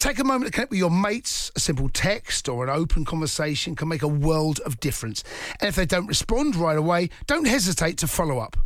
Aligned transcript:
Take 0.00 0.18
a 0.18 0.24
moment 0.24 0.46
to 0.46 0.50
connect 0.52 0.70
with 0.70 0.78
your 0.78 0.90
mates. 0.90 1.52
A 1.56 1.60
simple 1.60 1.90
text 1.90 2.48
or 2.48 2.64
an 2.64 2.70
open 2.70 3.04
conversation 3.04 3.76
can 3.76 3.86
make 3.88 4.02
a 4.02 4.08
world 4.08 4.58
of 4.60 4.80
difference. 4.80 5.22
And 5.60 5.68
if 5.68 5.76
they 5.76 5.84
don't 5.84 6.06
respond 6.06 6.56
right 6.56 6.78
away, 6.78 7.10
don't 7.26 7.46
hesitate 7.46 7.98
to 7.98 8.06
follow 8.08 8.38
up. 8.38 8.56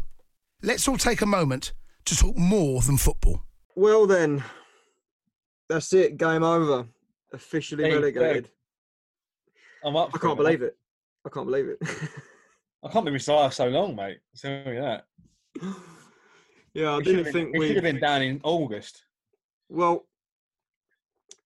Let's 0.62 0.86
all 0.86 0.96
take 0.96 1.20
a 1.22 1.26
moment 1.26 1.72
to 2.04 2.16
talk 2.16 2.36
more 2.36 2.80
than 2.82 2.96
football. 2.96 3.42
Well, 3.74 4.06
then, 4.06 4.44
that's 5.68 5.92
it. 5.92 6.16
Game 6.18 6.44
over. 6.44 6.86
Officially 7.32 7.82
Hey, 7.84 7.94
relegated. 7.96 8.48
I'm 9.82 9.96
up. 9.96 10.10
I 10.14 10.18
can't 10.18 10.34
it, 10.34 10.36
believe 10.36 10.60
man. 10.60 10.68
it. 10.68 10.76
I 11.26 11.28
can't 11.30 11.46
believe 11.46 11.66
it. 11.68 11.78
I 12.84 12.88
can't 12.90 13.04
believe 13.04 13.14
we 13.14 13.18
started 13.18 13.54
so 13.54 13.66
long, 13.68 13.96
mate. 13.96 14.18
Tell 14.36 14.64
me 14.66 14.78
that. 14.78 15.06
yeah, 16.74 16.90
I 16.92 16.98
We 16.98 17.02
didn't 17.02 17.24
think 17.24 17.34
been, 17.34 17.52
we 17.52 17.58
we. 17.58 17.66
should 17.66 17.76
have 17.76 17.82
been 17.84 18.00
down 18.00 18.22
in 18.22 18.40
August. 18.44 19.02
Well, 19.68 20.06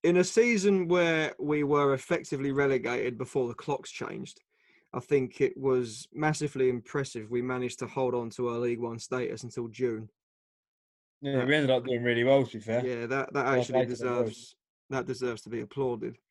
in 0.05 0.19
a 0.19 0.25
season 0.25 0.89
where 0.89 1.35
we 1.39 1.65
were 1.65 1.95
effectively 1.95 2.53
relegated 2.53 3.19
before 3.19 3.49
the 3.49 3.55
clocks 3.55 3.91
changed, 3.91 4.41
I 4.93 5.01
think 5.01 5.41
it 5.41 5.57
was 5.57 6.09
massively 6.13 6.69
impressive. 6.69 7.31
We 7.31 7.43
managed 7.43 7.81
to 7.81 7.87
hold 7.87 8.15
on 8.15 8.31
to 8.31 8.49
our 8.49 8.59
League 8.59 8.81
One 8.81 8.99
status 8.99 9.43
until 9.43 9.69
June. 9.69 10.09
Yeah, 11.21 11.45
we 11.45 11.55
ended 11.55 11.71
up 11.71 11.85
doing 11.85 12.05
really 12.05 12.25
well, 12.25 12.47
to 12.47 12.57
be 12.59 12.63
fair. 12.63 12.87
Yeah, 12.87 13.07
that 13.07 13.33
that 13.33 13.47
actually 13.47 13.73
play 13.73 13.87
to 13.87 13.89
the 13.89 13.89
boys. 13.89 13.99
deserves 13.99 14.57
that 14.91 15.07
deserves 15.07 15.43
to 15.43 15.51
be 15.51 15.61
applauded. 15.61 16.17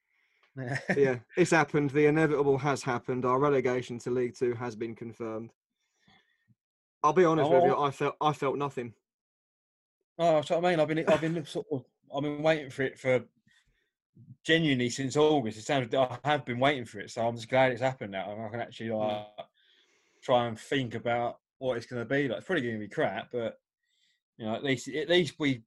Yeah. 0.59 0.79
Yeah, 0.97 1.15
it's 1.37 1.51
happened. 1.51 1.91
The 1.91 2.07
inevitable 2.07 2.57
has 2.57 2.81
happened. 2.81 3.25
Our 3.25 3.37
relegation 3.37 3.99
to 3.99 4.09
League 4.09 4.35
Two 4.35 4.55
has 4.55 4.75
been 4.75 4.95
confirmed. 4.95 5.51
I'll 7.03 7.13
be 7.13 7.25
honest 7.25 7.51
with 7.51 7.63
you. 7.63 7.75
Oh. 7.75 7.83
I 7.83 7.91
felt 7.91 8.15
I 8.19 8.33
felt 8.33 8.57
nothing. 8.57 8.95
oh, 10.17 10.33
that's 10.37 10.49
what 10.49 10.65
I 10.65 10.69
mean. 10.71 10.79
I've 10.79 10.87
been, 10.87 11.07
I've 11.07 11.21
been 11.21 11.45
sort 11.45 11.67
of, 11.71 11.85
I've 12.11 12.23
been 12.23 12.41
waiting 12.41 12.71
for 12.71 12.81
it 12.81 12.97
for 12.97 13.23
genuinely 14.47 14.89
since 14.89 15.17
August. 15.17 15.59
It 15.59 15.65
sounds, 15.65 15.93
I 15.93 16.17
have 16.23 16.45
been 16.45 16.57
waiting 16.59 16.85
for 16.85 16.99
it, 17.01 17.11
so 17.11 17.27
I'm 17.27 17.35
just 17.35 17.49
glad 17.49 17.73
it's 17.73 17.81
happened 17.81 18.13
now. 18.13 18.45
I 18.45 18.49
can 18.49 18.61
actually 18.61 18.91
like 18.91 19.27
try 20.23 20.47
and 20.47 20.57
think 20.57 20.95
about 20.95 21.39
what 21.59 21.75
it's 21.75 21.85
going 21.85 22.01
to 22.01 22.05
be 22.05 22.29
like. 22.29 22.37
It's 22.37 22.47
probably 22.47 22.63
going 22.63 22.75
to 22.75 22.79
be 22.79 22.87
crap, 22.87 23.27
but 23.31 23.59
you 24.37 24.45
know, 24.45 24.55
at 24.55 24.63
least, 24.63 24.87
at 24.87 25.09
least 25.09 25.35
we. 25.37 25.63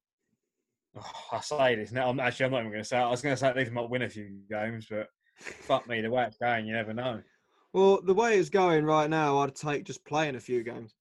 Oh, 0.96 1.12
I 1.32 1.40
say 1.40 1.74
this 1.76 1.92
now. 1.92 2.08
I'm 2.08 2.18
actually, 2.18 2.46
I'm 2.46 2.52
not 2.52 2.60
even 2.60 2.72
going 2.72 2.82
to 2.82 2.88
say. 2.88 2.98
It. 2.98 3.02
I 3.02 3.10
was 3.10 3.20
going 3.20 3.34
to 3.34 3.36
say 3.38 3.48
at 3.48 3.56
least 3.56 3.70
we 3.70 3.74
might 3.74 3.90
win 3.90 4.02
a 4.02 4.08
few 4.08 4.30
games, 4.50 4.86
but 4.88 5.08
fuck 5.36 5.86
me, 5.86 6.00
the 6.00 6.10
way 6.10 6.24
it's 6.24 6.38
going, 6.38 6.66
you 6.66 6.72
never 6.72 6.94
know. 6.94 7.20
Well, 7.74 8.00
the 8.02 8.14
way 8.14 8.38
it's 8.38 8.48
going 8.48 8.84
right 8.86 9.10
now, 9.10 9.38
I'd 9.40 9.54
take 9.54 9.84
just 9.84 10.04
playing 10.06 10.36
a 10.36 10.40
few 10.40 10.64
games. 10.64 10.94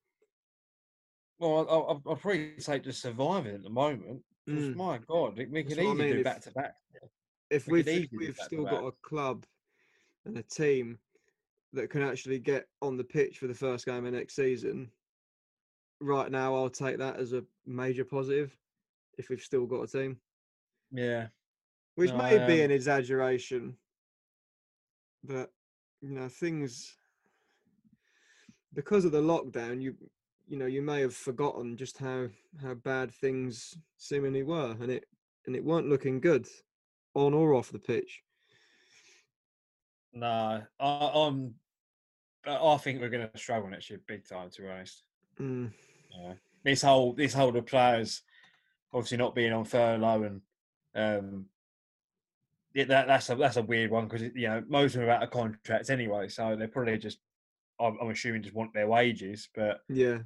Well, 1.39 1.65
I- 1.69 1.71
I'll, 1.71 2.01
I'll 2.05 2.15
probably 2.17 2.59
say 2.59 2.79
just 2.79 3.01
surviving 3.01 3.55
at 3.55 3.63
the 3.63 3.69
moment. 3.69 4.21
Mm. 4.49 4.75
My 4.75 4.99
God, 5.07 5.37
we- 5.37 5.63
could 5.63 5.77
what 5.77 5.79
I 5.79 5.81
easily 5.83 5.95
mean, 5.95 6.15
do 6.17 6.23
back 6.23 6.41
to 6.41 6.51
back. 6.51 6.75
If 7.49 7.67
We 7.67 7.79
we've 7.79 7.87
if 7.87 8.09
we've 8.11 8.37
still 8.37 8.63
got 8.63 8.85
a 8.85 8.91
club 9.01 9.45
and 10.25 10.37
a 10.37 10.43
team 10.43 10.99
that 11.73 11.89
can 11.89 12.01
actually 12.01 12.39
get 12.39 12.67
on 12.81 12.97
the 12.97 13.03
pitch 13.03 13.39
for 13.39 13.47
the 13.47 13.53
first 13.53 13.85
game 13.85 14.05
of 14.05 14.13
next 14.13 14.35
season, 14.35 14.91
right 15.99 16.31
now 16.31 16.55
I'll 16.55 16.69
take 16.69 16.97
that 16.99 17.17
as 17.17 17.33
a 17.33 17.43
major 17.65 18.05
positive. 18.05 18.55
If 19.17 19.29
we've 19.29 19.41
still 19.41 19.65
got 19.65 19.83
a 19.83 19.87
team, 19.87 20.17
Yeah, 20.91 21.27
which 21.95 22.11
No, 22.11 22.17
may 22.17 22.39
I, 22.39 22.47
be 22.47 22.59
um, 22.59 22.65
an 22.65 22.71
exaggeration, 22.71 23.75
but 25.23 25.51
you 26.01 26.11
know 26.11 26.29
things 26.29 26.95
because 28.73 29.05
of 29.05 29.11
the 29.11 29.21
lockdown, 29.21 29.81
you 29.81 29.95
you 30.47 30.57
know 30.57 30.67
you 30.67 30.81
may 30.81 31.01
have 31.01 31.15
forgotten 31.15 31.75
just 31.75 31.97
how 31.97 32.29
how 32.61 32.75
bad 32.75 33.11
things 33.11 33.75
seemingly 33.97 34.43
were, 34.43 34.75
and 34.79 34.91
it 34.91 35.05
and 35.45 35.55
it 35.55 35.63
weren't 35.63 35.89
looking 35.89 36.19
good 36.19 36.47
on 37.25 37.33
or 37.33 37.53
off 37.53 37.71
the 37.71 37.79
pitch. 37.79 38.21
no, 40.13 40.61
I, 40.79 41.11
I'm. 41.15 41.53
I 42.45 42.55
I 42.55 42.77
think 42.77 42.99
we're 43.01 43.09
going 43.09 43.27
to 43.29 43.37
struggle 43.37 43.69
next 43.69 43.89
year, 43.89 43.99
big 44.07 44.27
time. 44.27 44.49
To 44.51 44.61
be 44.61 44.67
honest, 44.67 45.03
Mm. 45.39 45.71
yeah. 46.17 46.33
this 46.63 46.81
whole 46.81 47.13
this 47.13 47.33
whole 47.33 47.51
the 47.51 47.61
players 47.61 48.23
obviously 48.93 49.17
not 49.17 49.35
being 49.35 49.53
on 49.53 49.63
furlough 49.65 50.23
and 50.23 50.41
um, 50.95 51.45
yeah, 52.73 52.85
that 52.85 53.07
that's 53.07 53.29
a 53.29 53.35
that's 53.35 53.57
a 53.57 53.61
weird 53.61 53.91
one 53.91 54.07
because 54.07 54.23
you 54.35 54.47
know 54.47 54.63
most 54.67 54.95
of 54.95 55.01
them 55.01 55.09
are 55.09 55.13
out 55.13 55.23
of 55.23 55.31
contracts 55.31 55.89
anyway, 55.89 56.27
so 56.27 56.55
they're 56.55 56.67
probably 56.67 56.97
just. 56.97 57.19
I'm, 57.81 57.97
I'm 58.01 58.09
assuming 58.09 58.43
just 58.43 58.53
want 58.55 58.73
their 58.73 58.87
wages, 58.89 59.47
but 59.55 59.79
Yeah, 59.87 60.17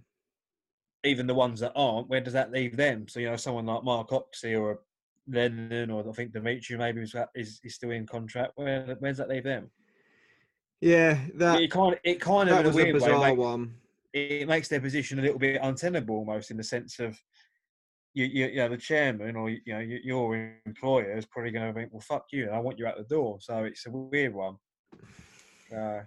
even 1.04 1.28
the 1.28 1.36
ones 1.36 1.60
that 1.60 1.74
aren't, 1.76 2.10
where 2.10 2.20
does 2.22 2.34
that 2.34 2.52
leave 2.52 2.76
them? 2.76 3.08
So 3.08 3.20
you 3.20 3.30
know, 3.30 3.36
someone 3.36 3.68
like 3.68 3.84
Mark 3.84 4.12
Oxley 4.12 4.56
or 4.56 4.80
Lennon 5.28 5.90
or 5.92 6.08
I 6.08 6.12
think 6.14 6.34
Dimitri 6.34 6.78
maybe 6.78 7.02
is 7.02 7.16
is, 7.36 7.60
is 7.64 7.76
still 7.76 7.92
in 7.92 8.06
contract. 8.06 8.54
Where 8.56 8.96
where 9.00 9.12
does 9.12 9.18
that 9.18 9.30
leave 9.30 9.44
them? 9.44 9.70
yeah, 10.82 11.18
that 11.36 11.62
it 11.62 11.72
kind 11.72 11.94
of 11.94 12.00
it 12.04 12.20
kind 12.20 12.50
of 12.50 12.60
in 12.60 12.66
a 12.66 12.70
a 12.70 12.74
weird 12.74 12.88
way 12.88 12.92
bizarre 12.92 13.20
makes, 13.20 13.38
one. 13.38 13.74
it 14.12 14.48
makes 14.50 14.68
their 14.68 14.82
position 14.82 15.18
a 15.18 15.22
little 15.22 15.40
bit 15.40 15.62
untenable 15.64 16.18
almost 16.18 16.52
in 16.52 16.58
the 16.58 16.64
sense 16.64 17.00
of 17.00 17.18
you 18.14 18.26
you, 18.26 18.48
you 18.48 18.58
know 18.58 18.68
the 18.68 18.76
chairman 18.76 19.38
or 19.38 19.50
you 19.50 19.62
know 19.68 19.80
your 19.80 20.58
employer 20.66 21.18
is 21.18 21.26
probably 21.26 21.52
going 21.52 21.74
to 21.74 21.80
think 21.80 21.94
well 21.94 22.02
fuck 22.02 22.26
you 22.34 22.50
I 22.50 22.60
want 22.60 22.78
you 22.78 22.86
out 22.86 22.98
the 22.98 23.06
door 23.06 23.38
so 23.40 23.64
it's 23.64 23.86
a 23.86 23.92
weird 23.92 24.34
one. 24.34 24.58
Uh, 25.74 26.02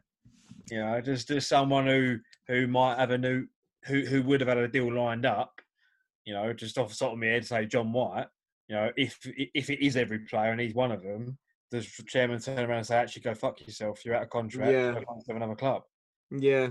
you 0.71 0.79
know, 0.79 1.01
just 1.01 1.29
just 1.29 1.49
someone 1.49 1.87
who 1.87 2.19
who 2.49 2.67
might 2.67 2.99
have 2.99 3.11
a 3.11 3.19
new 3.19 3.47
who 3.85 4.03
who 4.03 4.23
would 4.23 4.41
have 4.41 4.49
had 4.49 4.59
a 4.59 4.69
deal 4.69 4.93
lined 4.93 5.27
up. 5.27 5.61
You 6.25 6.35
know, 6.35 6.53
just 6.53 6.77
off 6.77 6.91
the 6.91 6.97
top 6.97 7.13
of 7.13 7.19
my 7.19 7.27
head, 7.27 7.47
say 7.47 7.67
John 7.67 7.93
White. 7.93 8.27
You 8.69 8.77
know, 8.77 8.91
if 8.97 9.19
if 9.55 9.71
it 9.71 9.85
is 9.85 9.97
every 9.97 10.21
player 10.21 10.51
and 10.51 10.61
he's 10.61 10.75
one 10.75 10.91
of 10.91 11.03
them, 11.03 11.39
the 11.71 11.83
chairman 12.09 12.41
turn 12.41 12.59
around 12.59 12.79
and 12.79 12.87
say, 12.87 12.97
"Actually, 12.97 13.23
go 13.23 13.35
fuck 13.35 13.61
yourself. 13.65 14.05
You're 14.05 14.17
out 14.17 14.25
of 14.25 14.31
contract. 14.31 14.71
Yeah. 14.73 14.93
Go 14.93 15.03
find 15.07 15.23
another 15.37 15.55
club." 15.55 15.83
Yeah, 16.31 16.71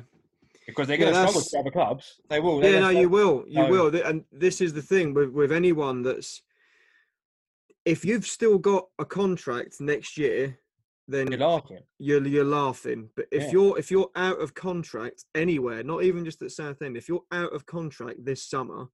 Because 0.68 0.88
they're 0.88 0.98
Yeah, 1.00 1.12
going 1.12 1.14
to 1.16 1.32
struggle 1.32 1.42
to 1.50 1.60
other 1.60 1.72
clubs. 1.72 2.20
They 2.30 2.42
will. 2.42 2.60
they're 2.60 2.74
yeah, 2.74 2.80
no, 2.82 2.90
you 2.90 3.08
will, 3.08 3.46
you 3.48 3.64
So- 3.64 3.70
will, 3.70 3.96
and 4.04 4.26
this 4.32 4.60
is 4.60 4.74
the 4.74 4.82
thing 4.82 5.14
with 5.14 5.30
with 5.30 5.52
anyone 5.54 6.02
that's 6.04 6.42
if 7.86 8.04
you've 8.04 8.26
still 8.26 8.58
got 8.58 8.88
a 9.00 9.06
contract 9.06 9.80
next 9.80 10.18
year, 10.18 10.60
then 11.08 11.32
You're 11.32 11.40
laughing. 11.40 11.80
you're 12.00 12.28
you're 12.28 12.44
laughing. 12.44 13.10
But 13.16 13.28
if 13.32 13.44
Yeah. 13.44 13.52
you're 13.52 13.80
if 13.80 13.90
you're 13.92 14.12
out 14.16 14.42
of 14.42 14.54
contract 14.54 15.24
anywhere, 15.36 15.84
not 15.84 16.04
even 16.04 16.26
just 16.26 16.42
at 16.42 16.52
Southend, 16.52 16.98
if 16.98 17.08
you're 17.08 17.24
out 17.32 17.54
of 17.54 17.66
contract 17.66 18.26
this 18.26 18.44
summer, 18.44 18.88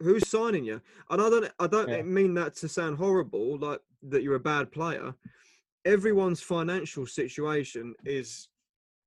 who's 0.00 0.28
signing 0.28 0.64
you? 0.64 0.80
And 1.10 1.20
I 1.20 1.30
don't 1.30 1.52
I 1.58 1.66
don't 1.66 1.88
Yeah. 1.88 2.02
mean 2.02 2.34
that 2.34 2.54
to 2.56 2.68
sound 2.68 2.98
horrible, 2.98 3.58
like 3.58 3.80
that 4.04 4.22
you're 4.22 4.36
a 4.36 4.40
bad 4.40 4.70
player. 4.70 5.14
Everyone's 5.84 6.40
financial 6.40 7.06
situation 7.06 7.94
is 8.04 8.48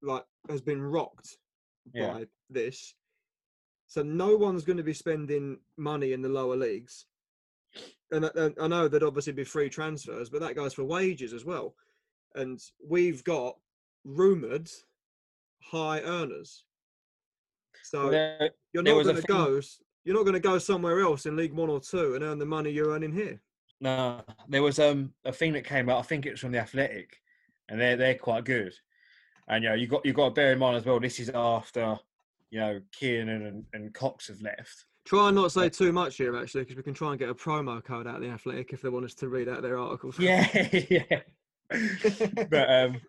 like 0.01 0.25
has 0.49 0.61
been 0.61 0.81
rocked 0.81 1.37
Yeah. 1.93 2.13
by 2.13 2.27
this. 2.49 2.95
So 3.87 4.03
no 4.03 4.35
one's 4.37 4.63
going 4.63 4.77
to 4.77 4.83
be 4.83 4.93
spending 4.93 5.59
money 5.77 6.13
in 6.13 6.21
the 6.21 6.29
lower 6.29 6.55
leagues. 6.55 7.05
And 8.11 8.25
I, 8.25 8.51
I 8.59 8.67
know 8.67 8.87
there'd 8.87 9.03
obviously 9.03 9.33
be 9.33 9.43
free 9.43 9.69
transfers, 9.69 10.29
but 10.29 10.41
that 10.41 10.55
goes 10.55 10.73
for 10.73 10.83
wages 10.83 11.33
as 11.33 11.45
well. 11.45 11.75
And 12.35 12.59
we've 12.85 13.23
got 13.23 13.57
rumoured 14.05 14.69
high 15.61 16.01
earners. 16.01 16.65
So 17.83 18.03
Well, 18.03 18.11
there, 18.11 18.51
you're 18.73 18.83
not 18.83 19.03
going 19.03 19.15
to 19.17 19.21
go. 19.23 19.61
You're 20.03 20.15
not 20.15 20.23
going 20.23 20.33
to 20.33 20.39
go 20.39 20.57
somewhere 20.57 21.01
else 21.01 21.25
in 21.25 21.35
League 21.35 21.53
One 21.53 21.69
or 21.69 21.79
Two 21.79 22.15
and 22.15 22.23
earn 22.23 22.39
the 22.39 22.45
money 22.45 22.71
you're 22.71 22.91
earning 22.91 23.11
here. 23.11 23.39
no, 23.79 24.21
there 24.47 24.63
was 24.63 24.79
um 24.79 25.13
a 25.25 25.31
thing 25.31 25.53
that 25.53 25.65
came 25.65 25.89
out. 25.89 25.99
I 25.99 26.03
think 26.03 26.25
it 26.25 26.31
was 26.31 26.39
from 26.39 26.51
the 26.51 26.59
Athletic, 26.59 27.21
and 27.69 27.79
they're 27.79 27.97
they're 27.97 28.15
quite 28.15 28.45
good. 28.45 28.73
And 29.47 29.63
you 29.63 29.69
know, 29.69 29.75
you 29.75 29.87
got 29.87 30.05
you 30.05 30.13
got 30.13 30.29
to 30.29 30.33
bear 30.33 30.53
in 30.53 30.59
mind 30.59 30.77
as 30.77 30.85
well. 30.85 30.99
This 30.99 31.19
is 31.19 31.29
after 31.33 31.97
you 32.49 32.59
know 32.59 32.81
Kiernan 32.91 33.45
and, 33.45 33.65
and 33.73 33.93
Cox 33.93 34.27
have 34.27 34.41
left. 34.41 34.85
Try 35.05 35.27
and 35.27 35.35
not 35.35 35.51
say 35.51 35.67
too 35.67 35.91
much 35.91 36.17
here, 36.17 36.37
actually, 36.37 36.61
because 36.61 36.77
we 36.77 36.83
can 36.83 36.93
try 36.93 37.09
and 37.09 37.19
get 37.19 37.29
a 37.29 37.33
promo 37.33 37.83
code 37.83 38.05
out 38.05 38.15
of 38.15 38.21
the 38.21 38.29
Athletic 38.29 38.71
if 38.71 38.81
they 38.81 38.89
want 38.89 39.05
us 39.05 39.15
to 39.15 39.29
read 39.29 39.49
out 39.49 39.63
their 39.63 39.79
articles. 39.79 40.19
Yeah, 40.19 40.47
yeah. 40.89 41.21
but 42.49 42.69
um, 42.69 43.01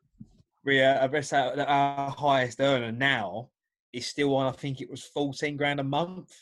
we 0.64 0.82
uh, 0.82 1.04
I 1.04 1.08
guess 1.08 1.32
our, 1.32 1.58
our 1.60 2.10
highest 2.10 2.60
earner 2.60 2.92
now 2.92 3.50
is 3.92 4.06
still 4.06 4.34
on. 4.36 4.46
I 4.46 4.56
think 4.56 4.80
it 4.80 4.90
was 4.90 5.02
fourteen 5.04 5.56
grand 5.56 5.80
a 5.80 5.84
month. 5.84 6.32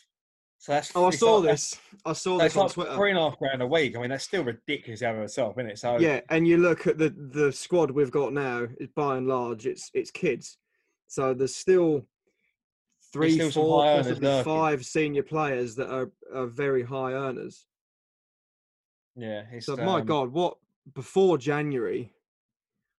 So 0.61 0.73
that's 0.73 0.91
oh, 0.93 1.07
I 1.07 1.09
saw 1.09 1.37
like- 1.37 1.49
this. 1.49 1.79
I 2.05 2.13
saw 2.13 2.37
this 2.37 2.55
on 2.55 2.65
like 2.65 2.73
Twitter. 2.73 2.95
three 2.95 3.09
and 3.09 3.17
a 3.17 3.23
half 3.23 3.39
grand 3.39 3.63
a 3.63 3.67
week. 3.67 3.97
I 3.97 3.99
mean, 3.99 4.11
that's 4.11 4.25
still 4.25 4.43
ridiculous 4.43 5.01
out 5.01 5.15
of 5.15 5.23
itself, 5.23 5.57
isn't 5.57 5.71
it? 5.71 5.79
So 5.79 5.97
Yeah, 5.97 6.21
and 6.29 6.47
you 6.47 6.57
look 6.57 6.85
at 6.85 6.99
the 6.99 7.09
the 7.09 7.51
squad 7.51 7.89
we've 7.89 8.11
got 8.11 8.31
now. 8.31 8.67
Is 8.79 8.89
by 8.95 9.17
and 9.17 9.27
large, 9.27 9.65
it's 9.65 9.89
it's 9.95 10.11
kids. 10.11 10.59
So 11.07 11.33
there's 11.33 11.55
still 11.55 12.05
three, 13.11 13.31
still 13.33 13.49
four, 13.49 13.83
possibly 13.83 14.43
five 14.43 14.85
senior 14.85 15.23
players 15.23 15.73
that 15.77 15.91
are, 15.91 16.11
are 16.31 16.45
very 16.45 16.83
high 16.83 17.13
earners. 17.13 17.65
yeah. 19.15 19.45
So 19.61 19.75
my 19.77 20.01
um, 20.01 20.05
God, 20.05 20.31
what 20.31 20.57
before 20.93 21.39
January, 21.39 22.13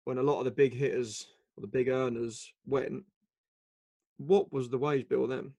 when 0.05 0.19
a 0.19 0.23
lot 0.23 0.41
of 0.41 0.47
the 0.47 0.50
big 0.50 0.75
hitters 0.75 1.29
or 1.56 1.61
the 1.61 1.69
big 1.69 1.88
earners 1.88 2.53
went, 2.67 3.05
what 4.17 4.53
was 4.53 4.69
the 4.69 4.79
wage 4.79 5.09
bill 5.09 5.29
then? 5.29 5.53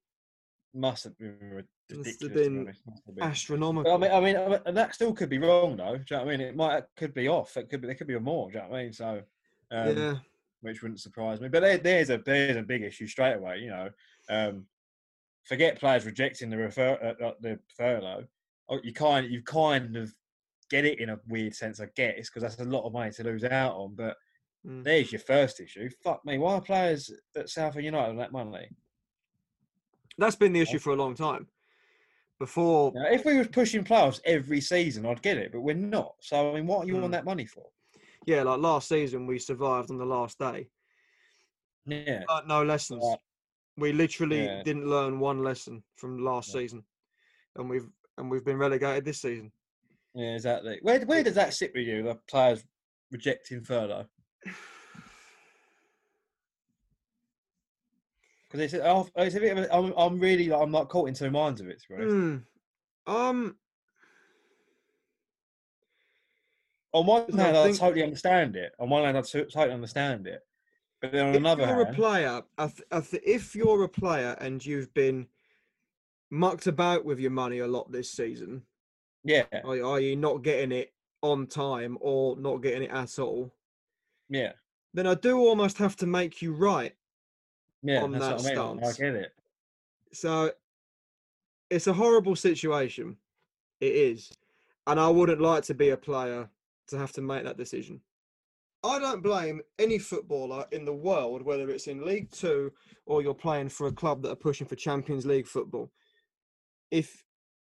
must 0.73 1.03
have 1.03 1.17
been 1.17 1.63
Must 1.93 2.21
have 2.21 2.33
been 2.33 2.59
honest, 2.61 2.81
must 2.87 3.05
have 3.05 3.15
been. 3.15 3.23
Astronomical. 3.23 3.93
I 3.93 3.97
mean, 3.97 4.11
I 4.11 4.19
mean, 4.19 4.35
I 4.35 4.47
mean, 4.65 4.75
that 4.75 4.95
still 4.95 5.13
could 5.13 5.29
be 5.29 5.37
wrong, 5.37 5.77
though. 5.77 5.97
Do 5.97 6.03
you 6.09 6.17
know 6.17 6.25
what 6.25 6.33
I 6.33 6.37
mean? 6.37 6.47
It 6.47 6.55
might 6.55 6.83
could 6.95 7.13
be 7.13 7.27
off. 7.27 7.55
It 7.57 7.69
could 7.69 7.81
be 7.81 7.87
there 7.87 7.95
could 7.95 8.07
be 8.07 8.17
more. 8.19 8.49
Do 8.51 8.57
you 8.57 8.63
know 8.63 8.69
what 8.69 8.79
I 8.79 8.83
mean? 8.83 8.93
So, 8.93 9.21
um, 9.71 9.97
yeah, 9.97 10.15
which 10.61 10.81
wouldn't 10.81 10.99
surprise 10.99 11.41
me. 11.41 11.49
But 11.49 11.61
there, 11.61 11.77
there's 11.77 12.09
a 12.09 12.17
there's 12.17 12.57
a 12.57 12.63
big 12.63 12.83
issue 12.83 13.07
straight 13.07 13.35
away. 13.35 13.59
You 13.59 13.69
know, 13.69 13.89
um, 14.29 14.65
forget 15.43 15.79
players 15.79 16.05
rejecting 16.05 16.49
the 16.49 16.57
refer 16.57 17.15
uh, 17.21 17.23
uh, 17.23 17.33
the 17.41 17.59
furlough. 17.77 18.25
Oh, 18.69 18.79
You 18.83 18.93
kind 18.93 19.29
you 19.31 19.41
kind 19.41 19.95
of 19.97 20.13
get 20.69 20.85
it 20.85 20.99
in 20.99 21.09
a 21.09 21.19
weird 21.27 21.55
sense. 21.55 21.79
I 21.79 21.87
get 21.95 22.17
it's 22.17 22.29
because 22.29 22.43
that's 22.43 22.59
a 22.59 22.69
lot 22.69 22.85
of 22.85 22.93
money 22.93 23.11
to 23.11 23.23
lose 23.23 23.43
out 23.43 23.75
on. 23.75 23.95
But 23.95 24.17
Mm. 24.65 24.85
there's 24.85 25.11
your 25.11 25.19
first 25.19 25.59
issue. 25.59 25.89
Fuck 26.01 26.25
me. 26.25 26.37
Why 26.37 26.53
are 26.53 26.61
players 26.61 27.11
at 27.35 27.49
Southend 27.49 27.83
United 27.83 28.11
on 28.11 28.15
that 28.17 28.31
money? 28.31 28.69
that's 30.17 30.35
been 30.35 30.53
the 30.53 30.61
issue 30.61 30.79
for 30.79 30.91
a 30.91 30.95
long 30.95 31.15
time. 31.15 31.47
Before 32.47 32.91
Now, 32.93 33.05
if 33.05 33.23
we 33.23 33.37
was 33.37 33.47
pushing 33.47 33.85
playoffs 33.85 34.19
every 34.25 34.59
season, 34.59 35.05
I'd 35.05 35.21
get 35.21 35.37
it, 35.37 35.53
but 35.53 35.61
we're 35.61 35.75
not. 35.75 36.15
So 36.19 36.51
I 36.51 36.55
mean, 36.55 36.67
what 36.67 36.83
are 36.83 36.87
you 36.87 36.95
Mm. 36.95 37.03
on 37.05 37.11
that 37.11 37.23
money 37.23 37.45
for? 37.45 37.69
yeah, 38.25 38.43
like 38.43 38.59
last 38.59 38.89
season, 38.89 39.25
we 39.25 39.39
survived 39.39 39.89
on 39.91 39.97
the 39.97 40.05
last 40.05 40.37
day. 40.39 40.69
Yeah, 41.85 42.25
Learnt 42.27 42.47
no 42.49 42.61
lessons. 42.63 43.01
Right. 43.01 43.19
We 43.77 43.93
literally 43.93 44.43
Yeah. 44.43 44.61
didn't 44.63 44.89
learn 44.89 45.21
one 45.21 45.41
lesson 45.41 45.85
from 45.95 46.17
last 46.19 46.49
Yeah. 46.49 46.59
season, 46.59 46.85
and 47.55 47.69
we've 47.69 47.87
and 48.17 48.29
we've 48.29 48.43
been 48.43 48.57
relegated 48.57 49.05
this 49.05 49.21
season. 49.21 49.53
yeah, 50.13 50.33
exactly. 50.33 50.79
Where 50.81 50.99
where 51.05 51.23
does 51.23 51.35
that 51.35 51.53
sit 51.53 51.71
with 51.73 51.87
you? 51.87 52.03
The 52.03 52.15
players 52.27 52.65
rejecting 53.09 53.63
furlough 53.63 54.09
because 58.53 58.73
it's, 58.73 58.85
oh, 58.85 59.09
it's 59.15 59.35
a 59.35 59.39
bit. 59.39 59.57
Of 59.57 59.63
a, 59.65 59.73
I'm, 59.73 59.93
I'm 59.97 60.19
really 60.19 60.47
like, 60.47 60.61
I'm 60.61 60.69
not 60.69 60.87
caught 60.87 61.07
in 61.07 61.15
two 61.15 61.31
minds 61.31 61.59
of 61.59 61.67
it. 61.67 61.81
To 61.81 61.87
be 61.89 61.95
honest. 61.95 62.15
Hmm. 62.15 62.37
Um, 63.11 63.55
On 66.93 67.05
one 67.05 67.25
Because 67.25 67.39
I 67.39 67.43
hand, 67.45 67.57
I, 67.57 67.71
totally 67.71 68.03
understand 68.03 68.55
it. 68.55 68.73
On 68.79 68.89
one 68.89 69.03
hand, 69.03 69.17
I 69.17 69.21
totally 69.21 69.71
understand 69.71 70.27
it. 70.27 70.41
But 71.01 71.11
then 71.11 71.25
on 71.25 71.31
if 71.31 71.37
another 71.37 71.65
you're 71.65 71.81
a 71.81 71.93
player, 71.93 72.43
I 72.59 72.67
th- 72.67 72.87
I 72.91 72.99
th- 73.01 73.23
if 73.25 73.55
you're 73.55 73.83
a 73.83 73.89
player 73.89 74.37
and 74.39 74.63
you've 74.63 74.93
been 74.93 75.27
mucked 76.29 76.67
about 76.67 77.03
with 77.03 77.19
your 77.19 77.31
money 77.31 77.59
a 77.59 77.67
lot 77.67 77.91
this 77.91 78.11
season, 78.11 78.61
yeah, 79.23 79.45
are 79.65 79.99
you 79.99 80.15
not 80.15 80.43
getting 80.43 80.71
it 80.71 80.93
on 81.23 81.47
time 81.47 81.97
or 82.01 82.37
not 82.37 82.57
getting 82.57 82.83
it 82.83 82.91
at 82.91 83.17
all, 83.17 83.51
yeah, 84.29 84.51
then 84.93 85.07
I 85.07 85.15
do 85.15 85.39
almost 85.39 85.79
have 85.79 85.95
to 85.97 86.05
make 86.05 86.41
you 86.41 86.53
right. 86.53 86.93
Yeah. 87.83 88.01
on 88.01 88.11
that's 88.11 88.43
that 88.43 88.57
what 88.57 88.65
I 88.65 88.73
mean. 88.73 88.83
I 88.83 88.91
get 88.93 89.15
it. 89.15 89.33
So 90.13 90.51
it's 91.69 91.87
a 91.87 91.93
horrible 91.93 92.35
situation. 92.35 93.17
It 93.81 93.93
is. 93.93 94.31
And 94.87 94.99
I 94.99 95.09
wouldn't 95.09 95.41
like 95.41 95.63
to 95.65 95.73
be 95.73 95.89
a 95.89 95.97
player 95.97 96.49
to 96.87 96.97
have 96.97 97.11
to 97.13 97.21
make 97.21 97.43
that 97.43 97.57
decision. 97.57 98.01
I 98.83 98.99
don't 98.99 99.23
blame 99.23 99.61
any 99.79 99.97
footballer 99.97 100.65
in 100.71 100.83
the 100.83 100.93
world, 100.93 101.41
whether 101.41 101.69
it's 101.69 101.87
in 101.87 102.05
League 102.05 102.31
Two 102.31 102.71
or 103.05 103.21
you're 103.21 103.33
playing 103.33 103.69
for 103.69 103.87
a 103.87 103.93
club 103.93 104.21
that 104.21 104.31
are 104.31 104.35
pushing 104.35 104.67
for 104.67 104.75
Champions 104.75 105.25
League 105.25 105.47
football. 105.47 105.89
If 106.91 107.23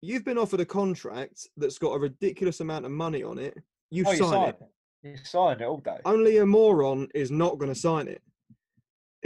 you've 0.01 0.25
been 0.25 0.37
offered 0.37 0.59
a 0.59 0.65
contract 0.65 1.47
that's 1.55 1.77
got 1.77 1.93
a 1.93 1.99
ridiculous 1.99 2.59
amount 2.59 2.85
of 2.85 2.91
money 2.91 3.23
on 3.23 3.39
it, 3.39 3.57
you 3.89 4.03
oh, 4.05 4.11
you 4.11 4.17
sign 4.17 4.29
signed 4.29 4.49
it. 4.49 4.67
it. 5.03 5.09
You 5.09 5.17
signed 5.23 5.61
it 5.61 5.65
all 5.65 5.77
day. 5.77 5.97
Only 6.03 6.37
a 6.37 6.45
moron 6.45 7.07
is 7.15 7.31
not 7.31 7.57
going 7.57 7.73
to 7.73 7.79
sign 7.79 8.09
it. 8.09 8.21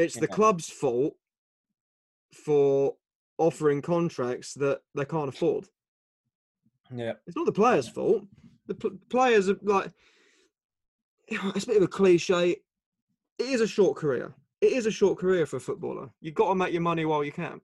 It's 0.01 0.15
the 0.15 0.27
club's 0.35 0.69
fault 0.69 1.15
for 2.33 2.95
offering 3.37 3.81
contracts 3.81 4.53
that 4.55 4.81
they 4.95 5.05
can't 5.05 5.29
afford. 5.29 5.67
Yeah, 6.93 7.13
It's 7.25 7.35
not 7.35 7.45
the 7.45 7.51
players' 7.51 7.87
fault. 7.87 8.23
The 8.67 8.75
pl- 8.75 8.99
players 9.09 9.49
are 9.49 9.57
like, 9.63 9.91
it's 11.27 11.63
a 11.63 11.67
bit 11.67 11.77
of 11.77 11.83
a 11.83 11.87
cliche. 11.87 12.51
It 12.51 13.45
is 13.45 13.61
a 13.61 13.67
short 13.67 13.97
career. 13.97 14.33
It 14.59 14.73
is 14.73 14.85
a 14.85 14.91
short 14.91 15.17
career 15.17 15.45
for 15.45 15.57
a 15.57 15.61
footballer. 15.61 16.09
You've 16.19 16.35
got 16.35 16.49
to 16.49 16.55
make 16.55 16.73
your 16.73 16.81
money 16.81 17.05
while 17.05 17.23
you 17.23 17.31
can. 17.31 17.61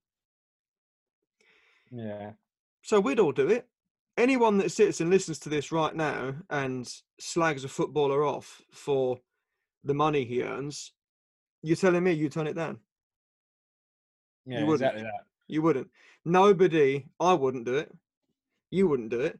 yeah. 1.91 2.31
So 2.81 2.99
we'd 2.99 3.19
all 3.19 3.33
do 3.33 3.49
it. 3.49 3.67
Anyone 4.17 4.57
that 4.59 4.71
sits 4.71 5.01
and 5.01 5.09
listens 5.09 5.37
to 5.39 5.49
this 5.49 5.71
right 5.71 5.93
now 5.93 6.33
and 6.49 6.91
slags 7.19 7.63
a 7.63 7.67
footballer 7.67 8.25
off 8.25 8.61
for 8.71 9.19
the 9.83 9.93
money 9.93 10.23
he 10.25 10.41
earns, 10.41 10.93
you're 11.63 11.75
telling 11.75 12.03
me 12.03 12.13
you 12.13 12.29
turn 12.29 12.47
it 12.47 12.55
down? 12.55 12.79
Yeah, 14.45 14.59
wouldn't. 14.63 14.75
exactly 14.75 15.03
that. 15.03 15.25
You 15.47 15.61
wouldn't. 15.61 15.89
Nobody. 16.25 17.05
I 17.19 17.33
wouldn't 17.33 17.65
do 17.65 17.75
it. 17.77 17.93
You 18.71 18.87
wouldn't 18.87 19.09
do 19.09 19.21
it. 19.21 19.39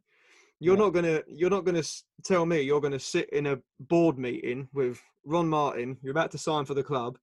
You're 0.59 0.77
No. 0.77 0.85
not 0.85 0.93
gonna. 0.93 1.23
You're 1.27 1.49
not 1.49 1.65
gonna 1.65 1.83
tell 2.23 2.45
me 2.45 2.61
you're 2.61 2.81
gonna 2.81 2.99
sit 2.99 3.29
in 3.29 3.45
a 3.47 3.59
board 3.79 4.17
meeting 4.17 4.67
with 4.73 5.01
Ron 5.23 5.47
Martin. 5.47 5.97
You're 6.01 6.11
about 6.11 6.31
to 6.31 6.37
sign 6.37 6.65
for 6.65 6.73
the 6.73 6.83
club. 6.83 7.17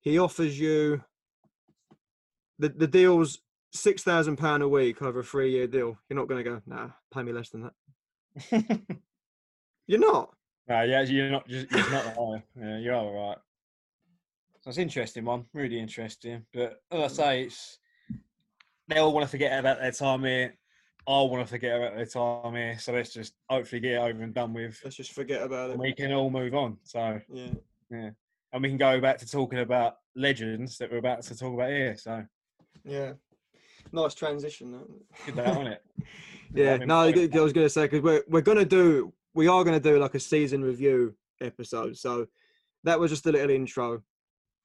He 0.00 0.18
offers 0.18 0.58
you 0.58 1.02
the 2.58 2.68
the 2.70 2.86
deal's 2.86 3.40
six 3.72 4.02
thousand 4.02 4.36
pound 4.36 4.62
a 4.62 4.68
week 4.68 5.02
over 5.02 5.20
a 5.20 5.24
three 5.24 5.50
year 5.52 5.66
deal. 5.66 5.96
You're 6.08 6.18
not 6.18 6.28
gonna 6.28 6.42
go. 6.42 6.60
Nah, 6.66 6.88
pay 7.12 7.22
me 7.22 7.32
less 7.32 7.50
than 7.50 7.62
that. 7.70 7.72
You're 9.86 10.00
not. 10.00 10.34
no, 10.68 10.82
yeah, 10.82 11.02
you're 11.02 11.30
not 11.30 11.48
just 11.48 11.70
you're 11.70 11.90
not. 11.90 12.42
Yeah, 12.60 12.78
you 12.78 12.92
are 12.94 13.10
right. 13.12 13.38
An 14.76 14.82
interesting 14.82 15.24
one, 15.24 15.46
really 15.54 15.78
interesting. 15.78 16.44
But 16.52 16.80
as 16.92 17.00
I 17.00 17.06
mm. 17.06 17.10
say, 17.10 17.42
it's 17.44 17.78
they 18.88 18.98
all 18.98 19.12
want 19.12 19.24
to 19.24 19.30
forget 19.30 19.58
about 19.58 19.80
their 19.80 19.92
time 19.92 20.24
here. 20.24 20.54
I 21.06 21.22
want 21.22 21.42
to 21.42 21.50
forget 21.50 21.76
about 21.76 21.96
their 21.96 22.06
time 22.06 22.54
here. 22.54 22.78
So 22.78 22.92
let's 22.92 23.12
just 23.12 23.32
hopefully 23.48 23.80
get 23.80 23.92
it 23.92 23.96
over 23.98 24.22
and 24.22 24.34
done 24.34 24.52
with, 24.52 24.78
Let's 24.84 24.96
just 24.96 25.12
forget 25.12 25.42
about 25.42 25.70
it. 25.70 25.78
we 25.78 25.94
can 25.94 26.12
all 26.12 26.30
move 26.30 26.54
on. 26.54 26.76
So 26.84 27.18
Yeah. 27.32 27.52
yeah, 27.90 28.10
and 28.52 28.62
we 28.62 28.68
can 28.68 28.76
go 28.76 29.00
back 29.00 29.18
to 29.18 29.26
talking 29.26 29.60
about 29.60 29.96
legends 30.14 30.76
that 30.78 30.90
we're 30.90 30.98
about 30.98 31.22
to 31.22 31.36
talk 31.36 31.54
about 31.54 31.70
here. 31.70 31.96
So 31.96 32.24
Yeah. 32.84 33.12
Nice 33.90 34.14
transition. 34.14 34.72
That. 34.72 34.86
good 35.26 35.36
that 35.36 35.56
on 35.56 35.66
it. 35.68 35.82
Yeah, 36.54 36.74
I 36.74 36.78
mean, 36.78 36.88
no, 36.88 37.00
I 37.00 37.10
was 37.42 37.52
going 37.52 37.66
to 37.66 37.68
say 37.68 37.82
because 37.82 38.00
we're 38.00 38.22
we're 38.26 38.40
going 38.40 38.56
to 38.56 38.64
do 38.64 39.12
we 39.34 39.48
are 39.48 39.64
going 39.64 39.78
to 39.78 39.90
do 39.92 39.98
like 39.98 40.14
a 40.14 40.20
season 40.20 40.64
review 40.64 41.14
episode. 41.42 41.98
So 41.98 42.26
that 42.84 42.98
was 42.98 43.10
just 43.10 43.26
a 43.26 43.32
little 43.32 43.50
intro 43.50 44.02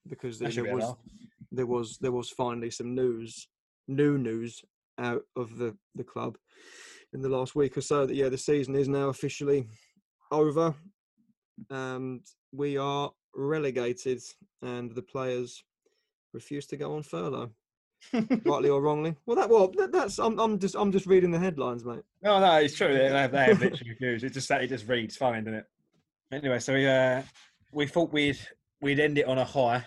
because 0.08 0.40
there, 0.40 0.52
there 0.52 0.76
was 0.76 0.96
there 1.52 1.66
was 1.66 1.98
there 2.00 2.12
was 2.12 2.30
finally 2.30 2.70
some 2.70 2.96
news, 2.96 3.48
new 3.88 4.18
news 4.18 4.62
out 5.00 5.22
of 5.36 5.58
the 5.58 5.76
the 5.96 6.04
club 6.04 6.38
in 7.14 7.22
the 7.22 7.30
last 7.30 7.56
week 7.56 7.78
or 7.78 7.82
so 7.82 8.06
that 8.06 8.16
yeah 8.16 8.30
the 8.30 8.38
season 8.38 8.76
is 8.76 8.88
now 8.88 9.10
officially 9.10 9.68
over, 10.32 10.74
and 11.70 12.22
we 12.52 12.78
are 12.78 13.12
relegated, 13.36 14.22
and 14.62 14.94
the 14.94 15.02
players 15.02 15.64
refuse 16.34 16.66
to 16.66 16.78
go 16.78 16.96
on 16.96 17.04
furlough, 17.04 17.52
rightly 18.46 18.70
or 18.70 18.82
wrongly. 18.82 19.16
Well, 19.26 19.36
that 19.38 19.50
well 19.50 19.72
that, 19.78 19.92
that's 19.92 20.20
I'm 20.20 20.40
I'm 20.40 20.60
just 20.60 20.76
I'm 20.76 20.92
just 20.92 21.06
reading 21.06 21.32
the 21.32 21.40
headlines, 21.40 21.86
mate. 21.86 22.04
No, 22.24 22.40
no, 22.40 22.56
it's 22.58 22.76
true. 22.76 22.94
They 22.94 23.10
have, 23.10 23.32
they 23.32 23.46
have 23.46 23.62
literally 23.62 23.94
views. 23.94 24.24
It 24.24 24.34
just 24.34 24.50
that 24.50 24.64
it 24.64 24.68
just 24.68 24.88
reads 24.88 25.16
fine, 25.16 25.44
doesn't 25.44 25.60
it? 25.60 25.66
Anyway, 26.32 26.60
so 26.60 26.74
we 26.74 26.88
uh, 26.88 27.22
we 27.72 27.86
thought 27.86 28.12
we'd 28.12 28.40
we'd 28.82 29.00
end 29.00 29.18
it 29.18 29.28
on 29.28 29.38
a 29.38 29.46
high 29.46 29.86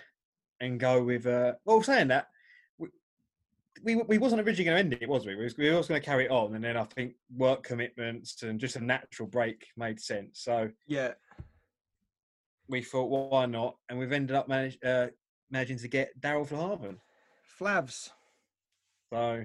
and 0.60 0.80
go 0.80 1.02
with. 1.02 1.26
Uh, 1.26 1.52
well, 1.64 1.82
saying 1.82 2.08
that, 2.08 2.28
we, 2.78 2.88
we 3.82 3.96
we 3.96 4.18
wasn't 4.18 4.40
originally 4.40 4.64
going 4.64 4.76
to 4.76 4.96
end 4.96 5.02
it, 5.02 5.08
was 5.08 5.26
we? 5.26 5.34
We 5.36 5.44
was, 5.44 5.56
we 5.56 5.70
was 5.70 5.88
going 5.88 6.00
to 6.00 6.04
carry 6.04 6.24
it 6.26 6.30
on, 6.30 6.54
and 6.54 6.64
then 6.64 6.76
I 6.76 6.84
think 6.84 7.14
work 7.36 7.62
commitments 7.62 8.42
and 8.42 8.58
just 8.60 8.76
a 8.76 8.84
natural 8.84 9.28
break 9.28 9.66
made 9.76 10.00
sense. 10.00 10.40
So 10.40 10.70
Yeah. 10.86 11.12
we 12.68 12.82
thought, 12.82 13.10
well, 13.10 13.28
why 13.28 13.46
not? 13.46 13.76
And 13.88 13.98
we've 13.98 14.12
ended 14.12 14.34
up 14.36 14.48
manage, 14.48 14.78
uh, 14.84 15.08
managing 15.50 15.78
to 15.78 15.88
get 15.88 16.18
Darryl 16.20 16.48
Flahavan. 16.48 16.96
Flavs. 17.58 18.10
So, 19.12 19.44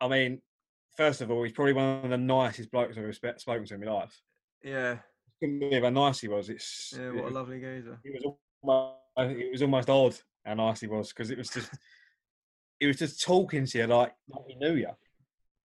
I 0.00 0.08
mean, 0.08 0.42
first 0.96 1.20
of 1.22 1.30
all, 1.30 1.42
he's 1.42 1.52
probably 1.52 1.72
one 1.72 2.04
of 2.04 2.10
the 2.10 2.18
nicest 2.18 2.70
blokes 2.70 2.96
I've 2.98 3.04
ever 3.04 3.12
spoken 3.38 3.64
to 3.64 3.74
in 3.74 3.80
my 3.80 3.90
life. 3.92 4.20
Yeah. 4.62 4.98
Couldn't 5.40 5.60
believe 5.60 5.82
how 5.82 5.90
nice 5.90 6.20
he 6.20 6.28
was. 6.28 6.48
It's 6.50 6.94
Yeah. 6.98 7.12
What 7.12 7.30
a 7.32 7.34
lovely 7.34 7.58
geezer. 7.60 7.98
it 8.04 8.22
was 8.62 8.94
almost, 9.18 9.40
it 9.40 9.52
was 9.52 9.62
almost 9.62 9.90
odd 9.90 10.16
how 10.44 10.54
nice 10.54 10.80
he 10.80 10.86
was 10.86 11.08
because 11.08 11.30
it 11.30 11.38
was 11.38 11.50
just 11.50 11.70
it 12.80 12.86
was 12.86 12.96
just 12.96 13.22
talking 13.22 13.66
to 13.66 13.78
you 13.78 13.86
like, 13.86 14.12
like 14.28 14.44
he 14.48 14.54
knew 14.56 14.74
you. 14.74 14.90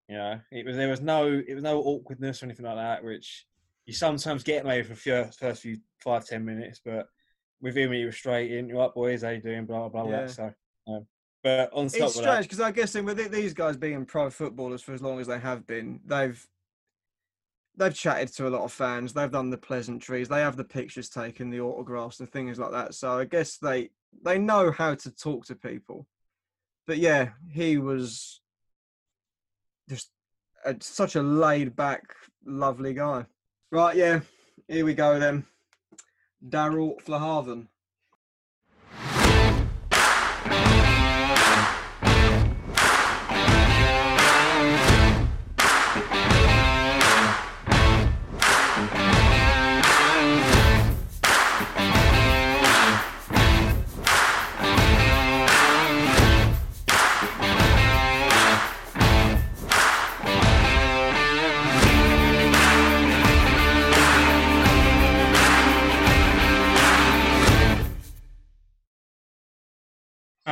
You 0.09 0.17
know, 0.17 0.39
it 0.51 0.65
was 0.65 0.75
there 0.75 0.89
was 0.89 1.01
no 1.01 1.27
it 1.47 1.53
was 1.53 1.63
no 1.63 1.81
awkwardness 1.81 2.41
or 2.41 2.45
anything 2.47 2.65
like 2.65 2.75
that, 2.75 3.03
which 3.03 3.45
you 3.85 3.93
sometimes 3.93 4.43
get 4.43 4.65
maybe 4.65 4.83
for 4.87 4.93
the 4.93 5.31
first 5.37 5.61
few 5.61 5.77
five 6.03 6.25
ten 6.25 6.43
minutes, 6.43 6.81
but 6.83 7.07
with 7.61 7.77
him 7.77 7.91
he 7.91 8.05
was 8.05 8.15
straight 8.15 8.51
in. 8.51 8.67
You 8.67 8.81
up, 8.81 8.95
boys? 8.95 9.23
How 9.23 9.29
you 9.29 9.41
doing? 9.41 9.65
Blah 9.65 9.89
blah 9.89 10.03
blah. 10.03 10.11
Yeah. 10.11 10.27
So, 10.27 10.53
um, 10.87 11.07
but 11.43 11.69
on 11.73 11.85
It's 11.85 12.15
strange 12.15 12.45
because 12.45 12.59
I 12.59 12.71
guess 12.71 12.93
with 12.95 13.19
it- 13.19 13.31
these 13.31 13.53
guys 13.53 13.77
being 13.77 14.05
pro 14.05 14.29
footballers 14.29 14.81
for 14.81 14.93
as 14.93 15.01
long 15.01 15.19
as 15.19 15.27
they 15.27 15.39
have 15.39 15.65
been, 15.65 15.99
they've 16.05 16.45
they've 17.75 17.93
chatted 17.93 18.29
to 18.33 18.47
a 18.47 18.49
lot 18.49 18.63
of 18.63 18.71
fans. 18.71 19.13
They've 19.13 19.31
done 19.31 19.49
the 19.49 19.57
pleasantries. 19.57 20.29
They 20.29 20.41
have 20.41 20.57
the 20.57 20.63
pictures 20.63 21.09
taken, 21.09 21.49
the 21.49 21.61
autographs, 21.61 22.19
and 22.19 22.29
things 22.29 22.59
like 22.59 22.71
that. 22.71 22.93
So 22.93 23.17
I 23.17 23.25
guess 23.25 23.57
they 23.57 23.89
they 24.23 24.37
know 24.37 24.71
how 24.71 24.95
to 24.95 25.11
talk 25.11 25.45
to 25.47 25.55
people. 25.55 26.07
But 26.85 26.97
yeah, 26.97 27.29
he 27.51 27.77
was 27.77 28.41
just 29.89 30.09
a, 30.65 30.75
such 30.79 31.15
a 31.15 31.21
laid 31.21 31.75
back, 31.75 32.03
lovely 32.45 32.93
guy. 32.93 33.25
Right, 33.71 33.95
yeah. 33.95 34.21
Here 34.67 34.85
we 34.85 34.93
go 34.93 35.19
then. 35.19 35.45
Darryl 36.47 37.01
Flahavan. 37.03 37.67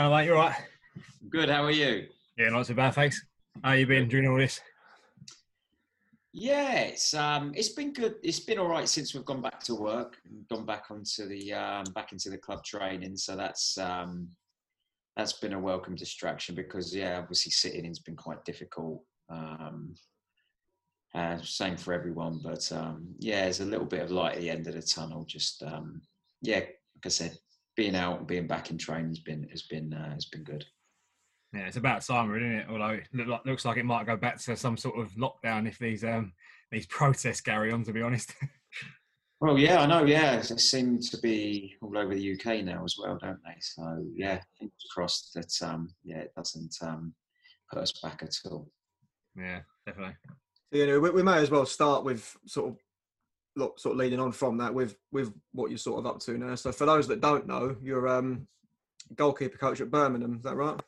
Hello, 0.02 0.18
mate. 0.18 0.26
You 0.26 0.34
all 0.34 0.48
right? 0.48 0.56
Good. 1.30 1.48
How 1.48 1.64
are 1.64 1.70
you? 1.70 2.08
Yeah, 2.36 2.50
not 2.50 2.66
so 2.66 2.74
bad, 2.74 2.96
thanks. 2.96 3.24
How 3.64 3.74
you 3.74 3.86
been 3.86 4.08
doing 4.08 4.28
all 4.28 4.36
this? 4.36 4.60
Yeah, 6.34 6.80
it's 6.80 7.14
um, 7.14 7.52
it's 7.56 7.70
been 7.70 7.94
good. 7.94 8.16
It's 8.24 8.40
been 8.40 8.58
all 8.58 8.68
right 8.68 8.90
since 8.90 9.14
we've 9.14 9.26
gone 9.26 9.44
back 9.44 9.60
to 9.66 9.76
work, 9.76 10.18
and 10.28 10.48
gone 10.48 10.66
back 10.66 10.86
onto 10.90 11.28
the 11.28 11.54
um, 11.54 11.84
back 11.94 12.14
into 12.14 12.32
the 12.32 12.40
club 12.40 12.64
training. 12.64 13.16
So 13.16 13.36
that's 13.36 13.78
um, 13.78 14.28
that's 15.16 15.34
been 15.34 15.54
a 15.54 15.60
welcome 15.60 15.94
distraction 15.94 16.56
because 16.56 16.96
yeah, 16.96 17.20
obviously 17.20 17.52
sitting 17.52 17.86
in's 17.86 18.00
been 18.00 18.16
quite 18.16 18.44
difficult. 18.44 19.04
Um, 19.30 19.94
uh, 21.14 21.38
same 21.44 21.78
for 21.78 21.94
everyone, 21.94 22.40
but 22.44 22.72
um, 22.72 23.14
yeah, 23.20 23.44
there's 23.44 23.60
a 23.60 23.66
little 23.66 23.86
bit 23.86 24.02
of 24.02 24.10
light 24.10 24.34
at 24.34 24.42
the 24.42 24.50
end 24.50 24.66
of 24.66 24.74
the 24.74 24.82
tunnel. 24.82 25.26
Just 25.26 25.62
um, 25.62 26.02
yeah, 26.42 26.56
like 26.56 27.06
I 27.06 27.10
said, 27.10 27.38
being 27.76 27.96
out 27.96 28.20
and 28.20 28.28
being 28.28 28.48
back 28.48 28.72
in 28.72 28.78
training 28.78 29.10
has 29.10 29.20
been 29.20 29.48
has 29.50 29.64
been 29.64 29.94
uh, 29.94 30.14
has 30.14 30.26
been 30.26 30.44
good. 30.44 30.66
Yeah, 31.54 31.68
it's 31.68 31.78
about 31.78 32.02
time, 32.02 32.34
isn't 32.36 32.52
it? 32.52 32.68
Although 32.70 32.94
it 32.94 33.08
look 33.14 33.28
like, 33.28 33.46
looks 33.46 33.66
like 33.66 33.78
it 33.78 33.86
might 33.86 34.06
go 34.06 34.16
back 34.16 34.40
to 34.44 34.56
some 34.56 34.78
sort 34.78 35.00
of 35.00 35.12
lockdown 35.14 35.68
if 35.68 35.78
these 35.80 36.04
um 36.04 36.34
these 36.72 36.86
protests 36.88 37.42
carry 37.42 37.72
on. 37.72 37.84
To 37.84 37.94
be 37.94 38.02
honest. 38.02 38.34
Well, 39.42 39.58
yeah, 39.58 39.82
I 39.82 39.88
know. 39.88 40.06
Yeah, 40.06 40.36
they 40.36 40.58
seem 40.58 41.00
to 41.00 41.18
be 41.18 41.76
all 41.82 41.98
over 41.98 42.14
the 42.14 42.34
UK 42.34 42.64
now 42.64 42.84
as 42.86 42.96
well, 43.00 43.18
don't 43.20 43.40
they? 43.44 43.56
So 43.60 44.06
yeah, 44.14 44.40
fingers 44.60 44.86
crossed 44.94 45.34
that 45.34 45.52
um, 45.68 45.90
yeah, 46.04 46.20
it 46.20 46.32
doesn't 46.38 46.76
um, 46.84 47.16
put 47.72 47.82
us 47.82 47.92
back 48.04 48.22
at 48.22 48.36
all. 48.46 48.70
yeah, 49.36 49.62
definitely. 49.88 50.14
you 50.72 50.86
know, 50.86 51.00
we, 51.00 51.10
we 51.10 51.24
may 51.24 51.40
as 51.40 51.50
well 51.50 51.66
start 51.66 52.04
with 52.04 52.38
sort 52.46 52.70
of 52.70 52.78
look, 53.56 53.80
sort 53.80 53.94
of 53.94 54.00
leading 54.00 54.20
on 54.20 54.32
from 54.32 54.58
that 54.58 54.74
with 54.74 54.96
with 55.12 55.34
what 55.52 55.70
you're 55.70 55.78
sort 55.78 56.00
of 56.00 56.06
up 56.06 56.20
to 56.22 56.38
now. 56.38 56.56
So 56.56 56.72
for 56.72 56.86
those 56.86 57.08
that 57.08 57.22
don't 57.22 57.48
know, 57.48 57.76
you're 57.82 58.08
um 58.08 58.48
goalkeeper 59.16 59.58
coach 59.58 59.82
at 59.82 59.92
Birmingham. 59.92 60.36
Is 60.38 60.44
that 60.44 60.56
right? 60.56 60.80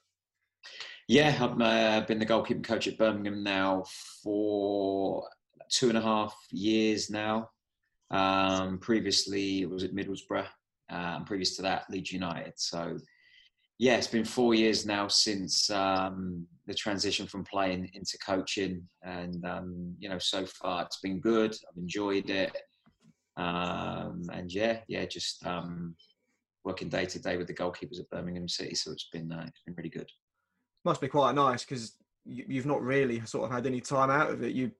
Yeah, 1.08 1.38
I've 1.39 1.62
uh, 1.62 2.05
been 2.05 2.20
the 2.20 2.25
goalkeeper 2.25 2.62
coach 2.62 2.88
at 2.88 2.98
Birmingham 2.98 3.43
now 3.43 3.84
for 4.24 5.27
two 5.70 5.89
and 5.89 5.98
a 5.98 6.01
half 6.01 6.36
years 6.51 7.10
now. 7.10 7.50
Um, 8.10 8.77
previously, 8.77 9.62
it 9.62 9.70
was 9.70 9.84
at 9.84 9.93
Middlesbrough. 9.93 10.48
Um, 10.89 11.25
previous 11.25 11.55
to 11.58 11.63
that, 11.63 11.89
Leeds 11.89 12.12
United. 12.12 12.53
So, 12.55 12.98
yeah, 13.80 13.96
it's 13.96 14.08
been 14.08 14.25
four 14.25 14.53
years 14.53 14.86
now 14.86 15.08
since 15.08 15.70
um, 15.70 16.46
the 16.68 16.74
transition 16.74 17.27
from 17.27 17.44
playing 17.44 17.89
into 17.94 18.18
coaching, 18.25 18.88
and 19.03 19.44
um, 19.46 19.96
you 20.00 20.10
know, 20.10 20.20
so 20.20 20.46
far 20.46 20.84
it's 20.84 21.00
been 21.00 21.20
good. 21.20 21.51
I've 21.51 21.77
enjoyed 21.77 22.30
it, 22.30 22.56
um, 23.38 24.24
and 24.32 24.53
yeah, 24.53 24.80
yeah, 24.88 25.06
just 25.06 25.46
um, 25.46 25.96
working 26.63 26.89
day 26.89 27.06
to 27.06 27.20
day 27.20 27.38
with 27.38 27.48
the 27.48 27.53
goalkeepers 27.53 28.00
at 28.00 28.10
Birmingham 28.10 28.48
City. 28.48 28.75
So 28.75 28.92
it's 28.92 29.10
been 29.12 29.32
uh, 29.32 29.46
it's 29.48 29.62
been 29.65 29.75
really 29.75 29.89
good. 29.89 30.10
Must 30.86 31.01
be 31.01 31.08
quite 31.08 31.34
nice 31.34 31.65
because 31.65 31.98
you, 32.25 32.46
you've 32.48 32.65
not 32.65 32.82
really 32.82 33.25
sort 33.25 33.46
of 33.46 33.51
had 33.51 33.65
any 33.65 33.82
time 33.82 34.12
out 34.12 34.30
of 34.30 34.44
it. 34.44 34.53
You 34.53 34.72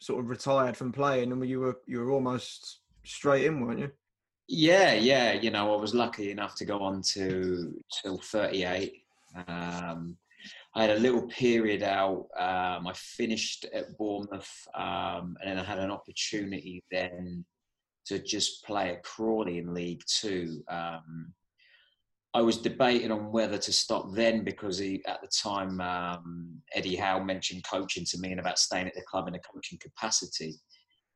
sort 0.00 0.22
of 0.22 0.28
retired 0.28 0.76
from 0.76 0.92
playing, 0.92 1.32
and 1.32 1.48
you 1.48 1.60
were 1.60 1.78
you 1.86 2.00
were 2.00 2.10
almost 2.10 2.80
straight 3.04 3.46
in, 3.46 3.60
weren't 3.60 3.80
you? 3.80 3.90
Yeah, 4.48 4.94
yeah. 4.94 5.32
You 5.32 5.50
know, 5.50 5.74
I 5.74 5.80
was 5.80 5.94
lucky 5.94 6.30
enough 6.30 6.54
to 6.56 6.64
go 6.64 6.80
on 6.80 7.02
to 7.14 7.82
till 8.02 8.18
38. 8.18 9.02
Um, 9.48 10.16
I 10.74 10.82
had 10.82 10.90
a 10.90 11.00
little 11.00 11.26
period 11.28 11.82
out. 11.82 12.26
Um, 12.36 12.86
I 12.86 12.92
finished 12.94 13.64
at 13.72 13.96
Bournemouth, 13.96 14.68
um, 14.74 15.36
and 15.40 15.50
then 15.50 15.58
I 15.58 15.64
had 15.64 15.78
an 15.78 15.90
opportunity 15.90 16.82
then 16.90 17.44
to 18.06 18.18
just 18.18 18.64
play 18.64 18.90
at 18.90 19.02
Crawley 19.02 19.58
in 19.58 19.72
League 19.72 20.02
Two. 20.06 20.62
Um, 20.68 21.32
I 22.34 22.42
was 22.42 22.58
debating 22.58 23.12
on 23.12 23.30
whether 23.30 23.56
to 23.56 23.72
stop 23.72 24.12
then 24.12 24.42
because 24.42 24.78
he, 24.78 25.02
at 25.06 25.22
the 25.22 25.28
time 25.28 25.80
um, 25.80 26.60
Eddie 26.74 26.96
Howe 26.96 27.20
mentioned 27.22 27.62
coaching 27.64 28.04
to 28.06 28.18
me 28.18 28.32
and 28.32 28.40
about 28.40 28.58
staying 28.58 28.88
at 28.88 28.94
the 28.94 29.02
club 29.02 29.28
in 29.28 29.36
a 29.36 29.38
coaching 29.38 29.78
capacity. 29.78 30.56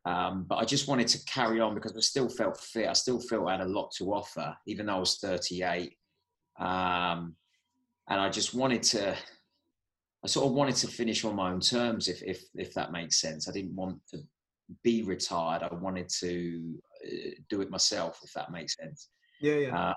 Um, 0.05 0.47
but 0.49 0.57
I 0.57 0.65
just 0.65 0.89
wanted 0.89 1.09
to 1.09 1.25
carry 1.25 1.61
on 1.61 1.75
because 1.75 1.97
I 1.97 2.01
still 2.01 2.29
felt 2.29 2.59
fit. 2.59 2.89
I 2.89 2.93
still 2.93 3.21
felt 3.21 3.49
I 3.49 3.53
had 3.53 3.61
a 3.61 3.69
lot 3.69 3.91
to 3.99 4.13
offer, 4.15 4.57
even 4.67 4.87
though 4.87 4.97
I 4.97 5.01
was 5.01 5.19
38. 5.19 5.95
Um, 6.59 7.35
and 8.09 8.21
I 8.21 8.31
just 8.31 8.55
wanted 8.55 8.83
to, 8.85 9.17
I 10.25 10.27
sort 10.27 10.47
of 10.47 10.53
wanted 10.53 10.77
to 10.77 10.89
finish 10.89 11.25
on 11.25 11.37
my 11.37 11.51
own 11.51 11.61
terms, 11.61 12.09
if 12.09 12.23
if 12.23 12.43
if 12.55 12.75
that 12.75 12.91
makes 12.91 13.21
sense. 13.21 13.49
I 13.49 13.53
didn't 13.53 13.77
want 13.77 14.01
to 14.11 14.19
be 14.83 15.03
retired. 15.03 15.63
I 15.63 15.75
wanted 15.75 16.09
to 16.21 16.79
uh, 17.07 17.31
do 17.49 17.61
it 17.61 17.71
myself, 17.71 18.21
if 18.25 18.33
that 18.33 18.51
makes 18.51 18.77
sense. 18.77 19.11
Yeah, 19.41 19.55
yeah. 19.55 19.79
Uh, 19.79 19.95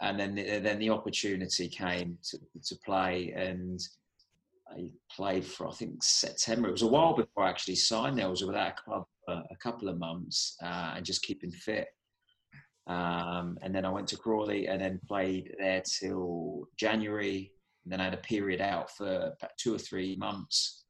and 0.00 0.20
then 0.20 0.34
the, 0.34 0.58
then 0.58 0.78
the 0.78 0.90
opportunity 0.90 1.68
came 1.68 2.18
to, 2.30 2.38
to 2.64 2.76
play, 2.84 3.32
and 3.34 3.80
I 4.70 4.90
played 5.10 5.44
for 5.44 5.66
I 5.68 5.72
think 5.72 6.02
September. 6.02 6.68
It 6.68 6.72
was 6.72 6.82
a 6.82 6.86
while 6.86 7.14
before 7.14 7.44
I 7.44 7.50
actually 7.50 7.76
signed 7.76 8.18
there. 8.18 8.26
I 8.26 8.30
was 8.30 8.44
without 8.44 8.68
a 8.78 8.82
club 8.82 9.06
for 9.26 9.42
a 9.50 9.56
couple 9.56 9.88
of 9.88 9.98
months 9.98 10.56
uh, 10.62 10.94
and 10.96 11.04
just 11.04 11.22
keeping 11.22 11.50
fit. 11.50 11.88
Um, 12.86 13.58
and 13.62 13.74
then 13.74 13.84
I 13.84 13.90
went 13.90 14.06
to 14.08 14.16
Crawley 14.16 14.68
and 14.68 14.80
then 14.80 15.00
played 15.06 15.54
there 15.58 15.82
till 16.00 16.68
January. 16.78 17.52
And 17.84 17.92
then 17.92 18.00
I 18.00 18.04
had 18.04 18.14
a 18.14 18.18
period 18.18 18.60
out 18.60 18.90
for 18.92 19.06
about 19.06 19.50
two 19.58 19.74
or 19.74 19.78
three 19.78 20.16
months. 20.16 20.84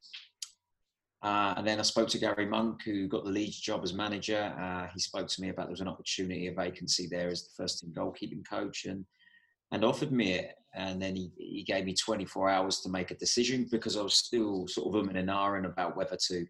Uh, 1.22 1.54
and 1.56 1.66
then 1.66 1.78
I 1.80 1.82
spoke 1.82 2.08
to 2.10 2.18
Gary 2.18 2.46
Monk, 2.46 2.82
who 2.84 3.08
got 3.08 3.24
the 3.24 3.30
Leeds 3.30 3.58
job 3.58 3.80
as 3.82 3.94
manager. 3.94 4.54
Uh, 4.60 4.86
he 4.92 5.00
spoke 5.00 5.26
to 5.28 5.40
me 5.40 5.48
about 5.48 5.66
there 5.66 5.72
was 5.72 5.80
an 5.80 5.88
opportunity, 5.88 6.46
a 6.46 6.52
vacancy 6.52 7.08
there 7.10 7.28
as 7.28 7.44
the 7.44 7.50
first 7.56 7.80
team 7.80 7.92
goalkeeping 7.92 8.48
coach, 8.48 8.84
and 8.84 9.04
and 9.72 9.84
offered 9.84 10.12
me 10.12 10.34
it. 10.34 10.54
And 10.74 11.00
then 11.00 11.16
he, 11.16 11.32
he 11.38 11.64
gave 11.64 11.84
me 11.84 11.94
24 11.94 12.50
hours 12.50 12.80
to 12.80 12.90
make 12.90 13.10
a 13.10 13.16
decision 13.16 13.66
because 13.70 13.96
I 13.96 14.02
was 14.02 14.14
still 14.14 14.68
sort 14.68 14.94
of 14.94 15.02
umming 15.02 15.18
and 15.18 15.28
ahhing 15.28 15.64
about 15.64 15.96
whether 15.96 16.16
to 16.28 16.46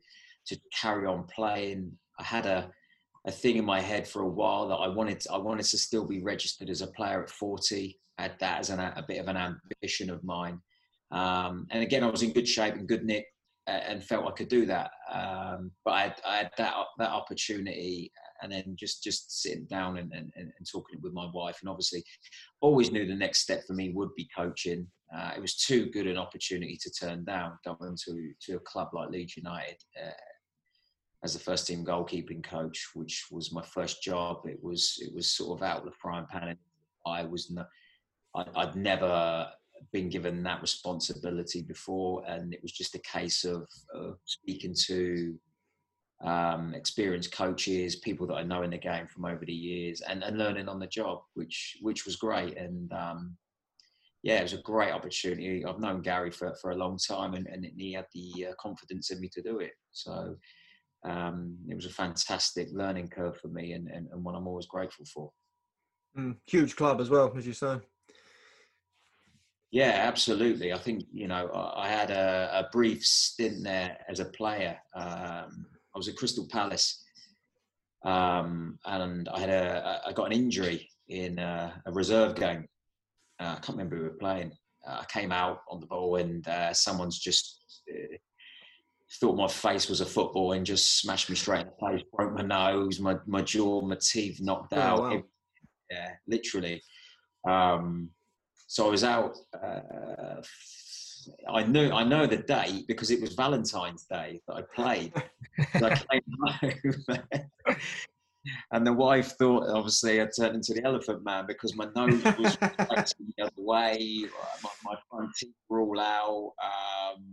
to 0.47 0.59
carry 0.75 1.07
on 1.07 1.25
playing. 1.25 1.93
I 2.19 2.25
had 2.25 2.47
a 2.47 2.71
a 3.27 3.31
thing 3.33 3.57
in 3.57 3.65
my 3.65 3.81
head 3.81 4.07
for 4.07 4.23
a 4.23 4.29
while 4.29 4.69
that 4.69 4.77
I 4.77 4.87
wanted 4.87 5.21
to, 5.21 5.33
I 5.33 5.39
wanted 5.39 5.67
to 5.67 5.79
still 5.79 6.07
be 6.07 6.23
registered 6.23 6.71
as 6.71 6.81
a 6.81 6.87
player 6.87 7.23
at 7.23 7.29
40. 7.29 7.99
I 8.19 8.23
had 8.23 8.39
that 8.39 8.61
as 8.61 8.71
an, 8.71 8.79
a 8.79 9.05
bit 9.07 9.19
of 9.19 9.27
an 9.27 9.37
ambition 9.37 10.11
of 10.11 10.23
mine. 10.23 10.61
Um, 11.11 11.67
and 11.71 11.83
again, 11.83 12.05
I 12.05 12.11
was 12.11 12.23
in 12.23 12.33
good 12.33 12.49
shape 12.49 12.75
and 12.75 12.89
good 12.89 13.05
nick 13.05 13.27
and 13.67 14.03
felt 14.03 14.27
I 14.27 14.31
could 14.31 14.49
do 14.49 14.65
that. 14.67 14.91
Um, 15.13 15.73
but 15.85 15.95
I 15.95 16.03
had, 16.03 16.15
I 16.25 16.37
had, 16.37 16.51
that 16.57 16.75
that 16.99 17.11
opportunity, 17.11 18.13
and 18.43 18.53
then 18.53 18.77
just 18.79 19.03
just 19.03 19.43
sitting 19.43 19.67
down 19.67 19.99
and, 19.99 20.13
and, 20.13 20.31
and, 20.37 20.53
talking 20.71 21.01
with 21.03 21.13
my 21.13 21.29
wife, 21.35 21.59
and 21.61 21.69
obviously, 21.69 22.05
always 22.61 22.93
knew 22.93 23.07
the 23.07 23.15
next 23.15 23.41
step 23.41 23.63
for 23.67 23.73
me 23.73 23.91
would 23.91 24.15
be 24.17 24.29
coaching. 24.37 24.87
Uh, 25.17 25.33
it 25.37 25.41
was 25.41 25.57
too 25.57 25.87
good 25.87 26.07
an 26.07 26.17
opportunity 26.17 26.79
to 26.81 26.91
turn 26.91 27.25
down 27.25 27.59
going 27.65 27.97
to 28.05 28.31
to 28.41 28.57
a 28.57 28.61
club 28.61 28.89
like 28.93 29.11
Leeds 29.11 29.37
United. 29.37 29.77
Uh, 30.01 30.13
as 31.25 31.35
a 31.35 31.41
first 31.41 31.67
team 31.67 31.85
goalkeeping 31.85 32.45
coach, 32.45 32.91
which 32.95 33.27
was 33.31 33.53
my 33.53 33.63
first 33.63 34.03
job, 34.03 34.43
it 34.45 34.63
was 34.63 34.99
it 35.01 35.15
was 35.15 35.31
sort 35.31 35.59
of 35.59 35.67
out 35.67 35.79
of 35.79 35.85
the 35.85 35.91
frying 35.91 36.27
pan. 36.31 36.57
I 37.07 37.25
was 37.25 37.51
not, 37.51 37.69
I, 38.35 38.45
I'd 38.55 38.77
never 38.77 39.49
been 39.93 40.09
given 40.09 40.43
that 40.43 40.63
responsibility 40.63 41.63
before, 41.63 42.25
and 42.27 42.53
it 42.53 42.63
was 42.63 42.73
just 42.73 42.95
a 42.95 43.01
case 43.01 43.45
of, 43.45 43.67
of 43.95 44.19
speaking 44.25 44.75
to 44.87 45.39
um, 46.25 46.75
experienced 46.75 47.33
coaches, 47.33 47.97
people 47.97 48.27
that 48.27 48.35
I 48.35 48.43
know 48.43 48.63
in 48.63 48.71
the 48.71 48.79
game 48.79 49.07
from 49.07 49.25
over 49.25 49.45
the 49.45 49.53
years, 49.53 50.01
and, 50.01 50.23
and 50.23 50.39
learning 50.39 50.69
on 50.69 50.79
the 50.79 50.87
job, 50.87 51.21
which 51.35 51.79
which 51.83 52.05
was 52.07 52.17
great. 52.17 52.57
And 52.57 52.93
um, 52.93 53.37
yeah, 54.23 54.39
it 54.39 54.43
was 54.43 54.55
a 54.55 54.59
great 54.59 54.93
opportunity. 54.93 55.65
I've 55.65 55.79
known 55.79 56.03
Gary 56.03 56.31
for, 56.31 56.55
for 56.61 56.71
a 56.73 56.77
long 56.77 56.99
time, 56.99 57.35
and, 57.35 57.47
and 57.47 57.67
he 57.77 57.93
had 57.93 58.07
the 58.15 58.49
uh, 58.49 58.53
confidence 58.59 59.11
in 59.11 59.21
me 59.21 59.29
to 59.29 59.43
do 59.43 59.61
it. 59.61 59.73
So 59.93 60.37
um, 61.07 61.57
it 61.69 61.75
was 61.75 61.87
a 61.87 61.91
fantastic 61.91 62.69
learning 62.73 63.09
curve 63.09 63.39
for 63.39 63.49
me, 63.49 63.73
and, 63.73 63.89
and, 63.89 64.09
and 64.13 64.25
one 64.25 64.35
I'm 64.35 64.47
always 64.47 64.67
grateful 64.67 65.07
for. 65.07 65.31
Mm, 66.19 66.37
huge 66.47 66.77
club 66.77 67.01
as 67.01 67.11
well, 67.11 67.33
as 67.37 67.47
you 67.47 67.53
say. 67.53 67.79
Yeah, 69.71 70.05
absolutely. 70.07 70.73
I 70.73 70.79
think 70.79 71.05
you 71.13 71.29
know 71.29 71.51
I 71.77 71.89
had 71.89 72.11
a, 72.11 72.51
a 72.53 72.69
brief 72.73 73.05
stint 73.05 73.63
there 73.63 73.99
as 74.09 74.21
a 74.21 74.27
player. 74.27 74.79
Um, 74.95 75.67
I 75.95 75.99
was 75.99 76.09
at 76.09 76.17
Crystal 76.17 76.47
Palace, 76.51 77.05
um, 78.05 78.79
and 78.85 79.29
I 79.29 79.41
had 79.41 79.51
a 79.51 80.01
I 80.07 80.13
got 80.13 80.27
an 80.27 80.33
injury 80.33 80.89
in 81.09 81.39
a, 81.39 81.83
a 81.87 81.93
reserve 81.93 82.35
game. 82.37 82.67
Uh, 83.39 83.57
I 83.57 83.61
can't 83.61 83.77
remember 83.77 83.97
who 83.97 84.03
we 84.03 84.09
were 84.09 84.15
playing. 84.15 84.53
Uh, 84.89 85.01
I 85.01 85.05
came 85.13 85.31
out 85.33 85.61
on 85.69 85.81
the 85.81 85.87
ball, 85.87 86.17
and 86.17 86.47
uh, 86.49 86.73
someone's 86.73 87.19
just 87.19 87.83
uh, 87.93 88.17
thought 89.21 89.37
my 89.37 89.49
face 89.49 89.89
was 89.89 90.01
a 90.01 90.07
football 90.07 90.53
and 90.53 90.67
just 90.67 91.01
smashed 91.01 91.31
me 91.31 91.37
straight 91.37 91.61
in 91.61 91.67
the 91.69 91.87
face. 91.87 92.03
Broke 92.13 92.33
my 92.35 92.43
nose, 92.43 92.99
my 93.01 93.17
my 93.27 93.43
jaw, 93.43 93.81
my 93.83 93.97
teeth 94.01 94.41
knocked 94.41 94.73
Oh, 94.73 94.81
out. 94.81 95.01
wow. 95.01 95.23
Yeah, 95.91 96.13
literally. 96.27 96.83
Um, 97.49 98.11
so 98.67 98.89
I 98.89 98.91
was 98.91 99.05
out. 99.05 99.37
Uh, 99.63 100.43
I 101.53 101.63
knew 101.65 101.91
I 101.93 102.03
know 102.05 102.27
the 102.27 102.37
date 102.39 102.87
because 102.89 103.11
it 103.11 103.21
was 103.21 103.35
Valentine's 103.35 104.05
Day 104.11 104.41
that 104.49 104.55
I 104.55 104.63
played. 104.75 105.13
I 105.75 106.03
came 106.11 106.23
home, 106.45 107.77
and 108.73 108.87
the 108.87 108.93
wife 108.93 109.33
thought 109.39 109.69
obviously 109.69 110.21
I 110.21 110.27
turned 110.37 110.57
into 110.57 110.75
the 110.75 110.85
Elephant 110.85 111.25
Man 111.25 111.47
because 111.47 111.75
my 111.77 111.87
nose 111.97 112.23
was 112.39 112.57
the 112.61 113.43
other 113.43 113.53
way. 113.57 114.25
My, 114.63 114.71
my 114.85 114.95
front 115.11 115.31
teeth 115.37 115.55
were 115.69 115.81
all 115.81 116.01
out. 116.01 116.53
Um, 116.63 117.25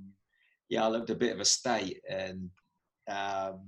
yeah, 0.70 0.86
I 0.86 0.88
looked 0.88 1.10
a 1.10 1.16
bit 1.16 1.34
of 1.34 1.40
a 1.40 1.46
state, 1.46 2.00
and 2.10 2.50
um, 3.10 3.62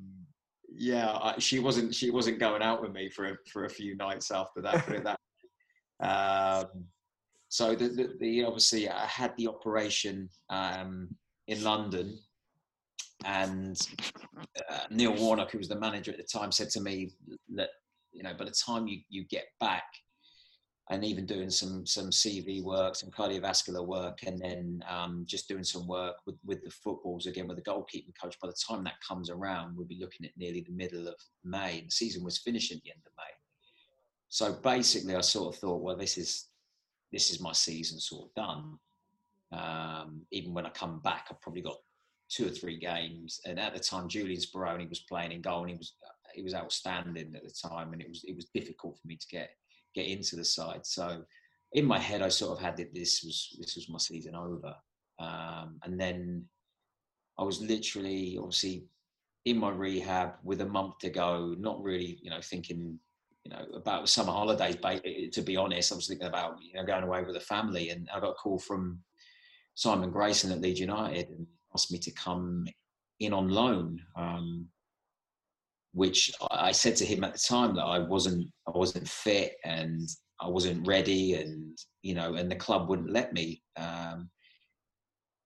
yeah, 0.74 1.12
I, 1.12 1.40
she 1.40 1.60
wasn't 1.60 1.94
she 1.94 2.12
wasn't 2.12 2.40
going 2.40 2.62
out 2.62 2.82
with 2.82 2.92
me 2.92 3.10
for 3.10 3.26
a, 3.26 3.38
for 3.52 3.66
a 3.66 3.70
few 3.70 3.96
nights 3.96 4.32
after 4.32 4.62
that. 4.62 4.86
Put 4.86 4.96
it 4.96 5.04
that. 5.04 5.20
way. 6.02 6.08
Um, 6.08 6.86
so 7.50 7.76
the, 7.76 7.88
the, 7.88 8.14
the 8.20 8.44
obviously 8.44 8.90
I 8.90 9.06
had 9.06 9.34
the 9.38 9.48
operation 9.48 10.30
um, 10.50 11.10
in 11.48 11.64
London, 11.64 12.18
and 13.24 13.80
uh, 14.70 14.80
Neil 14.90 15.16
Warnock, 15.16 15.52
who 15.52 15.60
was 15.60 15.70
the 15.70 15.80
manager 15.80 16.12
at 16.12 16.18
the 16.18 16.24
time, 16.24 16.52
said 16.52 16.70
to 16.72 16.82
me 16.82 17.12
that 17.54 17.70
you 18.12 18.24
know 18.24 18.34
by 18.34 18.46
the 18.46 18.56
time 18.66 18.88
you, 18.88 19.00
you 19.10 19.26
get 19.26 19.46
back, 19.60 19.86
and 20.92 21.04
even 21.04 21.26
doing 21.26 21.50
some 21.50 21.86
some 21.86 22.10
CV 22.12 22.64
work, 22.64 22.96
some 22.96 23.10
cardiovascular 23.10 23.86
work, 23.86 24.20
and 24.26 24.40
then 24.40 24.84
um, 24.88 25.24
just 25.26 25.48
doing 25.48 25.64
some 25.64 25.88
work 25.88 26.18
with 26.26 26.36
with 26.46 26.64
the 26.64 26.70
footballs 26.70 27.26
again 27.26 27.48
with 27.48 27.58
the 27.58 27.64
goalkeeping 27.64 28.14
coach. 28.22 28.40
By 28.40 28.48
the 28.48 28.54
time 28.54 28.84
that 28.84 29.02
comes 29.08 29.30
around, 29.30 29.76
we'll 29.76 29.88
be 29.88 30.00
looking 30.00 30.26
at 30.26 30.38
nearly 30.38 30.62
the 30.62 30.72
middle 30.72 31.08
of 31.08 31.16
May, 31.44 31.82
the 31.82 31.92
season 31.92 32.24
was 32.24 32.38
finishing 32.38 32.78
at 32.78 32.84
the 32.84 32.92
end 32.92 33.02
of 33.06 33.12
May. 33.18 33.24
So 34.30 34.54
basically, 34.54 35.16
I 35.16 35.22
sort 35.22 35.56
of 35.56 35.60
thought, 35.60 35.82
well, 35.82 35.96
this 35.96 36.18
is 36.18 36.50
this 37.12 37.32
is 37.32 37.42
my 37.42 37.54
season 37.54 38.00
sort 38.00 38.30
of 38.30 38.36
done. 38.36 38.78
Um, 39.52 40.22
even 40.32 40.54
when 40.54 40.66
I 40.66 40.70
come 40.70 41.00
back, 41.00 41.28
I've 41.32 41.42
probably 41.42 41.62
got 41.62 41.78
two 42.30 42.46
or 42.48 42.50
three 42.50 42.78
games. 42.78 43.40
And 43.46 43.60
at 43.60 43.74
the 43.74 43.80
time, 43.80 44.08
Julian 44.08 44.42
Speroni 44.42 44.90
was 44.90 45.00
playing 45.00 45.32
in 45.32 45.42
goal, 45.42 45.62
and 45.62 45.72
he 45.72 45.78
was 45.78 45.94
he 46.36 46.44
was 46.44 46.54
outstanding 46.54 47.34
at 47.36 47.44
the 47.44 47.68
time, 47.70 47.94
and 47.94 48.02
it 48.02 48.10
was 48.10 48.24
it 48.28 48.36
was 48.36 48.46
difficult 48.54 49.00
for 49.00 49.08
me 49.08 49.16
to 49.16 49.28
get 49.28 49.50
get 49.96 50.08
into 50.08 50.36
the 50.36 50.46
side. 50.46 50.86
So 50.86 51.24
in 51.74 51.86
my 51.86 52.00
head, 52.00 52.22
I 52.22 52.30
sort 52.30 52.58
of 52.58 52.64
had 52.64 52.78
that 52.78 52.94
this 52.94 53.24
was 53.24 53.56
this 53.60 53.76
was 53.76 53.90
my 53.90 53.98
season 53.98 54.36
over. 54.36 54.76
Um, 55.20 55.80
and 55.84 56.00
then 56.00 56.46
I 57.40 57.44
was 57.44 57.62
literally 57.62 58.38
obviously 58.38 58.86
in 59.46 59.58
my 59.58 59.70
rehab 59.70 60.34
with 60.44 60.62
a 60.62 60.66
month 60.66 60.98
to 61.00 61.10
go, 61.10 61.56
not 61.58 61.82
really, 61.82 62.20
you 62.22 62.30
know, 62.30 62.42
thinking 62.42 63.00
you 63.44 63.52
know, 63.52 63.66
about 63.76 64.10
summer 64.10 64.32
holidays. 64.32 64.76
ba- 64.76 65.02
To 65.32 65.42
be 65.42 65.56
honest, 65.56 65.92
I 65.92 65.96
was 65.96 66.08
thinking 66.08 66.28
about 66.28 66.58
you 66.62 66.74
know 66.74 66.86
going 66.86 67.04
away 67.04 67.24
with 67.24 67.36
the 67.36 67.40
family, 67.40 67.90
and 67.90 68.10
I 68.14 68.20
got 68.20 68.32
a 68.32 68.34
call 68.34 68.60
from 68.60 69.00
Simon 69.76 70.12
Grayson 70.12 70.52
at 70.52 70.62
Leeds 70.62 70.80
United 70.80 71.30
and 71.30 71.46
asked 71.74 71.92
me 71.92 72.00
to 72.00 72.12
come 72.12 72.66
in 73.20 73.34
on 73.34 73.50
loan. 73.50 74.02
Um, 74.16 74.68
which 75.96 76.30
I 76.52 76.74
said 76.74 76.98
to 76.98 77.06
him 77.06 77.24
at 77.24 77.34
the 77.34 77.40
time 77.40 77.74
that 77.76 77.86
I 77.86 78.00
wasn't, 78.00 78.52
I 78.68 78.78
wasn't 78.78 79.08
fit 79.08 79.56
and 79.64 80.08
I 80.42 80.50
wasn't 80.50 80.86
ready, 80.86 81.36
and 81.36 81.78
you 82.02 82.14
know, 82.14 82.36
and 82.36 82.52
the 82.52 82.56
club 82.56 82.90
wouldn't 82.90 83.10
let 83.10 83.32
me. 83.32 83.64
Um, 83.78 84.30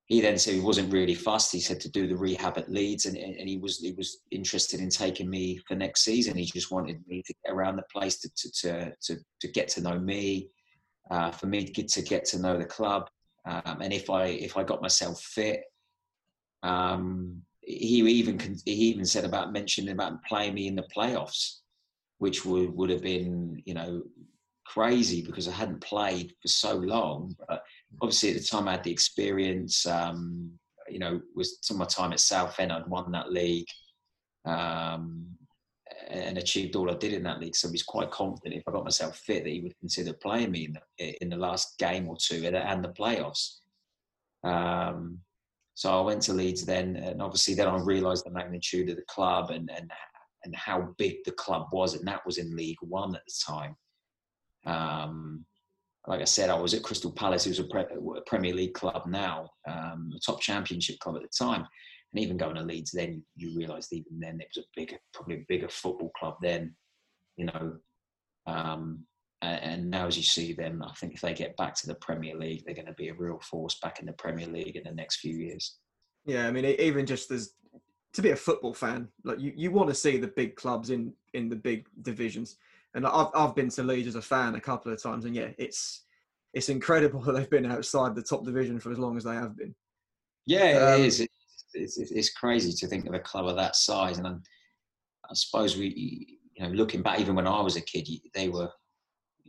he 0.08 0.22
then 0.22 0.40
said 0.40 0.56
he 0.56 0.60
wasn't 0.60 0.92
really 0.92 1.14
fussed. 1.14 1.52
He 1.52 1.60
said 1.60 1.80
to 1.82 1.92
do 1.92 2.08
the 2.08 2.18
rehab 2.18 2.58
at 2.58 2.72
Leeds, 2.72 3.06
and, 3.06 3.16
and 3.16 3.48
he 3.48 3.60
was 3.60 3.78
he 3.78 3.92
was 3.92 4.22
interested 4.32 4.80
in 4.80 4.90
taking 4.90 5.30
me 5.30 5.60
for 5.68 5.76
next 5.76 6.04
season. 6.04 6.36
He 6.36 6.46
just 6.46 6.72
wanted 6.72 7.00
me 7.08 7.22
to 7.28 7.34
get 7.46 7.54
around 7.54 7.76
the 7.76 7.84
place 7.92 8.18
to 8.22 8.30
to 8.36 8.52
to 8.62 8.94
to, 9.04 9.18
to 9.42 9.48
get 9.50 9.68
to 9.70 9.82
know 9.82 10.00
me, 10.00 10.50
uh, 11.12 11.30
for 11.30 11.46
me 11.46 11.64
to 11.64 11.72
get 11.72 11.90
to 11.90 12.02
get 12.02 12.26
to 12.26 12.40
know 12.40 12.58
the 12.58 12.66
club, 12.66 13.08
um, 13.46 13.82
and 13.82 13.94
if 13.94 14.10
I 14.10 14.26
if 14.26 14.58
I 14.58 14.64
got 14.64 14.82
myself 14.82 15.22
fit, 15.22 15.62
um, 16.64 17.44
he 17.70 18.00
even 18.00 18.40
he 18.66 18.72
even 18.72 19.06
said 19.06 19.26
about 19.26 19.54
mentioning 19.54 19.94
about 19.94 20.24
playing 20.24 20.56
me 20.56 20.68
in 20.68 20.76
the 20.76 20.88
playoffs, 20.96 21.60
which 22.18 22.44
would 22.44 22.76
would 22.76 22.90
have 22.90 23.04
been 23.04 23.62
you 23.66 23.76
know 23.76 24.02
crazy 24.66 25.22
because 25.22 25.48
I 25.48 25.52
hadn't 25.52 25.82
played 25.82 26.34
for 26.42 26.48
so 26.48 26.74
long, 26.76 27.36
but 27.48 27.64
obviously 28.02 28.30
at 28.32 28.38
the 28.38 28.44
time 28.44 28.68
I 28.68 28.74
had 28.74 28.84
the 28.84 28.92
experience. 28.92 29.86
Um, 29.86 30.52
you 30.90 30.98
know, 30.98 31.22
was 31.36 31.60
some 31.62 31.76
of 31.76 31.80
my 31.80 31.86
time 31.86 32.14
at 32.14 32.20
Southend, 32.20 32.72
I'd 32.72 32.88
won 32.88 33.12
that 33.12 33.32
league 33.32 33.68
um, 34.46 35.28
and 36.08 36.40
achieved 36.40 36.76
all 36.76 36.90
I 36.90 36.96
did 36.96 37.14
in 37.14 37.22
that 37.24 37.40
league. 37.40 37.56
So 37.56 37.68
I 37.68 37.72
was 37.72 37.84
quite 37.84 38.10
confident 38.10 38.56
if 38.56 38.68
I 38.68 38.72
got 38.72 38.86
myself 38.86 39.16
fit 39.18 39.44
that 39.44 39.52
he 39.52 39.60
would 39.60 39.78
consider 39.80 40.14
playing 40.14 40.50
me 40.50 40.66
in 40.66 40.80
the, 40.98 41.22
in 41.22 41.30
the 41.30 41.38
last 41.38 41.78
game 41.78 42.08
or 42.08 42.18
two 42.18 42.42
and, 42.44 42.56
and 42.56 42.84
the 42.84 42.90
playoffs. 42.90 43.58
Um, 44.44 45.20
so 45.80 45.98
I 45.98 46.02
went 46.02 46.22
to 46.24 46.34
Leeds 46.34 46.66
then, 46.66 46.98
and 46.98 47.22
obviously 47.22 47.54
then 47.54 47.70
I 47.70 47.78
realised 47.78 48.26
the 48.26 48.32
magnitude 48.32 48.90
of 48.90 48.98
the 48.98 49.04
club 49.04 49.50
and 49.50 49.72
and 49.74 49.90
and 50.44 50.54
how 50.54 50.94
big 50.98 51.20
the 51.24 51.32
club 51.32 51.68
was, 51.72 51.94
and 51.94 52.06
that 52.06 52.26
was 52.26 52.38
in 52.38 52.54
League 52.54 52.82
One 52.82 53.16
at 53.16 53.22
the 53.26 53.34
time. 53.48 53.76
Um, 54.66 55.46
like 56.06 56.20
I 56.20 56.26
said, 56.26 56.50
I 56.50 56.60
was 56.60 56.74
at 56.74 56.84
Crystal 56.84 57.14
Palace, 57.14 57.46
who 57.46 57.52
was 57.52 57.60
a, 57.60 57.64
pre- 57.64 57.84
a 57.84 58.22
Premier 58.28 58.54
League 58.54 58.74
club 58.74 59.04
now, 59.08 59.50
um, 59.70 60.12
a 60.14 60.20
top 60.20 60.42
Championship 60.42 61.00
club 61.00 61.16
at 61.16 61.22
the 61.22 61.30
time. 61.46 61.66
And 62.12 62.22
even 62.22 62.36
going 62.36 62.56
to 62.56 62.62
Leeds, 62.62 62.92
then 62.92 63.24
you 63.38 63.56
realised 63.56 63.94
even 63.94 64.20
then 64.20 64.42
it 64.42 64.50
was 64.54 64.66
a 64.66 64.68
bigger, 64.76 64.98
probably 65.14 65.36
a 65.36 65.46
bigger 65.48 65.70
football 65.70 66.12
club 66.20 66.36
then, 66.42 66.76
you 67.38 67.46
know. 67.46 67.78
Um, 68.48 69.06
and, 69.42 69.64
and 69.64 69.90
now, 69.90 70.08
as 70.08 70.18
you 70.18 70.24
see 70.24 70.54
them, 70.54 70.84
I 70.84 70.94
think 70.94 71.14
if 71.14 71.22
they 71.22 71.34
get 71.34 71.56
back 71.58 71.76
to 71.76 71.88
the 71.88 71.96
Premier 71.96 72.36
League, 72.36 72.64
they're 72.66 72.76
going 72.76 72.88
to 72.88 72.94
be 72.94 73.10
a 73.10 73.14
real 73.14 73.40
force 73.40 73.80
back 73.82 74.00
in 74.00 74.06
the 74.06 74.14
Premier 74.14 74.48
League 74.48 74.76
in 74.76 74.84
the 74.84 74.92
next 74.92 75.18
few 75.18 75.36
years. 75.36 75.78
Yeah, 76.26 76.48
I 76.48 76.52
mean, 76.52 76.66
even 76.66 77.06
just 77.06 77.32
as 77.32 77.54
to 78.14 78.22
be 78.22 78.32
a 78.32 78.36
football 78.36 78.74
fan, 78.74 79.08
like 79.24 79.40
you, 79.40 79.54
you 79.56 79.72
want 79.72 79.90
to 79.90 79.96
see 79.96 80.18
the 80.18 80.28
big 80.28 80.56
clubs 80.56 80.90
in 80.90 81.14
in 81.34 81.50
the 81.50 81.56
big 81.56 81.88
divisions. 82.02 82.58
And 82.96 83.06
I've 83.06 83.30
I've 83.34 83.56
been 83.56 83.70
to 83.70 83.84
Leeds 83.84 84.10
as 84.10 84.16
a 84.16 84.22
fan 84.22 84.56
a 84.56 84.62
couple 84.62 84.92
of 84.92 85.02
times, 85.02 85.26
and 85.26 85.36
yeah, 85.36 85.50
it's 85.58 86.04
it's 86.54 86.70
incredible 86.70 87.22
that 87.26 87.34
they've 87.34 87.50
been 87.50 87.66
outside 87.66 88.16
the 88.16 88.24
top 88.24 88.44
division 88.44 88.80
for 88.80 88.92
as 88.92 89.00
long 89.00 89.18
as 89.18 89.24
they 89.24 89.36
have 89.36 89.56
been. 89.58 89.74
Yeah, 90.46 90.94
Um, 90.94 91.02
it 91.02 91.06
is. 91.06 91.20
It's, 91.76 92.00
it's, 92.00 92.12
it's 92.12 92.32
crazy 92.32 92.74
to 92.74 92.88
think 92.88 93.06
of 93.06 93.14
a 93.14 93.20
club 93.20 93.46
of 93.46 93.56
that 93.56 93.76
size, 93.76 94.18
and 94.18 94.28
I, 94.28 94.32
I 94.32 95.34
suppose 95.34 95.78
we, 95.78 96.40
you 96.56 96.64
know, 96.64 96.72
looking 96.72 97.04
back, 97.04 97.20
even 97.20 97.36
when 97.36 97.46
I 97.46 97.62
was 97.62 97.76
a 97.76 97.82
kid, 97.82 98.10
they 98.34 98.50
were, 98.50 98.72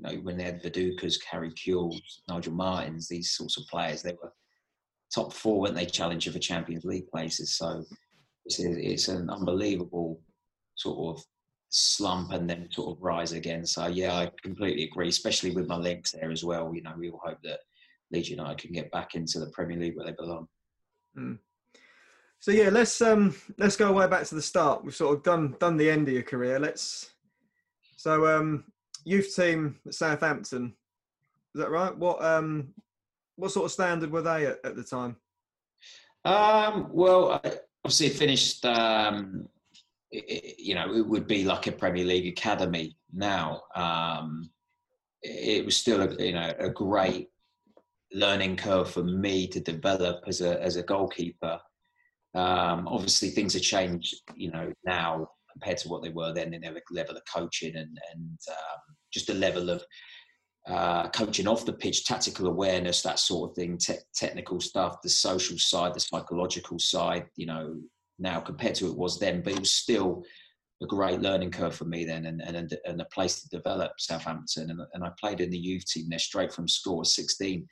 you 0.01 0.17
know, 0.17 0.23
when 0.23 0.37
they 0.37 0.45
had 0.45 0.63
Vidukas, 0.63 1.17
Harry 1.31 1.51
Kewell, 1.51 2.01
Nigel 2.29 2.53
Martyns, 2.53 3.09
these 3.09 3.33
sorts 3.33 3.59
of 3.59 3.67
players, 3.67 4.03
they 4.03 4.17
were 4.23 4.33
top 5.15 5.33
four, 5.33 5.61
weren't 5.61 5.75
they, 5.75 5.87
challenger 5.87 6.33
for 6.33 6.39
Champions 6.39 6.85
League 6.85 7.09
places. 7.09 7.57
So 7.57 7.85
it's, 8.47 8.59
it's 8.59 9.09
an 9.09 9.29
unbelievable 9.31 10.21
sort 10.77 11.19
of 11.19 11.25
slump 11.69 12.33
and 12.33 12.49
then 12.49 12.69
sort 12.71 12.97
of 12.97 13.03
rise 13.03 13.33
again. 13.33 13.67
So 13.67 13.87
yeah, 13.87 14.15
I 14.15 14.31
completely 14.43 14.85
agree, 14.85 15.09
especially 15.09 15.51
with 15.51 15.69
my 15.69 15.77
links 15.77 16.13
there 16.13 16.31
as 16.31 16.45
well. 16.45 16.73
You 16.75 16.83
know, 16.83 16.95
we 16.97 17.11
all 17.11 17.21
hope 17.23 17.39
that 17.45 17.61
Leeds 18.11 18.31
United 18.31 18.59
can 18.59 18.73
get 18.73 18.91
back 18.91 19.15
into 19.15 19.39
the 19.39 19.51
Premier 19.51 19.79
League 19.79 19.97
where 19.97 20.07
they 20.07 20.13
belong. 20.13 20.49
Mm. 21.17 21.39
So 22.39 22.53
yeah, 22.53 22.71
let's 22.71 23.01
um 23.03 23.37
let's 23.59 23.77
go 23.77 23.93
way 23.93 24.07
back 24.07 24.25
to 24.25 24.35
the 24.35 24.43
start. 24.43 24.83
We've 24.83 24.95
sort 24.95 25.17
of 25.17 25.23
done 25.23 25.57
done 25.61 25.77
the 25.77 25.91
end 25.91 26.09
of 26.09 26.15
your 26.15 26.23
career. 26.23 26.59
Let's 26.59 27.11
so 27.97 28.27
um 28.39 28.65
youth 29.05 29.35
team 29.35 29.77
at 29.87 29.95
Southampton. 29.95 30.75
Is 31.55 31.61
that 31.61 31.71
right? 31.71 31.97
What 31.97 32.25
um 32.25 32.75
what 33.37 33.51
sort 33.51 33.67
of 33.67 33.73
standard 33.73 34.11
were 34.11 34.23
they 34.23 34.47
at, 34.47 34.59
at 34.65 34.77
the 34.77 34.85
time? 34.85 35.17
Um, 36.25 36.89
well, 36.93 37.41
obviously 37.85 38.11
finished 38.11 38.65
um, 38.67 39.49
it, 40.11 40.59
you 40.59 40.75
know, 40.75 40.95
it 40.95 41.07
would 41.07 41.27
be 41.27 41.45
like 41.45 41.67
a 41.67 41.73
Premier 41.73 42.05
League 42.05 42.27
academy 42.27 42.97
now. 43.13 43.63
Um, 43.75 44.51
it 45.23 45.65
was 45.65 45.77
still 45.77 46.03
a, 46.03 46.23
you 46.23 46.33
know 46.33 46.53
a 46.59 46.71
great 46.71 47.29
learning 48.13 48.57
curve 48.57 48.91
for 48.91 49.05
me 49.05 49.47
to 49.49 49.61
develop 49.61 50.25
as 50.27 50.41
a 50.41 50.63
as 50.63 50.77
a 50.77 50.83
goalkeeper. 50.83 51.61
Um, 52.35 52.87
obviously, 52.87 53.31
things 53.31 53.55
have 53.55 53.63
changed, 53.63 54.15
you 54.35 54.51
know, 54.51 54.73
now 54.85 55.31
compared 55.53 55.79
to 55.79 55.89
what 55.89 56.03
they 56.03 56.11
were 56.11 56.33
then 56.33 56.55
in 56.55 56.61
their 56.61 56.75
level 56.91 57.17
of 57.17 57.23
coaching 57.33 57.77
and 57.77 57.99
and 58.13 58.39
um, 58.49 58.97
just 59.13 59.27
the 59.27 59.35
level 59.35 59.71
of 59.71 59.83
uh, 60.69 61.09
coaching 61.09 61.49
off 61.49 61.65
the 61.65 61.73
pitch, 61.73 62.05
tactical 62.05 62.47
awareness, 62.47 63.03
that 63.03 63.19
sort 63.19 63.51
of 63.51 63.57
thing, 63.57 63.79
te- 63.79 63.95
technical 64.15 64.61
stuff, 64.61 65.01
the 65.03 65.09
social 65.09 65.59
side, 65.59 65.95
the 65.95 66.01
psychological 66.01 66.79
side. 66.79 67.27
You 67.37 67.47
know, 67.47 67.77
now 68.19 68.41
compared 68.41 68.75
to 68.77 68.87
it 68.87 68.97
was 68.97 69.19
then, 69.19 69.43
but 69.43 69.55
it 69.55 69.61
was 69.61 69.73
still 69.73 70.23
a 70.83 70.87
great 70.87 71.21
learning 71.21 71.51
curve 71.51 71.75
for 71.75 71.85
me 71.85 72.05
then 72.05 72.27
and, 72.27 72.41
and, 72.41 72.75
and 72.87 73.01
a 73.01 73.05
place 73.07 73.43
to 73.43 73.49
develop 73.49 73.93
Southampton. 73.99 74.71
And, 74.71 74.81
and 74.95 75.05
I 75.05 75.11
played 75.21 75.41
in 75.41 75.51
the 75.51 75.59
youth 75.59 75.85
team 75.87 76.07
there 76.09 76.19
straight 76.19 76.53
from 76.53 76.69
school 76.69 77.01
at 77.01 77.07
16. 77.07 77.67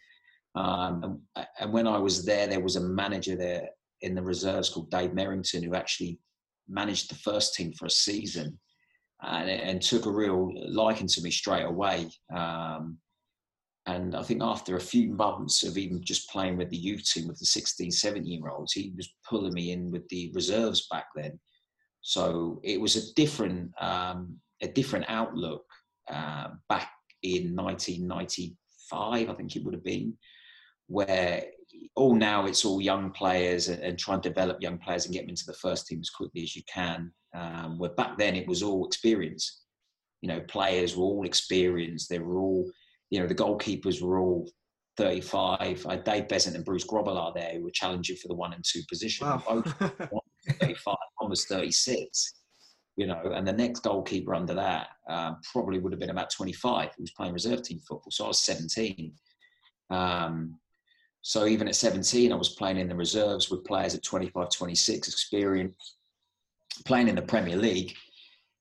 Um, 0.54 1.22
and, 1.36 1.46
and, 1.60 1.72
when 1.72 1.86
I 1.86 1.98
was 1.98 2.24
there, 2.24 2.46
there 2.46 2.60
was 2.60 2.76
a 2.76 2.80
manager 2.80 3.36
there 3.36 3.68
in 4.02 4.14
the 4.14 4.22
reserves 4.22 4.68
called 4.68 4.90
Dave 4.90 5.10
Merrington 5.10 5.64
who 5.64 5.74
actually 5.74 6.18
managed 6.68 7.10
the 7.10 7.16
first 7.16 7.54
team 7.54 7.72
for 7.72 7.86
a 7.86 7.90
season 7.90 8.58
and, 9.22 9.50
and 9.50 9.82
took 9.82 10.06
a 10.06 10.10
real 10.10 10.52
liking 10.68 11.08
to 11.08 11.22
me 11.22 11.30
straight 11.30 11.64
away. 11.64 12.08
Um, 12.34 12.98
and 13.86 14.14
I 14.14 14.22
think 14.22 14.42
after 14.42 14.76
a 14.76 14.80
few 14.80 15.08
months 15.08 15.62
of 15.62 15.78
even 15.78 16.04
just 16.04 16.28
playing 16.30 16.58
with 16.58 16.68
the 16.68 16.76
youth 16.76 17.04
team 17.04 17.26
with 17.26 17.38
the 17.38 17.46
16, 17.46 17.90
17 17.90 18.26
year 18.26 18.50
olds, 18.50 18.72
he 18.72 18.92
was 18.96 19.08
pulling 19.28 19.54
me 19.54 19.72
in 19.72 19.90
with 19.90 20.06
the 20.08 20.30
reserves 20.34 20.86
back 20.90 21.06
then. 21.16 21.40
So 22.02 22.60
it 22.62 22.80
was 22.80 22.96
a 22.96 23.14
different, 23.14 23.72
um, 23.80 24.36
a 24.60 24.68
different 24.68 25.06
outlook 25.08 25.64
uh, 26.10 26.48
back 26.68 26.90
in 27.22 27.56
1995, 27.56 29.30
I 29.30 29.34
think 29.34 29.56
it 29.56 29.64
would 29.64 29.74
have 29.74 29.84
been, 29.84 30.14
where 30.86 31.44
all 31.96 32.14
now 32.14 32.46
it's 32.46 32.64
all 32.64 32.80
young 32.80 33.10
players 33.10 33.68
and, 33.68 33.98
try 33.98 34.14
and 34.14 34.22
develop 34.22 34.60
young 34.60 34.78
players 34.78 35.04
and 35.04 35.14
get 35.14 35.22
them 35.22 35.30
into 35.30 35.46
the 35.46 35.54
first 35.54 35.86
team 35.86 36.00
as 36.00 36.10
quickly 36.10 36.42
as 36.42 36.54
you 36.54 36.62
can. 36.72 37.12
Um, 37.34 37.78
where 37.78 37.90
back 37.90 38.16
then 38.16 38.36
it 38.36 38.48
was 38.48 38.62
all 38.62 38.86
experience. 38.86 39.62
You 40.22 40.28
know, 40.28 40.40
players 40.40 40.96
were 40.96 41.04
all 41.04 41.26
experienced. 41.26 42.08
They 42.08 42.18
were 42.18 42.38
all 42.38 42.70
you 43.10 43.20
know, 43.20 43.26
the 43.26 43.34
goalkeepers 43.34 44.02
were 44.02 44.18
all 44.18 44.50
35. 44.96 45.86
I 45.86 45.92
had 45.92 46.04
Dave 46.04 46.28
Beasant 46.28 46.56
and 46.56 46.64
Bruce 46.64 46.86
Grobbelaar 46.86 47.34
there 47.34 47.54
who 47.54 47.62
were 47.62 47.70
challenging 47.70 48.16
for 48.16 48.28
the 48.28 48.34
one 48.34 48.52
and 48.52 48.64
two 48.64 48.82
position. 48.88 49.26
Wow. 49.26 49.42
Both 49.48 49.74
35, 50.60 50.96
one 51.18 51.30
was 51.30 51.46
36. 51.46 52.34
You 52.96 53.06
know, 53.06 53.32
and 53.32 53.46
the 53.46 53.52
next 53.52 53.80
goalkeeper 53.80 54.34
under 54.34 54.54
that 54.54 54.88
um, 55.08 55.36
probably 55.52 55.78
would 55.78 55.92
have 55.92 56.00
been 56.00 56.10
about 56.10 56.30
25 56.30 56.90
who 56.96 57.02
was 57.02 57.12
playing 57.12 57.32
reserve 57.32 57.62
team 57.62 57.78
football. 57.86 58.10
So 58.10 58.24
I 58.24 58.28
was 58.28 58.44
17. 58.44 59.12
Um, 59.90 60.58
so 61.28 61.46
even 61.46 61.68
at 61.68 61.74
17, 61.74 62.32
I 62.32 62.36
was 62.36 62.54
playing 62.54 62.78
in 62.78 62.88
the 62.88 62.94
reserves 62.96 63.50
with 63.50 63.66
players 63.66 63.94
at 63.94 64.02
25, 64.02 64.48
26, 64.48 65.08
experience, 65.08 65.96
playing 66.86 67.08
in 67.08 67.16
the 67.16 67.20
Premier 67.20 67.54
League. 67.54 67.94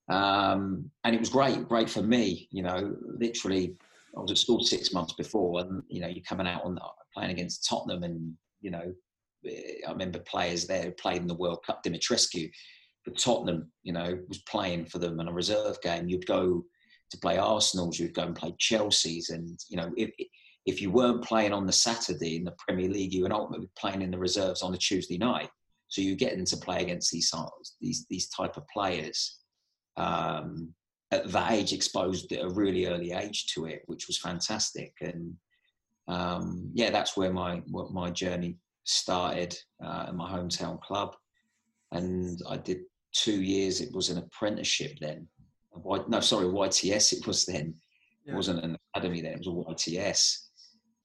Um, 0.09 0.91
and 1.05 1.15
it 1.15 1.19
was 1.21 1.29
great, 1.29 1.65
great 1.69 1.89
for 1.89 2.01
me. 2.01 2.49
You 2.51 2.63
know, 2.63 2.93
literally 3.05 3.77
I 4.17 4.19
was 4.19 4.31
at 4.31 4.37
school 4.37 4.61
six 4.65 4.91
months 4.91 5.13
before, 5.13 5.61
and 5.61 5.81
you 5.87 6.01
know, 6.01 6.09
you're 6.09 6.25
coming 6.27 6.45
out 6.45 6.65
on 6.65 6.77
playing 7.13 7.31
against 7.31 7.65
Tottenham, 7.65 8.03
and 8.03 8.33
you 8.59 8.71
know, 8.71 8.93
I 9.45 9.89
remember 9.89 10.19
players 10.19 10.67
there 10.67 10.91
played 10.91 11.21
in 11.21 11.27
the 11.27 11.35
World 11.35 11.59
Cup. 11.65 11.85
Dumitrescu, 11.85 12.51
for 13.05 13.11
Tottenham, 13.11 13.71
you 13.83 13.93
know, 13.93 14.19
was 14.27 14.39
playing 14.39 14.87
for 14.87 14.99
them 14.99 15.21
in 15.21 15.29
a 15.29 15.33
reserve 15.33 15.79
game. 15.81 16.09
You'd 16.09 16.25
go 16.25 16.65
to 17.11 17.17
play 17.19 17.37
Arsenal's, 17.37 17.97
you'd 17.97 18.13
go 18.13 18.23
and 18.23 18.35
play 18.35 18.53
Chelsea's, 18.59 19.29
and 19.29 19.57
you 19.69 19.77
know, 19.77 19.89
if 19.95 20.11
if 20.67 20.81
you 20.81 20.91
weren't 20.91 21.23
playing 21.23 21.53
on 21.53 21.65
the 21.65 21.71
Saturday 21.71 22.35
in 22.35 22.43
the 22.43 22.55
Premier 22.59 22.89
League, 22.89 23.13
you 23.13 23.23
were 23.23 23.33
ultimately 23.33 23.69
playing 23.79 24.01
in 24.01 24.11
the 24.11 24.19
reserves 24.19 24.61
on 24.61 24.73
a 24.73 24.77
Tuesday 24.77 25.17
night. 25.17 25.49
So 25.87 26.01
you're 26.01 26.17
getting 26.17 26.45
to 26.45 26.57
play 26.57 26.81
against 26.81 27.09
these 27.09 27.33
these 27.81 28.05
these 28.09 28.27
type 28.27 28.57
of 28.57 28.67
players. 28.67 29.39
Um, 29.95 30.73
at 31.11 31.31
that 31.31 31.53
age 31.53 31.71
exposed 31.71 32.29
at 32.33 32.43
a 32.43 32.49
really 32.49 32.85
early 32.85 33.13
age 33.13 33.47
to 33.53 33.65
it, 33.65 33.81
which 33.85 34.07
was 34.07 34.17
fantastic. 34.17 34.93
And 34.99 35.35
um, 36.09 36.69
yeah, 36.73 36.89
that's 36.89 37.15
where 37.15 37.31
my 37.31 37.61
my 37.67 38.11
journey 38.11 38.57
started 38.83 39.57
uh, 39.81 40.07
in 40.09 40.17
my 40.17 40.29
hometown 40.29 40.81
club. 40.81 41.15
And 41.93 42.41
I 42.49 42.57
did 42.57 42.81
two 43.13 43.41
years. 43.41 43.79
It 43.79 43.93
was 43.93 44.09
an 44.09 44.17
apprenticeship 44.17 44.97
then. 44.99 45.29
No, 46.09 46.19
sorry, 46.19 46.47
YTS. 46.47 47.13
It 47.13 47.25
was 47.25 47.45
then. 47.45 47.73
Yeah. 48.25 48.33
It 48.33 48.35
wasn't 48.35 48.65
an 48.65 48.77
academy 48.93 49.21
then. 49.21 49.33
It 49.33 49.45
was 49.45 49.47
a 49.47 49.91
YTS. 49.91 50.46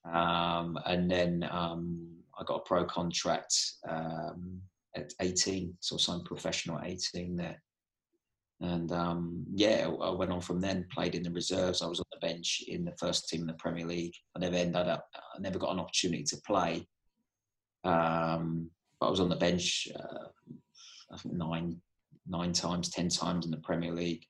Um, 0.04 0.78
and 0.86 1.10
then 1.10 1.48
um, 1.50 2.08
I 2.38 2.44
got 2.44 2.56
a 2.56 2.64
pro 2.64 2.84
contract 2.84 3.54
um, 3.88 4.60
at 4.96 5.12
18, 5.20 5.76
so 5.80 5.96
I 5.96 5.98
signed 5.98 6.24
professional 6.24 6.78
at 6.78 6.88
18 6.88 7.36
there. 7.36 7.62
And 8.60 8.92
um, 8.92 9.44
yeah, 9.52 9.90
I 10.00 10.10
went 10.10 10.30
on 10.30 10.40
from 10.40 10.60
then, 10.60 10.86
played 10.92 11.16
in 11.16 11.24
the 11.24 11.30
reserves. 11.32 11.82
I 11.82 11.88
was 11.88 11.98
on 11.98 12.06
the 12.12 12.26
bench 12.26 12.62
in 12.68 12.84
the 12.84 12.94
first 12.98 13.28
team 13.28 13.40
in 13.40 13.46
the 13.48 13.54
Premier 13.54 13.84
League. 13.84 14.14
I 14.36 14.38
never 14.38 14.54
ended 14.54 14.88
up, 14.88 15.08
I 15.14 15.40
never 15.40 15.58
got 15.58 15.72
an 15.72 15.80
opportunity 15.80 16.22
to 16.24 16.36
play. 16.46 16.86
Um, 17.84 18.70
but 19.00 19.08
I 19.08 19.10
was 19.10 19.18
on 19.18 19.28
the 19.28 19.36
bench, 19.36 19.88
uh, 19.96 20.28
nine, 21.24 21.80
nine 22.28 22.52
times, 22.52 22.88
ten 22.88 23.08
times 23.08 23.44
in 23.44 23.50
the 23.50 23.56
Premier 23.56 23.92
League, 23.92 24.24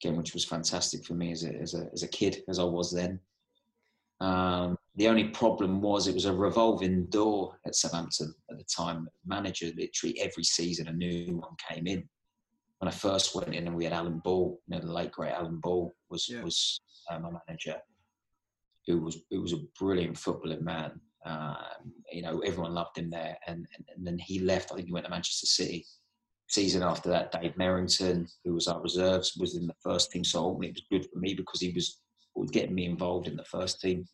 again, 0.00 0.16
which 0.16 0.34
was 0.34 0.44
fantastic 0.44 1.04
for 1.04 1.14
me 1.14 1.30
as 1.30 1.44
a, 1.44 1.54
as 1.54 1.74
a, 1.74 1.88
as 1.92 2.02
a 2.02 2.08
kid, 2.08 2.42
as 2.48 2.58
I 2.58 2.64
was 2.64 2.92
then. 2.92 3.20
Um, 4.20 4.76
the 4.96 5.08
only 5.08 5.28
problem 5.28 5.80
was 5.80 6.06
it 6.06 6.14
was 6.14 6.24
a 6.24 6.32
revolving 6.32 7.04
door 7.06 7.58
at 7.66 7.74
Southampton 7.74 8.34
at 8.50 8.56
the 8.58 8.64
time. 8.64 9.08
Manager, 9.26 9.70
literally 9.76 10.18
every 10.20 10.44
season, 10.44 10.88
a 10.88 10.92
new 10.92 11.36
one 11.36 11.54
came 11.68 11.86
in 11.86 12.08
when 12.78 12.88
I 12.88 12.92
first 12.92 13.34
went 13.34 13.54
in, 13.54 13.66
and 13.66 13.76
we 13.76 13.84
had 13.84 13.92
Alan 13.92 14.18
Ball, 14.18 14.60
you 14.66 14.76
know, 14.76 14.84
the 14.84 14.92
late 14.92 15.12
great 15.12 15.32
Alan 15.32 15.58
Ball 15.58 15.94
was 16.10 16.28
yeah. 16.28 16.42
was 16.42 16.80
uh, 17.10 17.18
my 17.18 17.30
manager, 17.48 17.76
who 18.86 19.00
was 19.00 19.18
who 19.30 19.40
was 19.40 19.52
a 19.52 19.62
brilliant 19.78 20.16
footballing 20.16 20.62
man. 20.62 21.00
Um, 21.24 21.92
you 22.12 22.22
know, 22.22 22.40
everyone 22.40 22.74
loved 22.74 22.98
him 22.98 23.10
there, 23.10 23.36
and, 23.46 23.66
and, 23.74 23.84
and 23.94 24.06
then 24.06 24.18
he 24.18 24.38
left. 24.40 24.70
I 24.70 24.76
think 24.76 24.86
he 24.86 24.92
went 24.92 25.06
to 25.06 25.10
Manchester 25.10 25.46
City. 25.46 25.86
Season 26.48 26.82
after 26.82 27.08
that, 27.08 27.32
Dave 27.32 27.54
Merrington, 27.54 28.30
who 28.44 28.54
was 28.54 28.68
our 28.68 28.80
reserves, 28.80 29.36
was 29.36 29.56
in 29.56 29.66
the 29.66 29.74
first 29.82 30.12
team. 30.12 30.22
So 30.22 30.50
it 30.62 30.74
was 30.74 30.86
good 30.90 31.10
for 31.10 31.18
me 31.18 31.34
because 31.34 31.60
he 31.60 31.72
was 31.72 31.98
getting 32.52 32.74
me 32.74 32.84
involved 32.84 33.26
in 33.26 33.36
the 33.36 33.44
first 33.44 33.80
team. 33.80 34.06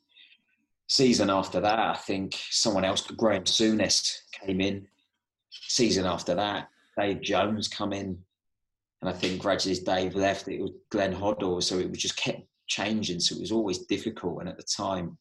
Season 0.92 1.30
after 1.30 1.58
that, 1.58 1.78
I 1.78 1.94
think 1.94 2.38
someone 2.50 2.84
else, 2.84 3.00
Graham 3.00 3.44
Souness, 3.44 4.18
came 4.30 4.60
in. 4.60 4.86
Season 5.50 6.04
after 6.04 6.34
that, 6.34 6.68
Dave 6.98 7.22
Jones 7.22 7.66
come 7.66 7.94
in 7.94 8.18
and 9.00 9.08
I 9.08 9.14
think 9.14 9.40
gradually 9.40 9.72
as 9.72 9.78
Dave 9.78 10.14
left, 10.14 10.48
it 10.48 10.60
was 10.60 10.72
Glenn 10.90 11.14
Hoddle, 11.14 11.62
so 11.62 11.78
it 11.78 11.88
was 11.88 11.98
just 11.98 12.18
kept 12.18 12.42
changing. 12.66 13.20
So 13.20 13.34
it 13.34 13.40
was 13.40 13.50
always 13.50 13.78
difficult. 13.78 14.40
And 14.40 14.50
at 14.50 14.58
the 14.58 14.62
time, 14.62 15.16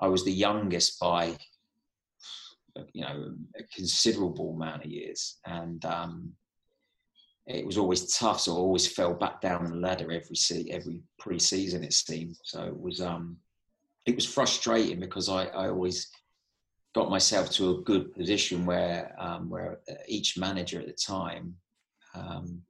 I 0.00 0.08
was 0.08 0.24
the 0.24 0.32
youngest 0.32 0.98
by 0.98 1.36
you 2.94 3.02
know 3.04 3.34
a 3.58 3.62
considerable 3.76 4.54
amount 4.54 4.86
of 4.86 4.90
years, 4.90 5.40
and 5.44 5.84
um, 5.84 6.32
it 7.46 7.66
was 7.66 7.76
always 7.76 8.16
tough. 8.16 8.40
So 8.40 8.54
I 8.54 8.56
always 8.56 8.90
fell 8.90 9.12
back 9.12 9.42
down 9.42 9.66
the 9.66 9.76
ladder 9.76 10.10
every 10.10 10.36
se- 10.36 10.70
every 10.70 11.02
pre-season 11.18 11.84
it 11.84 11.92
seemed. 11.92 12.38
So 12.44 12.64
it 12.64 12.80
was 12.80 13.02
um, 13.02 13.36
it 14.10 14.16
was 14.16 14.26
frustrating 14.26 15.00
because 15.00 15.28
I, 15.28 15.44
I 15.46 15.68
always 15.68 16.10
got 16.94 17.10
myself 17.10 17.50
to 17.52 17.70
a 17.70 17.82
good 17.82 18.12
position 18.14 18.66
where 18.66 19.14
um, 19.18 19.48
where 19.48 19.78
each 20.08 20.36
manager 20.36 20.80
at 20.80 20.86
the 20.86 20.92
time 20.92 21.54
um, 22.14 22.60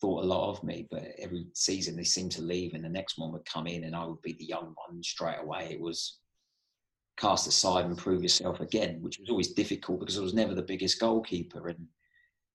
thought 0.00 0.22
a 0.22 0.26
lot 0.26 0.50
of 0.50 0.62
me. 0.62 0.86
But 0.90 1.04
every 1.18 1.46
season 1.54 1.96
they 1.96 2.04
seemed 2.04 2.32
to 2.32 2.42
leave, 2.42 2.74
and 2.74 2.84
the 2.84 2.88
next 2.88 3.18
one 3.18 3.32
would 3.32 3.44
come 3.44 3.66
in, 3.66 3.84
and 3.84 3.96
I 3.96 4.04
would 4.06 4.22
be 4.22 4.34
the 4.34 4.44
young 4.44 4.74
one 4.86 5.02
straight 5.02 5.40
away. 5.40 5.68
It 5.72 5.80
was 5.80 6.18
cast 7.16 7.46
aside 7.48 7.84
and 7.86 7.98
prove 7.98 8.22
yourself 8.22 8.60
again, 8.60 8.98
which 9.00 9.18
was 9.18 9.30
always 9.30 9.52
difficult 9.52 10.00
because 10.00 10.18
I 10.18 10.22
was 10.22 10.34
never 10.34 10.54
the 10.54 10.62
biggest 10.62 11.00
goalkeeper, 11.00 11.68
and 11.68 11.86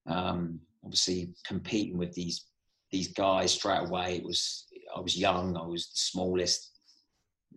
um, 0.07 0.59
obviously 0.85 1.33
competing 1.45 1.97
with 1.97 2.13
these 2.13 2.45
these 2.89 3.09
guys 3.09 3.51
straight 3.51 3.81
away. 3.81 4.15
It 4.15 4.23
was 4.23 4.65
I 4.95 5.01
was 5.01 5.17
young, 5.17 5.57
I 5.57 5.65
was 5.65 5.87
the 5.87 5.97
smallest. 5.97 6.78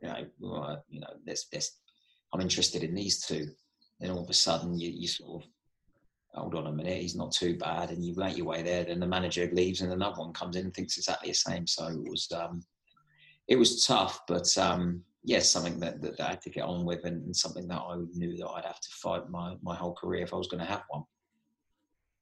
You 0.00 0.08
know, 0.08 0.26
well, 0.40 0.84
you 0.88 1.00
know, 1.00 1.08
I'm 2.32 2.40
interested 2.40 2.82
in 2.82 2.94
these 2.94 3.24
two. 3.24 3.48
Then 4.00 4.10
all 4.10 4.24
of 4.24 4.30
a 4.30 4.34
sudden, 4.34 4.78
you, 4.78 4.90
you 4.90 5.06
sort 5.06 5.42
of 5.42 5.48
hold 6.34 6.54
on 6.54 6.66
a 6.66 6.72
minute, 6.72 7.00
he's 7.00 7.16
not 7.16 7.32
too 7.32 7.56
bad, 7.56 7.90
and 7.90 8.04
you 8.04 8.14
make 8.16 8.36
your 8.36 8.46
way 8.46 8.62
there. 8.62 8.84
Then 8.84 9.00
the 9.00 9.06
manager 9.06 9.48
leaves, 9.52 9.80
and 9.80 9.92
another 9.92 10.20
one 10.20 10.32
comes 10.32 10.56
in 10.56 10.66
and 10.66 10.74
thinks 10.74 10.96
exactly 10.96 11.30
the 11.30 11.34
same. 11.34 11.66
So 11.66 11.88
it 11.88 12.10
was 12.10 12.30
um, 12.32 12.62
it 13.48 13.56
was 13.56 13.84
tough, 13.84 14.20
but 14.26 14.56
um, 14.56 15.02
yes, 15.24 15.50
something 15.50 15.78
that, 15.80 16.00
that, 16.02 16.20
I 16.20 16.30
had 16.30 16.42
to 16.42 16.50
get 16.50 16.64
on 16.64 16.84
with, 16.84 17.04
and, 17.04 17.24
and, 17.24 17.36
something 17.36 17.68
that 17.68 17.80
I 17.80 17.96
knew 18.14 18.36
that 18.38 18.48
I'd 18.48 18.64
have 18.64 18.80
to 18.80 18.88
fight 18.92 19.28
my 19.28 19.56
my 19.62 19.74
whole 19.74 19.94
career 19.94 20.22
if 20.22 20.32
I 20.32 20.36
was 20.36 20.48
going 20.48 20.62
to 20.62 20.70
have 20.70 20.84
one. 20.88 21.02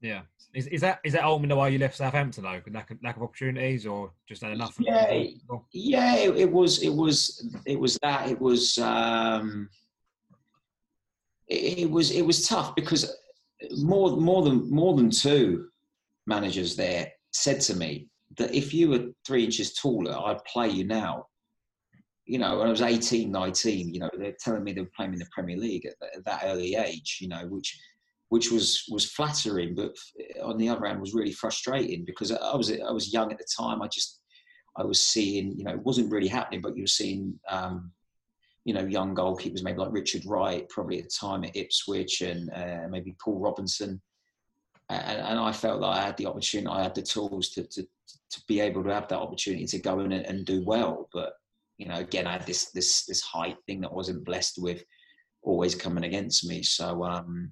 Yeah, 0.01 0.23
is, 0.55 0.67
is 0.69 0.81
that 0.81 1.01
is 1.05 1.13
that 1.13 1.25
ultimately 1.25 1.57
why 1.57 1.69
you 1.69 1.79
left 1.79 1.97
Southampton 1.97 2.45
though? 2.45 2.61
Lack 2.73 2.91
of, 2.91 2.99
lack 3.03 3.17
of 3.17 3.23
opportunities, 3.23 3.87
or 3.87 4.11
just 4.27 4.43
had 4.43 4.53
enough? 4.53 4.75
Yeah, 4.81 5.25
yeah, 5.73 6.17
it, 6.17 6.37
it, 6.37 6.51
was 6.51 6.83
it 6.83 6.89
was 6.93 7.47
it 7.67 7.79
was 7.79 7.99
that 8.03 8.29
it 8.29 8.41
was 8.41 8.79
um, 8.79 9.69
it, 11.47 11.81
it 11.81 11.91
was 11.91 12.11
it 12.11 12.23
was 12.23 12.49
tough 12.49 12.75
because 12.75 13.15
more 13.79 14.17
more 14.17 14.43
than 14.43 14.69
more 14.71 14.97
than 14.97 15.11
two 15.11 15.69
managers 16.27 16.75
there 16.75 17.13
said 17.33 17.61
to 17.61 17.77
me 17.77 18.09
that 18.39 18.55
if 18.55 18.75
you 18.75 18.91
were 18.91 19.07
three 19.27 19.45
inches 19.45 19.75
taller, 19.75 20.17
I'd 20.27 20.45
play 20.45 20.69
you 20.69 20.85
now. 20.85 21.27
You 22.25 22.39
know, 22.39 22.59
when 22.59 22.69
I 22.69 22.71
was 22.71 22.83
18, 22.83 23.31
19, 23.31 23.93
you 23.93 23.99
know, 23.99 24.11
they're 24.17 24.37
telling 24.39 24.63
me 24.63 24.73
they 24.73 24.83
were 24.83 24.91
playing 24.95 25.15
in 25.15 25.19
the 25.19 25.27
Premier 25.33 25.57
League 25.57 25.85
at, 25.85 25.95
at 26.17 26.25
that 26.25 26.43
early 26.45 26.77
age, 26.77 27.19
you 27.21 27.29
know, 27.29 27.45
which 27.49 27.77
which 28.31 28.51
was 28.51 28.85
was 28.91 29.11
flattering, 29.11 29.75
but 29.75 29.95
on 30.43 30.57
the 30.57 30.69
other 30.69 30.87
hand 30.87 31.01
was 31.01 31.15
really 31.15 31.33
frustrating 31.33 32.05
because 32.05 32.33
I 32.33 32.57
was 32.57 32.73
I 32.73 32.91
was 32.91 33.13
young 33.13 33.31
at 33.31 33.39
the 33.39 33.47
time. 33.59 33.83
I 33.83 33.89
just 33.89 34.21
I 34.77 34.85
was 34.85 35.05
seeing, 35.05 35.57
you 35.59 35.65
know, 35.65 35.73
it 35.73 35.83
wasn't 35.83 36.13
really 36.13 36.29
happening, 36.29 36.61
but 36.61 36.77
you 36.77 36.85
were 36.85 36.99
seeing, 37.01 37.39
um, 37.49 37.91
you 38.65 38.73
know, 38.73 38.85
young 38.87 39.17
goalkeepers, 39.17 39.65
maybe 39.65 39.79
like 39.79 39.93
Richard 39.93 40.25
Wright, 40.27 40.69
probably 40.69 40.99
at 40.99 41.05
the 41.05 41.11
time 41.11 41.43
at 41.43 41.57
Ipswich, 41.57 42.21
and 42.21 42.51
uh, 42.55 42.87
maybe 42.89 43.17
Paul 43.23 43.41
Robinson. 43.41 44.01
And, 44.89 45.21
and, 45.21 45.39
I 45.39 45.53
felt 45.53 45.81
that 45.81 45.87
I 45.87 46.01
had 46.01 46.17
the 46.17 46.27
opportunity, 46.27 46.69
I 46.69 46.83
had 46.83 46.95
the 46.97 47.03
tools 47.03 47.51
to, 47.51 47.63
to, 47.65 47.83
to 47.83 48.43
be 48.49 48.61
able 48.61 48.83
to 48.85 48.93
have 48.93 49.07
that 49.09 49.19
opportunity 49.19 49.67
to 49.67 49.79
go 49.79 50.01
in 50.01 50.13
and, 50.13 50.27
and 50.27 50.45
do 50.45 50.65
well. 50.65 51.09
But 51.13 51.35
you 51.79 51.87
know, 51.87 51.97
again, 51.97 52.27
I 52.27 52.33
had 52.33 52.47
this 52.47 52.71
this 52.71 53.05
this 53.07 53.23
height 53.23 53.57
thing 53.67 53.81
that 53.81 53.91
I 53.91 53.95
wasn't 53.95 54.25
blessed 54.25 54.59
with, 54.63 54.85
always 55.43 55.75
coming 55.75 56.05
against 56.05 56.47
me. 56.47 56.63
So 56.63 57.05
um, 57.05 57.51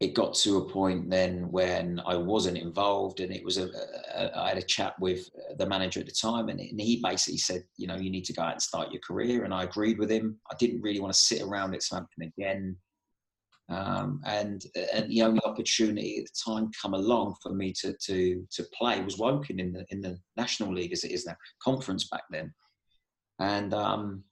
it 0.00 0.14
got 0.14 0.32
to 0.32 0.56
a 0.56 0.68
point 0.68 1.10
then 1.10 1.50
when 1.50 2.00
I 2.06 2.16
wasn't 2.16 2.56
involved, 2.56 3.20
and 3.20 3.30
it 3.30 3.44
was 3.44 3.58
a, 3.58 3.68
a 4.14 4.38
I 4.38 4.48
had 4.48 4.58
a 4.58 4.62
chat 4.62 4.98
with 4.98 5.28
the 5.58 5.66
manager 5.66 6.00
at 6.00 6.06
the 6.06 6.12
time, 6.12 6.48
and, 6.48 6.58
he 6.58 7.02
basically 7.04 7.36
said, 7.36 7.64
you 7.76 7.86
know, 7.86 7.96
you 7.96 8.10
need 8.10 8.24
to 8.24 8.32
go 8.32 8.42
out 8.42 8.54
and 8.54 8.62
start 8.62 8.92
your 8.92 9.02
career, 9.06 9.44
and 9.44 9.52
I 9.52 9.64
agreed 9.64 9.98
with 9.98 10.10
him. 10.10 10.40
I 10.50 10.54
didn't 10.58 10.80
really 10.80 11.00
want 11.00 11.12
to 11.12 11.18
sit 11.18 11.42
around 11.42 11.74
at 11.74 11.82
Southampton 11.82 12.32
again, 12.38 12.76
um, 13.68 14.22
and 14.24 14.64
and 14.94 15.10
the 15.10 15.22
only 15.22 15.40
opportunity 15.44 16.18
at 16.18 16.24
the 16.24 16.52
time 16.52 16.70
come 16.80 16.94
along 16.94 17.36
for 17.42 17.52
me 17.52 17.74
to 17.80 17.94
to 18.06 18.46
to 18.50 18.64
play 18.72 19.02
was 19.02 19.18
Woking 19.18 19.58
in 19.58 19.70
the 19.70 19.84
in 19.90 20.00
the 20.00 20.18
National 20.34 20.72
League 20.72 20.92
as 20.92 21.04
it 21.04 21.10
is 21.10 21.26
now, 21.26 21.36
conference 21.62 22.08
back 22.08 22.22
then, 22.30 22.54
and 23.38 23.74
um, 23.74 24.24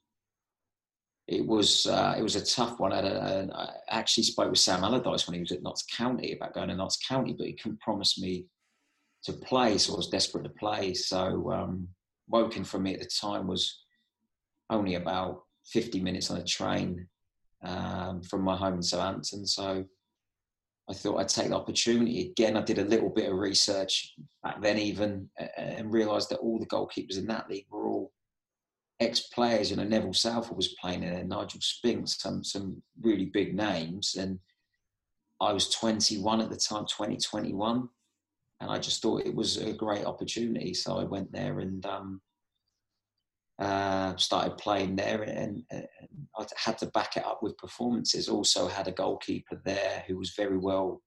it 1.29 1.47
was 1.47 1.87
uh, 1.87 2.15
it 2.19 2.23
was 2.23 2.37
a 2.37 2.45
tough 2.45 2.81
one. 2.81 2.93
I, 2.93 3.47
actually 3.91 4.25
spoke 4.25 4.51
with 4.51 4.59
Sam 4.59 4.83
Allardyce 4.83 5.27
when 5.27 5.35
he 5.35 5.41
was 5.41 5.53
at 5.53 5.63
Notts 5.63 5.85
County 5.95 6.33
about 6.33 6.55
going 6.55 6.69
to 6.69 6.75
Notts 6.75 6.99
County, 7.07 7.35
but 7.37 7.47
he 7.47 7.53
couldn't 7.53 7.81
promise 7.81 8.19
me 8.19 8.47
to 9.25 9.35
play, 9.35 9.77
so 9.77 9.93
I 9.93 9.97
was 9.97 10.09
desperate 10.09 10.45
to 10.45 10.51
play. 10.51 10.95
So 10.95 11.51
um, 11.53 11.89
Woking 12.29 12.65
for 12.65 12.79
me 12.79 12.95
at 12.95 13.01
the 13.01 13.07
time 13.07 13.47
was 13.47 13.85
only 14.71 14.97
about 14.97 15.43
50 15.67 16.01
minutes 16.01 16.31
on 16.31 16.39
a 16.39 16.45
train 16.45 17.07
um, 17.65 18.23
from 18.23 18.43
my 18.43 18.55
home 18.57 18.75
in 18.75 18.83
Southampton. 18.83 19.47
So 19.47 19.85
I 20.91 20.93
thought 20.93 21.19
I'd 21.19 21.29
take 21.29 21.49
the 21.49 21.57
opportunity. 21.57 22.31
Again, 22.31 22.57
I 22.57 22.63
did 22.63 22.79
a 22.79 22.85
little 22.85 23.09
bit 23.09 23.31
of 23.31 23.39
research 23.39 24.15
back 24.43 24.61
then, 24.61 24.79
even, 24.79 25.29
and 25.57 25.91
realised 25.91 26.31
that 26.31 26.39
all 26.39 26.59
the 26.59 26.67
goalkeepers 26.67 27.19
in 27.19 27.27
that 27.29 27.49
league 27.49 27.67
were 27.71 27.89
all 27.89 28.13
ex-players, 29.01 29.71
you 29.71 29.77
know, 29.77 29.85
Neville 29.85 30.13
Southall 30.13 30.57
was 30.57 30.75
playing 30.81 31.03
there, 31.03 31.23
Nigel 31.25 31.61
Spinks, 31.61 32.21
some 32.21 32.43
some 32.43 32.83
really 33.01 33.27
big 33.27 33.55
names, 33.55 34.17
and 34.17 34.39
I 35.41 35.53
was 35.53 35.71
21 35.71 36.41
at 36.41 36.51
the 36.51 36.57
time, 36.57 36.85
2021, 36.87 37.89
and 38.61 38.71
I 38.71 38.79
just 38.79 39.01
thought 39.01 39.27
it 39.27 39.35
was 39.35 39.57
a 39.57 39.73
great 39.73 40.05
opportunity, 40.05 40.75
so 40.75 40.99
I 40.99 41.05
went 41.05 41.31
there 41.31 41.61
and 41.61 41.85
um, 41.87 42.21
uh, 43.59 44.17
started 44.17 44.59
playing 44.59 44.97
there, 44.97 45.23
and, 45.23 45.63
and, 45.71 45.87
I 46.39 46.47
had 46.57 46.79
to 46.79 46.87
back 46.87 47.17
it 47.17 47.25
up 47.25 47.43
with 47.43 47.59
performances. 47.59 48.29
Also 48.29 48.69
had 48.69 48.87
a 48.87 48.93
goalkeeper 48.93 49.61
there 49.65 50.05
who 50.07 50.17
was 50.17 50.35
very 50.37 50.57
well 50.57 51.03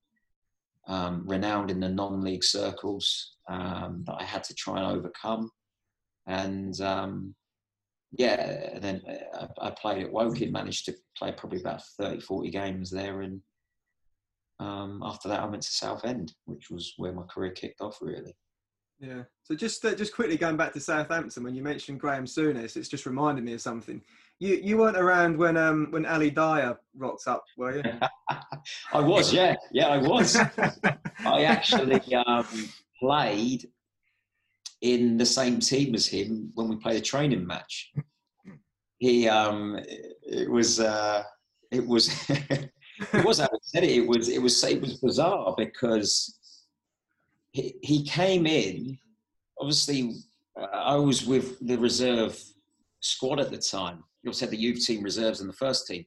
um, 0.88 1.24
renowned 1.26 1.72
in 1.72 1.80
the 1.80 1.88
non-league 1.88 2.44
circles 2.44 3.38
um, 3.48 4.04
that 4.06 4.16
I 4.20 4.24
had 4.24 4.44
to 4.46 4.54
try 4.54 4.82
and 4.82 4.98
overcome, 4.98 5.50
and 6.28 6.80
um, 6.82 7.36
yeah, 8.14 8.70
and 8.74 8.84
then 8.84 9.02
uh, 9.08 9.48
I, 9.62 9.68
I 9.68 9.72
played 9.72 10.04
at 10.04 10.12
Woking, 10.12 10.52
managed 10.52 10.86
to 10.86 10.96
play 11.18 11.32
probably 11.32 11.62
about 11.62 11.84
30, 11.98 12.20
40 12.22 12.50
games 12.50 12.92
there. 12.92 13.22
And 13.22 13.42
um, 14.60 15.02
after 15.04 15.30
that, 15.30 15.40
I 15.40 15.46
went 15.46 15.64
to 15.64 15.72
Southend, 15.72 16.34
which 16.46 16.70
was 16.70 16.94
where 16.98 17.14
my 17.14 17.24
career 17.24 17.52
kicked 17.52 17.82
off, 17.82 18.00
really. 18.02 18.36
Yeah. 19.00 19.24
So 19.44 19.56
just 19.56 19.84
uh, 19.84 19.96
just 19.96 20.14
quickly 20.14 20.38
going 20.38 20.58
back 20.58 20.74
to 20.74 20.80
Southampton, 20.80 21.44
when 21.44 21.56
you 21.56 21.64
mentioned 21.64 22.00
Graham 22.00 22.26
Souness, 22.26 22.78
it's 22.78 22.88
just 22.88 23.08
reminded 23.08 23.44
me 23.44 23.54
of 23.54 23.62
something. 23.62 24.00
You 24.38 24.56
you 24.62 24.78
weren't 24.78 24.98
around 24.98 25.38
when 25.38 25.58
um 25.58 25.88
when 25.90 26.06
Ali 26.06 26.30
Dia 26.30 26.78
rocked 26.96 27.28
up, 27.28 27.44
were 27.58 27.78
you? 27.78 27.84
I 28.94 29.00
was, 29.00 29.34
yeah, 29.34 29.56
yeah, 29.72 29.88
I 29.88 29.98
was. 29.98 30.36
I 31.26 31.46
actually 31.46 32.00
um, 32.14 32.70
played 33.00 33.68
in 34.82 35.18
the 35.18 35.26
same 35.26 35.60
team 35.60 35.96
as 35.96 36.08
him 36.08 36.52
when 36.56 36.68
we 36.68 36.76
played 36.76 36.98
a 36.98 37.02
training 37.02 37.46
match. 37.46 37.92
He, 39.00 39.28
um, 39.28 39.80
it 40.22 40.48
was, 40.48 40.80
uh, 40.80 41.24
it 41.72 41.84
was, 41.88 42.08
it 42.30 43.26
was. 43.26 43.40
I 43.40 43.48
said 43.64 43.84
it. 43.84 43.90
It 43.90 44.08
was, 44.08 44.30
it 44.30 44.40
was, 44.40 44.64
it 44.64 44.80
was 44.80 45.00
bizarre 45.00 45.56
because 45.58 46.38
he, 47.52 47.74
he 47.82 48.04
came 48.06 48.46
in. 48.46 49.00
Obviously, 49.60 50.18
uh, 50.56 50.68
I 50.72 50.98
was 50.98 51.26
with 51.26 51.58
the 51.66 51.80
reserve 51.80 52.40
squad 53.00 53.40
at 53.40 53.50
the 53.50 53.58
time. 53.58 54.04
You 54.22 54.30
also 54.30 54.46
had 54.46 54.52
the 54.52 54.58
youth 54.58 54.86
team 54.86 55.02
reserves 55.02 55.40
and 55.40 55.50
the 55.50 55.58
first 55.58 55.88
team. 55.88 56.06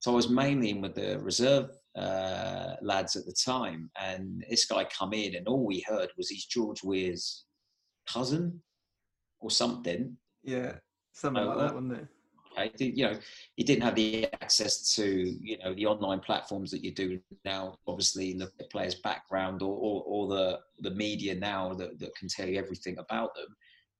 So 0.00 0.10
I 0.10 0.16
was 0.16 0.28
mainly 0.28 0.70
in 0.70 0.80
with 0.80 0.96
the 0.96 1.20
reserve 1.20 1.70
uh, 1.96 2.74
lads 2.82 3.14
at 3.14 3.26
the 3.26 3.32
time. 3.32 3.92
And 3.96 4.44
this 4.50 4.64
guy 4.64 4.86
come 4.86 5.12
in, 5.12 5.36
and 5.36 5.46
all 5.46 5.64
we 5.64 5.84
heard 5.86 6.10
was 6.16 6.28
he's 6.28 6.46
George 6.46 6.82
Weah's 6.82 7.44
cousin 8.06 8.60
or 9.40 9.50
something. 9.50 10.16
Yeah, 10.42 10.74
something 11.12 11.42
uh, 11.42 11.46
like 11.46 11.58
that, 11.58 11.74
wasn't 11.74 11.92
it? 11.92 12.08
Okay, 12.56 12.92
you 12.94 13.04
know, 13.04 13.18
he 13.56 13.64
didn't 13.64 13.82
have 13.82 13.96
the 13.96 14.26
access 14.34 14.94
to 14.94 15.04
you 15.04 15.58
know 15.58 15.74
the 15.74 15.86
online 15.86 16.20
platforms 16.20 16.70
that 16.70 16.84
you 16.84 16.92
do 16.92 17.20
now. 17.44 17.76
Obviously, 17.86 18.34
look 18.34 18.52
at 18.60 18.70
players' 18.70 18.96
background 18.96 19.62
or, 19.62 19.76
or, 19.76 20.04
or 20.06 20.28
the 20.28 20.60
the 20.80 20.94
media 20.94 21.34
now 21.34 21.74
that, 21.74 21.98
that 21.98 22.14
can 22.16 22.28
tell 22.28 22.48
you 22.48 22.58
everything 22.58 22.98
about 22.98 23.34
them. 23.34 23.46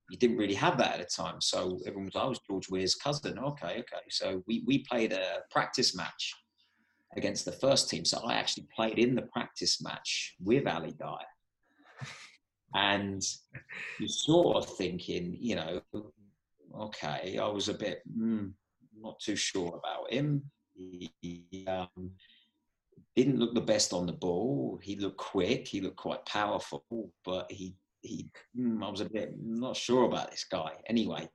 You 0.09 0.17
didn't 0.17 0.37
really 0.37 0.53
have 0.53 0.77
that 0.77 0.99
at 0.99 1.09
the 1.09 1.23
time, 1.23 1.41
so 1.41 1.79
everyone 1.85 2.05
was, 2.05 2.15
"I 2.15 2.25
was 2.25 2.39
George 2.47 2.69
Weah's 2.69 2.95
cousin." 2.95 3.37
Okay, 3.39 3.79
okay. 3.79 4.05
So 4.09 4.43
we 4.47 4.63
we 4.65 4.85
played 4.85 5.11
a 5.11 5.39
practice 5.51 5.95
match 5.95 6.33
against 7.17 7.45
the 7.45 7.51
first 7.51 7.89
team. 7.89 8.05
So 8.05 8.19
I 8.19 8.35
actually 8.35 8.67
played 8.75 8.99
in 8.99 9.15
the 9.15 9.23
practice 9.23 9.81
match 9.81 10.35
with 10.39 10.67
Ali 10.67 10.91
Dia 10.91 11.17
and 12.75 13.25
you're 13.99 14.07
sort 14.07 14.57
of 14.57 14.77
thinking, 14.77 15.37
you 15.39 15.55
know, 15.55 15.81
okay, 16.79 17.37
I 17.41 17.47
was 17.47 17.69
a 17.69 17.73
bit 17.73 18.01
mm, 18.17 18.51
not 18.99 19.19
too 19.19 19.35
sure 19.35 19.79
about 19.79 20.11
him. 20.11 20.43
He, 20.75 21.09
um, 21.67 22.11
didn't 23.15 23.39
look 23.39 23.53
the 23.53 23.61
best 23.61 23.93
on 23.93 24.05
the 24.05 24.11
ball. 24.11 24.77
He 24.83 24.97
looked 24.97 25.17
quick. 25.17 25.69
He 25.69 25.79
looked 25.79 25.95
quite 25.95 26.25
powerful, 26.25 26.83
but 27.23 27.49
he 27.49 27.75
he 28.01 28.29
mm, 28.59 28.83
I 28.83 28.89
was 28.89 28.99
a 29.01 29.09
bit 29.09 29.33
not 29.41 29.77
sure 29.77 30.03
about 30.03 30.31
this 30.31 30.43
guy. 30.43 30.73
Anyway, 30.87 31.29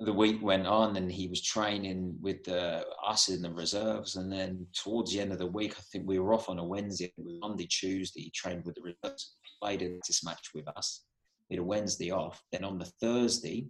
the 0.00 0.12
week 0.12 0.42
went 0.42 0.66
on 0.66 0.96
and 0.96 1.12
he 1.12 1.28
was 1.28 1.42
training 1.42 2.16
with 2.22 2.42
the, 2.44 2.84
us 3.06 3.28
in 3.28 3.42
the 3.42 3.50
reserves. 3.50 4.16
And 4.16 4.32
then 4.32 4.66
towards 4.74 5.12
the 5.12 5.20
end 5.20 5.30
of 5.30 5.38
the 5.38 5.46
week, 5.46 5.74
I 5.76 5.82
think 5.92 6.06
we 6.06 6.18
were 6.18 6.32
off 6.32 6.48
on 6.48 6.58
a 6.58 6.64
Wednesday, 6.64 7.12
Monday, 7.18 7.66
Tuesday, 7.66 8.22
he 8.22 8.30
trained 8.30 8.64
with 8.64 8.76
the 8.76 8.82
reserves, 8.82 9.36
played 9.62 9.82
in 9.82 10.00
this 10.06 10.24
match 10.24 10.50
with 10.54 10.66
us. 10.68 11.04
We 11.48 11.56
had 11.56 11.62
a 11.62 11.66
Wednesday 11.66 12.10
off. 12.10 12.42
Then 12.50 12.64
on 12.64 12.78
the 12.78 12.90
Thursday, 13.00 13.66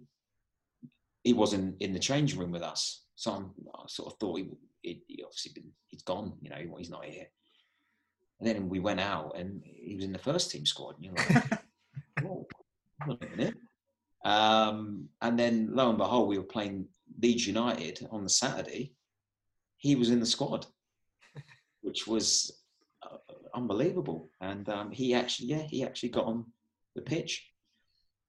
he 1.23 1.33
wasn't 1.33 1.81
in 1.81 1.91
the 1.91 1.99
changing 1.99 2.39
room 2.39 2.51
with 2.51 2.63
us. 2.63 3.03
So 3.15 3.31
I'm, 3.31 3.51
i 3.75 3.83
sort 3.87 4.13
of 4.13 4.19
thought 4.19 4.37
he, 4.37 4.49
he, 4.81 5.03
he 5.07 5.23
obviously 5.23 5.51
been, 5.53 5.71
he's 5.87 6.03
gone, 6.03 6.33
you 6.41 6.49
know, 6.49 6.77
he's 6.77 6.89
not 6.89 7.03
here. 7.03 7.25
And 8.39 8.47
then 8.47 8.69
we 8.69 8.79
went 8.79 9.01
out 9.01 9.37
and 9.37 9.61
he 9.65 9.95
was 9.95 10.05
in 10.05 10.13
the 10.13 10.17
first 10.17 10.49
team 10.49 10.65
squad. 10.65 10.95
And 10.95 11.05
you're 11.05 11.13
like, 11.13 11.61
hold 12.23 12.45
on 13.01 13.17
a 13.21 13.35
minute. 13.35 13.55
Um, 14.23 15.09
and 15.21 15.37
then 15.37 15.69
lo 15.71 15.89
and 15.89 15.97
behold, 15.97 16.27
we 16.27 16.37
were 16.37 16.43
playing 16.43 16.87
Leeds 17.21 17.47
United 17.47 18.07
on 18.11 18.23
the 18.23 18.29
Saturday. 18.29 18.93
He 19.77 19.95
was 19.95 20.09
in 20.09 20.19
the 20.19 20.25
squad, 20.25 20.65
which 21.81 22.07
was 22.07 22.51
uh, 23.03 23.17
unbelievable. 23.53 24.29
And 24.39 24.67
um, 24.69 24.91
he 24.91 25.13
actually, 25.13 25.47
yeah, 25.49 25.63
he 25.63 25.83
actually 25.83 26.09
got 26.09 26.25
on 26.25 26.45
the 26.95 27.01
pitch. 27.01 27.47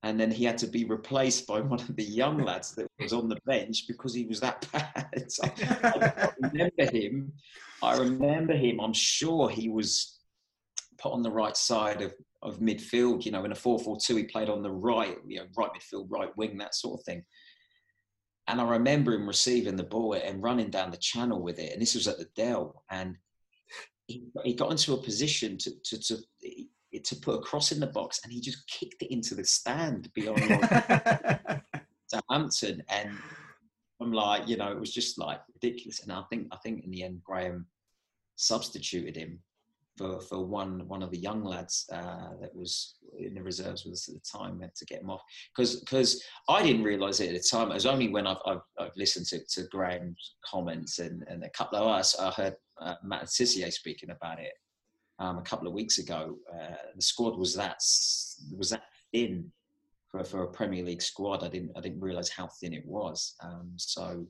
And 0.04 0.18
then 0.18 0.32
he 0.32 0.44
had 0.44 0.58
to 0.58 0.66
be 0.66 0.84
replaced 0.84 1.46
by 1.46 1.60
one 1.60 1.80
of 1.80 1.94
the 1.94 2.02
young 2.02 2.42
lads 2.42 2.74
that 2.74 2.88
was 2.98 3.12
on 3.12 3.28
the 3.28 3.38
bench 3.46 3.84
because 3.86 4.12
he 4.12 4.26
was 4.26 4.40
that 4.40 4.66
bad. 4.72 5.30
So 5.30 5.44
I 5.58 6.30
remember 6.40 6.90
him. 6.90 7.32
I 7.82 7.96
remember 7.98 8.54
him. 8.54 8.80
I'm 8.80 8.94
sure 8.94 9.48
he 9.48 9.68
was 9.68 10.18
put 10.98 11.12
on 11.12 11.22
the 11.22 11.30
right 11.30 11.56
side 11.56 12.02
of 12.02 12.14
of 12.42 12.58
midfield. 12.58 13.24
You 13.24 13.32
know, 13.32 13.44
in 13.44 13.52
a 13.52 13.56
4-4-2, 13.56 14.16
he 14.16 14.24
played 14.24 14.48
on 14.48 14.62
the 14.62 14.70
right, 14.70 15.16
you 15.26 15.38
know, 15.38 15.46
right 15.56 15.70
midfield, 15.72 16.06
right 16.08 16.36
wing, 16.36 16.58
that 16.58 16.74
sort 16.74 17.00
of 17.00 17.04
thing. 17.04 17.24
And 18.48 18.60
I 18.60 18.64
remember 18.64 19.12
him 19.12 19.26
receiving 19.26 19.76
the 19.76 19.84
ball 19.84 20.14
and 20.14 20.42
running 20.42 20.70
down 20.70 20.90
the 20.90 20.96
channel 20.96 21.40
with 21.40 21.58
it. 21.58 21.72
And 21.72 21.80
this 21.80 21.94
was 21.94 22.08
at 22.08 22.18
the 22.18 22.26
Dell. 22.34 22.82
And 22.90 23.16
he, 24.06 24.24
he 24.44 24.54
got 24.54 24.72
into 24.72 24.94
a 24.94 25.02
position 25.02 25.56
to, 25.58 25.70
to, 25.84 26.00
to, 26.00 26.16
to 27.04 27.16
put 27.16 27.38
a 27.38 27.42
cross 27.42 27.72
in 27.72 27.80
the 27.80 27.86
box 27.86 28.20
and 28.24 28.32
he 28.32 28.40
just 28.40 28.66
kicked 28.66 29.02
it 29.02 29.12
into 29.12 29.34
the 29.34 29.44
stand 29.44 30.10
beyond 30.14 30.40
Southampton. 32.08 32.82
And 32.88 33.16
I'm 34.00 34.12
like, 34.12 34.48
you 34.48 34.56
know, 34.56 34.72
it 34.72 34.80
was 34.80 34.92
just 34.92 35.18
like 35.18 35.40
ridiculous. 35.54 36.02
And 36.02 36.12
I 36.12 36.22
think, 36.28 36.48
I 36.50 36.56
think 36.56 36.84
in 36.84 36.90
the 36.90 37.04
end, 37.04 37.22
Graham 37.24 37.66
substituted 38.34 39.16
him 39.16 39.38
for, 39.96 40.20
for 40.20 40.44
one 40.44 40.86
one 40.88 41.02
of 41.02 41.10
the 41.10 41.18
young 41.18 41.44
lads 41.44 41.86
uh, 41.92 42.30
that 42.40 42.54
was 42.54 42.96
in 43.18 43.34
the 43.34 43.42
reserves 43.42 43.84
with 43.84 43.92
us 43.92 44.08
at 44.08 44.14
the 44.14 44.38
time 44.38 44.58
meant 44.58 44.74
to 44.74 44.86
get 44.86 45.02
him 45.02 45.10
off 45.10 45.22
because 45.54 45.80
because 45.80 46.22
I 46.48 46.62
didn't 46.62 46.84
realise 46.84 47.20
it 47.20 47.34
at 47.34 47.42
the 47.42 47.48
time. 47.48 47.70
It 47.70 47.74
was 47.74 47.86
only 47.86 48.08
when 48.08 48.26
I've, 48.26 48.38
I've, 48.46 48.62
I've 48.78 48.96
listened 48.96 49.26
to, 49.26 49.40
to 49.44 49.68
Graham's 49.68 50.34
comments 50.44 50.98
and, 50.98 51.24
and 51.28 51.44
a 51.44 51.50
couple 51.50 51.78
of 51.78 51.86
us 51.86 52.18
I 52.18 52.30
heard 52.30 52.56
uh, 52.80 52.94
Matt 53.04 53.24
Tissier 53.24 53.70
speaking 53.72 54.10
about 54.10 54.40
it 54.40 54.52
um, 55.18 55.38
a 55.38 55.42
couple 55.42 55.68
of 55.68 55.74
weeks 55.74 55.98
ago. 55.98 56.36
Uh, 56.52 56.74
the 56.96 57.02
squad 57.02 57.38
was 57.38 57.54
that 57.54 57.76
was 58.56 58.70
that 58.70 58.84
thin 59.12 59.52
for, 60.10 60.24
for 60.24 60.44
a 60.44 60.50
Premier 60.50 60.84
League 60.84 61.02
squad. 61.02 61.44
I 61.44 61.48
didn't 61.48 61.72
I 61.76 61.80
didn't 61.80 62.00
realise 62.00 62.30
how 62.30 62.48
thin 62.60 62.72
it 62.72 62.86
was. 62.86 63.34
Um, 63.42 63.72
so. 63.76 64.26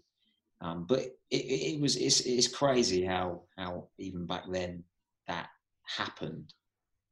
Um, 0.61 0.87
but 0.89 1.01
it, 1.01 1.37
it 1.39 1.81
was 1.81 1.97
it's, 1.97 2.21
it's 2.21 2.47
crazy 2.47 3.05
how 3.05 3.43
how 3.59 3.89
even 3.99 4.27
back 4.27 4.45
then 4.49 4.85
that 5.27 5.49
happened. 5.87 6.53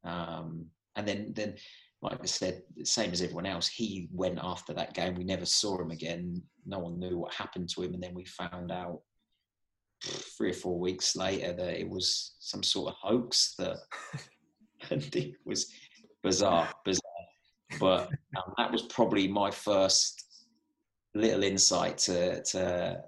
Um, 0.04 0.66
and 0.96 1.06
then, 1.06 1.32
then, 1.34 1.56
like 2.02 2.20
I 2.22 2.26
said, 2.26 2.62
same 2.84 3.12
as 3.12 3.22
everyone 3.22 3.46
else, 3.46 3.68
he 3.68 4.08
went 4.12 4.38
after 4.42 4.72
that 4.74 4.94
game. 4.94 5.14
We 5.14 5.24
never 5.24 5.46
saw 5.46 5.80
him 5.80 5.90
again. 5.90 6.42
No 6.66 6.78
one 6.78 6.98
knew 6.98 7.18
what 7.18 7.34
happened 7.34 7.68
to 7.70 7.82
him. 7.82 7.94
And 7.94 8.02
then 8.02 8.14
we 8.14 8.24
found 8.24 8.72
out 8.72 9.00
three 10.02 10.50
or 10.50 10.54
four 10.54 10.78
weeks 10.78 11.14
later 11.14 11.52
that 11.52 11.78
it 11.78 11.88
was 11.88 12.34
some 12.38 12.62
sort 12.62 12.88
of 12.88 12.94
hoax 13.00 13.54
that 13.58 13.76
and 14.90 15.14
it 15.14 15.34
was 15.44 15.70
bizarre, 16.22 16.68
bizarre. 16.84 17.02
But 17.78 18.08
um, 18.36 18.54
that 18.56 18.72
was 18.72 18.82
probably 18.82 19.28
my 19.28 19.50
first 19.50 20.24
little 21.14 21.42
insight 21.42 21.98
to, 21.98 22.42
to 22.42 23.02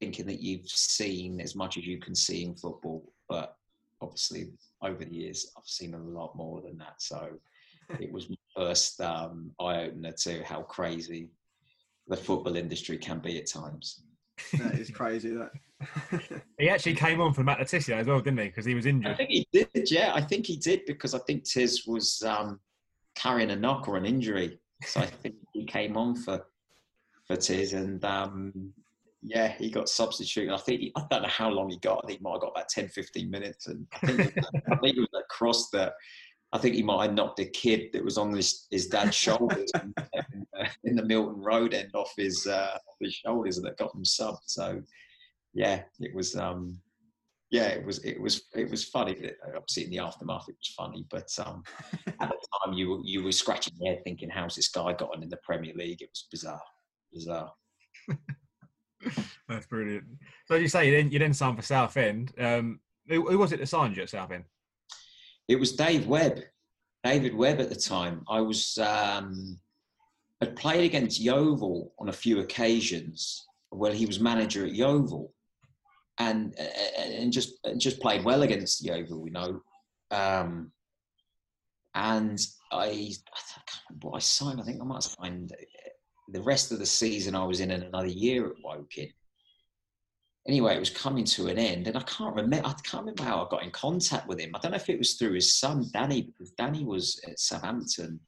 thinking 0.00 0.26
that 0.26 0.40
you've 0.40 0.68
seen 0.68 1.40
as 1.40 1.54
much 1.54 1.76
as 1.78 1.86
you 1.86 1.98
can 1.98 2.14
see 2.14 2.44
in 2.44 2.54
football, 2.54 3.12
but 3.28 3.56
obviously 4.00 4.50
over 4.82 5.04
the 5.04 5.14
years 5.14 5.50
I've 5.56 5.66
seen 5.66 5.94
a 5.94 5.98
lot 5.98 6.36
more 6.36 6.60
than 6.60 6.78
that. 6.78 7.00
So 7.00 7.30
it 8.00 8.12
was 8.12 8.28
my 8.28 8.36
first 8.56 9.00
um, 9.00 9.50
eye 9.60 9.84
opener 9.84 10.12
to 10.12 10.42
how 10.44 10.62
crazy 10.62 11.30
the 12.08 12.16
football 12.16 12.56
industry 12.56 12.98
can 12.98 13.18
be 13.18 13.38
at 13.38 13.46
times. 13.46 14.02
That 14.54 14.74
is 14.74 14.90
crazy. 14.90 15.30
That 15.30 15.50
he 16.58 16.68
actually 16.68 16.94
came 16.94 17.20
on 17.20 17.32
for 17.32 17.42
Matt 17.42 17.58
Le 17.58 17.64
Tissier 17.64 17.96
as 17.96 18.06
well, 18.06 18.20
didn't 18.20 18.40
he? 18.40 18.46
Because 18.46 18.64
he 18.64 18.74
was 18.74 18.86
injured. 18.86 19.12
I 19.12 19.14
think 19.14 19.30
he 19.30 19.46
did. 19.52 19.90
Yeah, 19.90 20.12
I 20.14 20.20
think 20.20 20.46
he 20.46 20.56
did 20.56 20.84
because 20.86 21.14
I 21.14 21.18
think 21.20 21.44
Tiz 21.44 21.86
was 21.86 22.22
um, 22.22 22.60
carrying 23.14 23.50
a 23.50 23.56
knock 23.56 23.88
or 23.88 23.96
an 23.96 24.06
injury, 24.06 24.58
so 24.84 25.00
I 25.00 25.06
think 25.06 25.36
he 25.52 25.64
came 25.64 25.96
on 25.96 26.16
for 26.16 26.44
for 27.26 27.36
Tiz, 27.36 27.72
and 27.72 28.04
um, 28.04 28.72
yeah, 29.22 29.52
he 29.52 29.70
got 29.70 29.88
substituted. 29.88 30.52
I 30.52 30.58
think 30.58 30.80
he, 30.80 30.92
I 30.96 31.04
don't 31.10 31.22
know 31.22 31.28
how 31.28 31.48
long 31.48 31.70
he 31.70 31.78
got. 31.78 32.00
I 32.02 32.08
think 32.08 32.18
he 32.18 32.22
might 32.22 32.32
have 32.32 32.40
got 32.40 32.52
about 32.56 32.68
10, 32.68 32.88
15 32.88 33.30
minutes. 33.30 33.68
And 33.68 33.86
I 34.02 34.06
think, 34.06 34.20
it, 34.20 34.34
was, 34.36 34.44
I 34.72 34.76
think 34.76 34.96
it 34.96 35.00
was 35.00 35.08
a 35.14 35.22
cross 35.30 35.70
that 35.70 35.94
I 36.52 36.58
think 36.58 36.74
he 36.74 36.82
might 36.82 37.06
have 37.06 37.14
knocked 37.14 37.38
a 37.38 37.46
kid 37.46 37.92
that 37.92 38.04
was 38.04 38.18
on 38.18 38.32
his, 38.34 38.66
his 38.70 38.88
dad's 38.88 39.14
shoulders 39.14 39.70
in, 39.74 39.94
in, 40.84 40.96
the 40.96 41.04
Milton 41.04 41.40
Road 41.40 41.72
end 41.72 41.90
off 41.94 42.12
his 42.16 42.46
uh, 42.46 42.76
his 43.00 43.14
shoulders 43.14 43.58
and 43.58 43.66
that 43.66 43.78
got 43.78 43.94
him 43.94 44.02
subbed. 44.02 44.42
So 44.46 44.82
yeah, 45.54 45.82
it 46.00 46.14
was 46.14 46.36
um, 46.36 46.78
yeah, 47.50 47.68
it 47.68 47.86
was 47.86 48.04
it 48.04 48.20
was 48.20 48.42
it 48.54 48.70
was 48.70 48.84
funny. 48.84 49.30
Obviously, 49.54 49.84
in 49.84 49.90
the 49.90 49.98
aftermath, 50.00 50.48
it 50.48 50.56
was 50.58 50.74
funny, 50.76 51.06
but 51.10 51.30
um, 51.38 51.62
at 52.06 52.28
the 52.28 52.46
time, 52.64 52.74
you 52.74 53.00
you 53.04 53.22
were 53.22 53.32
scratching 53.32 53.74
your 53.78 53.94
head 53.94 54.02
thinking, 54.04 54.30
"How's 54.30 54.56
this 54.56 54.68
guy 54.68 54.94
gotten 54.94 55.22
in 55.22 55.28
the 55.28 55.38
Premier 55.38 55.74
League?" 55.74 56.02
It 56.02 56.10
was 56.10 56.26
bizarre, 56.30 56.62
bizarre. 57.12 57.52
That's 59.48 59.66
brilliant. 59.66 60.04
So 60.46 60.54
you 60.54 60.68
say 60.68 60.86
you 60.86 60.92
didn't 60.92 61.12
you 61.12 61.18
didn't 61.18 61.36
sign 61.36 61.56
for 61.56 61.62
Southend. 61.62 62.32
Um, 62.38 62.80
who, 63.08 63.28
who, 63.28 63.38
was 63.38 63.52
it 63.52 63.58
that 63.60 63.66
signed 63.66 63.96
you 63.96 64.02
at 64.02 64.10
Southend? 64.10 64.44
It 65.48 65.56
was 65.56 65.72
Dave 65.72 66.06
Webb, 66.06 66.40
David 67.04 67.34
Webb 67.34 67.60
at 67.60 67.68
the 67.68 67.76
time. 67.76 68.24
I 68.28 68.40
was 68.40 68.78
um, 68.78 69.58
I'd 70.40 70.56
played 70.56 70.84
against 70.84 71.20
Yeovil 71.20 71.92
on 71.98 72.08
a 72.08 72.12
few 72.12 72.40
occasions. 72.40 73.46
Well, 73.70 73.92
he 73.92 74.06
was 74.06 74.20
manager 74.20 74.64
at 74.64 74.72
Yeovil, 74.72 75.32
and 76.18 76.54
and 76.98 77.32
just 77.32 77.54
just 77.78 78.00
played 78.00 78.24
well 78.24 78.42
against 78.42 78.84
Yeovil, 78.84 79.26
you 79.26 79.32
know. 79.32 79.60
Um, 80.10 80.72
and 81.94 82.38
I, 82.70 83.12
I 84.02 84.08
I 84.14 84.18
signed. 84.18 84.60
I 84.60 84.64
think 84.64 84.80
I 84.80 84.84
might 84.84 85.02
have 85.02 85.04
signed 85.04 85.52
the 86.32 86.42
rest 86.42 86.72
of 86.72 86.78
the 86.78 86.86
season 86.86 87.34
I 87.34 87.44
was 87.44 87.60
in 87.60 87.70
another 87.70 88.06
year 88.06 88.46
at 88.46 88.62
Woking. 88.62 89.12
Anyway, 90.48 90.74
it 90.74 90.80
was 90.80 90.90
coming 90.90 91.24
to 91.24 91.46
an 91.46 91.58
end, 91.58 91.86
and 91.86 91.96
I 91.96 92.02
can't 92.02 92.34
remember. 92.34 92.66
I 92.66 92.72
can't 92.82 93.04
remember 93.04 93.22
how 93.22 93.44
I 93.44 93.48
got 93.48 93.62
in 93.62 93.70
contact 93.70 94.26
with 94.26 94.40
him. 94.40 94.50
I 94.54 94.58
don't 94.58 94.72
know 94.72 94.76
if 94.76 94.90
it 94.90 94.98
was 94.98 95.14
through 95.14 95.34
his 95.34 95.54
son 95.54 95.86
Danny, 95.92 96.22
because 96.22 96.50
Danny 96.52 96.84
was 96.84 97.20
at 97.28 97.38
Southampton. 97.38 98.18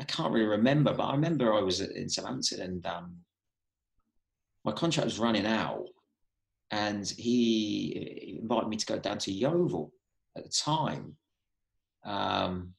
I 0.00 0.04
can't 0.04 0.32
really 0.32 0.46
remember, 0.46 0.92
but 0.92 1.04
I 1.04 1.12
remember 1.12 1.54
I 1.54 1.60
was 1.60 1.80
in 1.80 2.08
Southampton, 2.08 2.60
and 2.62 2.86
um, 2.86 3.16
my 4.64 4.72
contract 4.72 5.04
was 5.04 5.20
running 5.20 5.46
out, 5.46 5.86
and 6.72 7.08
he 7.08 8.38
invited 8.42 8.68
me 8.68 8.76
to 8.76 8.86
go 8.86 8.98
down 8.98 9.18
to 9.18 9.32
Yeovil 9.32 9.92
at 10.36 10.42
the 10.42 10.50
time. 10.50 11.16
Um, 12.04 12.74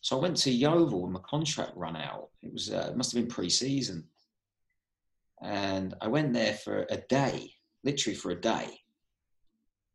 so 0.00 0.16
I 0.16 0.22
went 0.22 0.36
to 0.38 0.50
Yeovil 0.50 1.02
when 1.02 1.12
my 1.12 1.20
contract 1.20 1.72
ran 1.76 1.96
out. 1.96 2.28
It 2.42 2.52
was 2.52 2.72
uh, 2.72 2.88
it 2.90 2.96
must 2.96 3.12
have 3.12 3.22
been 3.22 3.30
pre-season, 3.30 4.04
and 5.42 5.94
I 6.00 6.08
went 6.08 6.32
there 6.32 6.54
for 6.54 6.86
a 6.90 6.98
day, 7.08 7.50
literally 7.84 8.16
for 8.16 8.30
a 8.30 8.40
day. 8.40 8.80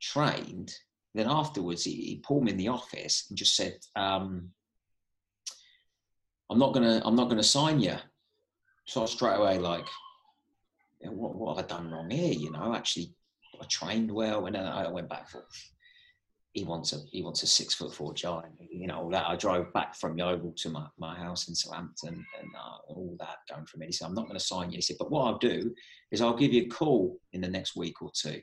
Trained. 0.02 0.74
Then 1.16 1.30
afterwards, 1.30 1.84
he, 1.84 1.94
he 1.94 2.22
pulled 2.24 2.44
me 2.44 2.52
in 2.52 2.58
the 2.58 2.68
office 2.70 3.28
and 3.30 3.38
just 3.38 3.56
said, 3.56 3.78
um, 3.96 4.50
"I'm 6.50 6.60
not 6.60 6.74
gonna, 6.74 7.02
I'm 7.06 7.16
not 7.16 7.30
gonna 7.30 7.44
sign 7.44 7.80
you." 7.80 7.96
So 8.86 9.04
I 9.04 9.06
straight 9.06 9.38
away 9.38 9.60
like, 9.60 9.86
what, 11.02 11.36
what 11.36 11.56
have 11.56 11.66
I 11.66 11.68
done 11.68 11.92
wrong 11.92 12.10
here? 12.10 12.34
You 12.34 12.52
know, 12.52 12.74
actually, 12.76 13.14
I 13.62 13.66
trained 13.66 14.12
well, 14.12 14.46
and 14.46 14.56
then 14.56 14.66
I 14.66 14.90
went 14.90 15.10
back 15.10 15.30
for 15.30 15.46
he 16.54 16.64
wants 16.64 16.94
a 16.94 17.00
he 17.12 17.24
wants 17.24 17.42
a 17.42 17.48
six 17.48 17.74
foot 17.74 17.94
four 17.94 18.14
giant. 18.14 18.54
You 18.60 18.88
know, 18.88 19.00
all 19.00 19.10
that 19.10 19.28
I 19.28 19.36
drove 19.36 19.74
back 19.74 19.96
from 19.96 20.18
Yeovil 20.18 20.54
to 20.58 20.70
my, 20.70 20.86
my 20.98 21.16
house 21.16 21.48
in 21.48 21.56
Southampton 21.56 22.26
and 22.40 22.50
uh, 22.56 22.78
all 22.88 23.16
that 23.20 23.38
going 23.50 23.66
from 23.66 23.82
it. 23.82 23.88
He 23.88 23.92
said, 23.92 24.06
I'm 24.06 24.14
not 24.14 24.28
going 24.28 24.38
to 24.38 24.46
sign 24.46 24.72
you. 24.72 24.78
He 24.78 24.82
said, 24.82 24.98
but 25.00 25.12
what 25.12 25.26
I'll 25.26 25.38
do 25.40 25.74
is 26.12 26.22
I'll 26.22 26.38
give 26.38 26.54
you 26.54 26.64
a 26.64 26.70
call 26.70 27.18
in 27.34 27.42
the 27.42 27.48
next 27.48 27.76
week 27.76 28.02
or 28.02 28.12
two. 28.16 28.40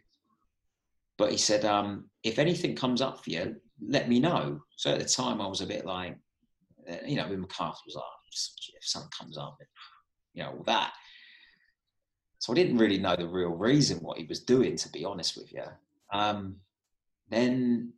But 1.19 1.31
he 1.31 1.37
said, 1.37 1.65
um, 1.65 2.11
if 2.25 2.39
anything 2.39 2.75
comes 2.75 3.01
up 3.01 3.23
for 3.23 3.31
you, 3.31 3.57
let 3.81 4.09
me 4.09 4.19
know. 4.19 4.61
So 4.77 4.93
at 4.93 4.99
the 4.99 5.05
time 5.05 5.41
I 5.41 5.47
was 5.47 5.61
a 5.61 5.67
bit 5.67 5.87
like, 5.87 6.17
uh, 6.91 6.97
you 7.07 7.17
know, 7.17 7.29
with 7.29 7.39
McCarthy 7.39 7.79
was 7.87 7.95
like, 7.95 8.05
if 8.33 8.85
something 8.85 9.11
comes 9.17 9.39
up, 9.39 9.57
you 10.35 10.43
know, 10.43 10.51
all 10.51 10.65
that. 10.65 10.93
So 12.39 12.53
I 12.53 12.57
didn't 12.57 12.79
really 12.79 12.99
know 12.99 13.17
the 13.17 13.29
real 13.29 13.51
reason 13.51 13.99
what 13.99 14.19
he 14.19 14.25
was 14.25 14.41
doing, 14.41 14.77
to 14.77 14.89
be 14.89 15.05
honest 15.05 15.37
with 15.37 15.53
you. 15.53 15.65
Um, 16.13 16.57
then 17.29 17.93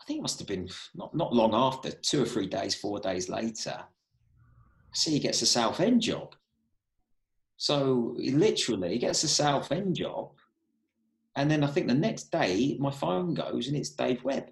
I 0.00 0.04
think 0.04 0.18
it 0.18 0.22
must 0.22 0.38
have 0.38 0.48
been 0.48 0.68
not, 0.94 1.14
not 1.14 1.34
long 1.34 1.54
after, 1.54 1.90
two 1.90 2.22
or 2.22 2.26
three 2.26 2.46
days, 2.46 2.74
four 2.74 2.98
days 2.98 3.28
later, 3.28 3.76
I 3.76 4.96
see 4.96 5.12
he 5.12 5.20
gets 5.20 5.42
a 5.42 5.46
Southend 5.46 6.02
job. 6.02 6.34
So 7.56 8.16
he 8.18 8.30
literally 8.30 8.98
gets 8.98 9.22
a 9.22 9.28
Southend 9.28 9.96
job. 9.96 10.32
And 11.36 11.50
then 11.50 11.62
I 11.62 11.68
think 11.68 11.86
the 11.86 11.94
next 11.94 12.32
day 12.32 12.76
my 12.80 12.90
phone 12.90 13.34
goes 13.34 13.68
and 13.68 13.76
it's 13.76 13.90
Dave 13.90 14.24
Webb. 14.24 14.50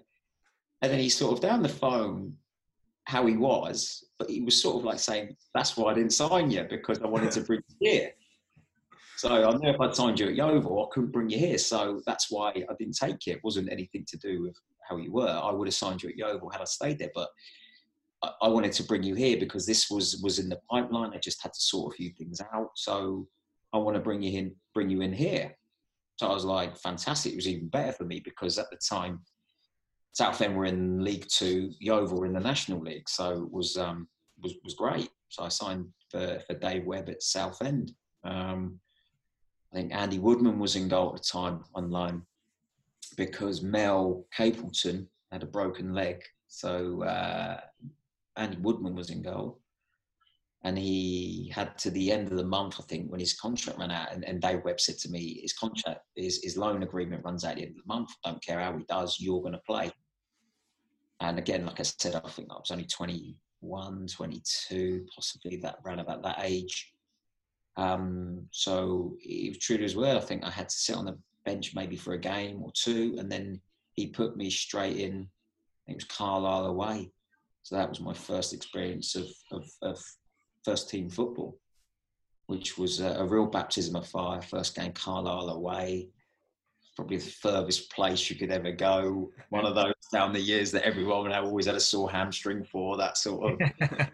And 0.81 0.91
then 0.91 0.99
he's 0.99 1.17
sort 1.17 1.33
of 1.33 1.41
down 1.41 1.61
the 1.61 1.69
phone 1.69 2.37
how 3.03 3.25
he 3.25 3.35
was, 3.35 4.05
but 4.19 4.29
he 4.29 4.41
was 4.41 4.61
sort 4.61 4.77
of 4.77 4.83
like 4.83 4.99
saying, 4.99 5.35
That's 5.53 5.75
why 5.75 5.91
I 5.91 5.95
didn't 5.95 6.13
sign 6.13 6.51
you 6.51 6.65
because 6.69 7.01
I 7.01 7.07
wanted 7.07 7.31
to 7.31 7.41
bring 7.41 7.61
you 7.67 7.91
here. 7.91 8.11
So 9.19 9.27
I 9.29 9.53
knew 9.57 9.69
if 9.69 9.81
I'd 9.81 9.93
signed 9.93 10.17
you 10.17 10.27
at 10.27 10.35
Yeovil, 10.35 10.81
I 10.81 10.93
couldn't 10.93 11.11
bring 11.11 11.29
you 11.29 11.37
here. 11.37 11.57
So 11.57 12.01
that's 12.05 12.31
why 12.31 12.51
I 12.51 12.73
didn't 12.79 12.95
take 12.95 13.25
you. 13.25 13.33
It 13.33 13.43
wasn't 13.43 13.69
anything 13.69 14.05
to 14.07 14.17
do 14.17 14.43
with 14.43 14.55
how 14.87 14.95
you 14.95 15.11
were. 15.11 15.27
I 15.27 15.51
would 15.51 15.67
have 15.67 15.75
signed 15.75 16.01
you 16.01 16.07
at 16.07 16.15
Yeovil 16.15 16.49
had 16.49 16.61
I 16.61 16.63
stayed 16.63 16.99
there. 16.99 17.11
But 17.13 17.27
I, 18.23 18.31
I 18.43 18.47
wanted 18.47 18.71
to 18.71 18.83
bring 18.83 19.03
you 19.03 19.15
here 19.15 19.35
because 19.37 19.65
this 19.65 19.89
was 19.89 20.21
was 20.23 20.39
in 20.39 20.47
the 20.47 20.61
pipeline. 20.71 21.11
I 21.13 21.17
just 21.17 21.43
had 21.43 21.51
to 21.51 21.59
sort 21.59 21.93
a 21.93 21.97
few 21.97 22.11
things 22.11 22.39
out. 22.53 22.69
So 22.75 23.27
I 23.73 23.77
want 23.77 23.95
to 23.95 24.01
bring 24.01 24.21
you 24.21 24.39
in, 24.39 24.55
bring 24.73 24.89
you 24.89 25.01
in 25.01 25.11
here. 25.11 25.53
So 26.15 26.29
I 26.29 26.33
was 26.33 26.45
like, 26.45 26.77
fantastic. 26.77 27.33
It 27.33 27.35
was 27.35 27.47
even 27.49 27.67
better 27.67 27.91
for 27.91 28.05
me 28.05 28.21
because 28.21 28.57
at 28.57 28.69
the 28.71 28.77
time, 28.77 29.19
Southend 30.13 30.55
were 30.55 30.63
in 30.63 31.03
League 31.03 31.27
Two, 31.27 31.71
Yeovil 31.81 32.17
were 32.17 32.25
in 32.25 32.31
the 32.31 32.39
National 32.39 32.79
League. 32.79 33.09
So 33.09 33.43
it 33.43 33.51
was 33.51 33.75
um, 33.75 34.07
was 34.41 34.53
was 34.63 34.75
great. 34.75 35.09
So 35.27 35.43
I 35.43 35.49
signed 35.49 35.87
for, 36.09 36.39
for 36.47 36.53
Dave 36.53 36.85
Webb 36.85 37.09
at 37.09 37.21
Southend. 37.21 37.91
Um, 38.23 38.79
I 39.71 39.75
think 39.75 39.93
Andy 39.93 40.19
Woodman 40.19 40.59
was 40.59 40.75
in 40.75 40.87
goal 40.87 41.09
at 41.09 41.21
the 41.21 41.27
time 41.27 41.63
on 41.75 41.91
loan 41.91 42.23
because 43.17 43.61
Mel 43.61 44.25
Capleton 44.35 45.07
had 45.31 45.43
a 45.43 45.47
broken 45.47 45.93
leg. 45.93 46.23
So 46.47 47.03
uh, 47.03 47.59
Andy 48.35 48.57
Woodman 48.57 48.95
was 48.95 49.09
in 49.09 49.21
goal. 49.21 49.59
And 50.63 50.77
he 50.77 51.51
had 51.55 51.77
to 51.79 51.89
the 51.89 52.11
end 52.11 52.31
of 52.31 52.37
the 52.37 52.43
month, 52.43 52.75
I 52.79 52.83
think, 52.83 53.09
when 53.09 53.21
his 53.21 53.33
contract 53.33 53.79
ran 53.79 53.91
out. 53.91 54.11
And, 54.11 54.25
and 54.25 54.41
Dave 54.41 54.63
Webb 54.65 54.81
said 54.81 54.97
to 54.99 55.09
me, 55.09 55.39
his 55.41 55.53
contract, 55.53 56.01
his, 56.15 56.43
his 56.43 56.57
loan 56.57 56.83
agreement 56.83 57.23
runs 57.23 57.45
out 57.45 57.51
at 57.51 57.57
the 57.57 57.61
end 57.63 57.77
of 57.77 57.83
the 57.83 57.93
month. 57.93 58.09
Don't 58.25 58.43
care 58.43 58.59
how 58.59 58.77
he 58.77 58.83
does, 58.83 59.17
you're 59.19 59.41
going 59.41 59.53
to 59.53 59.59
play. 59.59 59.89
And 61.21 61.37
again, 61.37 61.65
like 61.65 61.79
I 61.79 61.83
said, 61.83 62.15
I 62.15 62.27
think 62.29 62.49
I 62.51 62.55
was 62.55 62.71
only 62.71 62.85
21, 62.85 64.07
22, 64.07 65.05
possibly 65.13 65.57
that 65.57 65.77
around 65.85 65.99
about 65.99 66.23
that 66.23 66.39
age. 66.41 66.93
Um, 67.79 68.45
so 68.51 69.15
it 69.21 69.51
was 69.51 69.57
true 69.59 69.77
as 69.77 69.95
well. 69.95 70.17
I 70.17 70.21
think 70.21 70.43
I 70.43 70.49
had 70.49 70.67
to 70.67 70.75
sit 70.75 70.97
on 70.97 71.05
the 71.05 71.17
bench 71.45 71.73
maybe 71.73 71.95
for 71.95 72.13
a 72.13 72.19
game 72.19 72.61
or 72.61 72.71
two, 72.73 73.15
and 73.17 73.31
then 73.31 73.61
he 73.93 74.07
put 74.07 74.35
me 74.35 74.49
straight 74.49 74.97
in. 74.97 75.29
it 75.87 75.95
was 75.95 76.03
Carlisle 76.03 76.65
away, 76.65 77.09
so 77.63 77.75
that 77.77 77.87
was 77.87 78.01
my 78.01 78.13
first 78.13 78.53
experience 78.53 79.15
of 79.15 79.27
of, 79.53 79.65
of 79.81 79.97
first 80.65 80.89
team 80.89 81.09
football, 81.09 81.57
which 82.47 82.77
was 82.77 82.99
a, 82.99 83.11
a, 83.13 83.25
real 83.25 83.45
baptism 83.45 83.95
of 83.95 84.05
fire. 84.05 84.41
First 84.41 84.75
game 84.75 84.91
Carlisle 84.91 85.47
away, 85.47 86.09
probably 86.97 87.15
the 87.15 87.31
furthest 87.31 87.89
place 87.93 88.29
you 88.29 88.35
could 88.35 88.51
ever 88.51 88.73
go. 88.73 89.31
One 89.51 89.65
of 89.65 89.75
those 89.75 89.93
down 90.11 90.33
the 90.33 90.41
years 90.41 90.69
that 90.71 90.85
everyone 90.85 91.31
always 91.31 91.67
had 91.67 91.75
a 91.75 91.79
sore 91.79 92.11
hamstring 92.11 92.65
for 92.65 92.97
that 92.97 93.17
sort 93.17 93.53
of 93.53 93.71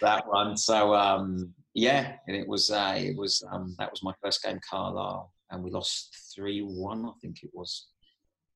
that 0.00 0.28
one. 0.28 0.56
So 0.56 0.94
um, 0.94 1.52
yeah, 1.78 2.14
and 2.26 2.36
it 2.36 2.46
was 2.46 2.70
uh, 2.70 2.94
it 2.96 3.16
was 3.16 3.42
um, 3.50 3.74
that 3.78 3.90
was 3.90 4.02
my 4.02 4.12
first 4.22 4.42
game 4.42 4.60
Carlisle, 4.68 5.32
and 5.50 5.62
we 5.62 5.70
lost 5.70 6.16
three 6.34 6.60
one, 6.60 7.06
I 7.06 7.12
think 7.20 7.42
it 7.42 7.50
was. 7.52 7.88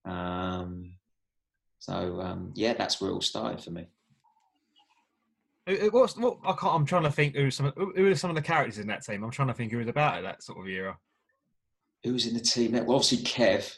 Um, 0.04 0.94
so 1.78 2.20
um, 2.20 2.52
yeah, 2.54 2.74
that's 2.74 3.00
where 3.00 3.10
it 3.10 3.14
all 3.14 3.20
started 3.20 3.62
for 3.62 3.70
me. 3.70 3.86
What's 5.90 6.16
what? 6.16 6.38
I 6.44 6.52
can't. 6.52 6.74
I'm 6.74 6.86
trying 6.86 7.04
to 7.04 7.12
think 7.12 7.36
who 7.36 7.50
some 7.50 7.72
who 7.76 8.06
are 8.06 8.14
some 8.16 8.30
of 8.30 8.36
the 8.36 8.42
characters 8.42 8.78
in 8.78 8.88
that 8.88 9.04
team. 9.04 9.22
I'm 9.22 9.30
trying 9.30 9.48
to 9.48 9.54
think 9.54 9.72
who 9.72 9.78
was 9.78 9.88
about 9.88 10.16
at 10.16 10.22
that 10.22 10.42
sort 10.42 10.58
of 10.58 10.66
era. 10.66 10.98
Who 12.04 12.12
was 12.12 12.26
in 12.26 12.34
the 12.34 12.40
team? 12.40 12.72
Well, 12.72 12.96
obviously 12.96 13.18
Kev. 13.18 13.72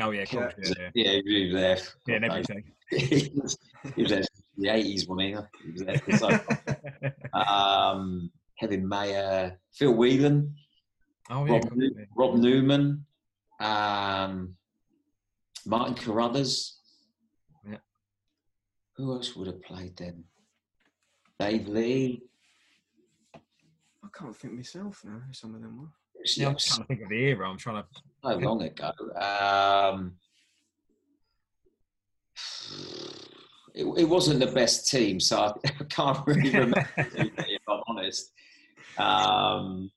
Oh 0.00 0.10
yeah, 0.10 0.24
Kev, 0.24 0.54
yeah, 0.62 0.88
yeah. 0.94 1.12
yeah, 1.12 1.20
he 1.24 1.44
was 1.44 1.54
there. 1.54 1.78
Yeah, 2.06 2.14
and 2.16 2.24
everything. 2.24 2.64
he, 2.90 3.30
was, 3.34 3.58
he 3.94 4.02
was 4.02 4.10
there 4.10 4.24
the 4.56 4.68
80s, 4.68 5.08
wasn't 5.08 5.20
he? 5.20 5.36
He 5.64 5.72
was 5.72 5.84
there. 5.84 6.18
So, 6.18 7.38
um, 7.38 8.30
Kevin 8.64 8.88
Maher, 8.88 9.58
Phil 9.74 9.92
Whelan, 9.92 10.54
oh, 11.28 11.44
yeah, 11.44 11.52
Rob, 11.52 11.72
Rob, 12.16 12.36
Newman, 12.36 13.04
um, 13.60 14.56
Martin 15.66 15.94
Carruthers. 15.94 16.78
Yeah. 17.68 17.76
Who 18.96 19.12
else 19.12 19.36
would 19.36 19.48
have 19.48 19.62
played 19.62 19.98
then? 19.98 20.24
Dave 21.38 21.68
Lee. 21.68 22.22
I 23.34 24.08
can't 24.18 24.34
think 24.34 24.54
myself 24.54 25.02
now 25.04 25.20
who 25.26 25.32
some 25.34 25.54
of 25.54 25.60
them 25.60 25.82
were. 25.82 25.88
Yeah, 26.36 26.48
I'm 26.48 26.56
trying 26.56 26.80
to 26.80 26.86
think 26.86 27.02
of 27.02 27.08
the 27.10 27.16
era. 27.16 27.50
I'm 27.50 27.58
trying 27.58 27.82
to. 27.82 27.88
So 28.22 28.38
long 28.38 28.62
ago. 28.62 28.92
Um, 29.20 30.14
it, 33.74 33.84
it, 33.84 34.08
wasn't 34.08 34.40
the 34.40 34.46
best 34.46 34.90
team, 34.90 35.20
so 35.20 35.38
I, 35.38 35.52
I 35.66 35.84
can't 35.90 36.26
really 36.26 36.48
remember 36.48 36.88
if 36.96 37.60
I'm 37.68 37.82
honest. 37.88 38.32
Um, 38.98 39.90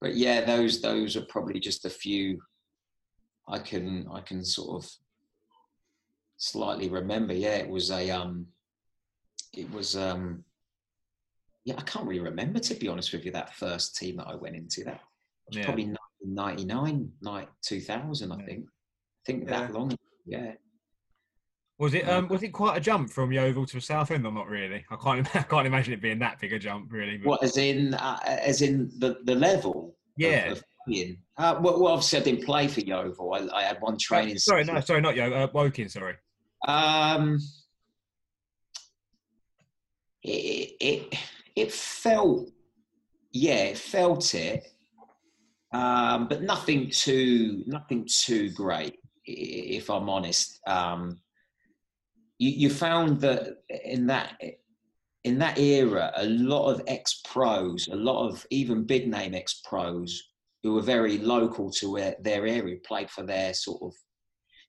but 0.00 0.14
yeah, 0.14 0.44
those 0.44 0.80
those 0.80 1.16
are 1.16 1.22
probably 1.22 1.60
just 1.60 1.84
a 1.84 1.90
few 1.90 2.40
I 3.48 3.58
can 3.58 4.06
I 4.12 4.20
can 4.20 4.44
sort 4.44 4.82
of 4.82 4.90
slightly 6.36 6.88
remember. 6.88 7.34
Yeah, 7.34 7.56
it 7.56 7.68
was 7.68 7.90
a 7.90 8.10
um, 8.10 8.46
it 9.52 9.70
was 9.72 9.96
um, 9.96 10.44
yeah, 11.64 11.74
I 11.76 11.82
can't 11.82 12.06
really 12.06 12.20
remember 12.20 12.60
to 12.60 12.74
be 12.74 12.88
honest 12.88 13.12
with 13.12 13.24
you 13.24 13.32
that 13.32 13.54
first 13.54 13.96
team 13.96 14.16
that 14.16 14.28
I 14.28 14.36
went 14.36 14.56
into. 14.56 14.84
That 14.84 15.00
was 15.48 15.58
yeah. 15.58 15.64
probably 15.64 15.92
99, 16.24 17.12
night 17.20 17.48
2000, 17.62 18.32
I 18.32 18.36
yeah. 18.36 18.44
think. 18.46 18.66
I 18.66 19.22
think 19.26 19.44
yeah. 19.44 19.60
that 19.60 19.72
long. 19.72 19.96
Yeah. 20.24 20.52
Was 21.80 21.94
it 21.94 22.06
um 22.06 22.28
was 22.28 22.42
it 22.42 22.50
quite 22.50 22.76
a 22.76 22.80
jump 22.80 23.10
from 23.10 23.32
Yeovil 23.32 23.64
to 23.64 23.80
Southend 23.80 24.26
or 24.26 24.32
not 24.32 24.48
really? 24.48 24.84
I 24.90 24.96
can't 24.96 25.26
I 25.36 25.42
can't 25.42 25.66
imagine 25.66 25.94
it 25.94 26.02
being 26.02 26.18
that 26.18 26.38
big 26.38 26.52
a 26.52 26.58
jump 26.58 26.92
really. 26.92 27.16
But... 27.16 27.26
What 27.26 27.42
as 27.42 27.56
in 27.56 27.94
uh, 27.94 28.18
as 28.22 28.60
in 28.60 28.92
the 28.98 29.18
the 29.24 29.34
level? 29.34 29.96
Yeah. 30.16 30.50
Of, 30.50 30.58
of 30.58 30.64
uh, 31.38 31.58
well, 31.62 31.80
well, 31.80 31.92
obviously 31.94 32.18
I 32.18 32.22
didn't 32.22 32.44
play 32.44 32.68
for 32.68 32.80
Yeovil. 32.80 33.32
I, 33.32 33.58
I 33.58 33.62
had 33.62 33.78
one 33.80 33.96
training. 33.98 34.36
sorry, 34.38 34.64
no, 34.64 34.80
sorry, 34.80 35.00
not 35.00 35.16
Yeovil. 35.16 35.42
Uh, 35.42 35.48
Woking, 35.54 35.88
sorry. 35.88 36.16
Um, 36.68 37.38
it, 40.22 40.76
it 40.80 41.18
it 41.56 41.72
felt, 41.72 42.50
yeah, 43.32 43.64
it 43.64 43.78
felt 43.78 44.34
it, 44.34 44.66
um, 45.72 46.28
but 46.28 46.42
nothing 46.42 46.90
too 46.90 47.64
nothing 47.66 48.06
too 48.06 48.50
great, 48.50 48.98
if 49.24 49.88
I'm 49.88 50.10
honest. 50.10 50.60
Um, 50.66 51.20
you, 52.40 52.50
you 52.50 52.70
found 52.70 53.20
that 53.20 53.58
in 53.68 54.06
that 54.06 54.40
in 55.24 55.38
that 55.38 55.58
era, 55.58 56.10
a 56.16 56.24
lot 56.24 56.70
of 56.70 56.82
ex 56.86 57.20
pros, 57.24 57.86
a 57.88 57.94
lot 57.94 58.26
of 58.26 58.44
even 58.50 58.84
big 58.84 59.06
name 59.06 59.34
ex 59.34 59.60
pros 59.62 60.22
who 60.62 60.72
were 60.72 60.80
very 60.80 61.18
local 61.18 61.70
to 61.70 61.92
where 61.92 62.16
their 62.22 62.46
area 62.46 62.76
played 62.84 63.10
for 63.10 63.22
their 63.22 63.52
sort 63.52 63.82
of, 63.82 63.94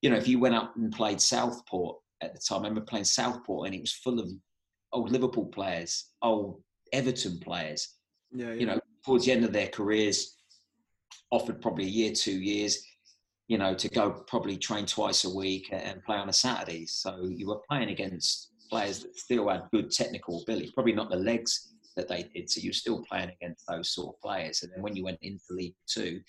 you 0.02 0.10
know, 0.10 0.16
if 0.16 0.28
you 0.28 0.38
went 0.38 0.54
up 0.54 0.76
and 0.76 0.92
played 0.92 1.20
Southport 1.20 1.96
at 2.20 2.34
the 2.34 2.40
time, 2.40 2.60
I 2.60 2.68
remember 2.68 2.82
playing 2.82 3.06
Southport 3.06 3.66
and 3.66 3.74
it 3.74 3.80
was 3.80 3.92
full 3.92 4.20
of 4.20 4.30
old 4.92 5.10
Liverpool 5.10 5.46
players, 5.46 6.10
old 6.20 6.62
Everton 6.92 7.40
players. 7.40 7.96
Yeah, 8.32 8.48
yeah. 8.48 8.52
You 8.52 8.66
know, 8.66 8.80
towards 9.04 9.24
the 9.24 9.32
end 9.32 9.44
of 9.44 9.52
their 9.52 9.68
careers, 9.68 10.36
offered 11.30 11.62
probably 11.62 11.84
a 11.84 11.88
year, 11.88 12.12
two 12.12 12.38
years, 12.38 12.84
you 13.48 13.58
know, 13.58 13.74
to 13.74 13.88
go 13.88 14.10
probably 14.26 14.56
train 14.56 14.86
twice 14.86 15.24
a 15.24 15.34
week 15.34 15.68
and 15.72 16.02
play 16.04 16.16
on 16.16 16.28
a 16.28 16.32
Saturday. 16.32 16.86
So 16.86 17.24
you 17.24 17.48
were 17.48 17.60
playing 17.68 17.90
against 17.90 18.52
players 18.70 19.00
that 19.00 19.18
still 19.18 19.48
had 19.48 19.68
good 19.72 19.90
technical 19.90 20.42
ability, 20.42 20.70
probably 20.74 20.94
not 20.94 21.10
the 21.10 21.16
legs 21.16 21.72
that 21.96 22.08
they 22.08 22.22
did. 22.34 22.50
So 22.50 22.60
you're 22.60 22.72
still 22.72 23.04
playing 23.04 23.30
against 23.30 23.66
those 23.66 23.90
sort 23.90 24.14
of 24.14 24.20
players. 24.22 24.62
And 24.62 24.72
then 24.72 24.82
when 24.82 24.96
you 24.96 25.04
went 25.04 25.18
into 25.22 25.44
League 25.50 25.74
Two, 25.86 26.20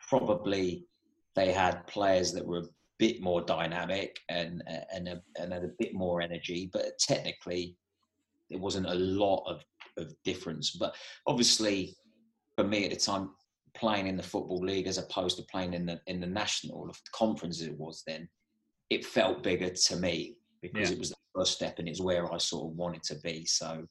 probably 0.00 0.86
they 1.34 1.52
had 1.52 1.86
players 1.86 2.32
that 2.32 2.46
were 2.46 2.58
a 2.58 2.68
bit 2.98 3.20
more 3.20 3.42
dynamic 3.42 4.18
and 4.28 4.62
and 4.94 5.08
a, 5.08 5.20
and 5.38 5.52
had 5.52 5.64
a 5.64 5.72
bit 5.78 5.94
more 5.94 6.22
energy, 6.22 6.70
but 6.72 6.98
technically 6.98 7.76
there 8.50 8.58
wasn't 8.58 8.86
a 8.86 8.94
lot 8.94 9.44
of, 9.46 9.62
of 9.98 10.14
difference. 10.24 10.70
But 10.70 10.94
obviously, 11.26 11.96
for 12.56 12.64
me 12.64 12.84
at 12.84 12.90
the 12.90 12.96
time, 12.96 13.30
playing 13.74 14.06
in 14.06 14.16
the 14.16 14.22
football 14.22 14.58
league 14.58 14.86
as 14.86 14.98
opposed 14.98 15.36
to 15.36 15.44
playing 15.44 15.74
in 15.74 15.86
the 15.86 16.00
in 16.06 16.20
the 16.20 16.26
national 16.26 16.94
conference 17.12 17.60
as 17.60 17.68
it 17.68 17.78
was 17.78 18.02
then, 18.06 18.28
it 18.90 19.04
felt 19.04 19.42
bigger 19.42 19.70
to 19.70 19.96
me 19.96 20.36
because 20.62 20.90
yeah. 20.90 20.94
it 20.94 20.98
was 20.98 21.10
the 21.10 21.16
first 21.34 21.52
step 21.52 21.78
and 21.78 21.88
it's 21.88 22.00
where 22.00 22.32
I 22.32 22.38
sort 22.38 22.70
of 22.70 22.76
wanted 22.76 23.02
to 23.04 23.16
be. 23.16 23.44
So, 23.44 23.86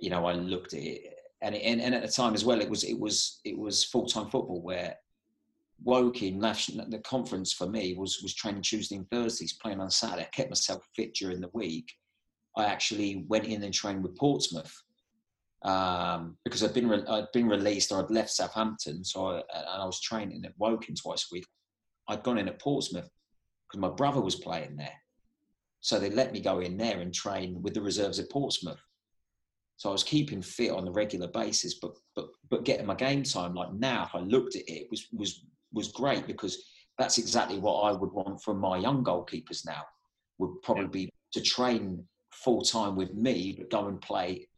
you 0.00 0.10
know, 0.10 0.26
I 0.26 0.32
looked 0.32 0.74
at 0.74 0.80
it 0.80 1.14
and, 1.42 1.54
it, 1.54 1.58
and 1.58 1.80
and 1.80 1.94
at 1.94 2.02
the 2.02 2.08
time 2.08 2.34
as 2.34 2.44
well, 2.44 2.60
it 2.60 2.70
was 2.70 2.84
it 2.84 2.98
was 2.98 3.40
it 3.44 3.58
was 3.58 3.84
full 3.84 4.06
time 4.06 4.30
football 4.30 4.62
where 4.62 4.96
Woking 5.84 6.38
national 6.38 6.88
the 6.88 6.98
conference 7.00 7.52
for 7.52 7.66
me 7.66 7.94
was 7.94 8.20
was 8.22 8.34
training 8.34 8.62
Tuesday 8.62 8.94
and 8.94 9.10
Thursdays, 9.10 9.54
playing 9.54 9.80
on 9.80 9.90
Saturday. 9.90 10.22
I 10.22 10.36
kept 10.36 10.50
myself 10.50 10.86
fit 10.94 11.12
during 11.14 11.40
the 11.40 11.50
week. 11.52 11.92
I 12.56 12.66
actually 12.66 13.24
went 13.26 13.46
in 13.46 13.62
and 13.64 13.74
trained 13.74 14.04
with 14.04 14.16
Portsmouth 14.16 14.72
um, 15.64 16.36
because 16.44 16.62
I'd 16.62 16.74
been 16.74 16.88
re- 16.88 17.06
I'd 17.08 17.30
been 17.32 17.48
released 17.48 17.92
or 17.92 18.02
I'd 18.02 18.10
left 18.10 18.30
Southampton, 18.30 19.04
so 19.04 19.26
I, 19.26 19.36
and 19.36 19.82
I 19.82 19.84
was 19.84 20.00
training 20.00 20.44
at 20.44 20.58
Woking 20.58 20.96
twice 20.96 21.26
a 21.30 21.34
week. 21.34 21.46
I'd 22.08 22.22
gone 22.22 22.38
in 22.38 22.48
at 22.48 22.60
Portsmouth 22.60 23.08
because 23.68 23.80
my 23.80 23.90
brother 23.90 24.20
was 24.20 24.34
playing 24.34 24.76
there, 24.76 24.98
so 25.80 25.98
they 25.98 26.10
let 26.10 26.32
me 26.32 26.40
go 26.40 26.60
in 26.60 26.76
there 26.76 27.00
and 27.00 27.14
train 27.14 27.62
with 27.62 27.74
the 27.74 27.80
reserves 27.80 28.18
at 28.18 28.30
Portsmouth. 28.30 28.80
So 29.76 29.88
I 29.88 29.92
was 29.92 30.04
keeping 30.04 30.42
fit 30.42 30.70
on 30.70 30.86
a 30.86 30.92
regular 30.92 31.28
basis, 31.28 31.74
but 31.74 31.92
but 32.16 32.28
but 32.50 32.64
getting 32.64 32.86
my 32.86 32.94
game 32.94 33.22
time. 33.22 33.54
Like 33.54 33.72
now, 33.72 34.04
if 34.04 34.14
I 34.14 34.20
looked 34.20 34.56
at 34.56 34.68
it, 34.68 34.88
was 34.90 35.06
was 35.12 35.44
was 35.72 35.92
great 35.92 36.26
because 36.26 36.64
that's 36.98 37.18
exactly 37.18 37.58
what 37.58 37.82
I 37.82 37.92
would 37.92 38.12
want 38.12 38.42
from 38.42 38.58
my 38.58 38.78
young 38.78 39.04
goalkeepers 39.04 39.64
now. 39.64 39.82
Would 40.38 40.60
probably 40.62 40.86
be 40.86 41.10
to 41.32 41.40
train 41.40 42.04
full 42.32 42.62
time 42.62 42.96
with 42.96 43.14
me, 43.14 43.54
but 43.56 43.70
go 43.70 43.88
and 43.88 44.00
play 44.00 44.48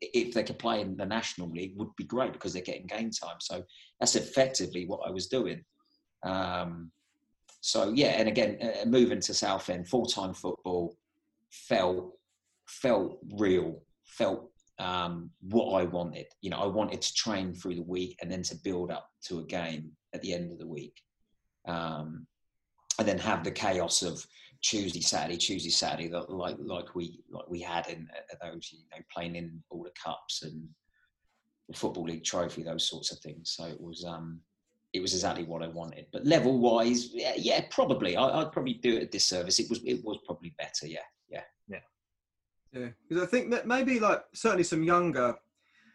if 0.00 0.34
they 0.34 0.42
could 0.42 0.58
play 0.58 0.80
in 0.80 0.96
the 0.96 1.06
national 1.06 1.50
league 1.50 1.74
would 1.76 1.94
be 1.96 2.04
great 2.04 2.32
because 2.32 2.52
they're 2.52 2.62
getting 2.62 2.86
game 2.86 3.10
time. 3.10 3.36
So 3.40 3.62
that's 4.00 4.16
effectively 4.16 4.86
what 4.86 5.00
I 5.06 5.10
was 5.10 5.28
doing. 5.28 5.64
Um, 6.24 6.90
so 7.60 7.92
yeah, 7.94 8.08
and 8.18 8.28
again, 8.28 8.58
uh, 8.60 8.84
moving 8.86 9.20
to 9.20 9.34
Southend, 9.34 9.88
full 9.88 10.06
time 10.06 10.34
football 10.34 10.96
felt 11.50 12.12
felt 12.66 13.18
real, 13.38 13.82
felt 14.04 14.50
um, 14.78 15.30
what 15.40 15.80
I 15.80 15.84
wanted. 15.84 16.26
You 16.40 16.50
know, 16.50 16.58
I 16.58 16.66
wanted 16.66 17.00
to 17.00 17.14
train 17.14 17.54
through 17.54 17.76
the 17.76 17.82
week 17.82 18.18
and 18.20 18.30
then 18.30 18.42
to 18.44 18.56
build 18.56 18.90
up 18.90 19.08
to 19.26 19.38
a 19.38 19.44
game 19.44 19.92
at 20.14 20.22
the 20.22 20.34
end 20.34 20.52
of 20.52 20.58
the 20.58 20.66
week, 20.66 21.00
um, 21.66 22.26
and 22.98 23.08
then 23.08 23.18
have 23.18 23.44
the 23.44 23.50
chaos 23.50 24.02
of 24.02 24.24
Tuesday, 24.64 25.02
Saturday, 25.02 25.36
Tuesday, 25.36 25.68
Saturday, 25.68 26.10
like 26.28 26.56
like 26.58 26.94
we 26.94 27.20
like 27.28 27.48
we 27.50 27.60
had 27.60 27.86
in 27.88 28.08
uh, 28.16 28.50
those, 28.50 28.70
you 28.72 28.78
know, 28.90 29.02
playing 29.14 29.36
in 29.36 29.62
all 29.68 29.82
the 29.82 29.90
cups 30.02 30.42
and 30.42 30.66
the 31.68 31.76
football 31.76 32.04
league 32.04 32.24
trophy, 32.24 32.62
those 32.62 32.88
sorts 32.88 33.12
of 33.12 33.18
things. 33.18 33.52
So 33.54 33.66
it 33.66 33.78
was 33.78 34.06
um, 34.06 34.40
it 34.94 35.02
was 35.02 35.12
exactly 35.12 35.44
what 35.44 35.62
I 35.62 35.68
wanted. 35.68 36.06
But 36.14 36.24
level 36.24 36.58
wise, 36.58 37.10
yeah, 37.12 37.34
yeah 37.36 37.66
probably 37.70 38.16
I, 38.16 38.38
would 38.38 38.52
probably 38.52 38.74
do 38.74 38.96
it 38.96 39.02
a 39.02 39.06
disservice. 39.06 39.58
It 39.58 39.68
was 39.68 39.82
it 39.84 40.02
was 40.02 40.18
probably 40.24 40.54
better. 40.56 40.86
Yeah, 40.86 41.00
yeah, 41.28 41.42
yeah, 41.68 41.78
yeah. 42.72 42.88
Because 43.06 43.22
I 43.22 43.26
think 43.26 43.50
that 43.50 43.66
maybe 43.66 44.00
like 44.00 44.22
certainly 44.32 44.64
some 44.64 44.82
younger 44.82 45.34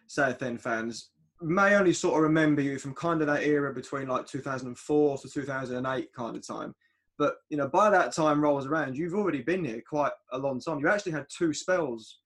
Southend 0.06 0.62
fans 0.62 1.10
may 1.42 1.76
only 1.76 1.94
sort 1.94 2.18
of 2.18 2.22
remember 2.22 2.62
you 2.62 2.78
from 2.78 2.94
kind 2.94 3.22
of 3.22 3.28
that 3.28 3.42
era 3.42 3.74
between 3.74 4.10
like 4.10 4.28
2004 4.28 5.18
to 5.18 5.30
2008 5.30 6.14
kind 6.14 6.36
of 6.36 6.46
time 6.46 6.76
but 7.20 7.36
you 7.50 7.58
know, 7.58 7.68
by 7.68 7.90
that 7.90 8.16
time 8.16 8.42
rolls 8.42 8.66
around, 8.66 8.98
you've 8.98 9.14
already 9.14 9.42
been 9.42 9.66
here 9.66 9.84
quite 9.88 10.14
a 10.32 10.38
long 10.40 10.60
time. 10.60 10.80
You 10.80 10.88
actually 10.88 11.12
had 11.12 11.28
two 11.30 11.54
spells 11.54 12.20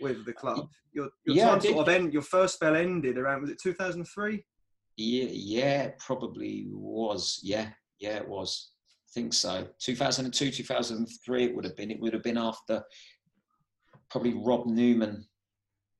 with 0.00 0.26
the 0.26 0.32
club. 0.32 0.68
Your, 0.92 1.08
your 1.24 1.36
yeah, 1.36 1.48
time 1.48 1.60
sort 1.60 1.88
of 1.88 1.88
end. 1.88 2.12
Your 2.12 2.22
first 2.22 2.54
spell 2.54 2.76
ended 2.76 3.16
around 3.16 3.40
was 3.40 3.50
it 3.50 3.60
2003? 3.62 4.44
Yeah, 4.96 5.28
yeah, 5.30 5.90
probably 5.98 6.66
was. 6.70 7.40
Yeah, 7.42 7.68
yeah, 8.00 8.16
it 8.16 8.28
was. 8.28 8.72
I 9.08 9.10
think 9.14 9.32
so. 9.32 9.66
2002, 9.78 10.50
2003. 10.50 11.44
It 11.44 11.54
would 11.54 11.64
have 11.64 11.76
been. 11.76 11.92
It 11.92 12.00
would 12.00 12.12
have 12.12 12.24
been 12.24 12.36
after 12.36 12.82
probably 14.10 14.34
Rob 14.34 14.66
Newman. 14.66 15.24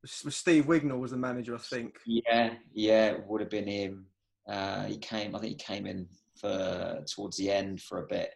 Steve 0.05 0.66
Wignall 0.66 0.99
was 0.99 1.12
the 1.12 1.16
manager, 1.16 1.55
I 1.55 1.59
think. 1.59 1.95
Yeah, 2.05 2.55
yeah, 2.74 3.12
it 3.12 3.24
would 3.26 3.40
have 3.40 3.51
been 3.51 3.68
him. 3.68 4.07
Uh, 4.49 4.82
he 4.86 4.99
came. 4.99 5.36
I 5.36 5.38
think 5.38 5.53
he 5.53 5.74
came 5.74 5.86
in 5.86 6.09
for 6.43 7.03
towards 7.07 7.36
the 7.36 7.51
end 7.51 7.80
for 7.80 8.03
a 8.03 8.07
bit. 8.07 8.34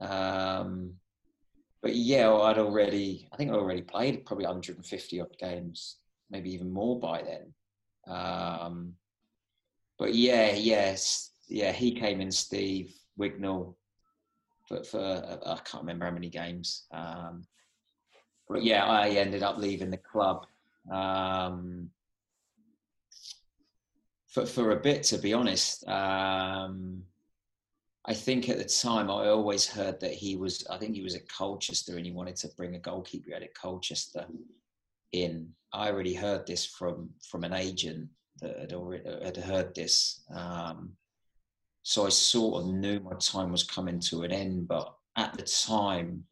Um, 0.00 0.94
but 1.82 1.94
yeah, 1.94 2.32
I'd 2.32 2.58
already, 2.58 3.28
I 3.32 3.36
think 3.36 3.50
I 3.52 3.54
already 3.54 3.82
played 3.82 4.24
probably 4.24 4.46
150 4.46 5.20
odd 5.20 5.36
games, 5.38 5.98
maybe 6.30 6.52
even 6.52 6.72
more 6.72 6.98
by 6.98 7.22
then. 7.22 7.54
Um, 8.12 8.94
but 9.98 10.14
yeah, 10.14 10.52
yes, 10.52 11.32
yeah, 11.48 11.72
he 11.72 11.92
came 11.92 12.20
in, 12.20 12.32
Steve 12.32 12.94
Wignall, 13.20 13.74
for, 14.66 14.82
for 14.82 15.40
I 15.46 15.58
can't 15.64 15.82
remember 15.82 16.06
how 16.06 16.12
many 16.12 16.30
games. 16.30 16.86
Um, 16.90 17.44
but 18.48 18.64
yeah, 18.64 18.86
I 18.86 19.10
ended 19.10 19.42
up 19.42 19.58
leaving 19.58 19.90
the 19.90 19.98
club. 19.98 20.46
Um, 20.90 21.90
for, 24.28 24.46
for 24.46 24.72
a 24.72 24.80
bit, 24.80 25.02
to 25.04 25.18
be 25.18 25.32
honest. 25.32 25.86
Um, 25.88 27.02
I 28.04 28.14
think 28.14 28.48
at 28.48 28.58
the 28.58 28.64
time 28.64 29.10
I 29.10 29.28
always 29.28 29.66
heard 29.66 30.00
that 30.00 30.12
he 30.12 30.36
was, 30.36 30.66
I 30.70 30.78
think 30.78 30.94
he 30.94 31.02
was 31.02 31.14
at 31.14 31.28
Colchester 31.28 31.96
and 31.96 32.06
he 32.06 32.12
wanted 32.12 32.36
to 32.36 32.48
bring 32.56 32.74
a 32.74 32.78
goalkeeper 32.78 33.34
at 33.34 33.54
Colchester 33.54 34.26
in. 35.12 35.48
I 35.72 35.90
already 35.90 36.14
heard 36.14 36.46
this 36.46 36.64
from, 36.64 37.10
from 37.30 37.44
an 37.44 37.52
agent 37.52 38.08
that 38.40 38.58
had 38.58 38.72
already 38.72 39.04
had 39.22 39.36
heard 39.36 39.74
this. 39.74 40.22
Um, 40.34 40.92
so 41.82 42.06
I 42.06 42.10
sort 42.10 42.62
of 42.62 42.70
knew 42.70 43.00
my 43.00 43.16
time 43.18 43.50
was 43.50 43.64
coming 43.64 44.00
to 44.00 44.22
an 44.22 44.32
end, 44.32 44.68
but 44.68 44.94
at 45.16 45.34
the 45.34 45.42
time 45.42 46.24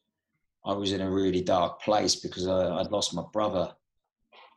I 0.65 0.73
was 0.73 0.93
in 0.93 1.01
a 1.01 1.11
really 1.11 1.43
dark 1.43 1.83
place 1.83 2.17
because 2.17 2.47
I, 2.47 2.77
would 2.77 2.93
lost 2.93 3.15
my 3.15 3.25
brother 3.33 3.73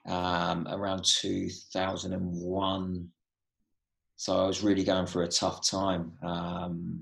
um, 0.07 0.67
around 0.69 1.05
2001 1.05 3.09
so 4.19 4.37
I 4.37 4.45
was 4.45 4.61
really 4.61 4.83
going 4.83 5.05
through 5.05 5.23
a 5.23 5.29
tough 5.29 5.65
time 5.65 6.11
um, 6.23 7.01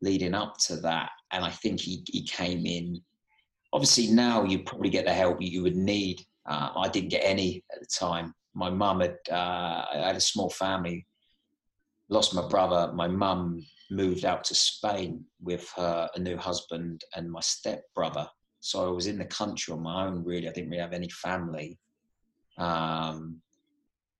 leading 0.00 0.32
up 0.32 0.56
to 0.60 0.76
that. 0.76 1.10
And 1.32 1.44
I 1.44 1.50
think 1.50 1.80
he, 1.80 2.02
he 2.06 2.24
came 2.24 2.64
in. 2.64 3.02
Obviously, 3.74 4.06
now 4.06 4.42
you 4.42 4.60
probably 4.60 4.88
get 4.88 5.04
the 5.04 5.12
help 5.12 5.42
you 5.42 5.62
would 5.62 5.76
need. 5.76 6.22
Uh, 6.46 6.70
I 6.76 6.88
didn't 6.88 7.10
get 7.10 7.26
any 7.26 7.62
at 7.70 7.80
the 7.80 7.86
time. 7.86 8.32
My 8.54 8.70
mum 8.70 9.00
had, 9.00 9.18
uh, 9.30 9.84
I 9.92 10.02
had 10.06 10.16
a 10.16 10.20
small 10.20 10.48
family, 10.48 11.06
lost 12.08 12.34
my 12.34 12.48
brother. 12.48 12.90
My 12.94 13.06
mum 13.06 13.62
moved 13.90 14.24
out 14.24 14.44
to 14.44 14.54
Spain 14.54 15.26
with 15.42 15.70
her 15.76 16.08
a 16.14 16.18
new 16.18 16.38
husband 16.38 17.02
and 17.14 17.30
my 17.30 17.40
stepbrother. 17.40 18.26
So 18.60 18.88
I 18.88 18.90
was 18.90 19.08
in 19.08 19.18
the 19.18 19.26
country 19.26 19.74
on 19.74 19.82
my 19.82 20.06
own, 20.06 20.24
really. 20.24 20.48
I 20.48 20.52
didn't 20.52 20.70
really 20.70 20.80
have 20.80 20.94
any 20.94 21.10
family. 21.10 21.78
Um, 22.56 23.42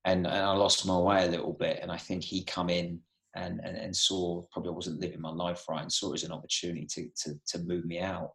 and, 0.04 0.26
and 0.26 0.36
I 0.36 0.52
lost 0.52 0.86
my 0.86 0.98
way 0.98 1.26
a 1.26 1.30
little 1.30 1.52
bit. 1.52 1.78
And 1.80 1.90
I 1.90 1.96
think 1.96 2.22
he 2.22 2.44
come 2.44 2.68
in 2.68 3.00
and, 3.34 3.60
and, 3.64 3.76
and 3.76 3.96
saw 3.96 4.42
probably 4.52 4.70
I 4.70 4.74
wasn't 4.74 5.00
living 5.00 5.20
my 5.20 5.30
life 5.30 5.64
right 5.68 5.82
and 5.82 5.92
saw 5.92 6.12
it 6.12 6.16
as 6.16 6.24
an 6.24 6.32
opportunity 6.32 6.86
to, 6.86 7.08
to, 7.22 7.40
to 7.46 7.58
move 7.64 7.84
me 7.84 8.00
out, 8.00 8.32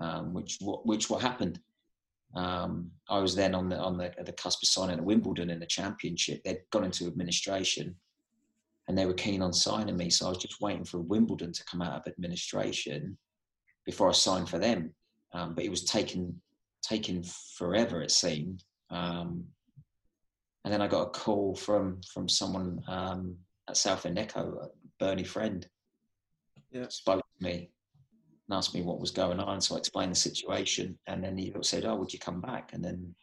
um, 0.00 0.32
which 0.32 0.58
what 0.60 0.86
which 0.86 1.10
what 1.10 1.20
happened. 1.22 1.60
Um, 2.34 2.90
I 3.08 3.18
was 3.18 3.34
then 3.34 3.54
on 3.54 3.68
the 3.68 3.78
on 3.78 3.96
the, 3.96 4.12
the 4.24 4.32
cusp 4.32 4.62
of 4.62 4.68
signing 4.68 4.98
at 4.98 5.04
Wimbledon 5.04 5.50
in 5.50 5.60
the 5.60 5.66
championship. 5.66 6.42
They'd 6.44 6.62
gone 6.70 6.84
into 6.84 7.06
administration, 7.06 7.94
and 8.86 8.96
they 8.96 9.06
were 9.06 9.14
keen 9.14 9.42
on 9.42 9.52
signing 9.52 9.96
me. 9.96 10.10
So 10.10 10.26
I 10.26 10.28
was 10.30 10.38
just 10.38 10.60
waiting 10.60 10.84
for 10.84 11.00
Wimbledon 11.00 11.52
to 11.52 11.64
come 11.64 11.82
out 11.82 11.94
of 11.94 12.06
administration 12.06 13.18
before 13.84 14.08
I 14.08 14.12
signed 14.12 14.48
for 14.48 14.58
them. 14.58 14.94
Um, 15.32 15.54
but 15.54 15.64
it 15.64 15.70
was 15.70 15.84
taken 15.84 16.40
taken 16.82 17.22
forever. 17.56 18.02
It 18.02 18.10
seemed. 18.10 18.64
Um, 18.90 19.44
and 20.64 20.72
then 20.72 20.82
I 20.82 20.88
got 20.88 21.08
a 21.08 21.10
call 21.10 21.54
from 21.54 22.00
from 22.12 22.28
someone 22.28 22.82
um, 22.88 23.36
at 23.68 23.76
Southend 23.76 24.18
Echo, 24.18 24.70
Bernie 24.98 25.24
Friend, 25.24 25.66
yeah. 26.70 26.86
spoke 26.88 27.20
to 27.20 27.44
me 27.44 27.70
and 28.48 28.56
asked 28.56 28.74
me 28.74 28.82
what 28.82 29.00
was 29.00 29.10
going 29.10 29.40
on. 29.40 29.60
So 29.60 29.74
I 29.74 29.78
explained 29.78 30.12
the 30.12 30.16
situation, 30.16 30.98
and 31.06 31.22
then 31.22 31.36
he 31.36 31.52
said, 31.62 31.84
"Oh, 31.84 31.96
would 31.96 32.12
you 32.12 32.18
come 32.18 32.40
back?" 32.40 32.72
And 32.72 32.84
then 32.84 33.14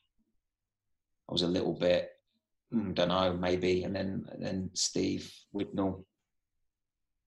I 1.29 1.33
was 1.33 1.41
a 1.41 1.47
little 1.47 1.73
bit, 1.73 2.11
mm, 2.73 2.93
don't 2.93 3.09
know, 3.09 3.33
maybe. 3.33 3.83
And 3.83 3.95
then 3.95 4.25
and 4.31 4.43
then 4.43 4.69
Steve 4.73 5.31
Wignall 5.53 6.03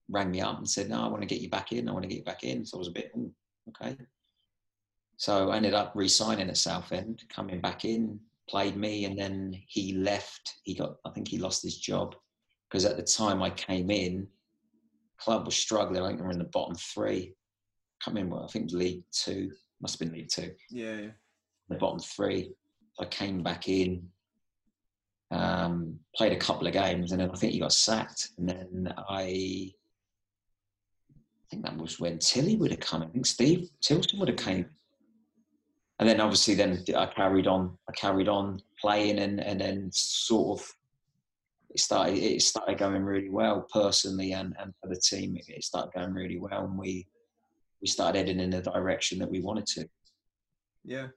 rang 0.09 0.31
me 0.31 0.41
up 0.41 0.57
and 0.57 0.69
said, 0.69 0.89
"No, 0.89 1.01
I 1.01 1.07
want 1.07 1.21
to 1.21 1.27
get 1.27 1.41
you 1.41 1.49
back 1.49 1.71
in. 1.71 1.87
I 1.87 1.91
want 1.91 2.03
to 2.03 2.09
get 2.09 2.17
you 2.17 2.23
back 2.23 2.43
in." 2.43 2.65
So 2.65 2.77
I 2.77 2.79
was 2.79 2.87
a 2.87 2.91
bit, 2.91 3.15
mm, 3.15 3.31
okay. 3.69 3.95
So 5.17 5.49
I 5.49 5.57
ended 5.57 5.73
up 5.73 5.91
re-signing 5.95 6.49
at 6.49 6.55
Southend, 6.55 7.23
coming 7.27 7.59
back 7.59 7.83
in, 7.83 8.21
played 8.49 8.75
me, 8.75 9.05
and 9.05 9.17
then 9.17 9.53
he 9.67 9.93
left. 9.93 10.55
He 10.63 10.73
got, 10.73 10.95
I 11.05 11.11
think 11.11 11.27
he 11.27 11.37
lost 11.37 11.63
his 11.63 11.77
job 11.77 12.15
because 12.67 12.85
at 12.85 12.97
the 12.97 13.03
time 13.03 13.41
I 13.41 13.49
came 13.51 13.89
in, 13.89 14.27
club 15.19 15.45
was 15.45 15.55
struggling. 15.55 16.01
I 16.01 16.07
think 16.07 16.19
they 16.19 16.25
were 16.25 16.31
in 16.31 16.39
the 16.39 16.45
bottom 16.45 16.75
three. 16.75 17.35
Come 18.03 18.17
in, 18.17 18.29
well, 18.29 18.45
I 18.45 18.47
think 18.47 18.71
League 18.71 19.03
Two 19.11 19.51
must 19.81 19.99
have 19.99 20.07
been 20.07 20.17
League 20.17 20.29
Two. 20.29 20.51
Yeah, 20.69 20.95
yeah. 20.95 21.11
The 21.69 21.75
bottom 21.75 21.99
three. 21.99 22.51
I 22.99 23.05
came 23.05 23.43
back 23.43 23.69
in, 23.69 24.07
um, 25.31 25.99
played 26.15 26.33
a 26.33 26.37
couple 26.37 26.67
of 26.67 26.73
games, 26.73 27.11
and 27.11 27.21
then 27.21 27.31
I 27.31 27.35
think 27.35 27.53
he 27.53 27.59
got 27.59 27.71
sacked. 27.71 28.29
And 28.37 28.49
then 28.49 28.93
I, 28.97 29.71
I 31.11 31.45
think 31.49 31.63
that 31.63 31.77
was 31.77 31.99
when 31.99 32.19
Tilly 32.19 32.57
would 32.57 32.71
have 32.71 32.79
come. 32.79 33.03
I 33.03 33.07
think 33.07 33.25
Steve 33.25 33.69
Tilson 33.81 34.19
would 34.19 34.29
have 34.29 34.37
came 34.37 34.65
and 35.99 36.07
then 36.07 36.21
obviously 36.21 36.55
then 36.55 36.83
I 36.95 37.05
carried 37.07 37.45
on. 37.45 37.77
I 37.89 37.91
carried 37.91 38.29
on 38.29 38.61
playing, 38.79 39.19
and 39.19 39.41
and 39.41 39.59
then 39.59 39.89
sort 39.93 40.59
of 40.59 40.73
it 41.71 41.79
started. 41.79 42.17
It 42.17 42.41
started 42.41 42.77
going 42.77 43.03
really 43.03 43.29
well 43.29 43.67
personally, 43.71 44.31
and 44.31 44.55
and 44.59 44.73
for 44.81 44.87
the 44.87 44.99
team, 44.99 45.37
it 45.37 45.63
started 45.63 45.91
going 45.93 46.13
really 46.13 46.39
well, 46.39 46.65
and 46.65 46.77
we 46.77 47.05
we 47.81 47.87
started 47.87 48.17
heading 48.17 48.39
in 48.39 48.49
the 48.49 48.61
direction 48.61 49.19
that 49.19 49.29
we 49.29 49.41
wanted 49.41 49.65
to. 49.67 49.89
Yeah. 50.85 51.07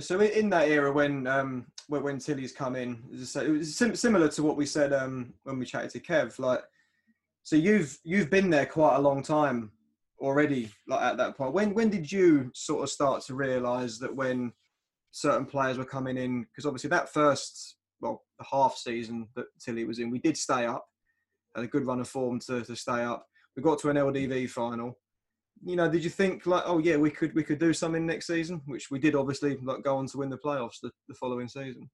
So 0.00 0.20
in, 0.20 0.50
that 0.50 0.68
era 0.68 0.92
when 0.92 1.26
um 1.26 1.66
when, 1.86 2.18
Tilly's 2.18 2.52
come 2.52 2.74
in, 2.74 3.02
it 3.12 3.48
was 3.48 3.76
sim- 3.76 3.94
similar 3.94 4.28
to 4.28 4.42
what 4.42 4.56
we 4.56 4.66
said 4.66 4.92
um 4.92 5.32
when 5.44 5.58
we 5.58 5.64
chatted 5.64 5.90
to 5.90 6.00
Kev. 6.00 6.38
Like, 6.38 6.62
so 7.42 7.56
you've 7.56 7.96
you've 8.02 8.28
been 8.28 8.50
there 8.50 8.66
quite 8.66 8.96
a 8.96 9.00
long 9.00 9.22
time 9.22 9.70
already. 10.24 10.70
Like 10.86 11.02
at 11.02 11.16
that 11.18 11.36
point, 11.36 11.52
when 11.52 11.74
when 11.74 11.90
did 11.90 12.10
you 12.10 12.50
sort 12.54 12.82
of 12.82 12.90
start 12.90 13.22
to 13.26 13.34
realise 13.34 13.98
that 13.98 14.14
when 14.14 14.52
certain 15.10 15.46
players 15.46 15.78
were 15.78 15.84
coming 15.84 16.16
in? 16.16 16.42
Because 16.42 16.66
obviously 16.66 16.90
that 16.90 17.12
first 17.12 17.76
well 18.00 18.22
the 18.38 18.44
half 18.50 18.76
season 18.76 19.28
that 19.36 19.46
Tilly 19.60 19.84
was 19.84 19.98
in, 19.98 20.10
we 20.10 20.18
did 20.18 20.36
stay 20.36 20.66
up, 20.66 20.84
had 21.54 21.64
a 21.64 21.68
good 21.68 21.86
run 21.86 22.00
of 22.00 22.08
form 22.08 22.40
to 22.40 22.62
to 22.64 22.76
stay 22.76 23.02
up. 23.02 23.26
We 23.56 23.62
got 23.62 23.78
to 23.80 23.90
an 23.90 23.96
LDV 23.96 24.50
final 24.50 24.98
you 25.62 25.76
know, 25.76 25.90
did 25.90 26.04
you 26.04 26.10
think 26.10 26.46
like, 26.46 26.62
oh 26.66 26.78
yeah, 26.78 26.96
we 26.96 27.10
could 27.10 27.34
we 27.34 27.42
could 27.42 27.58
do 27.58 27.72
something 27.72 28.04
next 28.04 28.26
season, 28.26 28.60
which 28.66 28.90
we 28.90 28.98
did 28.98 29.14
obviously, 29.14 29.56
like 29.62 29.82
go 29.82 29.96
on 29.96 30.06
to 30.06 30.18
win 30.18 30.30
the 30.30 30.38
playoffs 30.38 30.80
the, 30.82 30.90
the 31.08 31.14
following 31.14 31.48
season? 31.48 31.88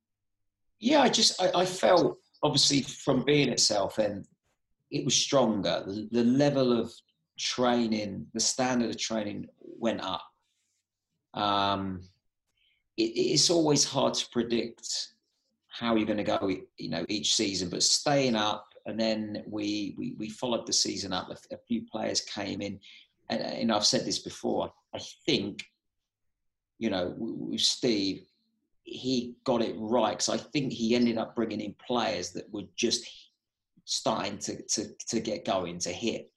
Yeah, 0.80 1.02
I 1.02 1.08
just 1.08 1.40
I, 1.40 1.50
I 1.54 1.64
felt 1.64 2.18
obviously 2.42 2.82
from 2.82 3.24
being 3.24 3.50
at 3.50 3.60
Southend, 3.60 4.26
it 4.90 5.04
was 5.04 5.14
stronger. 5.14 5.84
The, 5.86 6.08
the 6.10 6.24
level 6.24 6.78
of 6.78 6.92
training, 7.40 8.26
the 8.34 8.40
standard 8.40 8.90
of 8.90 8.98
training 8.98 9.48
went 9.58 10.00
up. 10.02 10.24
Um, 11.34 12.02
it, 12.96 13.02
it's 13.02 13.50
always 13.50 13.84
hard 13.84 14.14
to 14.14 14.28
predict 14.30 15.08
how 15.68 15.94
you're 15.94 16.06
going 16.06 16.18
to 16.18 16.24
go, 16.24 16.50
you 16.76 16.90
know, 16.90 17.06
each 17.08 17.34
season, 17.34 17.70
but 17.70 17.82
staying 17.82 18.36
up 18.36 18.66
and 18.86 18.98
then 18.98 19.44
we 19.46 19.94
we, 19.96 20.14
we 20.18 20.28
followed 20.28 20.66
the 20.66 20.72
season 20.72 21.12
up. 21.12 21.30
A, 21.30 21.54
a 21.54 21.58
few 21.68 21.82
players 21.90 22.20
came 22.20 22.60
in 22.60 22.78
and, 23.30 23.40
and 23.40 23.72
I've 23.72 23.86
said 23.86 24.04
this 24.04 24.18
before, 24.18 24.72
I 24.94 24.98
think, 25.24 25.64
you 26.78 26.90
know, 26.90 27.14
with 27.16 27.60
Steve, 27.60 28.24
he 28.82 29.36
got 29.44 29.62
it 29.62 29.76
right 29.78 30.12
because 30.12 30.28
I 30.28 30.36
think 30.36 30.72
he 30.72 30.94
ended 30.96 31.16
up 31.16 31.36
bringing 31.36 31.60
in 31.60 31.74
players 31.74 32.32
that 32.32 32.52
were 32.52 32.64
just 32.76 33.08
starting 33.84 34.38
to, 34.38 34.60
to, 34.62 34.88
to 35.08 35.20
get 35.20 35.44
going, 35.44 35.78
to 35.78 35.90
hit 35.90 36.30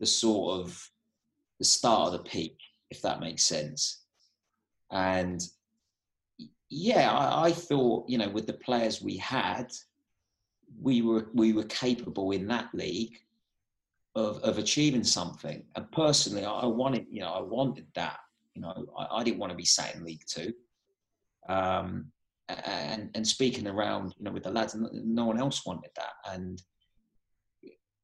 the 0.00 0.06
sort 0.06 0.60
of 0.60 0.90
the 1.58 1.64
start 1.64 2.08
of 2.08 2.12
the 2.12 2.30
peak, 2.30 2.58
if 2.90 3.02
that 3.02 3.20
makes 3.20 3.44
sense. 3.44 4.02
And 4.90 5.40
yeah, 6.68 7.12
I, 7.12 7.46
I 7.46 7.52
thought, 7.52 8.08
you 8.08 8.18
know, 8.18 8.28
with 8.28 8.46
the 8.46 8.52
players 8.52 9.02
we 9.02 9.16
had, 9.16 9.72
we 10.80 11.02
were 11.02 11.28
we 11.34 11.52
were 11.52 11.64
capable 11.64 12.32
in 12.32 12.46
that 12.48 12.74
league 12.74 13.16
of, 14.14 14.38
of 14.38 14.58
achieving 14.58 15.04
something. 15.04 15.62
And 15.76 15.90
personally, 15.92 16.44
I, 16.44 16.66
wanted, 16.66 17.06
you 17.10 17.20
know, 17.20 17.32
I 17.32 17.40
wanted 17.40 17.86
that. 17.94 18.18
You 18.54 18.62
know, 18.62 18.86
I, 18.98 19.18
I 19.18 19.24
didn't 19.24 19.38
want 19.38 19.50
to 19.50 19.56
be 19.56 19.64
sat 19.64 19.94
in 19.94 20.04
League 20.04 20.24
Two. 20.26 20.52
Um, 21.48 22.10
and 22.48 23.10
and 23.14 23.26
speaking 23.26 23.66
around, 23.66 24.14
you 24.18 24.24
know, 24.24 24.30
with 24.32 24.44
the 24.44 24.50
lads, 24.50 24.76
no 24.92 25.24
one 25.26 25.38
else 25.38 25.64
wanted 25.66 25.90
that. 25.96 26.12
And 26.32 26.60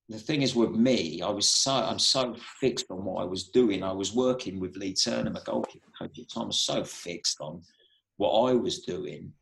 the 0.08 0.18
thing 0.18 0.42
is 0.42 0.54
with 0.54 0.72
me, 0.72 1.22
I 1.22 1.30
was 1.30 1.48
so 1.48 1.72
I'm 1.72 1.98
so 1.98 2.34
fixed 2.60 2.86
on 2.90 3.04
what 3.04 3.22
I 3.22 3.24
was 3.24 3.48
doing. 3.48 3.82
I 3.82 3.92
was 3.92 4.14
working 4.14 4.60
with 4.60 4.76
Lee 4.76 4.94
Turner, 4.94 5.30
my 5.30 5.40
goalkeeper 5.44 5.90
coach 5.98 6.10
at 6.10 6.14
the 6.14 6.24
time. 6.26 6.44
I 6.44 6.46
was 6.46 6.60
so 6.60 6.84
fixed 6.84 7.40
on 7.40 7.62
what 8.16 8.50
I 8.50 8.54
was 8.54 8.80
doing. 8.80 9.32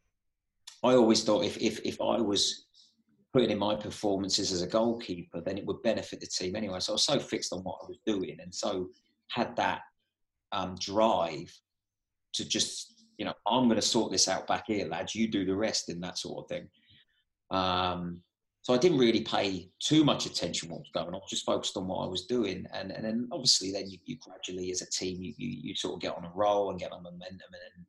I 0.85 0.95
always 0.95 1.25
thought 1.25 1.45
if 1.45 1.59
if 1.59 1.81
if 1.85 2.01
I 2.01 2.21
was 2.21 2.67
putting 3.33 3.51
in 3.51 3.59
my 3.59 3.75
performances 3.75 4.53
as 4.53 4.63
a 4.63 4.67
goalkeeper, 4.67 5.41
then 5.41 5.57
it 5.57 5.65
would 5.65 5.83
benefit 5.83 6.21
the 6.21 6.27
team 6.27 6.57
anyway. 6.57 6.81
So 6.81 6.93
I 6.93 6.95
was 6.95 7.05
so 7.05 7.19
fixed 7.19 7.53
on 7.53 7.61
what 7.61 7.79
I 7.83 7.87
was 7.87 7.99
doing, 8.07 8.39
and 8.41 8.55
so 8.55 8.89
had 9.29 9.55
that 9.57 9.83
um, 10.53 10.75
drive 10.81 11.53
to 12.33 12.49
just, 12.49 13.05
you 13.19 13.25
know, 13.25 13.35
I'm 13.47 13.65
going 13.65 13.77
to 13.77 13.83
sort 13.83 14.11
this 14.11 14.29
out 14.29 14.47
back 14.47 14.65
here, 14.67 14.87
lads. 14.87 15.15
You 15.15 15.29
do 15.29 15.45
the 15.45 15.55
rest, 15.55 15.89
and 15.89 16.03
that 16.03 16.19
sort 16.19 16.45
of 16.45 16.49
thing. 16.49 16.69
Um, 17.51 18.23
so 18.63 18.75
I 18.75 18.79
didn't 18.79 18.99
really 18.99 19.23
pay 19.23 19.71
too 19.79 20.05
much 20.05 20.27
attention 20.27 20.69
what 20.69 20.81
was 20.81 20.91
going 20.93 21.09
on. 21.09 21.15
I 21.15 21.19
was 21.19 21.31
just 21.31 21.47
focused 21.47 21.77
on 21.77 21.89
what 21.89 22.05
I 22.05 22.09
was 22.09 22.27
doing, 22.27 22.67
and 22.73 22.91
and 22.91 23.05
then 23.05 23.29
obviously 23.33 23.73
then 23.73 23.89
you, 23.89 23.99
you 24.05 24.17
gradually 24.21 24.71
as 24.71 24.83
a 24.83 24.91
team 24.91 25.23
you, 25.23 25.33
you, 25.37 25.49
you 25.49 25.75
sort 25.75 25.95
of 25.95 26.01
get 26.01 26.17
on 26.17 26.25
a 26.25 26.33
roll 26.35 26.71
and 26.71 26.79
get 26.79 26.93
on 26.93 27.03
momentum, 27.03 27.53
and 27.53 27.63
then 27.63 27.87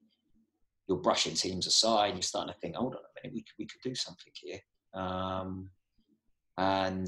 you're 0.87 0.97
brushing 0.97 1.33
teams 1.33 1.67
aside. 1.67 2.13
You're 2.13 2.21
starting 2.21 2.53
to 2.53 2.59
think, 2.59 2.75
hold 2.75 2.95
on 2.95 2.99
a 3.01 3.21
minute, 3.21 3.33
we 3.35 3.41
could, 3.41 3.55
we 3.59 3.65
could 3.65 3.81
do 3.83 3.95
something 3.95 4.33
here. 4.33 4.59
Um, 4.93 5.69
and 6.57 7.07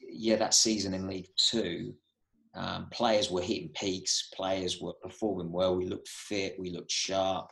yeah, 0.00 0.36
that 0.36 0.54
season 0.54 0.94
in 0.94 1.08
League 1.08 1.28
Two, 1.36 1.94
um, 2.54 2.88
players 2.90 3.30
were 3.30 3.42
hitting 3.42 3.70
peaks. 3.74 4.28
Players 4.34 4.80
were 4.80 4.94
performing 5.02 5.52
well. 5.52 5.76
We 5.76 5.86
looked 5.86 6.08
fit. 6.08 6.56
We 6.58 6.70
looked 6.70 6.90
sharp. 6.90 7.50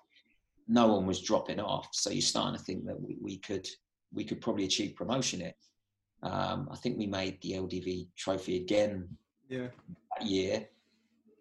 No 0.69 0.87
one 0.89 1.07
was 1.07 1.21
dropping 1.21 1.61
off. 1.61 1.89
So 1.93 2.11
you're 2.11 2.23
starting 2.23 2.59
to 2.59 2.65
think 2.65 2.87
that 2.87 3.01
we, 3.01 3.17
we 3.21 3.39
could 3.39 3.67
we 4.13 4.25
could 4.25 4.41
probably 4.41 4.65
achieve 4.65 4.95
promotion 4.95 5.41
it. 5.41 5.57
Um, 6.23 6.69
I 6.71 6.77
think 6.77 6.99
we 6.99 7.07
made 7.07 7.41
the 7.43 7.53
LDV 7.53 8.09
trophy 8.17 8.57
again 8.57 9.09
yeah. 9.49 9.69
that 10.19 10.27
year, 10.27 10.67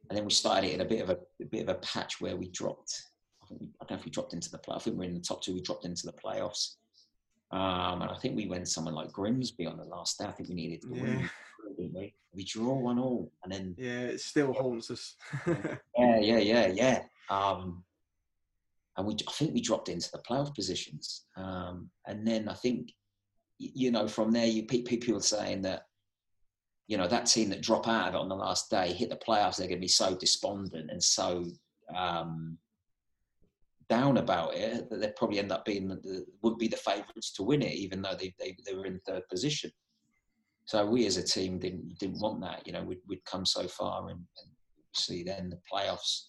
and 0.10 0.18
then 0.18 0.26
we 0.26 0.32
started 0.32 0.70
it 0.70 0.74
in 0.74 0.82
a 0.82 0.86
bit 0.86 1.02
of 1.02 1.10
a, 1.10 1.18
a 1.42 1.46
bit 1.46 1.64
of 1.64 1.70
a 1.70 1.80
patch 1.80 2.20
where 2.20 2.36
we 2.36 2.50
dropped. 2.50 3.04
I, 3.44 3.48
think 3.48 3.62
I 3.80 3.86
don't 3.86 3.92
know 3.92 3.98
if 3.98 4.06
we 4.06 4.12
dropped 4.12 4.34
into 4.34 4.50
the 4.50 4.58
play. 4.58 4.76
I 4.76 4.80
think 4.80 4.96
we 4.96 5.06
we're 5.06 5.10
in 5.10 5.16
the 5.16 5.22
top 5.22 5.42
two. 5.42 5.54
We 5.54 5.62
dropped 5.62 5.86
into 5.86 6.06
the 6.06 6.14
playoffs. 6.14 6.76
Um, 7.52 8.02
and 8.02 8.10
I 8.10 8.16
think 8.16 8.36
we 8.36 8.48
went 8.48 8.68
someone 8.70 8.96
like 8.96 9.12
Grimsby 9.12 9.66
on 9.66 9.78
the 9.78 9.84
last 9.84 10.18
day. 10.18 10.26
I 10.26 10.32
think 10.32 10.50
we 10.50 10.56
needed 10.56 10.82
to 10.82 10.88
yeah. 10.94 11.02
win, 11.02 11.30
didn't 11.78 11.94
we? 11.94 12.16
We 12.34 12.46
draw 12.46 12.74
one 12.74 12.98
all, 12.98 13.30
and 13.44 13.52
then 13.52 13.76
yeah, 13.78 14.04
it 14.04 14.22
still 14.22 14.54
haunts 14.54 14.90
us. 14.90 15.16
yeah, 15.98 16.20
yeah, 16.20 16.38
yeah, 16.38 16.68
yeah. 16.68 17.02
Um, 17.30 17.84
and 18.98 19.08
we, 19.08 19.16
I 19.28 19.32
think 19.32 19.54
we 19.54 19.62
dropped 19.62 19.90
into 19.90 20.10
the 20.12 20.22
playoff 20.30 20.54
positions. 20.54 21.26
Um, 21.38 21.90
and 22.08 22.28
then 22.28 22.50
I 22.50 22.54
think, 22.54 22.92
you 23.58 23.92
know, 23.92 24.08
from 24.08 24.32
there, 24.32 24.46
you 24.46 24.66
people 24.66 25.22
saying 25.22 25.62
that, 25.64 25.84
you 26.88 26.98
know, 26.98 27.08
that 27.08 27.26
team 27.26 27.50
that 27.50 27.62
drop 27.62 27.88
out 27.88 28.16
on 28.16 28.28
the 28.28 28.36
last 28.36 28.70
day 28.70 28.92
hit 28.92 29.10
the 29.10 29.16
playoffs, 29.16 29.58
they're 29.58 29.68
going 29.68 29.80
to 29.80 29.82
be 29.82 29.88
so 29.88 30.16
despondent 30.16 30.92
and 30.92 31.02
so 31.02 31.46
um, 31.96 32.58
down 33.90 34.18
about 34.18 34.56
it 34.56 34.90
that 34.90 35.00
they'd 35.00 35.16
probably 35.16 35.40
end 35.40 35.52
up 35.52 35.64
being 35.64 35.88
the, 35.88 36.26
would 36.42 36.58
be 36.58 36.68
the 36.68 36.78
favourites 36.78 37.32
to 37.34 37.44
win 37.44 37.62
it, 37.62 37.74
even 37.74 38.02
though 38.02 38.16
they, 38.20 38.34
they, 38.40 38.58
they 38.66 38.76
were 38.76 38.86
in 38.86 39.00
third 39.08 39.24
position. 39.30 39.72
So 40.66 40.86
we 40.86 41.06
as 41.06 41.18
a 41.18 41.24
team 41.24 41.60
didn't 41.60 41.98
didn't 42.00 42.22
want 42.22 42.42
that. 42.42 42.66
You 42.66 42.74
know, 42.74 42.84
we'd, 42.84 43.02
we'd 43.08 43.26
come 43.26 43.46
so 43.46 43.68
far 43.68 44.10
and, 44.10 44.20
and 44.20 44.52
see 44.94 45.24
then 45.24 45.50
the 45.50 45.60
playoffs 45.72 46.28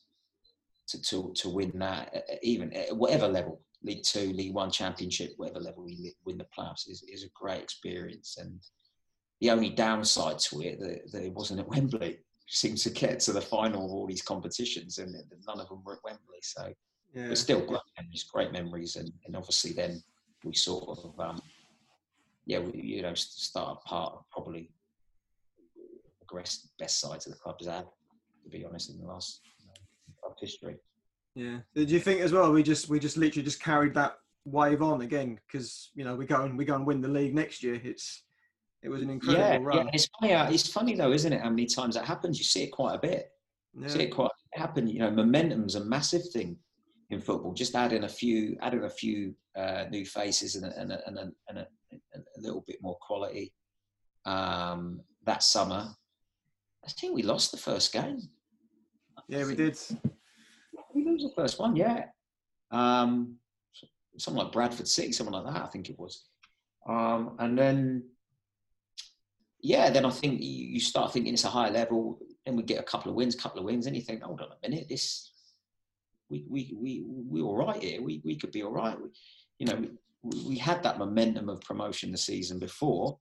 to, 0.93 1.03
to 1.03 1.32
to 1.34 1.49
win 1.49 1.72
that, 1.78 2.24
even 2.43 2.72
at 2.72 2.97
whatever 2.97 3.28
level, 3.28 3.61
League 3.82 4.03
Two, 4.03 4.32
League 4.32 4.55
One, 4.55 4.70
Championship, 4.70 5.32
whatever 5.36 5.61
level 5.61 5.84
we 5.84 6.14
win 6.24 6.38
the 6.38 6.47
playoffs 6.57 6.88
is, 6.88 7.03
is 7.03 7.24
a 7.24 7.28
great 7.34 7.62
experience. 7.62 8.36
And 8.38 8.61
the 9.40 9.51
only 9.51 9.70
downside 9.70 10.38
to 10.40 10.61
it 10.62 10.78
that, 10.80 11.12
that 11.12 11.24
it 11.24 11.32
wasn't 11.32 11.61
at 11.61 11.68
Wembley. 11.68 12.18
seems 12.49 12.82
to 12.82 12.90
get 12.90 13.18
to 13.18 13.32
the 13.32 13.40
final 13.40 13.86
of 13.86 13.93
all 13.93 14.07
these 14.07 14.20
competitions, 14.20 14.99
and 14.99 15.14
none 15.47 15.61
of 15.61 15.68
them 15.68 15.82
were 15.84 15.95
at 15.95 16.05
Wembley. 16.05 16.38
So 16.43 16.72
yeah. 17.14 17.28
but 17.28 17.38
still 17.38 17.64
great 17.64 17.80
memories, 17.99 18.24
great 18.24 18.53
memories, 18.53 18.97
and, 18.97 19.11
and 19.26 19.36
obviously 19.36 19.72
then 19.72 20.03
we 20.45 20.53
sort 20.53 20.99
of 20.99 21.18
um, 21.18 21.40
yeah, 22.47 22.59
we, 22.59 22.80
you 22.80 23.03
know, 23.03 23.14
start 23.14 23.78
a 23.84 23.88
part 23.88 24.14
of 24.14 24.24
probably 24.30 24.70
the 26.32 26.43
best 26.78 27.01
sides 27.01 27.26
of 27.26 27.32
the 27.32 27.38
club 27.38 27.57
has 27.59 27.68
had, 27.68 27.86
to 28.45 28.51
be 28.51 28.64
honest, 28.64 28.90
in 28.90 28.99
the 28.99 29.07
last 29.07 29.40
you 29.61 29.61
know, 29.61 29.61
club 29.61 29.61
history. 30.43 30.76
Yeah. 31.34 31.61
Do 31.74 31.84
you 31.84 32.01
think 32.01 32.20
as 32.20 32.32
well? 32.32 32.53
We 32.53 32.62
just 32.62 32.90
we 32.90 32.99
just 32.99 33.16
literally 33.16 33.45
just 33.45 33.62
carried 33.62 33.95
that 33.95 34.16
wave 34.45 34.82
on 34.82 35.01
again 35.03 35.38
because 35.47 35.90
you 35.95 36.05
know 36.05 36.14
we 36.14 36.26
go 36.26 36.43
and 36.43 36.59
we 36.59 36.64
go 36.64 36.74
and 36.74 36.86
win 36.86 37.01
the 37.01 37.09
league 37.09 37.34
next 37.34 37.62
year. 37.62 37.80
It's 37.82 38.24
it 38.82 38.90
was 38.90 39.01
an 39.01 39.11
incredible 39.11 39.43
yeah, 39.43 39.59
run. 39.62 39.86
Yeah, 39.86 39.90
it's 39.95 40.09
funny. 40.20 40.55
It's 40.55 40.68
funny 40.70 40.95
though, 40.95 41.12
isn't 41.12 41.32
it? 41.32 41.40
How 41.40 41.51
many 41.51 41.66
times 41.66 41.95
that 41.95 42.05
happens? 42.05 42.38
You 42.38 42.45
see 42.45 42.64
it 42.64 42.72
quite 42.72 42.95
a 42.95 42.99
bit. 42.99 43.30
Yeah. 43.74 43.88
see 43.88 44.03
it 44.03 44.11
quite 44.11 44.30
happen. 44.53 44.86
You 44.86 44.99
know, 44.99 45.11
momentum's 45.11 45.76
a 45.76 45.84
massive 45.84 46.28
thing 46.30 46.59
in 47.11 47.20
football. 47.20 47.55
Just 47.55 47.74
adding 47.74 48.05
a 48.05 48.09
few, 48.09 48.57
adding 48.61 48.84
a 48.84 48.90
few 48.90 49.34
uh, 49.57 49.84
new 49.90 50.05
faces 50.05 50.57
and 50.57 50.66
a, 50.66 50.78
and, 50.78 50.93
a, 50.93 51.07
and, 51.07 51.18
a, 51.18 51.32
and 51.49 51.59
a, 51.59 51.66
a, 52.16 52.40
little 52.40 52.64
bit 52.66 52.76
more 52.82 52.97
quality. 53.01 53.53
Um, 54.24 55.01
that 55.24 55.43
summer, 55.43 55.88
I 56.84 56.90
think 56.90 57.14
we 57.14 57.22
lost 57.22 57.51
the 57.51 57.59
first 57.59 57.93
game. 57.93 58.20
Yeah, 59.28 59.47
we 59.47 59.55
did. 59.55 59.78
We 61.12 61.18
lose 61.18 61.30
the 61.30 61.40
first 61.40 61.58
one, 61.58 61.76
yeah. 61.76 62.06
Um, 62.70 63.36
something 64.18 64.42
like 64.42 64.52
Bradford 64.52 64.88
City, 64.88 65.12
something 65.12 65.34
like 65.34 65.52
that. 65.52 65.62
I 65.62 65.66
think 65.66 65.90
it 65.90 65.98
was. 65.98 66.24
Um, 66.88 67.36
and 67.38 67.58
then, 67.58 68.04
yeah, 69.60 69.90
then 69.90 70.04
I 70.04 70.10
think 70.10 70.40
you 70.40 70.80
start 70.80 71.12
thinking 71.12 71.34
it's 71.34 71.44
a 71.44 71.48
higher 71.48 71.70
level. 71.70 72.18
Then 72.44 72.56
we 72.56 72.62
get 72.62 72.80
a 72.80 72.84
couple 72.84 73.10
of 73.10 73.16
wins, 73.16 73.36
couple 73.36 73.60
of 73.60 73.64
wins, 73.64 73.86
and 73.86 73.94
you 73.94 74.02
think, 74.02 74.22
hold 74.22 74.40
on 74.40 74.48
a 74.48 74.68
minute, 74.68 74.88
this 74.88 75.30
we 76.28 76.46
we 76.48 76.74
we 76.74 77.04
we 77.06 77.42
all 77.42 77.56
right 77.56 77.80
here. 77.80 78.00
We 78.02 78.22
we 78.24 78.36
could 78.36 78.50
be 78.52 78.62
all 78.62 78.72
right. 78.72 78.98
We, 78.98 79.10
you 79.58 79.66
know, 79.66 79.84
we, 80.22 80.44
we 80.48 80.56
had 80.56 80.82
that 80.82 80.98
momentum 80.98 81.48
of 81.48 81.60
promotion 81.60 82.10
the 82.10 82.18
season 82.18 82.58
before, 82.58 83.18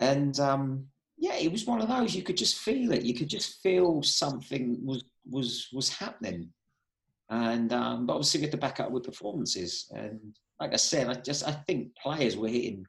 and 0.00 0.40
um, 0.40 0.86
yeah, 1.18 1.36
it 1.36 1.52
was 1.52 1.66
one 1.66 1.82
of 1.82 1.88
those. 1.88 2.14
You 2.14 2.22
could 2.22 2.38
just 2.38 2.58
feel 2.58 2.92
it. 2.92 3.02
You 3.02 3.14
could 3.14 3.28
just 3.28 3.62
feel 3.62 4.02
something 4.02 4.78
was 4.82 5.04
was 5.28 5.68
was 5.72 5.88
happening, 5.88 6.50
and 7.28 7.72
um, 7.72 8.06
but 8.06 8.14
obviously 8.14 8.40
we 8.40 8.44
had 8.44 8.52
to 8.52 8.58
back 8.58 8.80
up 8.80 8.90
with 8.90 9.04
performances. 9.04 9.90
And 9.94 10.20
like 10.60 10.72
I 10.72 10.76
said, 10.76 11.08
I 11.08 11.14
just 11.14 11.46
I 11.46 11.52
think 11.52 11.94
players 11.96 12.36
were 12.36 12.48
hitting 12.48 12.84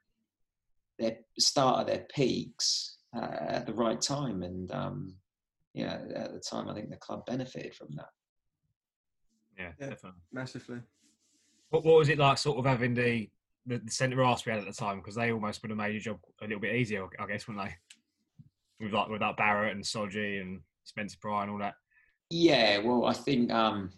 their 0.99 1.17
start 1.39 1.81
of 1.81 1.87
their 1.87 2.05
peaks 2.13 2.97
uh, 3.15 3.27
at 3.39 3.65
the 3.65 3.73
right 3.73 3.99
time, 4.01 4.43
and 4.43 4.71
um, 4.71 5.15
yeah, 5.73 5.99
at 6.15 6.33
the 6.33 6.39
time 6.39 6.69
I 6.69 6.73
think 6.73 6.89
the 6.89 6.97
club 6.97 7.25
benefited 7.25 7.73
from 7.75 7.87
that. 7.95 8.09
Yeah, 9.57 9.71
Yeah. 9.79 9.89
definitely. 9.89 10.19
Massively. 10.31 10.79
What, 11.69 11.85
what 11.85 11.97
was 11.99 12.09
it 12.09 12.17
like, 12.17 12.37
sort 12.37 12.57
of 12.57 12.65
having 12.65 12.93
the 12.93 13.29
the, 13.65 13.77
the 13.77 13.91
centre 13.91 14.23
halves 14.23 14.45
we 14.45 14.51
had 14.51 14.59
at 14.61 14.67
the 14.67 14.73
time? 14.73 14.97
Because 14.97 15.15
they 15.15 15.31
almost 15.31 15.61
would 15.61 15.69
have 15.69 15.77
made 15.77 15.91
your 15.93 16.01
job 16.01 16.19
a 16.41 16.45
little 16.45 16.59
bit 16.59 16.75
easier, 16.75 17.07
I 17.19 17.27
guess, 17.27 17.47
wouldn't 17.47 17.65
they? 17.67 17.75
With 18.83 18.93
like 18.93 19.07
without 19.09 19.37
Barrett 19.37 19.75
and 19.75 19.83
Sodje 19.83 20.41
and 20.41 20.61
Spencer 20.83 21.17
Prior 21.21 21.43
and 21.43 21.51
all 21.51 21.59
that. 21.59 21.75
Yeah, 22.31 22.77
well, 22.79 23.05
I 23.05 23.13
think 23.13 23.51
um, 23.51 23.91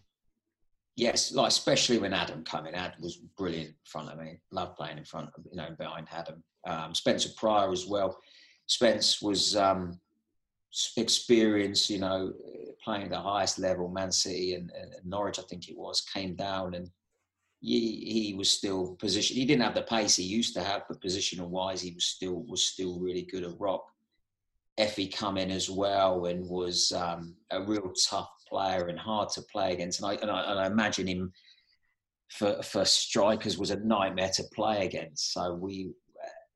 yes, 0.96 1.32
like 1.32 1.50
especially 1.50 2.00
when 2.00 2.14
Adam 2.14 2.44
came 2.44 2.66
in, 2.66 2.74
Adam 2.74 3.00
was 3.00 3.18
brilliant 3.38 3.68
in 3.70 3.76
front 3.86 4.10
of 4.10 4.18
me. 4.18 4.40
Loved 4.52 4.76
playing 4.76 4.98
in 4.98 5.06
front 5.06 5.30
of 5.38 5.46
you 5.50 5.56
know 5.56 5.70
behind 5.78 6.08
Adam. 6.12 6.44
Um, 6.66 6.96
Spencer 6.96 7.30
Prior 7.38 7.72
as 7.72 7.86
well. 7.86 8.18
Spence 8.66 9.22
was 9.22 9.56
um, 9.56 10.00
experience, 10.98 11.90
you 11.90 12.00
know, 12.00 12.34
playing 12.84 13.10
the 13.10 13.20
highest 13.20 13.60
level. 13.60 13.88
Man 13.88 14.12
City 14.12 14.56
and, 14.56 14.72
and 14.72 14.94
and 14.94 15.06
Norwich, 15.06 15.38
I 15.38 15.44
think 15.44 15.70
it 15.70 15.78
was, 15.78 16.02
came 16.02 16.36
down 16.36 16.74
and 16.74 16.90
he, 17.60 18.30
he 18.30 18.34
was 18.34 18.50
still 18.50 18.96
position. 18.96 19.38
He 19.38 19.46
didn't 19.46 19.64
have 19.64 19.76
the 19.76 19.84
pace 19.84 20.16
he 20.16 20.24
used 20.24 20.56
to 20.56 20.64
have, 20.64 20.84
but 20.88 21.02
positional 21.02 21.50
wise, 21.50 21.82
he 21.82 21.94
was 21.94 22.06
still 22.06 22.44
was 22.48 22.64
still 22.64 23.00
really 23.00 23.24
good 23.24 23.44
at 23.44 23.60
rock. 23.60 23.86
Efe 24.80 25.16
come 25.16 25.38
in 25.38 25.52
as 25.52 25.70
well 25.70 26.26
and 26.26 26.50
was 26.50 26.92
um, 26.92 27.36
a 27.52 27.62
real 27.62 27.92
tough 28.10 28.30
player 28.48 28.88
and 28.88 29.00
hard 29.00 29.30
to 29.30 29.42
play 29.44 29.74
against. 29.74 30.02
And 30.02 30.12
I, 30.12 30.14
and 30.16 30.32
I, 30.32 30.52
and 30.52 30.60
I 30.60 30.66
imagine 30.66 31.08
him 31.08 31.32
for, 32.32 32.62
for 32.64 32.84
strikers 32.86 33.58
was 33.58 33.72
a 33.72 33.80
nightmare 33.80 34.32
to 34.36 34.44
play 34.54 34.86
against. 34.86 35.34
So 35.34 35.54
we 35.54 35.92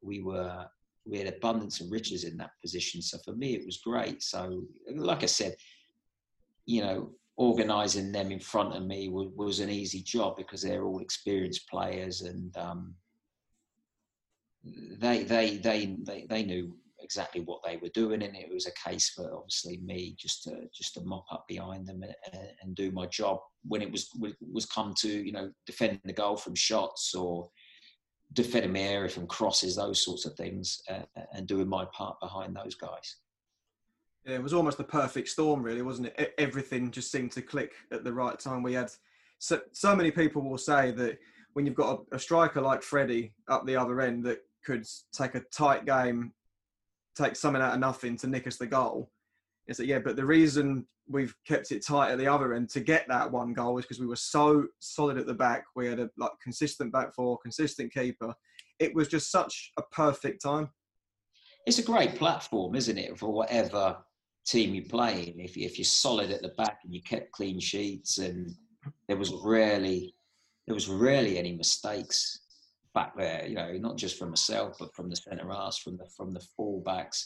we 0.01 0.21
were 0.21 0.65
we 1.05 1.19
had 1.19 1.27
abundance 1.27 1.79
of 1.79 1.91
riches 1.91 2.23
in 2.23 2.37
that 2.37 2.51
position. 2.61 3.01
So 3.01 3.17
for 3.23 3.33
me, 3.33 3.53
it 3.53 3.65
was 3.65 3.77
great. 3.77 4.21
So 4.21 4.63
like 4.93 5.23
I 5.23 5.27
said, 5.27 5.55
you 6.65 6.81
know, 6.81 7.11
organising 7.37 8.11
them 8.11 8.31
in 8.31 8.39
front 8.39 8.75
of 8.75 8.83
me 8.83 9.09
was, 9.09 9.29
was 9.35 9.59
an 9.59 9.69
easy 9.69 10.01
job 10.01 10.35
because 10.35 10.61
they're 10.61 10.83
all 10.83 10.99
experienced 10.99 11.69
players 11.69 12.21
and 12.21 12.55
um, 12.57 12.95
they, 14.99 15.23
they 15.23 15.57
they 15.57 15.95
they 16.03 16.25
they 16.29 16.43
knew 16.43 16.75
exactly 17.01 17.41
what 17.41 17.61
they 17.63 17.77
were 17.77 17.89
doing, 17.89 18.23
and 18.23 18.35
it 18.35 18.51
was 18.51 18.67
a 18.67 18.89
case 18.89 19.09
for 19.09 19.35
obviously 19.35 19.77
me 19.77 20.15
just 20.19 20.43
to 20.43 20.67
just 20.73 20.93
to 20.95 21.01
mop 21.01 21.25
up 21.31 21.45
behind 21.47 21.87
them 21.87 22.03
and, 22.03 22.15
and 22.61 22.75
do 22.75 22.91
my 22.91 23.05
job 23.07 23.39
when 23.67 23.81
it 23.81 23.91
was 23.91 24.09
was 24.51 24.65
come 24.65 24.93
to 24.99 25.09
you 25.09 25.31
know 25.31 25.51
defending 25.65 26.01
the 26.05 26.13
goal 26.13 26.37
from 26.37 26.55
shots 26.55 27.13
or 27.13 27.49
defending 28.33 28.73
my 28.73 28.79
area 28.79 29.09
from 29.09 29.27
crosses, 29.27 29.75
those 29.75 30.03
sorts 30.03 30.25
of 30.25 30.33
things, 30.35 30.81
uh, 30.89 31.03
and 31.33 31.47
doing 31.47 31.67
my 31.67 31.85
part 31.85 32.19
behind 32.19 32.55
those 32.55 32.75
guys. 32.75 33.17
Yeah, 34.25 34.35
it 34.35 34.43
was 34.43 34.53
almost 34.53 34.77
the 34.77 34.83
perfect 34.83 35.29
storm, 35.29 35.63
really, 35.63 35.81
wasn't 35.81 36.07
it? 36.07 36.33
Everything 36.37 36.91
just 36.91 37.11
seemed 37.11 37.31
to 37.33 37.41
click 37.41 37.73
at 37.91 38.03
the 38.03 38.11
right 38.11 38.37
time. 38.37 38.63
We 38.63 38.73
had 38.73 38.91
so, 39.39 39.61
so 39.71 39.95
many 39.95 40.11
people 40.11 40.41
will 40.41 40.57
say 40.57 40.91
that 40.91 41.17
when 41.53 41.65
you've 41.65 41.75
got 41.75 42.01
a, 42.11 42.15
a 42.15 42.19
striker 42.19 42.61
like 42.61 42.83
Freddie 42.83 43.33
up 43.47 43.65
the 43.65 43.77
other 43.77 44.01
end 44.01 44.25
that 44.25 44.39
could 44.65 44.85
take 45.13 45.35
a 45.35 45.43
tight 45.51 45.85
game, 45.85 46.33
take 47.23 47.35
something 47.35 47.61
out 47.61 47.73
of 47.73 47.79
nothing 47.79 48.17
to 48.17 48.27
nick 48.27 48.47
us 48.47 48.57
the 48.57 48.67
goal, 48.67 49.11
is 49.67 49.77
that 49.77 49.87
yeah? 49.87 49.99
But 49.99 50.15
the 50.15 50.25
reason 50.25 50.87
we've 51.09 51.35
kept 51.47 51.71
it 51.71 51.85
tight 51.85 52.11
at 52.11 52.17
the 52.17 52.27
other 52.27 52.53
end 52.53 52.69
to 52.69 52.79
get 52.79 53.07
that 53.07 53.31
one 53.31 53.53
goal 53.53 53.77
is 53.77 53.85
because 53.85 53.99
we 53.99 54.07
were 54.07 54.15
so 54.15 54.67
solid 54.79 55.17
at 55.17 55.25
the 55.25 55.33
back. 55.33 55.63
We 55.75 55.87
had 55.87 55.99
a 55.99 56.09
like 56.17 56.31
consistent 56.43 56.91
back 56.91 57.13
four, 57.13 57.37
consistent 57.37 57.93
keeper. 57.93 58.33
It 58.79 58.93
was 58.93 59.07
just 59.07 59.31
such 59.31 59.71
a 59.77 59.81
perfect 59.91 60.41
time. 60.41 60.69
it's 61.65 61.79
a 61.79 61.83
great 61.83 62.15
platform, 62.15 62.75
isn't 62.75 62.97
it, 62.97 63.17
for 63.17 63.31
whatever 63.31 63.97
team 64.45 64.73
you 64.73 64.83
play 64.83 65.33
in. 65.33 65.39
If, 65.39 65.57
if 65.57 65.77
you're 65.77 65.85
solid 65.85 66.31
at 66.31 66.41
the 66.41 66.53
back 66.57 66.79
and 66.83 66.93
you 66.93 67.01
kept 67.01 67.31
clean 67.31 67.59
sheets, 67.59 68.17
and 68.19 68.53
there 69.07 69.17
was 69.17 69.33
rarely 69.43 70.13
there 70.67 70.75
was 70.75 70.89
rarely 70.89 71.37
any 71.37 71.53
mistakes 71.53 72.41
back 72.97 73.15
there. 73.15 73.45
You 73.45 73.55
know, 73.55 73.71
not 73.73 73.95
just 73.95 74.17
from 74.17 74.29
myself, 74.29 74.77
but 74.79 74.93
from 74.95 75.07
the 75.09 75.15
centre 75.15 75.51
halves, 75.51 75.77
from 75.77 75.97
the 75.97 76.07
from 76.17 76.33
the 76.33 76.45
fullbacks. 76.57 77.19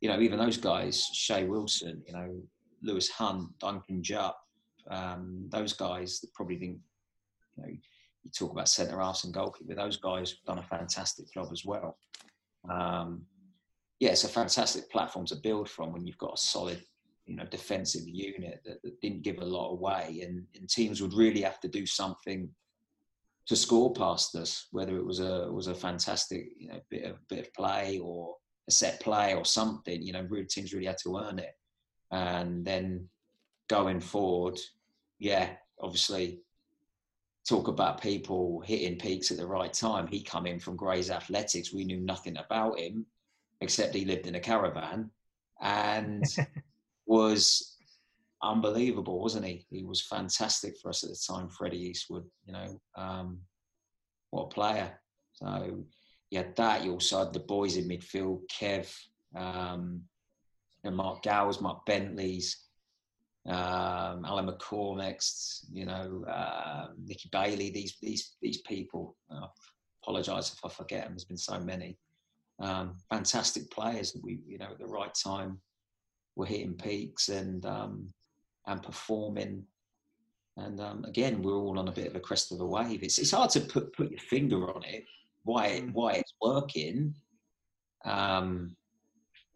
You 0.00 0.08
know, 0.08 0.20
even 0.20 0.38
those 0.38 0.56
guys, 0.56 1.06
Che 1.12 1.44
Wilson, 1.44 2.02
you 2.06 2.14
know, 2.14 2.30
Lewis 2.82 3.10
Hunt, 3.10 3.50
Duncan 3.60 4.02
Jupp, 4.02 4.36
um, 4.90 5.48
those 5.50 5.74
guys 5.74 6.18
that 6.20 6.32
probably 6.34 6.58
think, 6.58 6.78
you 7.56 7.62
know, 7.62 7.68
you 7.68 8.30
talk 8.36 8.52
about 8.52 8.68
centre 8.68 8.98
halves 8.98 9.24
and 9.24 9.34
goalkeeper. 9.34 9.74
Those 9.74 9.98
guys 9.98 10.36
done 10.46 10.58
a 10.58 10.62
fantastic 10.62 11.26
job 11.32 11.48
as 11.52 11.64
well. 11.64 11.98
Um, 12.68 13.26
yeah, 14.00 14.10
it's 14.10 14.24
a 14.24 14.28
fantastic 14.28 14.90
platform 14.90 15.26
to 15.26 15.36
build 15.36 15.68
from 15.68 15.92
when 15.92 16.06
you've 16.06 16.18
got 16.18 16.34
a 16.34 16.40
solid, 16.40 16.82
you 17.26 17.36
know, 17.36 17.44
defensive 17.44 18.08
unit 18.08 18.60
that, 18.64 18.82
that 18.82 19.00
didn't 19.00 19.22
give 19.22 19.38
a 19.38 19.44
lot 19.44 19.70
away, 19.70 20.22
and, 20.24 20.44
and 20.56 20.68
teams 20.68 21.00
would 21.00 21.14
really 21.14 21.42
have 21.42 21.60
to 21.60 21.68
do 21.68 21.86
something 21.86 22.48
to 23.46 23.56
score 23.56 23.92
past 23.92 24.34
us, 24.36 24.68
whether 24.70 24.96
it 24.96 25.04
was 25.04 25.20
a 25.20 25.50
was 25.50 25.66
a 25.66 25.74
fantastic, 25.74 26.48
you 26.56 26.68
know, 26.68 26.80
bit 26.90 27.04
of 27.04 27.16
bit 27.28 27.46
of 27.46 27.54
play 27.54 27.98
or 27.98 28.36
a 28.68 28.72
set 28.72 29.00
play 29.00 29.34
or 29.34 29.44
something. 29.44 30.02
You 30.02 30.12
know, 30.12 30.26
really, 30.28 30.46
teams 30.46 30.72
really 30.72 30.86
had 30.86 30.98
to 31.04 31.18
earn 31.18 31.38
it, 31.38 31.54
and 32.10 32.64
then 32.64 33.08
going 33.68 34.00
forward, 34.00 34.58
yeah, 35.18 35.50
obviously. 35.80 36.40
Talk 37.48 37.66
about 37.66 38.00
people 38.00 38.62
hitting 38.64 38.96
peaks 38.96 39.32
at 39.32 39.36
the 39.36 39.44
right 39.44 39.72
time. 39.72 40.06
He 40.06 40.22
come 40.22 40.46
in 40.46 40.60
from 40.60 40.76
Grays 40.76 41.10
Athletics. 41.10 41.72
We 41.72 41.84
knew 41.84 41.98
nothing 41.98 42.36
about 42.36 42.78
him 42.78 43.04
except 43.60 43.96
he 43.96 44.04
lived 44.04 44.28
in 44.28 44.36
a 44.36 44.40
caravan 44.40 45.10
and 45.60 46.24
was 47.06 47.71
unbelievable, 48.42 49.20
wasn't 49.20 49.46
he? 49.46 49.64
He 49.70 49.84
was 49.84 50.02
fantastic 50.02 50.76
for 50.78 50.88
us 50.88 51.04
at 51.04 51.10
the 51.10 51.18
time, 51.28 51.48
Freddie 51.48 51.88
Eastwood. 51.88 52.24
You 52.46 52.52
know, 52.52 52.80
um, 52.96 53.38
what 54.30 54.44
a 54.44 54.48
player. 54.48 54.98
So 55.34 55.84
you 56.30 56.38
had 56.38 56.56
that. 56.56 56.84
You 56.84 56.92
also 56.92 57.20
had 57.20 57.32
the 57.32 57.40
boys 57.40 57.76
in 57.76 57.88
midfield, 57.88 58.40
Kev, 58.50 58.92
um, 59.36 60.02
and 60.84 60.96
Mark 60.96 61.22
Gowers, 61.22 61.60
Mark 61.60 61.84
Bentley's, 61.86 62.68
um, 63.46 64.24
Alan 64.24 64.52
next, 64.96 65.66
you 65.72 65.84
know, 65.84 66.24
um, 66.28 66.94
Nicky 67.04 67.28
Bailey. 67.32 67.70
These 67.70 67.96
these 68.00 68.36
these 68.40 68.62
people. 68.62 69.16
I 69.30 69.46
apologise 70.02 70.52
if 70.52 70.64
I 70.64 70.68
forget 70.68 71.04
them. 71.04 71.12
There's 71.12 71.24
been 71.24 71.36
so 71.36 71.58
many 71.60 71.96
um, 72.60 72.96
fantastic 73.10 73.70
players 73.70 74.12
that 74.12 74.22
we, 74.22 74.40
you 74.46 74.58
know, 74.58 74.70
at 74.70 74.78
the 74.78 74.86
right 74.86 75.14
time 75.14 75.60
were 76.36 76.46
hitting 76.46 76.74
peaks 76.74 77.28
and 77.28 77.66
um, 77.66 78.08
and 78.66 78.82
performing. 78.82 79.64
And 80.56 80.80
um, 80.80 81.04
again, 81.04 81.42
we're 81.42 81.54
all 81.56 81.78
on 81.78 81.88
a 81.88 81.92
bit 81.92 82.08
of 82.08 82.16
a 82.16 82.20
crest 82.20 82.52
of 82.52 82.60
a 82.60 82.66
wave. 82.66 83.02
It's 83.02 83.18
it's 83.18 83.30
hard 83.30 83.50
to 83.50 83.60
put 83.60 83.92
put 83.94 84.10
your 84.10 84.20
finger 84.20 84.74
on 84.74 84.84
it 84.84 85.04
why 85.44 85.66
it, 85.66 85.84
Mm. 85.84 85.92
why 85.92 86.12
it's 86.14 86.34
working. 86.40 87.14
Um, 88.04 88.76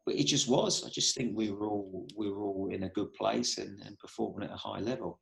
but 0.05 0.15
it 0.15 0.25
just 0.25 0.49
was. 0.49 0.85
I 0.85 0.89
just 0.91 1.17
think 1.17 1.37
we 1.37 1.51
were 1.51 1.67
all 1.67 2.07
we 2.17 2.31
were 2.31 2.43
all 2.43 2.69
in 2.71 2.85
a 2.85 2.89
good 2.91 3.13
place 3.15 3.59
and, 3.59 3.81
and 3.83 3.99
performing 3.99 4.49
at 4.49 4.55
a 4.55 4.57
high 4.57 4.81
level. 4.81 5.21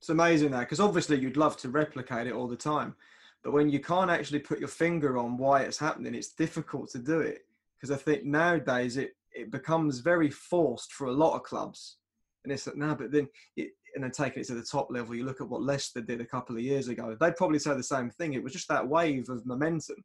It's 0.00 0.08
amazing 0.08 0.50
that 0.52 0.60
because 0.60 0.80
obviously 0.80 1.18
you'd 1.18 1.36
love 1.36 1.56
to 1.58 1.68
replicate 1.68 2.26
it 2.26 2.32
all 2.32 2.48
the 2.48 2.56
time, 2.56 2.94
but 3.42 3.52
when 3.52 3.68
you 3.68 3.80
can't 3.80 4.10
actually 4.10 4.38
put 4.40 4.58
your 4.58 4.68
finger 4.68 5.18
on 5.18 5.36
why 5.36 5.62
it's 5.62 5.78
happening, 5.78 6.14
it's 6.14 6.32
difficult 6.32 6.90
to 6.90 6.98
do 6.98 7.20
it. 7.20 7.46
Because 7.76 7.90
I 7.90 8.00
think 8.02 8.24
nowadays 8.24 8.96
it 8.96 9.16
it 9.32 9.50
becomes 9.50 9.98
very 10.00 10.30
forced 10.30 10.92
for 10.94 11.08
a 11.08 11.12
lot 11.12 11.34
of 11.36 11.42
clubs, 11.42 11.98
and 12.46 12.52
it's 12.52 12.66
like, 12.66 12.98
but 12.98 13.10
then 13.10 13.28
it, 13.56 13.70
and 13.94 14.04
then 14.04 14.10
taking 14.10 14.40
it 14.40 14.46
to 14.46 14.54
the 14.54 14.62
top 14.62 14.88
level, 14.90 15.14
you 15.14 15.24
look 15.24 15.40
at 15.40 15.48
what 15.48 15.62
Leicester 15.62 16.00
did 16.00 16.20
a 16.20 16.24
couple 16.24 16.54
of 16.54 16.62
years 16.62 16.88
ago. 16.88 17.16
They'd 17.18 17.36
probably 17.36 17.58
say 17.58 17.74
the 17.74 17.82
same 17.82 18.10
thing. 18.10 18.34
It 18.34 18.42
was 18.42 18.52
just 18.52 18.68
that 18.68 18.86
wave 18.86 19.28
of 19.28 19.44
momentum, 19.46 19.96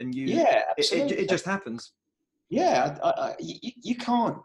and 0.00 0.14
you 0.14 0.26
Yeah, 0.26 0.62
it, 0.76 0.92
it, 0.92 1.12
it 1.12 1.28
just 1.28 1.44
happens. 1.44 1.92
yeah, 2.48 2.98
I, 3.02 3.08
I, 3.08 3.34
you, 3.38 3.72
you 3.82 3.94
can't. 3.94 4.38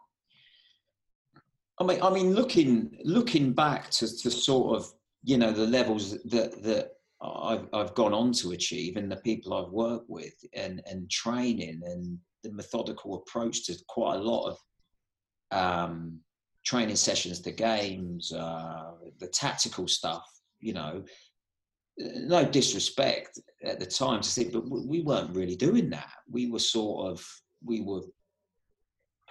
I 1.79 1.83
mean, 1.83 2.01
I 2.01 2.09
mean, 2.11 2.33
looking 2.35 2.97
looking 3.03 3.53
back 3.53 3.89
to, 3.91 4.05
to 4.19 4.29
sort 4.29 4.77
of 4.77 4.91
you 5.23 5.37
know 5.37 5.51
the 5.51 5.65
levels 5.65 6.21
that 6.25 6.61
that 6.63 6.91
I've 7.21 7.67
I've 7.73 7.95
gone 7.95 8.13
on 8.13 8.33
to 8.33 8.51
achieve, 8.51 8.97
and 8.97 9.11
the 9.11 9.17
people 9.17 9.53
I've 9.53 9.71
worked 9.71 10.09
with, 10.09 10.33
and 10.53 10.81
and 10.85 11.09
training, 11.09 11.81
and 11.85 12.19
the 12.43 12.51
methodical 12.51 13.15
approach 13.15 13.65
to 13.65 13.75
quite 13.87 14.15
a 14.15 14.21
lot 14.21 14.49
of 14.49 14.57
um, 15.51 16.19
training 16.65 16.95
sessions 16.95 17.41
the 17.41 17.51
games, 17.51 18.31
uh, 18.31 18.91
the 19.19 19.27
tactical 19.27 19.87
stuff. 19.87 20.25
You 20.59 20.73
know, 20.73 21.03
no 21.97 22.45
disrespect 22.45 23.39
at 23.63 23.79
the 23.79 23.85
time 23.85 24.21
to 24.21 24.29
say, 24.29 24.49
but 24.49 24.69
we 24.69 25.01
weren't 25.01 25.35
really 25.35 25.55
doing 25.55 25.89
that. 25.89 26.13
We 26.29 26.49
were 26.49 26.59
sort 26.59 27.11
of 27.11 27.25
we 27.63 27.81
were 27.81 28.01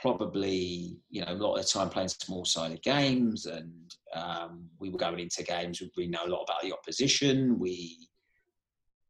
probably 0.00 0.96
you 1.10 1.20
know 1.20 1.32
a 1.32 1.34
lot 1.34 1.56
of 1.56 1.62
the 1.62 1.68
time 1.68 1.90
playing 1.90 2.08
small 2.08 2.44
sided 2.44 2.82
games 2.82 3.46
and 3.46 3.94
um, 4.14 4.64
we 4.78 4.88
were 4.88 4.98
going 4.98 5.18
into 5.18 5.42
games 5.42 5.82
we 5.96 6.06
know 6.06 6.24
a 6.24 6.28
lot 6.28 6.42
about 6.42 6.62
the 6.62 6.72
opposition 6.72 7.58
we 7.58 8.08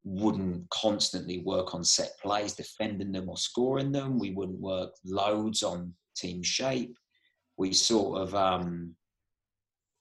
wouldn't 0.03 0.69
constantly 0.71 1.43
work 1.45 1.75
on 1.75 1.85
set 1.85 2.11
plays 2.21 2.55
defending 2.55 3.13
them 3.13 3.29
or 3.29 3.37
scoring 3.37 3.93
them 3.93 4.19
we 4.19 4.33
wouldn't 4.33 4.59
work 4.59 4.91
loads 5.05 5.63
on 5.63 5.93
team 6.17 6.43
shape 6.43 6.97
we 7.61 7.75
sort 7.75 8.23
of 8.23 8.35
um, 8.35 8.95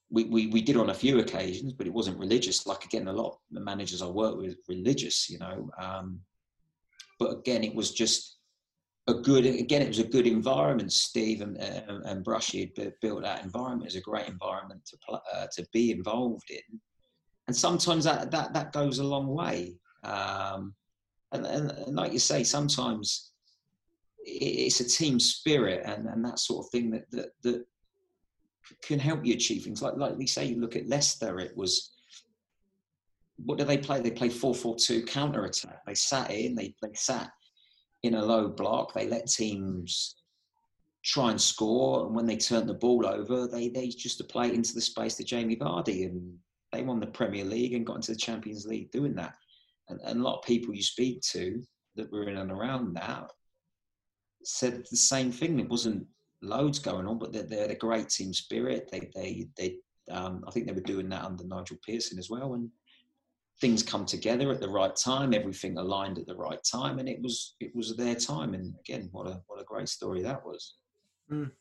we, 0.10 0.24
we, 0.24 0.47
we 0.47 0.62
did 0.62 0.78
on 0.78 0.89
a 0.89 1.01
few 1.03 1.20
occasions 1.20 1.74
but 1.74 1.86
it 1.86 1.93
wasn't 1.93 2.18
religious. 2.18 2.66
Like 2.66 2.86
again 2.86 3.10
a 3.10 3.14
lot 3.14 3.32
of 3.32 3.38
the 3.51 3.60
managers 3.60 4.01
i 4.01 4.07
work 4.07 4.38
with 4.38 4.55
religious 4.70 5.30
you 5.30 5.39
know 5.39 5.70
um, 5.78 6.22
but 7.20 7.32
again 7.38 7.64
it 7.66 7.76
was 7.76 7.91
just 7.91 8.38
a 9.07 9.14
good 9.14 9.45
again 9.45 9.82
it 9.82 9.89
was 9.89 9.99
a 9.99 10.14
good 10.16 10.26
environment. 10.26 10.93
Steve 10.93 11.41
and, 11.41 11.57
and, 11.57 12.05
and 12.05 12.24
brushy 12.24 12.72
had 12.78 12.93
built 13.01 13.24
that 13.24 13.43
environment. 13.43 13.88
As 13.88 13.95
a 13.95 14.01
great 14.01 14.28
environment 14.28 14.82
to 14.86 14.97
uh, 15.12 15.47
to 15.55 15.68
be 15.74 15.91
involved 15.91 16.49
in. 16.49 16.80
And 17.47 17.55
sometimes 17.55 18.05
that 18.05 18.32
that, 18.32 18.53
that 18.53 18.72
goes 18.72 18.99
a 18.99 19.03
long 19.03 19.28
way. 19.28 19.76
Um, 20.03 20.76
and, 21.32 21.45
and, 21.45 21.95
like 21.95 22.14
you 22.14 22.20
say 22.20 22.43
sometimes 22.43 23.29
it's 24.26 24.80
a 24.80 24.88
team 24.88 25.20
spirit 25.20 25.82
and, 25.86 26.07
and 26.07 26.24
that 26.24 26.39
sort 26.39 26.65
of 26.65 26.72
thing 26.72 26.91
that, 26.91 27.09
that 27.11 27.30
that 27.41 27.65
can 28.84 28.99
help 28.99 29.26
you 29.26 29.34
achieve 29.34 29.63
things 29.63 29.82
like 29.82 29.95
like 29.97 30.17
we 30.17 30.28
say 30.28 30.45
you 30.45 30.59
look 30.59 30.76
at 30.76 30.88
leicester 30.88 31.39
it 31.39 31.55
was 31.55 31.91
what 33.38 33.57
do 33.57 33.63
they 33.63 33.78
play 33.78 33.99
they 33.99 34.11
play 34.11 34.30
4-4-2 34.30 35.07
counter 35.07 35.45
attack 35.45 35.80
they 35.88 35.95
sat 35.95 36.30
in 36.30 36.53
they, 36.53 36.76
they 36.82 36.93
sat 36.93 37.32
in 38.03 38.15
a 38.15 38.26
low 38.26 38.47
block. 38.47 38.93
They 38.93 39.07
let 39.07 39.28
teams 39.28 40.15
try 41.03 41.32
and 41.32 41.41
score, 41.41 42.05
and 42.05 42.15
when 42.15 42.26
they 42.26 42.38
turned 42.38 42.70
the 42.70 42.74
ball 42.74 43.05
over, 43.05 43.47
they 43.47 43.70
they 43.70 43.88
just 43.88 44.28
play 44.30 44.53
into 44.53 44.74
the 44.74 44.82
space 44.82 45.15
to 45.15 45.24
Jamie 45.24 45.55
Vardy, 45.55 46.05
and 46.05 46.38
they 46.72 46.84
won 46.84 46.99
the 46.99 47.07
Premier 47.07 47.45
League 47.45 47.74
and 47.74 47.86
got 47.86 47.97
into 47.97 48.11
the 48.11 48.17
Champions 48.17 48.65
League 48.65 48.91
doing 48.91 49.15
that. 49.15 49.36
And, 49.89 49.99
and 50.01 50.20
a 50.20 50.24
lot 50.24 50.39
of 50.39 50.45
people 50.45 50.74
you 50.74 50.84
speak 50.84 51.22
to 51.32 51.61
that 51.95 52.11
were 52.11 52.30
in 52.30 52.38
and 52.38 52.51
around 52.51 52.95
that 52.95 53.32
said 54.44 54.86
the 54.90 54.98
same 54.98 55.32
thing. 55.32 55.60
It 55.60 55.70
wasn't 55.70 56.06
loads 56.42 56.80
going 56.80 57.08
on, 57.08 57.20
but 57.20 57.34
they're, 57.34 57.44
they're 57.44 57.72
a 57.72 57.76
great 57.76 58.10
team 58.10 58.34
spirit. 58.34 58.90
They 58.92 59.10
they 59.16 59.48
they 59.58 59.78
um, 60.12 60.44
I 60.48 60.52
think 60.52 60.68
they 60.68 60.74
were 60.74 60.82
doing 60.82 61.10
that 61.10 61.24
under 61.24 61.44
Nigel 61.44 61.78
Pearson 61.86 62.18
as 62.18 62.30
well, 62.30 62.54
and 62.54 62.70
things 63.62 63.84
come 63.84 64.06
together 64.06 64.52
at 64.52 64.62
the 64.62 64.70
right 64.70 64.96
time, 64.96 65.34
everything 65.34 65.78
aligned 65.78 66.18
at 66.18 66.26
the 66.26 66.36
right 66.36 66.60
time, 66.64 67.00
and 67.00 67.10
it 67.10 67.22
was 67.22 67.56
it 67.60 67.76
was 67.76 67.96
their 67.96 68.16
time. 68.16 68.54
And 68.54 68.74
again, 68.80 69.10
what 69.12 69.28
a 69.28 69.42
what 69.48 69.62
a 69.62 69.66
great 69.66 69.90
story 69.90 70.22
that 70.24 70.46
was. 70.46 70.76
Mm. 71.32 71.52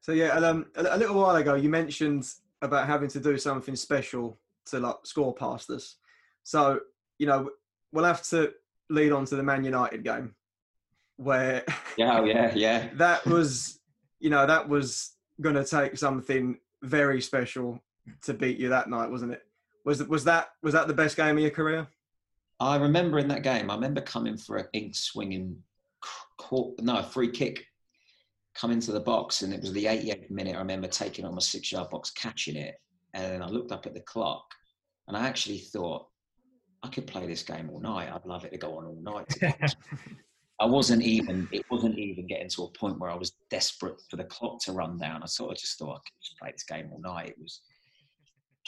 So 0.00 0.12
yeah, 0.12 0.28
um, 0.28 0.66
a, 0.76 0.96
little 0.96 1.16
while 1.16 1.36
ago 1.36 1.54
you 1.54 1.68
mentioned 1.68 2.24
about 2.62 2.86
having 2.86 3.08
to 3.10 3.20
do 3.20 3.36
something 3.36 3.76
special 3.76 4.38
to 4.66 4.80
like 4.80 4.96
score 5.04 5.34
past 5.34 5.70
us. 5.70 5.96
So 6.44 6.80
you 7.18 7.26
know 7.26 7.50
we'll 7.92 8.04
have 8.04 8.22
to 8.28 8.52
lead 8.90 9.12
on 9.12 9.24
to 9.26 9.36
the 9.36 9.42
Man 9.42 9.64
United 9.64 10.04
game 10.04 10.34
where 11.18 11.64
yeah, 11.96 12.18
oh, 12.18 12.24
yeah, 12.24 12.54
yeah, 12.54 12.88
that 12.94 13.26
was 13.26 13.80
you 14.18 14.30
know 14.30 14.46
that 14.46 14.68
was 14.68 15.12
going 15.40 15.54
to 15.54 15.64
take 15.64 15.98
something 15.98 16.58
very 16.82 17.20
special 17.20 17.82
to 18.22 18.32
beat 18.32 18.58
you 18.58 18.70
that 18.70 18.88
night, 18.88 19.10
wasn't 19.10 19.32
it? 19.32 19.42
Was 19.84 20.02
was 20.04 20.24
that 20.24 20.50
was 20.62 20.72
that 20.72 20.88
the 20.88 20.94
best 20.94 21.16
game 21.16 21.36
of 21.36 21.42
your 21.42 21.50
career? 21.50 21.86
I 22.60 22.76
remember 22.76 23.18
in 23.18 23.28
that 23.28 23.42
game. 23.42 23.70
I 23.70 23.74
remember 23.74 24.00
coming 24.00 24.36
for 24.36 24.56
an 24.56 24.66
in-swinging, 24.72 25.56
court, 26.38 26.80
no, 26.80 27.02
free 27.02 27.30
kick, 27.30 27.64
coming 28.54 28.78
into 28.78 28.90
the 28.90 29.00
box, 29.00 29.42
and 29.42 29.52
it 29.52 29.60
was 29.60 29.72
the 29.72 29.84
88th 29.84 30.28
minute. 30.30 30.56
I 30.56 30.58
remember 30.58 30.88
taking 30.88 31.24
on 31.24 31.34
my 31.34 31.40
six-yard 31.40 31.90
box, 31.90 32.10
catching 32.10 32.56
it, 32.56 32.74
and 33.14 33.24
then 33.24 33.42
I 33.42 33.46
looked 33.46 33.70
up 33.70 33.86
at 33.86 33.94
the 33.94 34.00
clock, 34.00 34.44
and 35.06 35.16
I 35.16 35.28
actually 35.28 35.58
thought, 35.58 36.08
I 36.82 36.88
could 36.88 37.06
play 37.06 37.26
this 37.26 37.44
game 37.44 37.70
all 37.70 37.80
night. 37.80 38.10
I'd 38.12 38.26
love 38.26 38.44
it 38.44 38.50
to 38.50 38.58
go 38.58 38.78
on 38.78 38.86
all 38.86 39.00
night. 39.00 39.32
I 40.60 40.66
wasn't 40.66 41.02
even. 41.02 41.48
It 41.52 41.64
wasn't 41.70 41.98
even 41.98 42.26
getting 42.26 42.48
to 42.50 42.64
a 42.64 42.70
point 42.70 42.98
where 42.98 43.10
I 43.10 43.16
was 43.16 43.32
desperate 43.48 44.00
for 44.10 44.16
the 44.16 44.24
clock 44.24 44.60
to 44.62 44.72
run 44.72 44.98
down. 44.98 45.22
I 45.22 45.26
sort 45.26 45.52
of 45.52 45.58
just 45.58 45.78
thought 45.78 45.90
I 45.90 45.98
could 45.98 46.22
just 46.22 46.38
play 46.38 46.50
this 46.52 46.64
game 46.64 46.90
all 46.92 47.00
night. 47.00 47.30
It 47.30 47.36
was 47.40 47.60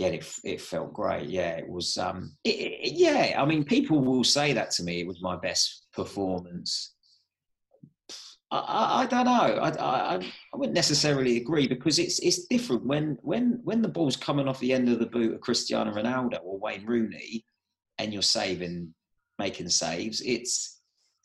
get 0.00 0.14
it 0.14 0.34
it 0.44 0.60
felt 0.62 0.94
great 0.94 1.28
yeah 1.28 1.50
it 1.50 1.68
was 1.68 1.98
um 1.98 2.34
it, 2.44 2.48
it, 2.48 2.92
yeah 2.94 3.40
i 3.40 3.44
mean 3.44 3.62
people 3.62 4.00
will 4.00 4.24
say 4.24 4.54
that 4.54 4.70
to 4.70 4.82
me 4.82 5.00
it 5.00 5.06
was 5.06 5.20
my 5.20 5.36
best 5.36 5.88
performance 5.92 6.94
i, 8.50 8.58
I, 8.58 9.02
I 9.02 9.06
don't 9.06 9.26
know 9.26 9.32
I, 9.32 9.68
I 9.68 10.14
i 10.16 10.56
wouldn't 10.56 10.74
necessarily 10.74 11.36
agree 11.36 11.68
because 11.68 11.98
it's 11.98 12.18
it's 12.20 12.46
different 12.46 12.86
when 12.86 13.18
when 13.20 13.60
when 13.62 13.82
the 13.82 13.88
ball's 13.88 14.16
coming 14.16 14.48
off 14.48 14.58
the 14.60 14.72
end 14.72 14.88
of 14.88 15.00
the 15.00 15.06
boot 15.06 15.34
of 15.34 15.40
cristiano 15.42 15.92
ronaldo 15.92 16.38
or 16.44 16.58
wayne 16.58 16.86
rooney 16.86 17.44
and 17.98 18.10
you're 18.10 18.22
saving 18.22 18.94
making 19.38 19.68
saves 19.68 20.22
it's 20.22 20.79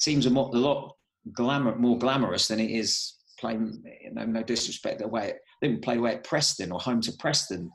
seems 0.06 0.26
a, 0.26 0.30
more, 0.30 0.49
a 0.53 0.58
lot 0.58 0.95
glamour 1.34 1.76
more 1.76 1.97
glamorous 1.97 2.47
than 2.47 2.60
it 2.60 2.70
is 2.70 3.16
playing 3.39 3.84
you 4.03 4.14
know 4.14 4.26
no 4.26 4.43
disrespect 4.43 4.99
the 4.99 5.08
way 5.08 5.30
it, 5.30 5.39
didn't 5.62 5.84
play 5.84 5.97
away 5.97 6.14
at 6.14 6.24
preston 6.24 6.72
or 6.72 6.80
home 6.80 7.01
to 7.01 7.12
preston 7.14 7.72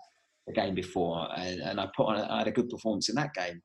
the 0.47 0.61
game 0.61 0.75
before, 0.75 1.29
and, 1.37 1.61
and 1.61 1.81
I 1.81 1.89
put 1.97 2.07
on. 2.07 2.17
I 2.17 2.39
had 2.39 2.49
a 2.49 2.53
good 2.53 2.69
performance 2.69 3.09
in 3.09 3.15
that 3.17 3.35
game. 3.35 3.61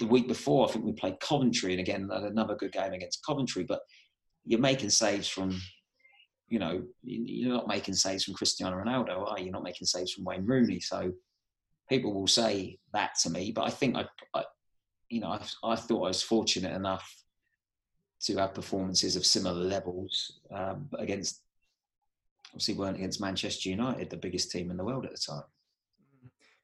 The 0.00 0.06
week 0.06 0.26
before, 0.26 0.68
I 0.68 0.72
think 0.72 0.84
we 0.84 0.92
played 0.92 1.20
Coventry, 1.20 1.72
and 1.72 1.80
again 1.80 2.08
another 2.10 2.56
good 2.56 2.72
game 2.72 2.92
against 2.92 3.24
Coventry. 3.24 3.64
But 3.64 3.80
you're 4.44 4.60
making 4.60 4.90
saves 4.90 5.28
from, 5.28 5.60
you 6.48 6.58
know, 6.58 6.82
you're 7.02 7.52
not 7.52 7.68
making 7.68 7.94
saves 7.94 8.24
from 8.24 8.34
Cristiano 8.34 8.76
Ronaldo, 8.76 9.30
are 9.30 9.38
you? 9.38 9.46
You're 9.46 9.52
not 9.52 9.62
making 9.62 9.86
saves 9.86 10.12
from 10.12 10.24
Wayne 10.24 10.46
Rooney. 10.46 10.80
So 10.80 11.12
people 11.88 12.14
will 12.14 12.26
say 12.26 12.78
that 12.92 13.12
to 13.22 13.30
me, 13.30 13.52
but 13.52 13.62
I 13.62 13.70
think 13.70 13.96
I, 13.96 14.06
I 14.34 14.44
you 15.08 15.20
know, 15.20 15.28
I, 15.28 15.40
I, 15.64 15.76
thought 15.76 16.04
I 16.04 16.08
was 16.08 16.22
fortunate 16.22 16.74
enough 16.74 17.08
to 18.20 18.36
have 18.36 18.54
performances 18.54 19.16
of 19.16 19.24
similar 19.24 19.54
levels 19.54 20.40
um, 20.52 20.88
against, 20.98 21.42
obviously, 22.48 22.74
weren't 22.74 22.96
against 22.96 23.20
Manchester 23.20 23.68
United, 23.68 24.10
the 24.10 24.16
biggest 24.16 24.50
team 24.50 24.70
in 24.70 24.76
the 24.76 24.84
world 24.84 25.04
at 25.04 25.12
the 25.12 25.18
time 25.18 25.44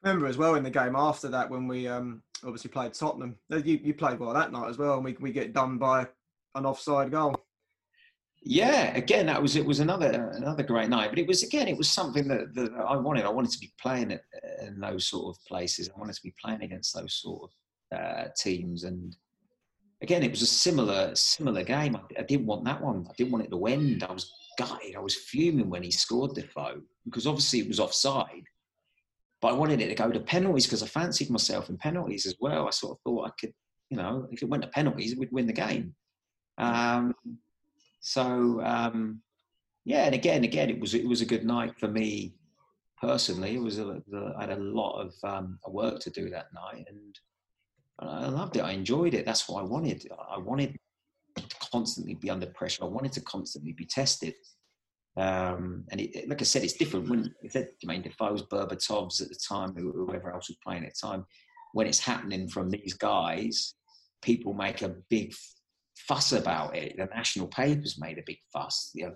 remember 0.05 0.27
as 0.27 0.37
well 0.37 0.55
in 0.55 0.63
the 0.63 0.71
game 0.71 0.95
after 0.97 1.29
that 1.29 1.49
when 1.49 1.67
we 1.67 1.89
um, 1.89 2.23
obviously 2.45 2.71
played 2.71 2.93
Tottenham. 2.93 3.37
You, 3.49 3.81
you 3.83 3.95
played 3.95 4.19
well 4.19 4.35
that 4.35 4.53
night 4.53 4.69
as 4.69 4.79
well, 4.79 4.95
and 4.95 5.05
we 5.05 5.17
we 5.21 5.33
get 5.33 5.53
done 5.53 5.79
by 5.79 6.07
an 6.55 6.67
offside 6.67 7.11
goal. 7.11 7.35
Yeah, 8.43 8.95
again, 8.95 9.27
that 9.27 9.41
was 9.41 9.57
it 9.57 9.65
was 9.65 9.81
another 9.81 10.31
another 10.35 10.63
great 10.63 10.91
night. 10.91 11.11
But 11.11 11.19
it 11.19 11.27
was 11.27 11.43
again, 11.43 11.69
it 11.69 11.77
was 11.77 11.89
something 11.89 12.29
that, 12.29 12.55
that 12.55 12.73
I 12.75 12.97
wanted. 12.97 13.25
I 13.25 13.31
wanted 13.31 13.53
to 13.53 13.59
be 13.59 13.73
playing 13.81 14.13
at, 14.13 14.23
in 14.63 14.79
those 14.79 15.07
sort 15.07 15.35
of 15.35 15.45
places. 15.47 15.89
I 15.89 15.99
wanted 15.99 16.17
to 16.17 16.23
be 16.23 16.35
playing 16.43 16.63
against 16.63 16.95
those 16.95 17.15
sort 17.15 17.51
of 17.51 17.99
uh, 17.99 18.25
teams. 18.37 18.85
And 18.85 19.17
again, 20.05 20.23
it 20.23 20.31
was 20.31 20.43
a 20.43 20.47
similar 20.47 21.15
similar 21.15 21.65
game. 21.65 21.97
I, 21.97 22.21
I, 22.21 22.23
didn't 22.23 22.47
want 22.47 22.65
that 22.67 22.81
one. 22.81 23.07
I 23.09 23.13
didn't 23.17 23.33
want 23.33 23.45
it 23.47 23.51
to 23.51 23.67
end. 23.67 24.05
I 24.05 24.13
was 24.13 24.31
gutted. 24.59 24.97
I 24.97 25.01
was 25.01 25.17
fuming 25.17 25.71
when 25.71 25.83
he 25.83 25.91
scored 25.91 26.35
the 26.35 26.43
Defoe 26.43 26.83
because 27.07 27.27
obviously 27.27 27.61
it 27.61 27.69
was 27.69 27.81
offside. 27.81 28.45
But 29.41 29.49
I 29.49 29.53
wanted 29.53 29.81
it 29.81 29.89
to 29.89 29.95
go 29.95 30.11
to 30.11 30.21
penalties 30.21 30.67
because 30.67 30.83
I 30.83 30.87
fancied 30.87 31.31
myself 31.31 31.71
in 31.71 31.79
penalties 31.79 32.27
as 32.27 32.37
well. 32.39 32.67
I 32.67 32.71
sort 32.71 32.93
of 32.93 33.01
thought 33.03 33.29
I 33.29 33.31
could, 33.41 33.53
you 33.91 33.97
know, 33.97 34.29
if 34.31 34.43
it 34.43 34.49
went 34.49 34.63
to 34.63 34.69
penalties, 34.69 35.17
we'd 35.17 35.33
win 35.33 35.47
the 35.47 35.53
game. 35.53 35.95
Um, 36.59 37.15
so 38.01 38.61
um, 38.63 39.23
yeah, 39.87 40.05
and 40.05 40.15
again, 40.15 40.45
again, 40.45 40.69
it 40.69 40.79
was 40.79 40.95
it 40.95 41.09
was 41.09 41.23
a 41.23 41.27
good 41.27 41.45
night 41.47 41.79
for 41.81 41.89
me 41.89 42.35
personally. 43.01 43.55
It 43.55 43.63
was 43.63 43.81
I 43.81 44.41
had 44.41 44.51
a 44.51 44.57
lot 44.57 45.01
of 45.01 45.15
um, 45.25 45.59
work 45.67 46.01
to 46.01 46.11
do 46.11 46.29
that 46.31 46.53
night, 46.53 46.85
and 46.89 47.19
I 47.99 48.27
loved 48.27 48.57
it. 48.57 48.61
I 48.61 48.73
enjoyed 48.73 49.15
it. 49.15 49.25
That's 49.25 49.49
what 49.49 49.63
I 49.63 49.67
wanted. 49.67 50.07
I 50.31 50.39
wanted 50.39 50.77
to 51.37 51.45
constantly 51.73 52.15
be 52.15 52.31
under 52.31 52.47
pressure. 52.47 52.85
I 52.85 52.89
wanted 52.89 53.13
to 53.13 53.21
constantly 53.23 53.73
be 53.73 53.87
tested. 53.87 54.35
Um, 55.17 55.85
and 55.91 56.01
it, 56.01 56.29
like 56.29 56.41
I 56.41 56.45
said, 56.45 56.65
it's 56.65 56.73
different 56.73 57.09
when 57.09 57.33
I 57.45 57.49
said 57.49 57.69
Jermaine 57.85 58.03
Defoe's, 58.03 58.43
Berbatov's 58.43 59.21
at 59.21 59.29
the 59.29 59.37
time, 59.37 59.75
whoever 59.77 60.33
else 60.33 60.49
was 60.49 60.59
playing 60.65 60.85
at 60.85 60.95
the 60.95 61.07
time. 61.07 61.25
When 61.73 61.87
it's 61.87 62.01
happening 62.01 62.49
from 62.49 62.71
these 62.71 62.95
guys, 62.95 63.75
people 64.23 64.55
make 64.55 64.83
a 64.83 64.97
big 65.09 65.35
fuss 65.97 66.33
about 66.33 66.77
it. 66.77 66.97
The 66.97 67.07
national 67.07 67.47
papers 67.49 67.99
made 67.99 68.19
a 68.19 68.25
big 68.27 68.39
fuss. 68.53 68.91
You 68.95 69.07
know, 69.07 69.15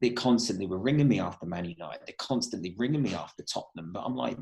they 0.00 0.10
constantly 0.10 0.66
were 0.66 0.78
ringing 0.78 1.08
me 1.08 1.20
after 1.20 1.46
Man 1.46 1.64
United. 1.64 2.00
They're 2.06 2.14
constantly 2.18 2.74
ringing 2.78 3.02
me 3.02 3.14
after 3.14 3.42
Tottenham. 3.42 3.92
But 3.92 4.04
I'm 4.04 4.16
like, 4.16 4.36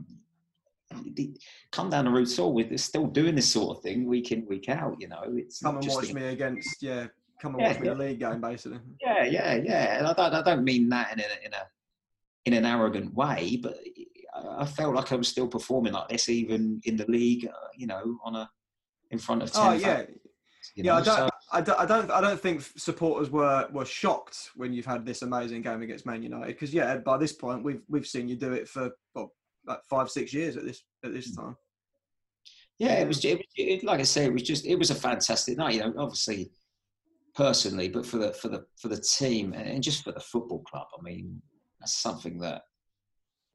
come 1.73 1.91
down 1.91 2.05
the 2.05 2.11
route. 2.11 2.29
So 2.29 2.49
we're 2.49 2.77
still 2.79 3.07
doing 3.07 3.35
this 3.35 3.53
sort 3.53 3.77
of 3.77 3.83
thing 3.83 4.07
week 4.07 4.33
in, 4.33 4.47
week 4.47 4.69
out. 4.69 4.97
You 4.99 5.09
know, 5.09 5.23
it's 5.27 5.61
come 5.61 5.79
and 5.79 5.87
watch 5.89 6.13
me 6.13 6.25
against 6.25 6.83
yeah 6.83 7.07
come 7.41 7.55
and 7.55 7.63
yeah, 7.63 7.69
watch 7.69 7.81
me 7.81 7.87
yeah. 7.87 7.95
the 7.95 8.01
league 8.01 8.21
game, 8.21 8.41
basically. 8.41 8.79
Yeah, 9.01 9.25
yeah, 9.25 9.55
yeah. 9.55 9.99
And 9.99 10.07
I 10.07 10.13
don't, 10.13 10.35
I 10.35 10.43
don't 10.43 10.65
mean 10.65 10.89
that 10.91 11.13
in 11.13 11.21
a, 11.21 11.47
in 11.47 11.53
a 11.53 11.67
in 12.47 12.53
an 12.55 12.65
arrogant 12.65 13.15
way, 13.15 13.59
but 13.63 13.79
I 14.35 14.65
felt 14.67 14.95
like 14.95 15.13
I 15.13 15.17
was 15.17 15.29
still 15.29 15.49
performing 15.49 15.93
like 15.93 16.09
this, 16.09 16.29
even 16.29 16.81
in 16.85 16.97
the 16.97 17.07
league. 17.07 17.47
Uh, 17.47 17.69
you 17.77 17.87
know, 17.87 18.19
on 18.25 18.37
a 18.37 18.51
in 19.11 19.19
front 19.19 19.43
of 19.43 19.53
10 19.53 19.63
Oh 19.63 19.73
yeah, 19.73 20.03
you 20.75 20.85
yeah. 20.85 20.97
I 20.97 21.03
don't, 21.03 21.17
so- 21.17 21.31
I 21.53 21.61
don't, 21.61 21.81
I 21.81 21.87
don't, 21.87 22.11
I 22.11 22.21
don't 22.21 22.41
think 22.41 22.63
supporters 22.77 23.31
were 23.31 23.69
were 23.73 23.85
shocked 23.85 24.51
when 24.55 24.73
you've 24.73 24.87
had 24.87 25.05
this 25.05 25.23
amazing 25.23 25.63
game 25.63 25.83
against 25.83 26.07
Man 26.07 26.23
United 26.23 26.47
because 26.47 26.73
yeah, 26.73 26.97
by 26.99 27.17
this 27.17 27.33
point 27.33 27.65
we've 27.65 27.83
we've 27.89 28.07
seen 28.07 28.29
you 28.29 28.37
do 28.37 28.53
it 28.53 28.69
for 28.69 28.91
well, 29.15 29.33
like 29.67 29.81
five 29.89 30.11
six 30.11 30.33
years 30.33 30.57
at 30.57 30.65
this 30.65 30.83
at 31.05 31.13
this 31.13 31.35
hmm. 31.35 31.43
time. 31.43 31.57
Yeah, 32.79 32.95
it 32.95 33.07
was. 33.07 33.23
It, 33.25 33.37
was- 33.37 33.47
it, 33.57 33.85
like 33.85 34.01
I 34.01 34.05
say, 34.05 34.25
it 34.25 34.33
was 34.33 34.43
just. 34.43 34.67
It 34.67 34.77
was 34.77 34.91
a 34.91 34.95
fantastic 34.95 35.59
night. 35.59 35.75
You 35.75 35.81
know, 35.81 35.95
obviously, 35.99 36.51
personally, 37.35 37.89
but 37.89 38.07
for 38.07 38.19
the 38.19 38.33
for 38.33 38.49
the 38.49 38.65
for 38.81 38.89
the 38.89 39.01
team 39.01 39.53
and 39.53 39.69
and 39.69 39.83
just 39.83 40.03
for 40.03 40.13
the 40.13 40.21
football 40.21 40.61
club. 40.61 40.87
I 40.99 41.03
mean, 41.03 41.41
that's 41.79 41.95
something 41.95 42.39
that 42.41 42.63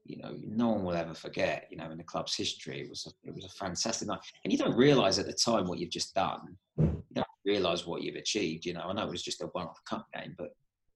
you 0.04 0.18
know 0.18 0.36
no 0.44 0.68
one 0.68 0.84
will 0.84 0.94
ever 0.94 1.14
forget. 1.14 1.66
You 1.70 1.76
know, 1.76 1.90
in 1.90 1.98
the 1.98 2.04
club's 2.04 2.36
history, 2.36 2.82
it 2.82 2.88
was 2.88 3.06
a, 3.06 3.28
it 3.28 3.34
was 3.34 3.44
a 3.44 3.48
fantastic 3.48 4.08
night, 4.08 4.20
and 4.44 4.52
you 4.52 4.58
don't 4.58 4.76
realise 4.76 5.18
at 5.18 5.26
the 5.26 5.32
time 5.32 5.66
what 5.66 5.78
you've 5.78 5.90
just 5.90 6.14
done. 6.14 6.56
You 6.78 7.02
don't 7.14 7.26
realise 7.44 7.86
what 7.86 8.02
you've 8.02 8.16
achieved. 8.16 8.64
You 8.64 8.74
know, 8.74 8.82
I 8.82 8.92
know 8.92 9.06
it 9.06 9.10
was 9.10 9.22
just 9.22 9.42
a 9.42 9.46
one-off 9.46 9.80
cup 9.88 10.06
game, 10.14 10.34
but 10.38 10.50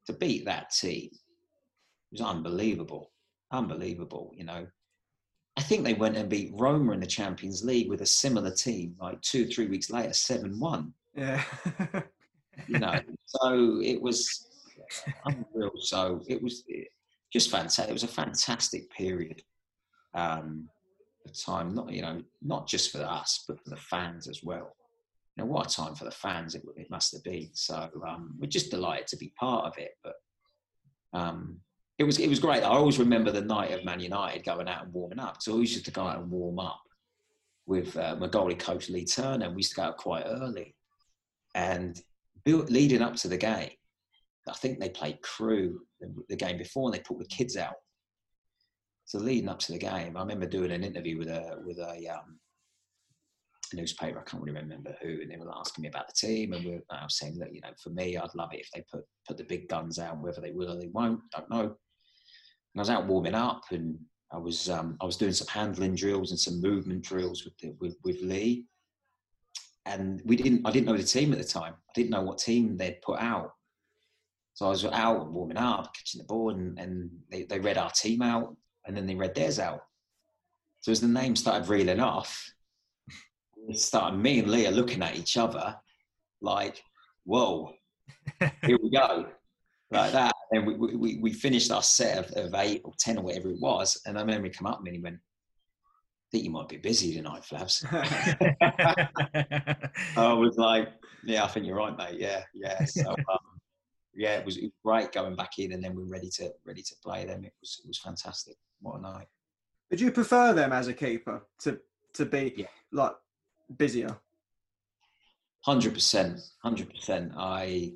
to 0.06 0.12
beat 0.12 0.44
that 0.44 0.70
team 0.70 1.10
was 2.12 2.20
unbelievable, 2.20 3.10
unbelievable. 3.52 4.32
You 4.36 4.44
know. 4.44 4.66
I 5.56 5.62
think 5.62 5.84
they 5.84 5.94
went 5.94 6.16
and 6.16 6.28
beat 6.28 6.52
Roma 6.54 6.92
in 6.92 7.00
the 7.00 7.06
Champions 7.06 7.64
League 7.64 7.88
with 7.88 8.02
a 8.02 8.06
similar 8.06 8.50
team, 8.50 8.94
like 9.00 9.20
two, 9.20 9.46
three 9.46 9.66
weeks 9.66 9.90
later, 9.90 10.12
seven-one. 10.12 10.94
Yeah. 11.14 11.42
You 12.66 12.78
know, 12.78 12.98
so 13.26 13.80
it 13.82 14.00
was 14.00 14.48
unreal. 15.24 15.72
So 15.80 16.22
it 16.28 16.42
was 16.42 16.64
eh, 16.72 16.84
just 17.32 17.50
fantastic. 17.50 17.88
It 17.88 17.92
was 17.92 18.04
a 18.04 18.08
fantastic 18.08 18.90
period. 18.90 19.42
Um, 20.14 20.68
of 21.26 21.38
time, 21.38 21.74
not 21.74 21.92
you 21.92 22.02
know, 22.02 22.22
not 22.42 22.66
just 22.66 22.92
for 22.92 23.02
us, 23.02 23.44
but 23.46 23.62
for 23.62 23.70
the 23.70 23.76
fans 23.76 24.28
as 24.28 24.42
well. 24.42 24.74
You 25.36 25.44
know, 25.44 25.50
what 25.50 25.70
a 25.70 25.74
time 25.74 25.94
for 25.94 26.04
the 26.04 26.10
fans 26.10 26.54
it, 26.54 26.62
it 26.76 26.90
must 26.90 27.12
have 27.12 27.22
been. 27.22 27.50
So 27.52 27.90
um, 28.06 28.34
we're 28.38 28.46
just 28.46 28.70
delighted 28.70 29.06
to 29.08 29.16
be 29.16 29.32
part 29.38 29.66
of 29.66 29.78
it. 29.78 29.92
But 30.02 30.14
um, 31.12 31.60
it 32.00 32.04
was 32.04 32.18
it 32.18 32.28
was 32.28 32.40
great. 32.40 32.62
I 32.62 32.68
always 32.68 32.98
remember 32.98 33.30
the 33.30 33.42
night 33.42 33.72
of 33.72 33.84
Man 33.84 34.00
United 34.00 34.42
going 34.42 34.68
out 34.68 34.84
and 34.84 34.92
warming 34.94 35.18
up. 35.18 35.42
So 35.42 35.52
always 35.52 35.72
used 35.72 35.84
to 35.84 35.90
go 35.90 36.06
out 36.06 36.18
and 36.18 36.30
warm 36.30 36.58
up 36.58 36.80
with 37.66 37.94
uh, 37.94 38.16
my 38.18 38.26
goalie 38.26 38.58
coach 38.58 38.88
Lee 38.88 39.04
Turner. 39.04 39.44
and 39.44 39.54
We 39.54 39.58
used 39.58 39.72
to 39.72 39.76
go 39.76 39.82
out 39.82 39.98
quite 39.98 40.24
early, 40.24 40.74
and 41.54 42.00
leading 42.46 43.02
up 43.02 43.16
to 43.16 43.28
the 43.28 43.36
game, 43.36 43.72
I 44.48 44.54
think 44.54 44.80
they 44.80 44.88
played 44.88 45.20
Crewe 45.20 45.78
the, 46.00 46.10
the 46.30 46.36
game 46.36 46.56
before, 46.56 46.88
and 46.88 46.94
they 46.94 47.02
put 47.02 47.18
the 47.18 47.26
kids 47.26 47.58
out. 47.58 47.74
So 49.04 49.18
leading 49.18 49.50
up 49.50 49.58
to 49.58 49.72
the 49.72 49.78
game, 49.78 50.16
I 50.16 50.20
remember 50.20 50.46
doing 50.46 50.70
an 50.70 50.84
interview 50.84 51.18
with 51.18 51.28
a 51.28 51.58
with 51.66 51.78
a 51.80 52.08
um, 52.08 52.38
newspaper. 53.74 54.20
I 54.20 54.22
can't 54.22 54.42
really 54.42 54.58
remember 54.58 54.96
who, 55.02 55.20
and 55.20 55.30
they 55.30 55.36
were 55.36 55.54
asking 55.54 55.82
me 55.82 55.88
about 55.88 56.08
the 56.08 56.26
team, 56.26 56.54
and 56.54 56.64
we 56.64 56.70
were, 56.76 56.82
I 56.88 57.04
was 57.04 57.18
saying 57.18 57.36
that 57.40 57.54
you 57.54 57.60
know, 57.60 57.74
for 57.84 57.90
me, 57.90 58.16
I'd 58.16 58.34
love 58.34 58.54
it 58.54 58.60
if 58.60 58.70
they 58.74 58.82
put 58.90 59.04
put 59.28 59.36
the 59.36 59.44
big 59.44 59.68
guns 59.68 59.98
out. 59.98 60.18
Whether 60.22 60.40
they 60.40 60.52
will 60.52 60.72
or 60.72 60.80
they 60.80 60.88
won't, 60.88 61.20
don't 61.36 61.50
know. 61.50 61.76
And 62.74 62.80
I 62.80 62.82
was 62.82 62.90
out 62.90 63.06
warming 63.06 63.34
up, 63.34 63.64
and 63.70 63.98
I 64.32 64.38
was 64.38 64.70
um, 64.70 64.96
I 65.00 65.04
was 65.04 65.16
doing 65.16 65.32
some 65.32 65.48
handling 65.48 65.94
drills 65.94 66.30
and 66.30 66.38
some 66.38 66.60
movement 66.60 67.02
drills 67.02 67.44
with 67.44 67.56
the, 67.58 67.74
with, 67.80 67.96
with 68.04 68.20
Lee. 68.22 68.66
And 69.86 70.22
we 70.24 70.36
didn't. 70.36 70.66
I 70.66 70.70
didn't 70.70 70.86
know 70.86 70.96
the 70.96 71.02
team 71.02 71.32
at 71.32 71.38
the 71.38 71.44
time. 71.44 71.74
I 71.74 71.92
didn't 71.94 72.10
know 72.10 72.22
what 72.22 72.38
team 72.38 72.76
they'd 72.76 73.02
put 73.02 73.18
out. 73.18 73.52
So 74.54 74.66
I 74.66 74.68
was 74.68 74.84
out 74.84 75.22
and 75.22 75.34
warming 75.34 75.56
up, 75.56 75.94
catching 75.94 76.18
the 76.18 76.26
ball, 76.26 76.50
and, 76.50 76.78
and 76.78 77.10
they, 77.30 77.44
they 77.44 77.58
read 77.58 77.78
our 77.78 77.90
team 77.90 78.20
out, 78.20 78.54
and 78.86 78.96
then 78.96 79.06
they 79.06 79.14
read 79.14 79.34
theirs 79.34 79.58
out. 79.58 79.80
So 80.80 80.92
as 80.92 81.00
the 81.00 81.08
name 81.08 81.34
started 81.34 81.68
reeling 81.68 82.00
off, 82.00 82.52
it 83.68 83.78
started 83.78 84.18
me 84.18 84.38
and 84.38 84.50
Lee 84.50 84.68
looking 84.68 85.02
at 85.02 85.16
each 85.16 85.36
other, 85.36 85.76
like, 86.40 86.82
"Whoa, 87.24 87.72
here 88.62 88.78
we 88.82 88.90
go," 88.90 89.28
like 89.90 90.12
that. 90.12 90.34
And 90.52 90.66
we, 90.66 90.74
we, 90.74 91.18
we 91.18 91.32
finished 91.32 91.70
our 91.70 91.82
set 91.82 92.18
of, 92.18 92.46
of 92.46 92.54
eight 92.54 92.82
or 92.84 92.92
ten 92.98 93.18
or 93.18 93.22
whatever 93.22 93.48
it 93.50 93.60
was, 93.60 94.00
and 94.06 94.16
I 94.18 94.20
remember 94.20 94.46
he 94.48 94.52
come 94.52 94.66
up 94.66 94.78
to 94.78 94.82
me 94.82 94.90
and 94.90 94.96
he 94.96 95.02
went, 95.02 95.16
"I 95.16 96.26
think 96.32 96.44
you 96.44 96.50
might 96.50 96.68
be 96.68 96.76
busy 96.76 97.14
tonight, 97.14 97.44
Flavs." 97.44 97.84
I 100.16 100.32
was 100.32 100.56
like, 100.56 100.88
"Yeah, 101.24 101.44
I 101.44 101.48
think 101.48 101.66
you're 101.66 101.76
right, 101.76 101.96
mate. 101.96 102.18
Yeah, 102.20 102.42
yeah." 102.54 102.84
So, 102.84 103.10
um, 103.10 103.38
yeah, 104.14 104.36
it 104.38 104.44
was, 104.44 104.56
it 104.56 104.64
was 104.64 104.72
great 104.84 105.12
going 105.12 105.36
back 105.36 105.58
in, 105.58 105.72
and 105.72 105.82
then 105.82 105.94
we're 105.94 106.04
ready 106.04 106.30
to 106.30 106.52
ready 106.64 106.82
to 106.82 106.94
play 107.02 107.24
them. 107.24 107.44
It 107.44 107.54
was 107.60 107.80
it 107.84 107.88
was 107.88 107.98
fantastic. 107.98 108.56
What 108.80 108.98
a 108.98 109.02
night! 109.02 109.28
Would 109.90 110.00
you 110.00 110.10
prefer 110.12 110.52
them 110.52 110.72
as 110.72 110.88
a 110.88 110.94
keeper 110.94 111.46
to 111.60 111.80
to 112.14 112.24
be 112.26 112.54
Yeah. 112.56 112.66
like 112.92 113.12
busier? 113.76 114.16
Hundred 115.62 115.94
percent, 115.94 116.40
hundred 116.62 116.90
percent. 116.90 117.32
I 117.36 117.92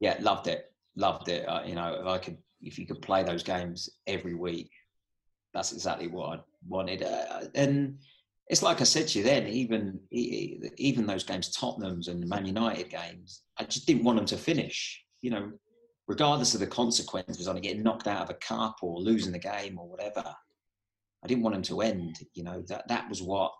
yeah, 0.00 0.18
loved 0.20 0.46
it, 0.46 0.72
loved 0.98 1.28
it. 1.28 1.48
Uh, 1.48 1.62
you 1.64 1.74
know, 1.74 1.96
if 2.00 2.06
I 2.06 2.18
could, 2.18 2.36
if 2.60 2.78
you 2.78 2.86
could 2.86 3.00
play 3.00 3.22
those 3.22 3.42
games 3.42 3.88
every 4.06 4.34
week, 4.34 4.70
that's 5.54 5.72
exactly 5.72 6.08
what 6.08 6.38
I 6.38 6.42
wanted. 6.68 7.02
Uh, 7.02 7.44
and 7.54 7.98
it's 8.48 8.62
like 8.62 8.80
I 8.80 8.84
said 8.84 9.08
to 9.08 9.18
you 9.18 9.24
then, 9.24 9.46
even 9.46 10.00
even 10.10 11.06
those 11.06 11.24
games, 11.24 11.50
Tottenham's 11.50 12.08
and 12.08 12.28
Man 12.28 12.46
United 12.46 12.90
games, 12.90 13.42
I 13.58 13.64
just 13.64 13.86
didn't 13.86 14.04
want 14.04 14.18
them 14.18 14.26
to 14.26 14.36
finish. 14.36 15.02
You 15.22 15.30
know, 15.30 15.52
regardless 16.06 16.54
of 16.54 16.60
the 16.60 16.66
consequences 16.66 17.48
on 17.48 17.60
getting 17.60 17.82
knocked 17.82 18.08
out 18.08 18.22
of 18.22 18.30
a 18.30 18.34
cup 18.34 18.76
or 18.82 18.98
losing 18.98 19.32
the 19.32 19.38
game 19.38 19.78
or 19.78 19.88
whatever. 19.88 20.24
I 21.22 21.26
didn't 21.26 21.42
want 21.42 21.54
them 21.54 21.62
to 21.64 21.80
end. 21.80 22.18
You 22.34 22.44
know, 22.44 22.62
that 22.68 22.86
that 22.88 23.08
was 23.08 23.22
what 23.22 23.52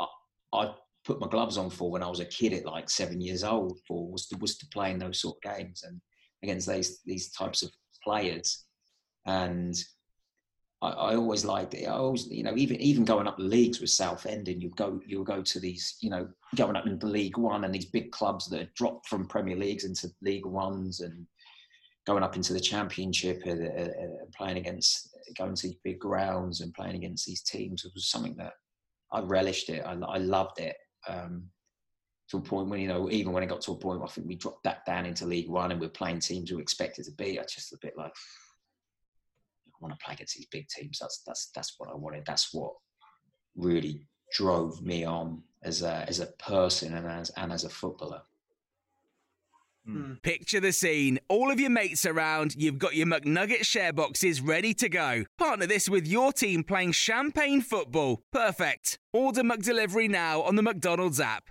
I, 0.00 0.06
I 0.52 0.74
put 1.04 1.20
my 1.20 1.26
gloves 1.26 1.58
on 1.58 1.68
for 1.68 1.90
when 1.90 2.02
I 2.02 2.08
was 2.08 2.20
a 2.20 2.24
kid 2.24 2.52
at 2.52 2.64
like 2.64 2.88
seven 2.88 3.20
years 3.20 3.44
old 3.44 3.78
for 3.86 4.08
was 4.08 4.26
to, 4.28 4.36
was 4.38 4.56
to 4.58 4.66
play 4.66 4.92
in 4.92 4.98
those 4.98 5.20
sort 5.20 5.36
of 5.44 5.56
games 5.56 5.82
and 5.82 6.00
against 6.42 6.68
these 6.68 7.00
these 7.04 7.30
types 7.32 7.62
of 7.62 7.70
players. 8.02 8.64
And 9.26 9.82
I, 10.82 10.90
I 10.90 11.16
always 11.16 11.44
liked 11.44 11.74
it. 11.74 11.86
I 11.86 11.92
always, 11.92 12.26
you 12.28 12.42
know, 12.42 12.54
even 12.56 12.80
even 12.80 13.04
going 13.04 13.26
up 13.26 13.38
the 13.38 13.44
leagues 13.44 13.80
with 13.80 13.90
Southend, 13.90 14.48
and 14.48 14.62
you 14.62 14.70
go 14.70 15.00
you'll 15.06 15.24
go 15.24 15.42
to 15.42 15.60
these, 15.60 15.96
you 16.00 16.10
know, 16.10 16.28
going 16.56 16.76
up 16.76 16.86
into 16.86 17.06
League 17.06 17.38
One 17.38 17.64
and 17.64 17.74
these 17.74 17.86
big 17.86 18.10
clubs 18.10 18.48
that 18.48 18.60
have 18.60 18.74
dropped 18.74 19.08
from 19.08 19.26
Premier 19.26 19.56
Leagues 19.56 19.84
into 19.84 20.10
League 20.20 20.46
Ones 20.46 21.00
and 21.00 21.26
going 22.04 22.24
up 22.24 22.34
into 22.34 22.52
the 22.52 22.60
Championship 22.60 23.42
and, 23.46 23.62
and, 23.62 23.90
and 23.90 24.32
playing 24.36 24.56
against 24.58 25.10
going 25.38 25.54
to 25.54 25.68
these 25.68 25.76
big 25.84 26.00
grounds 26.00 26.60
and 26.60 26.74
playing 26.74 26.96
against 26.96 27.26
these 27.26 27.42
teams 27.42 27.84
was 27.94 28.10
something 28.10 28.34
that 28.36 28.54
I 29.12 29.20
relished 29.20 29.68
it. 29.68 29.84
I, 29.86 29.92
I 29.92 30.18
loved 30.18 30.58
it. 30.58 30.76
Um, 31.08 31.44
to 32.32 32.38
a 32.38 32.40
point 32.40 32.68
when 32.68 32.80
you 32.80 32.88
know, 32.88 33.10
even 33.10 33.32
when 33.32 33.42
it 33.42 33.48
got 33.48 33.60
to 33.62 33.72
a 33.72 33.76
point 33.76 34.00
where 34.00 34.08
I 34.08 34.10
think 34.10 34.26
we 34.26 34.36
dropped 34.36 34.62
back 34.62 34.86
down 34.86 35.04
into 35.04 35.26
League 35.26 35.50
One 35.50 35.70
and 35.70 35.80
we're 35.80 35.90
playing 35.90 36.20
teams 36.20 36.50
we 36.50 36.62
expected 36.62 37.04
to 37.04 37.12
be, 37.12 37.38
I 37.38 37.42
just 37.42 37.74
a 37.74 37.78
bit 37.80 37.92
like 37.96 38.12
I 39.66 39.76
want 39.80 39.92
to 39.92 40.02
play 40.02 40.14
against 40.14 40.36
these 40.36 40.46
big 40.46 40.66
teams. 40.68 40.98
That's 40.98 41.22
that's 41.26 41.50
that's 41.54 41.74
what 41.76 41.90
I 41.90 41.94
wanted. 41.94 42.24
That's 42.26 42.52
what 42.54 42.72
really 43.54 44.06
drove 44.32 44.82
me 44.82 45.04
on 45.04 45.42
as 45.62 45.82
a 45.82 46.06
as 46.08 46.20
a 46.20 46.26
person 46.38 46.94
and 46.94 47.06
as 47.06 47.30
and 47.36 47.52
as 47.52 47.64
a 47.64 47.68
footballer. 47.68 48.22
Hmm. 49.84 49.96
Hmm. 49.96 50.12
Picture 50.22 50.60
the 50.60 50.72
scene. 50.72 51.18
All 51.28 51.50
of 51.50 51.60
your 51.60 51.68
mates 51.68 52.06
around, 52.06 52.54
you've 52.56 52.78
got 52.78 52.94
your 52.94 53.06
McNugget 53.06 53.66
share 53.66 53.92
boxes 53.92 54.40
ready 54.40 54.72
to 54.74 54.88
go. 54.88 55.24
Partner 55.36 55.66
this 55.66 55.86
with 55.86 56.06
your 56.06 56.32
team 56.32 56.64
playing 56.64 56.92
champagne 56.92 57.60
football. 57.60 58.22
Perfect. 58.32 58.98
Order 59.12 59.42
McDelivery 59.42 60.08
now 60.08 60.40
on 60.40 60.56
the 60.56 60.62
McDonald's 60.62 61.20
app. 61.20 61.50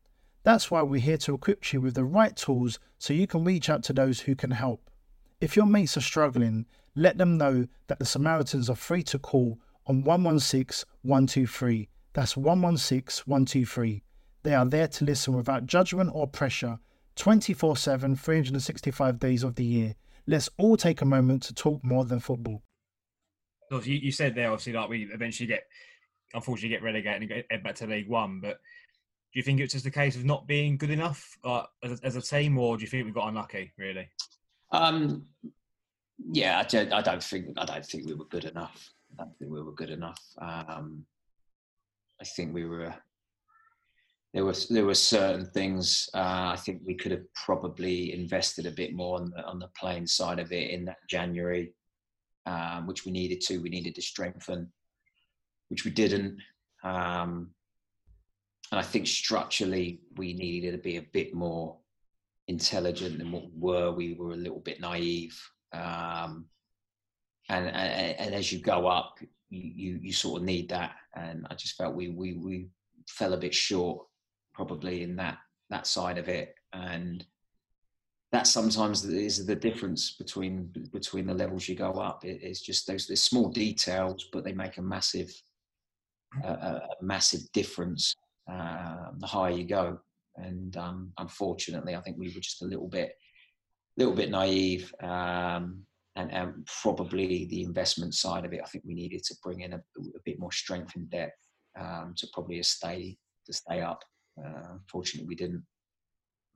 That's 0.43 0.71
why 0.71 0.81
we're 0.81 1.01
here 1.01 1.17
to 1.17 1.35
equip 1.35 1.71
you 1.71 1.81
with 1.81 1.93
the 1.93 2.03
right 2.03 2.35
tools 2.35 2.79
so 2.97 3.13
you 3.13 3.27
can 3.27 3.43
reach 3.43 3.69
out 3.69 3.83
to 3.83 3.93
those 3.93 4.21
who 4.21 4.35
can 4.35 4.51
help. 4.51 4.89
If 5.39 5.55
your 5.55 5.65
mates 5.65 5.97
are 5.97 6.01
struggling, 6.01 6.65
let 6.95 7.17
them 7.17 7.37
know 7.37 7.67
that 7.87 7.99
the 7.99 8.05
Samaritans 8.05 8.69
are 8.69 8.75
free 8.75 9.03
to 9.03 9.19
call 9.19 9.59
on 9.87 10.03
116 10.03 10.87
123. 11.03 11.89
That's 12.13 12.35
116 12.35 13.23
123. 13.25 14.03
They 14.43 14.55
are 14.55 14.65
there 14.65 14.87
to 14.87 15.05
listen 15.05 15.35
without 15.35 15.67
judgment 15.67 16.11
or 16.13 16.27
pressure 16.27 16.79
24 17.15 17.77
7, 17.77 18.15
365 18.15 19.19
days 19.19 19.43
of 19.43 19.55
the 19.55 19.65
year. 19.65 19.95
Let's 20.27 20.49
all 20.57 20.77
take 20.77 21.01
a 21.01 21.05
moment 21.05 21.43
to 21.43 21.53
talk 21.53 21.83
more 21.83 22.05
than 22.05 22.19
football. 22.19 22.63
You, 23.83 24.11
said 24.11 24.35
there, 24.35 24.51
obviously, 24.51 24.73
like 24.73 24.89
we 24.89 25.03
eventually 25.13 25.47
get 25.47 25.63
unfortunately 26.33 26.69
get 26.69 26.83
relegated 26.83 27.21
and 27.21 27.43
get 27.49 27.63
back 27.63 27.75
to 27.75 27.87
League 27.87 28.09
One. 28.09 28.39
But 28.41 28.59
do 29.33 29.39
you 29.39 29.43
think 29.43 29.61
it's 29.61 29.73
just 29.73 29.85
a 29.85 29.91
case 29.91 30.15
of 30.17 30.25
not 30.25 30.45
being 30.45 30.75
good 30.75 30.89
enough 30.89 31.37
uh, 31.45 31.63
as, 31.83 31.91
a, 31.91 32.05
as 32.05 32.15
a 32.17 32.21
team, 32.21 32.57
or 32.57 32.75
do 32.75 32.83
you 32.83 32.89
think 32.89 33.05
we 33.05 33.11
got 33.11 33.29
unlucky? 33.29 33.71
Really? 33.77 34.09
Um, 34.71 35.25
yeah, 36.31 36.59
I 36.59 36.63
don't, 36.63 36.91
I 36.91 37.01
don't 37.01 37.23
think 37.23 37.47
I 37.57 37.65
don't 37.65 37.85
think 37.85 38.07
we 38.07 38.13
were 38.13 38.25
good 38.25 38.43
enough. 38.43 38.91
I 39.13 39.23
don't 39.23 39.37
think 39.37 39.51
we 39.51 39.61
were 39.61 39.71
good 39.71 39.89
enough. 39.89 40.21
Um, 40.39 41.05
I 42.19 42.25
think 42.25 42.53
we 42.53 42.65
were. 42.65 42.93
There 44.33 44.45
was 44.45 44.67
there 44.67 44.85
were 44.85 44.95
certain 44.95 45.45
things 45.45 46.09
uh, 46.13 46.51
I 46.53 46.57
think 46.57 46.81
we 46.85 46.95
could 46.95 47.11
have 47.11 47.33
probably 47.33 48.13
invested 48.13 48.65
a 48.65 48.71
bit 48.71 48.93
more 48.93 49.17
on 49.17 49.31
the 49.31 49.45
on 49.45 49.59
the 49.59 49.69
playing 49.77 50.07
side 50.07 50.39
of 50.39 50.51
it 50.51 50.71
in 50.71 50.85
that 50.85 51.07
January, 51.09 51.73
um, 52.45 52.85
which 52.85 53.05
we 53.05 53.11
needed 53.11 53.41
to. 53.41 53.59
We 53.59 53.69
needed 53.69 53.95
to 53.95 54.01
strengthen, 54.01 54.71
which 55.69 55.85
we 55.85 55.91
didn't. 55.91 56.37
Um, 56.83 57.51
and 58.71 58.79
I 58.79 58.83
think 58.83 59.05
structurally 59.05 59.99
we 60.15 60.33
needed 60.33 60.71
to 60.71 60.77
be 60.77 60.97
a 60.97 61.01
bit 61.01 61.33
more 61.33 61.77
intelligent 62.47 63.17
than 63.17 63.31
what 63.31 63.43
we 63.43 63.59
were. 63.59 63.91
We 63.91 64.13
were 64.13 64.31
a 64.31 64.37
little 64.37 64.59
bit 64.59 64.79
naive. 64.79 65.37
Um, 65.73 66.45
and, 67.49 67.67
and, 67.67 68.17
and 68.17 68.35
as 68.35 68.51
you 68.51 68.59
go 68.59 68.87
up, 68.87 69.19
you, 69.49 69.61
you, 69.75 69.99
you 70.01 70.13
sort 70.13 70.41
of 70.41 70.45
need 70.45 70.69
that. 70.69 70.95
And 71.15 71.45
I 71.49 71.55
just 71.55 71.75
felt 71.75 71.95
we 71.95 72.09
we 72.09 72.33
we 72.33 72.67
fell 73.09 73.33
a 73.33 73.37
bit 73.37 73.53
short, 73.53 74.05
probably 74.53 75.03
in 75.03 75.17
that 75.17 75.39
that 75.69 75.85
side 75.85 76.17
of 76.17 76.29
it. 76.29 76.55
And 76.71 77.25
that 78.31 78.47
sometimes 78.47 79.03
is 79.03 79.45
the 79.45 79.55
difference 79.55 80.13
between 80.13 80.73
between 80.93 81.27
the 81.27 81.33
levels 81.33 81.67
you 81.67 81.75
go 81.75 81.91
up. 81.91 82.23
It, 82.23 82.39
it's 82.41 82.61
just 82.61 82.87
those 82.87 83.05
there's 83.05 83.21
small 83.21 83.49
details, 83.49 84.29
but 84.31 84.45
they 84.45 84.53
make 84.53 84.77
a 84.77 84.81
massive 84.81 85.29
a 86.45 86.79
massive 87.01 87.41
difference 87.51 88.15
uh, 88.51 89.11
the 89.17 89.27
higher 89.27 89.51
you 89.51 89.65
go. 89.65 89.99
And 90.37 90.75
um, 90.77 91.11
unfortunately, 91.17 91.95
I 91.95 92.01
think 92.01 92.17
we 92.17 92.27
were 92.33 92.41
just 92.41 92.61
a 92.61 92.65
little 92.65 92.87
bit 92.87 93.13
little 93.97 94.13
bit 94.13 94.31
naive. 94.31 94.93
Um, 95.01 95.85
and, 96.15 96.31
and, 96.31 96.67
probably 96.81 97.45
the 97.45 97.63
investment 97.63 98.13
side 98.13 98.43
of 98.43 98.53
it, 98.53 98.61
I 98.63 98.67
think 98.67 98.83
we 98.85 98.93
needed 98.93 99.23
to 99.23 99.35
bring 99.43 99.61
in 99.61 99.73
a, 99.73 99.77
a 99.77 100.19
bit 100.25 100.39
more 100.39 100.51
strength 100.51 100.95
and 100.95 101.09
depth 101.09 101.37
um, 101.79 102.13
to 102.17 102.27
probably 102.33 102.61
stay 102.63 103.17
to 103.45 103.53
stay 103.53 103.81
up. 103.81 104.03
Uh, 104.37 104.73
unfortunately, 104.73 105.27
we 105.27 105.35
didn't. 105.35 105.63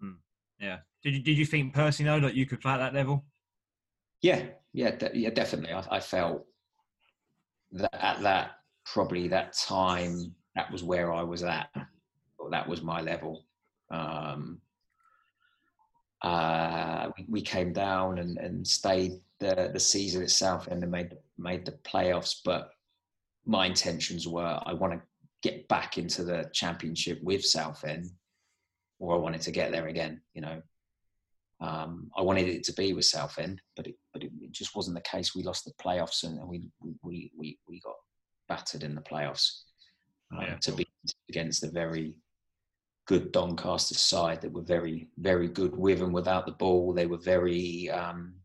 Mm. 0.04 0.16
Yeah. 0.60 0.80
Did 1.04 1.14
you 1.14 1.24
did 1.24 1.38
you 1.38 1.46
think 1.46 1.74
personally 1.74 2.12
though 2.12 2.28
that 2.28 2.36
you 2.36 2.46
could 2.46 2.62
play 2.62 2.74
at 2.74 2.78
that 2.78 2.94
level? 2.94 3.26
Yeah, 4.22 4.44
yeah, 4.74 4.92
de- 4.92 5.18
yeah, 5.18 5.30
definitely. 5.30 5.74
I, 5.74 5.84
I 5.92 6.00
felt 6.00 6.46
that 7.74 7.94
at 7.94 8.22
that 8.22 8.52
probably 8.86 9.28
that 9.28 9.54
time 9.54 10.34
that 10.56 10.72
was 10.72 10.84
where 10.84 11.14
I 11.14 11.24
was 11.24 11.44
at. 11.44 11.70
That 12.52 12.68
was 12.68 12.82
my 12.82 13.02
level. 13.02 13.46
Um, 13.92 14.62
uh, 16.22 17.10
we, 17.28 17.42
came 17.42 17.72
down 17.72 18.18
and, 18.18 18.38
and 18.38 18.68
stayed 18.68 19.20
the, 19.40 19.70
the 19.74 19.80
season 19.80 20.24
itself 20.24 20.68
and 20.68 20.82
then 20.82 20.90
made 20.90 21.16
made 21.38 21.66
the 21.66 21.74
playoffs. 21.84 22.38
But 22.44 22.72
my 23.46 23.68
intentions 23.68 24.28
were 24.28 24.60
I 24.66 24.74
want 24.74 24.94
to 24.94 25.02
get 25.44 25.68
back 25.68 25.98
into 25.98 26.24
the 26.24 26.50
championship 26.54 27.22
with 27.22 27.46
Southend, 27.46 28.10
or 29.00 29.16
I 29.16 29.20
wanted 29.20 29.42
to 29.42 29.52
get 29.52 29.72
there 29.72 29.88
again. 29.88 30.22
You 30.34 30.42
know, 30.42 30.62
um, 31.62 32.10
I 32.18 32.22
wanted 32.22 32.48
it 32.48 32.64
to 32.66 32.74
be 32.74 32.94
with 32.94 33.06
Southend, 33.06 33.62
but 33.76 33.88
it 33.88 33.96
but 34.14 34.24
it, 34.24 34.32
just 34.52 34.76
wasn't 34.76 34.96
the 34.96 35.02
case. 35.02 35.36
We 35.36 35.44
lost 35.44 35.66
the 35.66 35.74
playoffs 35.74 36.24
and 36.24 36.40
we, 36.48 36.64
we 37.04 37.32
we 37.38 37.60
we 37.68 37.80
got 37.82 37.96
battered 38.48 38.84
in 38.84 38.96
the 38.96 39.02
playoffs. 39.02 39.62
Um, 40.38 40.44
yeah. 40.44 40.56
To 40.56 40.72
be 40.74 40.88
against 41.30 41.64
a 41.64 41.70
very 41.70 42.16
good 43.08 43.32
Doncaster 43.32 43.94
side 43.94 44.42
that 44.42 44.52
were 44.52 44.62
very 44.62 45.10
very 45.18 45.48
good 45.48 45.76
with 45.76 46.02
and 46.02 46.14
without 46.14 46.46
the 46.46 46.52
ball. 46.54 46.94
They 46.94 47.06
were 47.06 47.18
very 47.18 47.90
um, 47.90 48.36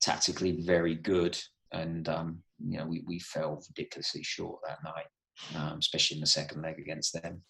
tactically 0.00 0.62
very 0.62 0.94
good, 0.94 1.38
and 1.72 2.08
um, 2.08 2.42
you 2.58 2.78
know 2.78 2.86
we, 2.86 3.02
we 3.06 3.18
fell 3.18 3.62
ridiculously 3.68 4.22
short 4.22 4.60
that 4.66 4.78
night, 4.84 5.06
um, 5.56 5.78
especially 5.78 6.16
in 6.16 6.20
the 6.20 6.26
second 6.26 6.62
leg 6.62 6.78
against 6.78 7.20
them. 7.20 7.42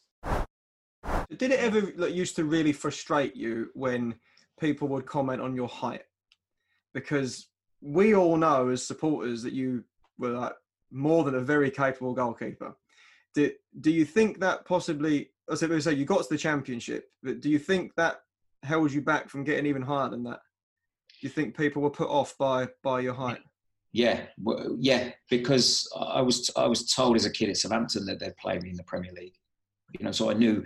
Did 1.36 1.52
it 1.52 1.60
ever 1.60 1.92
like, 1.96 2.14
used 2.14 2.36
to 2.36 2.44
really 2.44 2.72
frustrate 2.72 3.36
you 3.36 3.68
when 3.74 4.14
people 4.58 4.88
would 4.88 5.06
comment 5.06 5.42
on 5.42 5.54
your 5.54 5.68
height? 5.68 6.02
Because 6.94 7.48
we 7.80 8.14
all 8.14 8.36
know 8.36 8.68
as 8.68 8.84
supporters 8.84 9.42
that 9.42 9.52
you 9.52 9.84
were 10.18 10.30
like 10.30 10.54
more 10.90 11.24
than 11.24 11.34
a 11.34 11.40
very 11.40 11.70
capable 11.70 12.14
goalkeeper. 12.14 12.74
Do, 13.38 13.52
do 13.82 13.92
you 13.92 14.04
think 14.04 14.40
that 14.40 14.64
possibly, 14.64 15.30
as 15.48 15.62
I 15.62 15.78
say, 15.78 15.92
you 15.92 16.04
got 16.04 16.24
to 16.24 16.28
the 16.28 16.36
championship, 16.36 17.08
but 17.22 17.40
do 17.40 17.48
you 17.48 17.60
think 17.60 17.94
that 17.94 18.22
held 18.64 18.90
you 18.90 19.00
back 19.00 19.28
from 19.28 19.44
getting 19.44 19.64
even 19.66 19.80
higher 19.80 20.08
than 20.08 20.24
that? 20.24 20.40
Do 21.08 21.18
you 21.20 21.28
think 21.28 21.56
people 21.56 21.80
were 21.80 21.90
put 21.90 22.08
off 22.08 22.36
by 22.36 22.66
by 22.82 22.98
your 22.98 23.14
height? 23.14 23.38
Yeah, 23.92 24.22
well, 24.42 24.76
yeah, 24.76 25.12
because 25.30 25.88
I 25.96 26.20
was 26.20 26.50
I 26.56 26.66
was 26.66 26.92
told 26.92 27.14
as 27.14 27.26
a 27.26 27.30
kid 27.30 27.48
at 27.48 27.58
Southampton 27.58 28.06
that 28.06 28.18
they'd 28.18 28.36
play 28.38 28.58
me 28.58 28.70
in 28.70 28.76
the 28.76 28.82
Premier 28.82 29.12
League. 29.12 29.36
You 29.96 30.04
know, 30.04 30.12
so 30.12 30.30
I 30.30 30.34
knew 30.34 30.64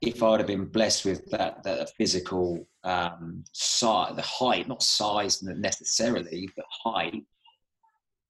if 0.00 0.22
I'd 0.22 0.38
have 0.38 0.46
been 0.46 0.66
blessed 0.66 1.04
with 1.04 1.28
that 1.32 1.64
that 1.64 1.90
physical 1.98 2.68
um, 2.84 3.42
size, 3.50 4.14
the 4.14 4.22
height, 4.22 4.68
not 4.68 4.84
size 4.84 5.42
necessarily, 5.42 6.48
but 6.54 6.64
height, 6.70 7.24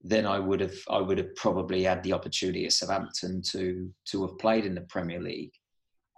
then 0.05 0.27
I 0.27 0.39
would 0.39 0.61
have 0.61 0.77
I 0.89 1.01
would 1.01 1.19
have 1.19 1.35
probably 1.35 1.83
had 1.83 2.03
the 2.03 2.13
opportunity 2.13 2.67
at 2.67 2.73
Southampton 2.73 3.43
to 3.51 3.91
to 4.11 4.27
have 4.27 4.39
played 4.39 4.67
in 4.67 4.75
the 4.75 4.83
Premier 4.83 5.21
League. 5.21 5.55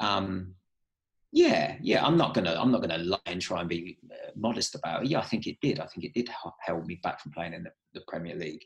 Um, 0.01 0.55
yeah, 1.33 1.77
yeah. 1.81 2.05
I'm 2.05 2.17
not 2.17 2.35
gonna. 2.35 2.55
I'm 2.55 2.73
not 2.73 2.81
gonna 2.81 2.99
lie 2.99 3.19
and 3.27 3.41
try 3.41 3.61
and 3.61 3.69
be 3.69 3.99
uh, 4.11 4.31
modest 4.35 4.75
about 4.75 5.05
it. 5.05 5.11
Yeah, 5.11 5.21
I 5.21 5.25
think 5.25 5.47
it 5.47 5.59
did. 5.61 5.79
I 5.79 5.87
think 5.87 6.05
it 6.05 6.15
did 6.15 6.29
hold 6.65 6.87
me 6.87 6.99
back 7.03 7.21
from 7.21 7.33
playing 7.33 7.55
in 7.55 7.63
the, 7.63 7.71
the 7.95 8.03
Premier 8.09 8.35
League. 8.35 8.65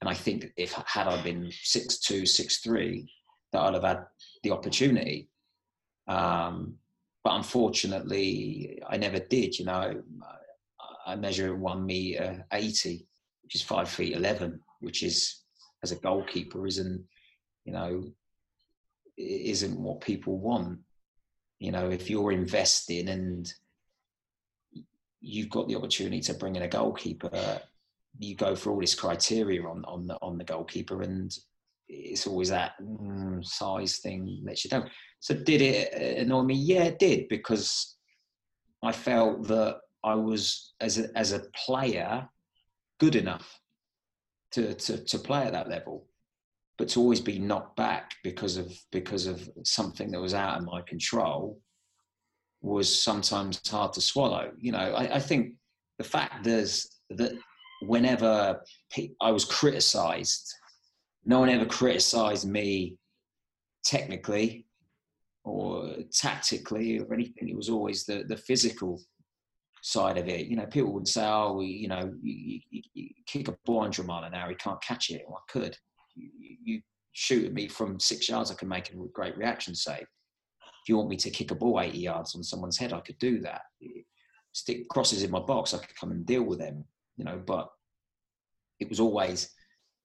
And 0.00 0.10
I 0.10 0.14
think 0.14 0.52
if 0.56 0.72
had 0.72 1.06
I 1.06 1.22
been 1.22 1.50
six 1.62 1.98
two, 1.98 2.26
six 2.26 2.58
three, 2.58 3.10
that 3.52 3.60
I'd 3.60 3.74
have 3.74 3.84
had 3.84 4.04
the 4.42 4.50
opportunity. 4.50 5.30
Um, 6.08 6.74
but 7.24 7.36
unfortunately, 7.36 8.82
I 8.86 8.96
never 8.96 9.20
did. 9.20 9.58
You 9.58 9.66
know, 9.66 10.02
I 11.06 11.14
measure 11.16 11.54
one 11.54 11.86
meter 11.86 12.44
eighty, 12.52 13.06
which 13.42 13.54
is 13.54 13.62
five 13.62 13.88
feet 13.88 14.14
eleven, 14.14 14.60
which 14.80 15.02
is 15.02 15.42
as 15.82 15.92
a 15.92 15.96
goalkeeper 15.96 16.66
isn't, 16.66 17.04
you 17.64 17.72
know, 17.72 18.04
isn't 19.16 19.78
what 19.78 20.00
people 20.00 20.38
want. 20.38 20.78
You 21.58 21.72
know 21.72 21.90
if 21.90 22.10
you're 22.10 22.32
investing 22.32 23.08
and 23.08 23.52
you've 25.20 25.50
got 25.50 25.68
the 25.68 25.76
opportunity 25.76 26.20
to 26.20 26.34
bring 26.34 26.56
in 26.56 26.62
a 26.62 26.68
goalkeeper 26.68 27.60
you 28.18 28.34
go 28.34 28.54
for 28.54 28.70
all 28.70 28.80
this 28.80 28.94
criteria 28.94 29.62
on 29.62 29.84
on 29.86 30.06
the 30.06 30.18
on 30.20 30.38
the 30.38 30.44
goalkeeper 30.44 31.02
and 31.02 31.38
it's 31.88 32.26
always 32.26 32.48
that 32.48 32.72
mm, 32.82 33.44
size 33.44 33.98
thing 33.98 34.42
that 34.44 34.64
you 34.64 34.70
don't. 34.70 34.88
So 35.20 35.34
did 35.34 35.60
it 35.60 36.18
annoy 36.18 36.42
me? 36.42 36.54
Yeah 36.54 36.84
it 36.84 36.98
did 36.98 37.28
because 37.28 37.96
i 38.82 38.90
felt 38.90 39.46
that 39.46 39.78
i 40.02 40.14
was 40.14 40.74
as 40.80 40.98
a, 40.98 41.06
as 41.16 41.32
a 41.32 41.44
player 41.54 42.28
good 43.02 43.16
enough 43.16 43.58
to, 44.52 44.74
to 44.74 45.04
to 45.04 45.18
play 45.18 45.42
at 45.42 45.52
that 45.52 45.68
level 45.68 46.06
but 46.78 46.88
to 46.88 47.00
always 47.00 47.20
be 47.20 47.38
knocked 47.38 47.76
back 47.76 48.12
because 48.22 48.56
of 48.56 48.72
because 48.92 49.26
of 49.26 49.50
something 49.64 50.12
that 50.12 50.20
was 50.20 50.34
out 50.34 50.58
of 50.58 50.64
my 50.64 50.80
control 50.82 51.58
was 52.60 52.88
sometimes 53.02 53.60
hard 53.68 53.92
to 53.92 54.00
swallow. 54.00 54.52
You 54.56 54.72
know, 54.72 54.78
I, 54.78 55.16
I 55.16 55.18
think 55.18 55.54
the 55.98 56.04
fact 56.04 56.46
is 56.46 56.88
that 57.10 57.32
whenever 57.82 58.60
I 59.20 59.30
was 59.32 59.44
criticised, 59.44 60.54
no 61.24 61.40
one 61.40 61.48
ever 61.48 61.66
criticised 61.66 62.48
me 62.48 62.96
technically 63.84 64.64
or 65.44 65.96
tactically 66.12 67.00
or 67.00 67.12
anything. 67.12 67.48
It 67.48 67.56
was 67.56 67.68
always 67.68 68.04
the 68.04 68.24
the 68.28 68.36
physical 68.36 69.00
side 69.82 70.16
of 70.16 70.28
it. 70.28 70.46
You 70.46 70.56
know, 70.56 70.66
people 70.66 70.92
would 70.92 71.06
say, 71.06 71.24
"Oh, 71.24 71.52
we, 71.52 71.66
you 71.66 71.88
know, 71.88 72.14
you, 72.22 72.60
you, 72.70 72.82
you 72.94 73.08
kick 73.26 73.48
a 73.48 73.56
ball 73.66 73.84
a 73.84 74.02
mile 74.02 74.24
an 74.24 74.34
hour, 74.34 74.48
he 74.48 74.54
can't 74.54 74.82
catch 74.82 75.10
it." 75.10 75.24
Well, 75.28 75.42
I 75.46 75.52
could 75.52 75.76
you, 76.14 76.30
you 76.64 76.80
shoot 77.12 77.44
at 77.44 77.52
me 77.52 77.68
from 77.68 78.00
six 78.00 78.28
yards, 78.28 78.50
I 78.50 78.54
can 78.54 78.68
make 78.68 78.90
a 78.90 78.96
great 79.12 79.36
reaction 79.36 79.74
save. 79.74 80.02
If 80.02 80.88
you 80.88 80.96
want 80.96 81.10
me 81.10 81.16
to 81.16 81.30
kick 81.30 81.50
a 81.50 81.54
ball 81.54 81.80
80 81.80 81.98
yards 81.98 82.34
on 82.34 82.42
someone's 82.42 82.78
head, 82.78 82.92
I 82.92 83.00
could 83.00 83.18
do 83.18 83.40
that. 83.40 83.62
Stick 84.52 84.88
crosses 84.88 85.22
in 85.22 85.30
my 85.30 85.38
box, 85.40 85.74
I 85.74 85.78
could 85.78 85.96
come 85.96 86.10
and 86.10 86.26
deal 86.26 86.42
with 86.42 86.58
them, 86.58 86.84
you 87.16 87.24
know, 87.24 87.40
but 87.44 87.70
it 88.80 88.88
was 88.88 89.00
always 89.00 89.50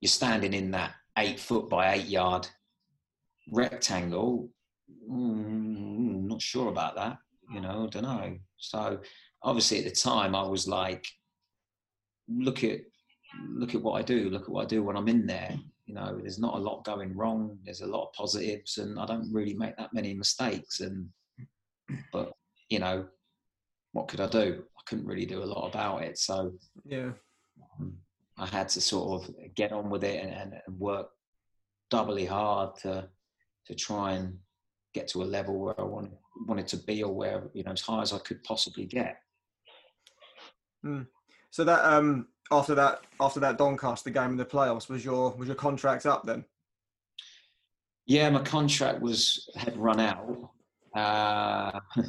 you're 0.01 0.09
standing 0.09 0.53
in 0.53 0.71
that 0.71 0.93
eight 1.17 1.39
foot 1.39 1.69
by 1.69 1.93
eight 1.93 2.05
yard 2.05 2.47
rectangle. 3.51 4.49
Mm, 5.09 6.27
not 6.27 6.41
sure 6.41 6.69
about 6.69 6.95
that, 6.95 7.17
you 7.51 7.61
know, 7.61 7.85
I 7.85 7.89
don't 7.89 8.03
know. 8.03 8.37
So 8.57 8.99
obviously 9.43 9.79
at 9.79 9.85
the 9.85 9.91
time 9.91 10.35
I 10.35 10.43
was 10.43 10.67
like, 10.67 11.05
look 12.27 12.63
at 12.63 12.79
look 13.49 13.75
at 13.75 13.81
what 13.81 13.93
I 13.99 14.01
do, 14.01 14.29
look 14.29 14.43
at 14.43 14.49
what 14.49 14.63
I 14.63 14.67
do 14.67 14.83
when 14.83 14.95
I'm 14.97 15.07
in 15.09 15.25
there. 15.25 15.53
you 15.85 15.93
know, 15.93 16.17
there's 16.21 16.39
not 16.39 16.55
a 16.55 16.59
lot 16.59 16.83
going 16.83 17.15
wrong. 17.15 17.57
There's 17.63 17.81
a 17.81 17.87
lot 17.87 18.07
of 18.07 18.13
positives, 18.13 18.77
and 18.77 18.99
I 18.99 19.05
don't 19.05 19.31
really 19.31 19.53
make 19.53 19.75
that 19.77 19.93
many 19.93 20.13
mistakes. 20.13 20.79
And 20.79 21.07
but 22.11 22.33
you 22.69 22.79
know, 22.79 23.07
what 23.93 24.07
could 24.07 24.19
I 24.21 24.27
do? 24.27 24.63
I 24.77 24.81
couldn't 24.85 25.05
really 25.05 25.25
do 25.25 25.43
a 25.43 25.45
lot 25.45 25.67
about 25.67 26.03
it. 26.03 26.17
So 26.17 26.53
Yeah. 26.85 27.11
um, 27.79 27.93
I 28.37 28.45
had 28.45 28.69
to 28.69 28.81
sort 28.81 29.23
of 29.23 29.35
get 29.55 29.71
on 29.71 29.89
with 29.89 30.03
it 30.03 30.21
and, 30.23 30.31
and, 30.33 30.53
and 30.67 30.79
work 30.79 31.09
doubly 31.89 32.25
hard 32.25 32.75
to 32.83 33.07
to 33.67 33.75
try 33.75 34.13
and 34.13 34.37
get 34.93 35.07
to 35.09 35.23
a 35.23 35.25
level 35.25 35.57
where 35.59 35.79
I 35.79 35.83
wanted 35.83 36.11
wanted 36.47 36.67
to 36.69 36.77
be 36.77 37.03
or 37.03 37.13
where 37.13 37.49
you 37.53 37.63
know 37.63 37.71
as 37.71 37.81
high 37.81 38.01
as 38.01 38.13
I 38.13 38.19
could 38.19 38.43
possibly 38.43 38.85
get. 38.85 39.17
So 41.51 41.63
that 41.63 41.83
um 41.85 42.27
after 42.51 42.75
that 42.75 43.01
after 43.19 43.39
that 43.39 43.57
Doncaster 43.57 44.09
game 44.09 44.31
in 44.31 44.37
the 44.37 44.45
playoffs 44.45 44.89
was 44.89 45.03
your 45.03 45.31
was 45.31 45.47
your 45.47 45.55
contract 45.55 46.05
up 46.05 46.25
then? 46.25 46.45
Yeah, 48.05 48.29
my 48.29 48.41
contract 48.41 49.01
was 49.01 49.49
had 49.55 49.77
run 49.77 49.99
out, 49.99 50.51
uh, 50.95 51.79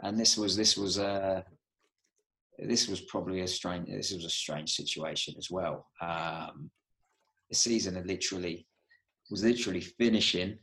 and 0.00 0.18
this 0.18 0.36
was 0.36 0.56
this 0.56 0.76
was 0.76 0.98
a 0.98 1.44
this 2.58 2.88
was 2.88 3.00
probably 3.02 3.40
a 3.40 3.48
strange 3.48 3.88
this 3.88 4.12
was 4.12 4.24
a 4.24 4.30
strange 4.30 4.72
situation 4.72 5.34
as 5.38 5.50
well. 5.50 5.86
Um, 6.00 6.70
the 7.50 7.56
season 7.56 7.96
had 7.96 8.06
literally 8.06 8.66
was 9.30 9.44
literally 9.44 9.80
finishing, 9.80 10.58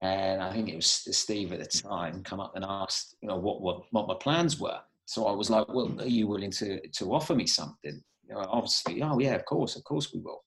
and 0.00 0.42
I 0.42 0.52
think 0.52 0.68
it 0.68 0.76
was 0.76 0.86
Steve 0.86 1.52
at 1.52 1.60
the 1.60 1.66
time 1.66 2.22
come 2.22 2.40
up 2.40 2.56
and 2.56 2.64
asked 2.64 3.16
you 3.20 3.28
know 3.28 3.36
what 3.36 3.60
what 3.60 3.84
what 3.90 4.08
my 4.08 4.14
plans 4.14 4.58
were. 4.58 4.80
So 5.06 5.26
I 5.26 5.32
was 5.32 5.50
like, 5.50 5.68
well, 5.68 6.00
are 6.00 6.06
you 6.06 6.26
willing 6.26 6.52
to 6.52 6.80
to 6.86 7.12
offer 7.12 7.34
me 7.34 7.46
something? 7.46 8.00
You 8.28 8.34
know, 8.34 8.46
obviously, 8.48 9.02
oh 9.02 9.18
yeah, 9.18 9.34
of 9.34 9.44
course, 9.44 9.76
of 9.76 9.84
course 9.84 10.12
we 10.12 10.20
will. 10.20 10.42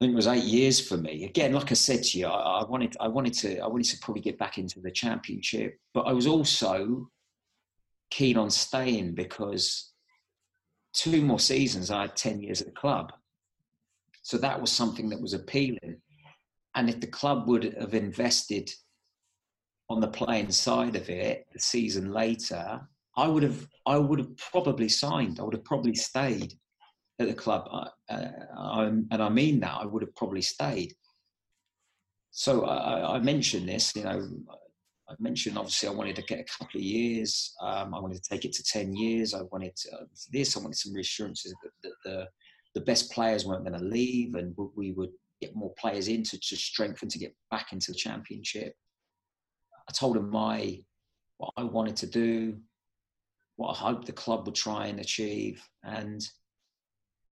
I 0.00 0.06
think 0.06 0.12
it 0.14 0.16
was 0.16 0.26
eight 0.26 0.44
years 0.44 0.80
for 0.80 0.96
me. 0.96 1.26
Again, 1.26 1.52
like 1.52 1.70
I 1.70 1.74
said 1.74 2.02
to 2.02 2.18
you, 2.18 2.26
I, 2.26 2.62
I 2.62 2.64
wanted, 2.64 2.96
I 3.00 3.08
wanted 3.08 3.34
to, 3.34 3.58
I 3.58 3.66
wanted 3.66 3.84
to 3.90 3.98
probably 4.00 4.22
get 4.22 4.38
back 4.38 4.56
into 4.56 4.80
the 4.80 4.90
championship, 4.90 5.76
but 5.92 6.06
I 6.06 6.12
was 6.14 6.26
also 6.26 7.10
keen 8.10 8.38
on 8.38 8.50
staying 8.50 9.14
because 9.14 9.92
two 10.94 11.22
more 11.22 11.38
seasons, 11.38 11.90
I 11.90 12.02
had 12.02 12.16
ten 12.16 12.40
years 12.40 12.62
at 12.62 12.68
the 12.68 12.72
club, 12.72 13.12
so 14.22 14.38
that 14.38 14.60
was 14.60 14.72
something 14.72 15.10
that 15.10 15.20
was 15.20 15.34
appealing. 15.34 16.00
And 16.74 16.88
if 16.88 17.00
the 17.00 17.06
club 17.06 17.46
would 17.48 17.74
have 17.78 17.94
invested 17.94 18.70
on 19.90 20.00
the 20.00 20.08
playing 20.08 20.50
side 20.50 20.96
of 20.96 21.10
it, 21.10 21.46
the 21.52 21.58
season 21.58 22.12
later, 22.12 22.80
I 23.16 23.26
would 23.28 23.42
have, 23.42 23.66
I 23.86 23.98
would 23.98 24.18
have 24.18 24.36
probably 24.36 24.88
signed. 24.88 25.40
I 25.40 25.42
would 25.42 25.54
have 25.54 25.64
probably 25.64 25.94
stayed 25.94 26.54
at 27.18 27.28
the 27.28 27.34
club, 27.34 27.68
uh, 27.70 27.88
uh, 28.08 28.90
and 29.10 29.22
I 29.22 29.28
mean 29.28 29.60
that 29.60 29.76
I 29.80 29.84
would 29.84 30.02
have 30.02 30.14
probably 30.14 30.42
stayed. 30.42 30.94
So 32.30 32.64
I, 32.64 33.16
I 33.16 33.18
mentioned 33.18 33.68
this, 33.68 33.94
you 33.94 34.04
know, 34.04 34.26
I 35.08 35.14
mentioned 35.18 35.58
obviously 35.58 35.88
I 35.88 35.92
wanted 35.92 36.16
to 36.16 36.22
get 36.22 36.38
a 36.38 36.44
couple 36.44 36.78
of 36.78 36.84
years. 36.84 37.52
Um, 37.60 37.92
I 37.94 37.98
wanted 37.98 38.22
to 38.22 38.30
take 38.30 38.44
it 38.44 38.52
to 38.54 38.62
ten 38.62 38.94
years. 38.94 39.34
I 39.34 39.42
wanted 39.50 39.74
to, 39.76 39.96
uh, 39.96 40.04
this. 40.32 40.56
I 40.56 40.60
wanted 40.60 40.76
some 40.76 40.94
reassurances 40.94 41.52
that, 41.62 41.70
that 41.82 41.92
the 42.04 42.28
the 42.74 42.80
best 42.82 43.10
players 43.10 43.44
weren't 43.44 43.64
going 43.64 43.78
to 43.78 43.84
leave, 43.84 44.36
and 44.36 44.54
we 44.76 44.92
would 44.92 45.10
get 45.40 45.56
more 45.56 45.74
players 45.76 46.06
in 46.06 46.22
to, 46.22 46.38
to 46.38 46.56
strengthen 46.56 47.08
to 47.08 47.18
get 47.18 47.34
back 47.50 47.72
into 47.72 47.90
the 47.90 47.98
championship. 47.98 48.74
I 49.88 49.92
told 49.92 50.16
him 50.16 50.30
my 50.30 50.78
what 51.38 51.52
I 51.56 51.64
wanted 51.64 51.96
to 51.96 52.06
do, 52.06 52.56
what 53.60 53.76
I 53.76 53.78
hoped 53.78 54.06
the 54.06 54.12
club 54.12 54.46
would 54.46 54.54
try 54.54 54.86
and 54.86 54.98
achieve, 55.00 55.62
and 55.84 56.26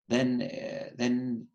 then 0.09 0.43
uh, 0.43 0.89
then 0.95 1.47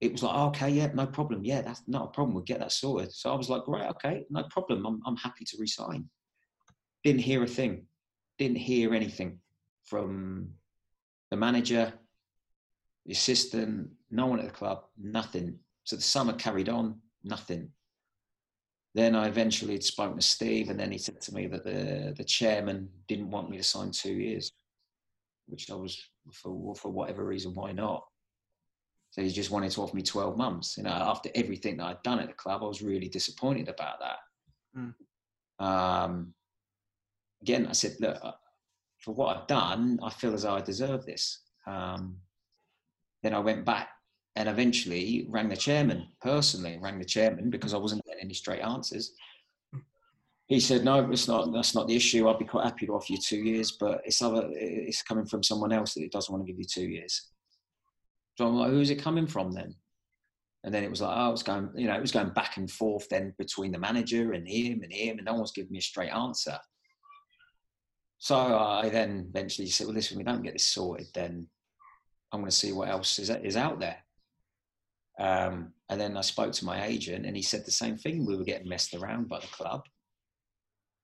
it 0.00 0.10
was 0.10 0.22
like, 0.22 0.34
oh, 0.34 0.46
okay, 0.46 0.70
yeah, 0.70 0.88
no 0.94 1.06
problem. 1.06 1.44
Yeah, 1.44 1.60
that's 1.60 1.82
not 1.86 2.06
a 2.06 2.08
problem. 2.08 2.34
We'll 2.34 2.44
get 2.44 2.60
that 2.60 2.72
sorted. 2.72 3.12
So 3.12 3.30
I 3.30 3.36
was 3.36 3.50
like, 3.50 3.68
right, 3.68 3.90
okay, 3.90 4.24
no 4.30 4.44
problem. 4.44 4.86
I'm, 4.86 5.02
I'm 5.04 5.16
happy 5.16 5.44
to 5.44 5.56
resign. 5.58 6.08
Didn't 7.04 7.20
hear 7.20 7.42
a 7.42 7.46
thing. 7.46 7.84
Didn't 8.38 8.56
hear 8.56 8.94
anything 8.94 9.38
from 9.84 10.48
the 11.30 11.36
manager, 11.36 11.92
the 13.04 13.12
assistant, 13.12 13.90
no 14.10 14.26
one 14.26 14.38
at 14.40 14.46
the 14.46 14.50
club, 14.50 14.84
nothing. 14.98 15.58
So 15.84 15.96
the 15.96 16.02
summer 16.02 16.32
carried 16.32 16.70
on, 16.70 17.00
nothing. 17.22 17.68
Then 18.94 19.14
I 19.14 19.26
eventually 19.26 19.72
had 19.72 19.84
spoken 19.84 20.16
to 20.16 20.22
Steve, 20.22 20.68
and 20.68 20.78
then 20.78 20.92
he 20.92 20.98
said 20.98 21.20
to 21.22 21.34
me 21.34 21.46
that 21.46 21.64
the, 21.64 22.14
the 22.16 22.24
chairman 22.24 22.90
didn't 23.08 23.30
want 23.30 23.48
me 23.48 23.56
to 23.56 23.62
sign 23.62 23.90
two 23.90 24.12
years, 24.12 24.52
which 25.46 25.70
I 25.70 25.74
was, 25.74 25.98
for, 26.32 26.74
for 26.74 26.90
whatever 26.90 27.24
reason, 27.24 27.54
why 27.54 27.72
not? 27.72 28.04
So 29.10 29.22
he 29.22 29.30
just 29.30 29.50
wanted 29.50 29.70
to 29.72 29.82
offer 29.82 29.96
me 29.96 30.02
12 30.02 30.36
months. 30.36 30.76
You 30.76 30.84
know, 30.84 30.90
after 30.90 31.30
everything 31.34 31.78
that 31.78 31.84
I'd 31.84 32.02
done 32.02 32.18
at 32.18 32.28
the 32.28 32.34
club, 32.34 32.62
I 32.62 32.66
was 32.66 32.82
really 32.82 33.08
disappointed 33.08 33.68
about 33.68 33.96
that. 34.00 34.18
Mm. 34.78 34.94
Um, 35.64 36.34
again, 37.40 37.66
I 37.66 37.72
said, 37.72 37.96
look, 38.00 38.18
uh, 38.22 38.32
for 38.98 39.14
what 39.14 39.36
I've 39.36 39.46
done, 39.46 40.00
I 40.02 40.10
feel 40.10 40.34
as 40.34 40.42
though 40.42 40.54
I 40.54 40.60
deserve 40.60 41.04
this. 41.06 41.40
Um, 41.66 42.16
then 43.22 43.34
I 43.34 43.38
went 43.38 43.64
back 43.64 43.88
and 44.36 44.48
eventually 44.48 45.26
rang 45.28 45.48
the 45.48 45.56
chairman 45.56 46.08
personally, 46.20 46.78
rang 46.80 46.98
the 46.98 47.04
chairman 47.04 47.50
because 47.50 47.74
I 47.74 47.78
wasn't 47.78 48.04
getting 48.04 48.24
any 48.24 48.34
straight 48.34 48.60
answers. 48.60 49.12
He 50.46 50.60
said, 50.60 50.84
"No, 50.84 51.10
it's 51.10 51.28
not. 51.28 51.52
That's 51.52 51.74
not 51.74 51.88
the 51.88 51.96
issue. 51.96 52.28
I'd 52.28 52.38
be 52.38 52.44
quite 52.44 52.64
happy 52.64 52.86
to 52.86 52.94
offer 52.94 53.12
you 53.12 53.18
two 53.18 53.38
years, 53.38 53.72
but 53.72 54.02
it's 54.04 54.20
other. 54.20 54.48
It's 54.52 55.02
coming 55.02 55.26
from 55.26 55.42
someone 55.42 55.72
else 55.72 55.94
that 55.94 56.12
doesn't 56.12 56.32
want 56.32 56.44
to 56.46 56.52
give 56.52 56.58
you 56.58 56.66
two 56.66 56.88
years." 56.88 57.28
So 58.36 58.46
I'm 58.46 58.56
like, 58.56 58.70
who's 58.70 58.90
it 58.90 58.96
coming 59.02 59.26
from 59.26 59.52
then? 59.52 59.74
And 60.64 60.72
then 60.72 60.84
it 60.84 60.90
was 60.90 61.00
like, 61.00 61.14
oh, 61.14 61.32
it's 61.32 61.42
going, 61.42 61.70
you 61.74 61.86
know, 61.86 61.94
it 61.94 62.00
was 62.00 62.12
going 62.12 62.30
back 62.30 62.56
and 62.56 62.70
forth 62.70 63.08
then 63.08 63.34
between 63.36 63.72
the 63.72 63.78
manager 63.78 64.32
and 64.32 64.46
him 64.46 64.82
and 64.82 64.92
him, 64.92 65.18
and 65.18 65.26
no 65.26 65.34
one's 65.34 65.52
giving 65.52 65.72
me 65.72 65.78
a 65.78 65.82
straight 65.82 66.10
answer. 66.10 66.56
So 68.18 68.36
I 68.36 68.88
then 68.88 69.26
eventually 69.28 69.68
said, 69.68 69.86
well, 69.86 69.94
listen, 69.94 70.16
we 70.16 70.22
don't 70.24 70.42
get 70.42 70.52
this 70.52 70.64
sorted, 70.64 71.08
then 71.12 71.48
I'm 72.30 72.40
going 72.40 72.50
to 72.50 72.56
see 72.56 72.72
what 72.72 72.88
else 72.88 73.18
is, 73.18 73.28
is 73.28 73.56
out 73.56 73.80
there. 73.80 73.98
Um, 75.18 75.72
and 75.88 76.00
then 76.00 76.16
I 76.16 76.22
spoke 76.22 76.52
to 76.52 76.64
my 76.64 76.84
agent, 76.86 77.26
and 77.26 77.36
he 77.36 77.42
said 77.42 77.64
the 77.64 77.70
same 77.70 77.96
thing. 77.96 78.26
We 78.26 78.36
were 78.36 78.44
getting 78.44 78.68
messed 78.68 78.94
around 78.94 79.28
by 79.28 79.40
the 79.40 79.46
club. 79.48 79.82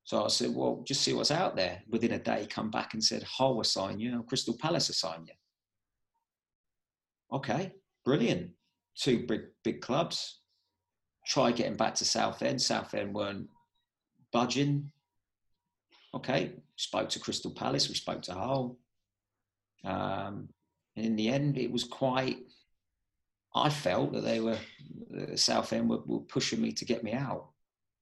So 0.04 0.24
I 0.24 0.28
said, 0.28 0.54
well, 0.54 0.82
just 0.86 1.02
see 1.02 1.12
what's 1.12 1.30
out 1.30 1.54
there. 1.54 1.82
Within 1.90 2.12
a 2.12 2.18
day, 2.18 2.46
come 2.48 2.70
back 2.70 2.94
and 2.94 3.04
said, 3.04 3.22
Hull 3.24 3.56
will 3.56 3.64
sign 3.64 4.00
you, 4.00 4.24
Crystal 4.26 4.56
Palace 4.58 4.88
will 4.88 4.94
sign 4.94 5.26
you. 5.26 5.34
Okay, 7.30 7.72
brilliant. 8.04 8.50
Two 8.96 9.26
big 9.26 9.42
big 9.62 9.82
clubs. 9.82 10.40
Try 11.26 11.52
getting 11.52 11.76
back 11.76 11.94
to 11.96 12.06
Southend. 12.06 12.62
Southend 12.62 13.14
weren't 13.14 13.48
budging. 14.32 14.90
Okay, 16.14 16.52
spoke 16.76 17.10
to 17.10 17.20
Crystal 17.20 17.50
Palace. 17.50 17.88
We 17.88 17.94
spoke 17.94 18.22
to 18.22 18.32
Hull. 18.32 18.78
Um, 19.84 20.48
and 20.96 21.04
in 21.04 21.16
the 21.16 21.28
end, 21.28 21.58
it 21.58 21.70
was 21.70 21.84
quite. 21.84 22.38
I 23.54 23.70
felt 23.70 24.12
that 24.12 24.24
they 24.24 24.40
were 24.40 24.58
Southend 25.34 25.88
were, 25.88 26.00
were 26.06 26.20
pushing 26.20 26.60
me 26.60 26.72
to 26.72 26.84
get 26.84 27.02
me 27.02 27.12
out, 27.12 27.48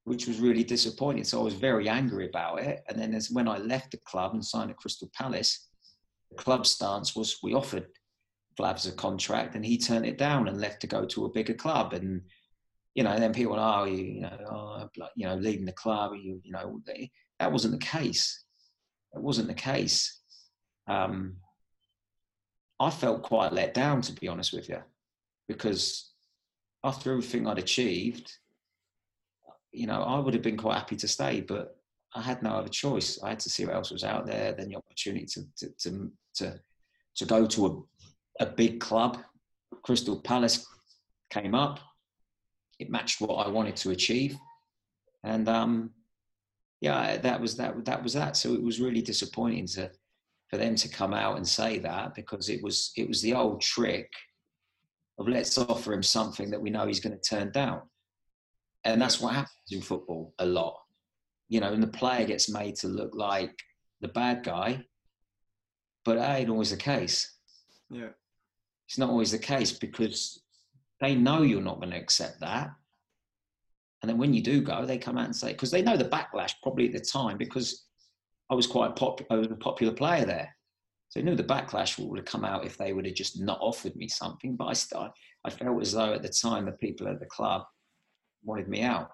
which 0.05 0.27
was 0.27 0.41
really 0.41 0.65
disappointing. 0.65 1.25
So 1.25 1.41
I 1.41 1.45
was 1.45 1.55
very 1.55 1.89
angry 1.89 2.29
about 2.29 2.61
it. 2.61 2.83
And 2.89 2.99
then 2.99 3.15
as 3.15 3.31
when 3.31 3.49
I 3.49 3.59
left 3.59 3.93
the 3.93 3.99
club 3.99 4.35
and 4.35 4.45
signed 4.45 4.71
at 4.71 4.77
Crystal 4.77 5.11
Palace, 5.15 5.69
the 6.31 6.37
club 6.37 6.67
stance 6.67 7.15
was 7.15 7.39
we 7.43 7.55
offered 7.55 7.87
Flavs 8.57 8.87
a 8.87 8.93
contract 8.93 9.55
and 9.55 9.65
he 9.65 9.79
turned 9.79 10.07
it 10.07 10.19
down 10.19 10.49
and 10.49 10.61
left 10.61 10.81
to 10.81 10.87
go 10.87 11.05
to 11.07 11.27
a 11.27 11.33
bigger 11.33 11.55
club. 11.55 11.93
And, 11.93 12.23
you 12.95 13.05
know, 13.05 13.19
then 13.19 13.33
people, 13.33 13.57
oh, 13.59 13.85
you, 13.85 14.05
you 14.05 14.21
know, 14.23 14.39
oh, 14.51 14.89
you 15.15 15.27
know, 15.27 15.37
leaving 15.37 15.67
the 15.67 15.73
club, 15.73 16.13
you, 16.15 16.41
you 16.43 16.53
know, 16.53 16.81
they, 16.87 17.11
that 17.39 17.53
wasn't 17.53 17.73
the 17.73 17.87
case. 17.87 18.45
It 19.15 19.23
wasn't 19.23 19.49
the 19.49 19.55
case. 19.55 20.21
Um, 20.89 21.37
I 22.79 22.91
felt 22.91 23.23
quite 23.23 23.53
let 23.53 23.75
down, 23.75 24.03
to 24.03 24.13
be 24.13 24.29
honest 24.29 24.53
with 24.53 24.69
you, 24.69 24.83
because 25.49 26.13
after 26.85 27.11
everything 27.11 27.47
I'd 27.47 27.59
achieved, 27.59 28.33
you 29.73 29.87
know, 29.87 30.03
I 30.03 30.19
would 30.19 30.35
have 30.35 30.43
been 30.43 30.57
quite 30.57 30.79
happy 30.79 30.97
to 30.97 31.09
stay, 31.09 31.41
but 31.41 31.77
I 32.15 32.23
had 32.23 32.43
no 32.43 32.51
other 32.51 32.69
choice. 32.69 33.23
I 33.23 33.31
had 33.31 33.41
to 33.41 33.51
see 33.51 33.67
what 33.67 33.75
else 33.75 33.91
was 33.91 34.05
out 34.05 34.27
there. 34.27 34.53
Then 34.53 34.69
the 34.69 34.77
opportunity 34.77 35.27
to 35.27 35.43
to 35.59 35.69
to 35.81 36.11
to, 36.37 36.61
to 37.17 37.25
go 37.25 37.47
to 37.47 37.67
a, 38.41 38.45
a 38.45 38.47
big 38.47 38.81
club, 38.81 39.19
Crystal 39.83 40.21
Palace, 40.21 40.67
came 41.31 41.55
up. 41.55 41.81
It 42.79 42.91
matched 42.91 43.21
what 43.21 43.35
I 43.35 43.49
wanted 43.49 43.77
to 43.77 43.91
achieve, 43.91 44.37
and 45.25 45.49
um, 45.49 45.91
yeah, 46.81 47.17
that 47.19 47.41
was 47.41 47.57
that. 47.57 47.85
That 47.85 48.03
was 48.03 48.15
that. 48.15 48.37
So 48.37 48.55
it 48.55 48.63
was 48.63 48.81
really 48.81 49.03
disappointing 49.03 49.67
to 49.69 49.91
for 50.49 50.57
them 50.57 50.77
to 50.77 50.89
come 50.89 51.13
out 51.13 51.37
and 51.37 51.47
say 51.47 51.79
that 51.81 52.15
because 52.15 52.49
it 52.49 52.63
was 52.63 52.93
it 52.97 53.09
was 53.09 53.21
the 53.21 53.35
old 53.35 53.61
trick 53.61 54.11
of 55.19 55.29
let's 55.29 55.57
offer 55.59 55.93
him 55.93 56.03
something 56.03 56.51
that 56.51 56.61
we 56.61 56.71
know 56.71 56.87
he's 56.87 57.01
going 57.01 57.19
to 57.19 57.29
turn 57.29 57.51
down, 57.53 57.83
and 58.85 59.01
that's 59.01 59.21
what 59.21 59.35
happens 59.35 59.51
in 59.71 59.81
football 59.81 60.35
a 60.39 60.47
lot. 60.47 60.79
You 61.49 61.61
know, 61.61 61.73
and 61.73 61.83
the 61.83 61.89
player 61.89 62.27
gets 62.27 62.49
made 62.49 62.77
to 62.77 62.89
look 62.89 63.15
like 63.15 63.57
the 64.01 64.09
bad 64.09 64.43
guy, 64.43 64.85
but 66.05 66.17
that 66.17 66.41
ain't 66.41 66.51
always 66.51 66.71
the 66.71 66.77
case. 66.77 67.37
Yeah. 67.91 68.09
It's 68.89 68.99
not 68.99 69.11
always 69.11 69.33
the 69.33 69.39
case 69.39 69.73
because 69.73 70.43
they 71.01 71.15
know 71.15 71.43
you're 71.43 71.61
not 71.61 71.81
going 71.81 71.91
to 71.91 71.99
accept 71.99 72.41
that. 72.41 72.71
And 74.03 74.11
then 74.11 74.19
when 74.19 74.35
you 74.35 74.43
do 74.43 74.61
go, 74.61 74.85
they 74.85 74.99
come 74.99 75.19
out 75.19 75.25
and 75.25 75.35
say, 75.35 75.53
because 75.53 75.71
they 75.71 75.83
know 75.83 75.97
the 75.97 76.05
backlash 76.05 76.53
probably 76.63 76.87
at 76.87 76.93
the 76.93 77.01
time 77.01 77.39
because 77.39 77.87
I 78.51 78.55
was 78.55 78.67
quite 78.67 78.95
pop, 78.95 79.21
I 79.31 79.37
was 79.37 79.49
a 79.49 79.57
popular 79.57 79.93
player 79.93 80.25
there. 80.25 80.55
So 81.09 81.21
I 81.21 81.23
knew 81.23 81.37
the 81.37 81.45
backlash 81.45 81.99
would 81.99 82.19
have 82.19 82.27
come 82.27 82.45
out 82.45 82.67
if 82.67 82.77
they 82.77 82.93
would 82.93 83.07
have 83.07 83.15
just 83.15 83.41
not 83.41 83.59
offered 83.61 83.95
me 83.97 84.09
something. 84.09 84.57
But 84.57 84.67
I, 84.67 84.73
st- 84.73 85.11
I 85.45 85.51
felt 85.51 85.81
as 85.81 85.93
though 85.93 86.15
at 86.15 86.23
the 86.23 86.29
time 86.29 86.67
the 86.67 86.73
people 86.73 87.09
at 87.09 87.21
the 87.21 87.27
club 87.27 87.63
wanted 88.45 88.69
me 88.69 88.83
out 88.83 89.11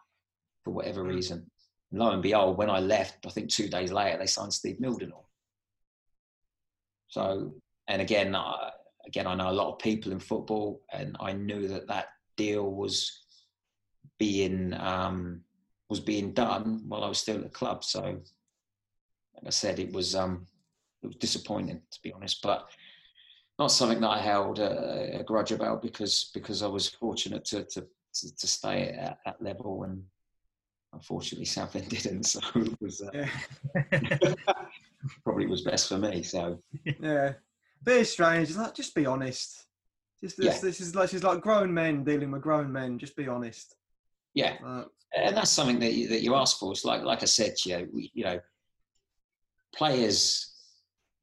for 0.65 0.73
whatever 0.73 1.03
reason. 1.03 1.51
And 1.91 2.01
lo 2.01 2.11
and 2.11 2.23
behold, 2.23 2.57
when 2.57 2.71
I 2.71 2.81
left, 2.81 3.27
I 3.27 3.31
think 3.31 3.51
two 3.51 3.69
days 3.69 3.93
later, 3.93 4.19
they 4.19 4.27
signed 4.27 4.53
Steve 4.53 4.79
Mildenhall. 4.81 5.27
So, 7.09 7.55
and 7.89 8.01
again, 8.01 8.35
uh, 8.35 8.71
again, 9.07 9.27
I 9.27 9.35
know 9.35 9.51
a 9.51 9.53
lot 9.53 9.73
of 9.73 9.79
people 9.79 10.13
in 10.13 10.21
football, 10.21 10.81
and 10.93 11.17
I 11.21 11.33
knew 11.33 11.69
that 11.69 11.89
that 11.89 12.07
deal 12.37 12.71
was 12.71 13.25
being 14.19 14.73
um, 14.75 15.43
was 15.91 16.01
being 16.01 16.33
done 16.33 16.85
while 16.89 17.05
I 17.05 17.09
was 17.09 17.19
still 17.19 17.37
at 17.37 17.43
the 17.43 17.51
club. 17.51 17.85
So, 17.85 18.01
like 18.01 19.47
I 19.47 19.51
said, 19.51 19.79
it 19.79 19.93
was 19.93 20.15
um, 20.15 20.47
it 21.03 21.07
was 21.07 21.17
disappointing 21.17 21.81
to 21.91 22.01
be 22.03 22.13
honest, 22.13 22.43
but 22.43 22.67
not 23.59 23.69
something 23.71 24.01
that 24.01 24.09
I 24.11 24.19
held 24.21 24.59
a, 24.59 25.21
a 25.21 25.25
grudge 25.25 25.53
about 25.53 25.83
because 25.83 26.31
because 26.35 26.63
I 26.63 26.67
was 26.69 26.89
fortunate 26.89 27.45
to 27.47 27.65
to, 27.65 27.81
to, 28.15 28.37
to 28.37 28.47
stay 28.47 28.89
at 28.91 29.19
that 29.25 29.43
level 29.43 29.85
and 29.85 30.03
unfortunately 30.93 31.45
Southend 31.47 31.89
didn't, 31.97 32.25
so 32.25 32.41
it 32.57 32.81
was 32.81 33.01
uh, 33.03 33.11
Yeah. 33.15 34.35
probably 35.25 35.47
was 35.47 35.63
best 35.63 35.89
for 35.89 35.99
me. 35.99 36.23
So 36.23 36.63
yeah, 37.01 37.33
but 37.83 37.95
it's 37.95 38.11
strange. 38.11 38.49
It's 38.49 38.59
like 38.59 38.75
just 38.75 38.95
be 38.95 39.07
honest. 39.07 39.67
Just 40.23 40.37
this, 40.37 40.55
Yeah. 40.57 40.61
this 40.61 40.81
is 40.81 40.95
like 40.95 41.09
she's 41.11 41.25
like 41.25 41.41
grown 41.41 41.73
men 41.75 42.05
dealing 42.05 42.31
with 42.31 42.43
grown 42.43 42.71
men. 42.73 42.99
Just 42.99 43.17
be 43.17 43.27
honest. 43.29 43.75
yeah, 44.35 44.57
Uh, 44.65 44.85
and 45.17 45.37
that's 45.37 45.51
something 45.51 45.79
that 45.81 45.93
you, 45.93 46.09
that 46.09 46.23
you 46.23 46.35
ask 46.37 46.59
for. 46.59 46.73
It's 46.73 46.85
like 46.85 47.03
like 47.03 47.23
I 47.23 47.27
said, 47.27 47.55
you 47.67 47.79
know, 47.79 47.87
we, 47.93 48.11
you 48.15 48.25
know, 48.25 48.39
players 49.75 50.52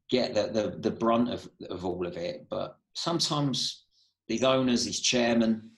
get 0.09 0.33
the, 0.33 0.47
the 0.47 0.77
the 0.79 0.91
brunt 0.91 1.29
of 1.29 1.49
of 1.69 1.85
all 1.85 2.05
of 2.05 2.17
it, 2.17 2.47
but 2.49 2.77
sometimes 2.93 3.85
these 4.27 4.43
owners, 4.43 4.85
these 4.85 4.99
chairmen, 4.99 5.71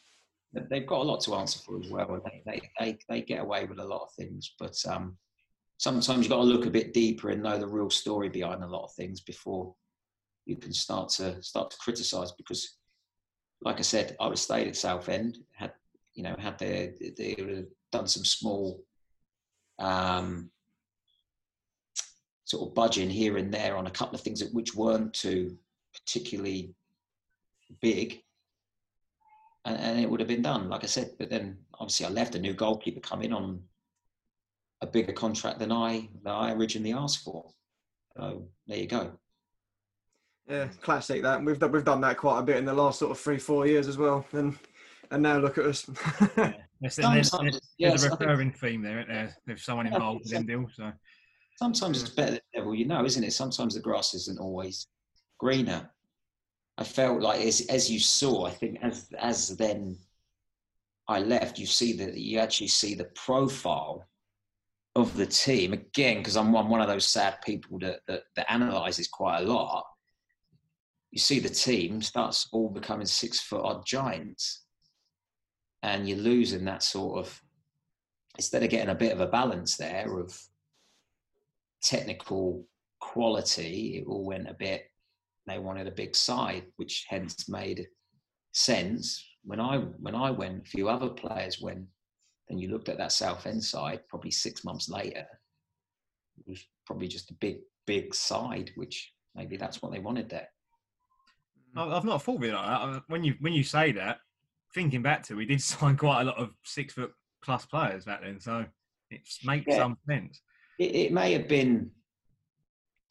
they- 0.54 0.66
they've 0.70 0.88
got 0.88 1.02
a 1.02 1.10
lot 1.10 1.22
to 1.22 1.36
answer 1.36 1.60
for 1.60 1.80
as 1.80 1.90
well. 1.90 2.22
They 2.26 2.42
they 2.46 2.62
they, 2.80 3.00
they 3.10 3.22
get 3.22 3.42
away 3.42 3.66
with 3.66 3.80
a 3.80 3.86
lot 3.86 4.04
of 4.04 4.12
things, 4.14 4.54
but 4.60 4.76
um, 4.88 5.18
sometimes 5.78 6.20
you've 6.20 6.30
got 6.30 6.38
to 6.38 6.44
look 6.44 6.66
a 6.66 6.70
bit 6.72 6.94
deeper 6.94 7.30
and 7.30 7.44
know 7.44 7.58
the 7.58 7.68
real 7.68 7.90
story 7.90 8.30
behind 8.30 8.64
a 8.64 8.68
lot 8.68 8.84
of 8.84 8.94
things 8.94 9.22
before 9.22 9.74
you 10.46 10.56
can 10.58 10.74
start 10.74 11.10
to 11.10 11.42
start 11.42 11.72
to 11.72 11.78
criticise. 11.78 12.32
Because, 12.34 12.78
like 13.62 13.80
I 13.80 13.84
said, 13.84 14.16
I 14.20 14.28
was 14.28 14.42
stayed 14.42 14.68
at 14.68 14.76
Southend, 14.76 15.38
had 15.54 15.74
you 16.14 16.24
know 16.24 16.36
had 16.40 16.58
they 16.58 16.94
they 17.18 17.66
done 17.92 18.08
some 18.08 18.26
small 18.26 18.84
um, 19.80 20.50
sort 22.52 22.68
of 22.68 22.76
budging 22.76 23.10
here 23.10 23.38
and 23.38 23.54
there 23.54 23.78
on 23.78 23.88
a 23.88 23.92
couple 23.92 24.14
of 24.16 24.22
things 24.22 24.42
that 24.42 24.54
which 24.54 24.76
weren't 24.76 25.14
too 25.14 25.58
particularly 25.94 26.74
big 27.82 28.22
and, 29.64 29.78
and 29.78 30.00
it 30.00 30.10
would 30.10 30.20
have 30.20 30.28
been 30.28 30.42
done 30.42 30.70
like 30.70 30.84
i 30.84 30.88
said 30.88 31.12
but 31.18 31.30
then 31.30 31.58
obviously 31.80 32.06
i 32.06 32.10
left 32.10 32.36
a 32.36 32.40
new 32.40 32.54
goalkeeper 32.54 33.00
come 33.00 33.22
in 33.22 33.32
on 33.32 33.62
a 34.82 34.88
bigger 34.88 35.14
contract 35.14 35.60
than 35.60 35.72
i 35.72 36.10
than 36.24 36.34
i 36.34 36.52
originally 36.52 36.92
asked 36.92 37.24
for 37.24 37.50
so 38.18 38.46
there 38.68 38.80
you 38.80 38.88
go 38.88 39.18
yeah, 40.50 40.68
classic 40.82 41.22
that. 41.22 41.42
We've 41.42 41.58
done, 41.58 41.72
we've 41.72 41.86
done 41.86 42.02
that 42.02 42.18
quite 42.18 42.40
a 42.40 42.44
bit 42.44 42.58
in 42.58 42.66
the 42.66 42.74
last 42.74 43.00
sort 43.00 43.12
of 43.12 43.20
three 43.20 43.38
four 43.38 43.68
years 43.68 43.88
as 43.88 43.98
well. 43.98 44.26
And 44.34 44.58
and 45.12 45.24
now 45.24 45.38
look 45.38 45.58
at 45.58 45.66
us. 45.66 45.84
There's, 46.82 46.96
there's, 46.96 47.30
Sometimes, 47.30 47.52
there's, 47.54 47.62
yes, 47.78 47.92
there's 47.92 48.04
a 48.04 48.08
I 48.08 48.10
think- 48.10 48.20
recurring 48.22 48.52
theme 48.52 48.82
there, 48.82 49.00
isn't 49.02 49.14
there? 49.14 49.36
There's 49.46 49.64
someone 49.64 49.86
involved 49.86 50.22
with 50.22 50.30
so- 50.30 50.36
them 50.38 50.46
deal. 50.48 50.68
So 50.74 50.92
sometimes 51.58 52.02
it's 52.02 52.12
mm. 52.12 52.16
better 52.16 52.32
the 52.34 52.42
devil 52.54 52.76
you 52.76 52.86
know 52.86 53.06
isn't 53.06 53.24
it? 53.24 53.34
Sometimes 53.34 53.76
the 53.76 53.82
grass 53.82 54.14
isn't 54.14 54.40
always 54.40 54.88
greener. 55.38 55.90
I 56.78 56.84
felt 56.84 57.22
like 57.22 57.42
as, 57.42 57.62
as 57.70 57.92
you 57.92 58.00
saw 58.00 58.46
i 58.46 58.50
think 58.50 58.80
as 58.82 59.08
as 59.20 59.56
then 59.58 59.98
i 61.08 61.20
left 61.20 61.60
you 61.60 61.68
see 61.68 61.94
that 61.94 62.18
you 62.18 62.40
actually 62.40 62.70
see 62.70 62.96
the 62.96 63.12
profile 63.14 64.08
of 64.96 65.16
the 65.16 65.26
team. 65.26 65.74
Again 65.74 66.18
because 66.18 66.36
I'm, 66.36 66.56
I'm 66.56 66.70
one 66.70 66.82
of 66.82 66.88
those 66.88 67.06
sad 67.06 67.42
people 67.44 67.80
that, 67.80 68.02
that 68.08 68.24
that 68.36 68.52
analyzes 68.52 69.08
quite 69.08 69.40
a 69.40 69.46
lot. 69.46 69.86
You 71.12 71.20
see 71.20 71.40
the 71.40 71.50
team 71.50 72.02
starts 72.02 72.48
all 72.52 72.70
becoming 72.70 73.06
six 73.06 73.40
foot 73.40 73.64
odd 73.64 73.86
giants. 73.86 74.64
And 75.84 76.08
you're 76.08 76.18
losing 76.18 76.66
that 76.66 76.84
sort 76.84 77.20
of 77.20 77.42
instead 78.38 78.64
of 78.64 78.70
getting 78.70 78.90
a 78.90 78.96
bit 78.96 79.12
of 79.12 79.20
a 79.20 79.28
balance 79.28 79.78
there 79.78 80.20
of 80.20 80.40
technical 81.82 82.66
quality, 83.00 83.98
it 83.98 84.08
all 84.08 84.26
went 84.26 84.50
a 84.50 84.54
bit. 84.54 84.86
They 85.48 85.60
wanted 85.60 85.88
a 85.88 85.92
big 85.92 86.16
side, 86.16 86.66
which 86.78 87.06
hence 87.10 87.50
made 87.50 87.88
sense. 88.54 89.28
When 89.44 89.60
I 89.60 89.78
when 89.78 90.16
I 90.16 90.32
went, 90.32 90.66
a 90.68 90.70
few 90.70 90.90
other 90.90 91.10
players 91.10 91.60
went. 91.62 91.86
Then 92.48 92.60
you 92.60 92.70
looked 92.70 92.90
at 92.90 92.98
that 92.98 93.12
Southend 93.12 93.64
side. 93.64 94.02
Probably 94.10 94.32
six 94.32 94.64
months 94.64 94.90
later, 94.90 95.26
it 96.38 96.48
was 96.48 96.64
probably 96.86 97.08
just 97.08 97.32
a 97.32 97.36
big 97.36 97.60
big 97.88 98.14
side, 98.14 98.72
which 98.76 99.14
maybe 99.36 99.58
that's 99.58 99.82
what 99.82 99.92
they 99.92 100.00
wanted 100.00 100.30
there. 100.30 100.48
I've 101.76 102.04
not 102.04 102.22
thought 102.22 102.38
of 102.38 102.44
it 102.44 102.54
like 102.54 102.94
that. 102.94 103.04
When 103.08 103.24
you 103.24 103.36
when 103.40 103.54
you 103.54 103.64
say 103.64 103.92
that, 103.94 104.20
thinking 104.74 105.02
back 105.02 105.24
to, 105.24 105.34
it, 105.34 105.38
we 105.38 105.46
did 105.46 105.62
sign 105.72 105.98
quite 105.98 106.22
a 106.22 106.26
lot 106.26 106.38
of 106.38 106.52
six 106.64 106.94
foot 106.94 107.14
plus 107.44 107.66
players 107.66 108.06
back 108.06 108.22
then, 108.22 108.40
so 108.40 108.66
it 109.10 109.22
makes 109.44 109.66
Yeah. 109.68 109.78
some 109.78 109.98
sense. 110.08 110.42
It, 110.82 110.96
it 110.96 111.14
may 111.14 111.34
have 111.34 111.48
been 111.48 111.92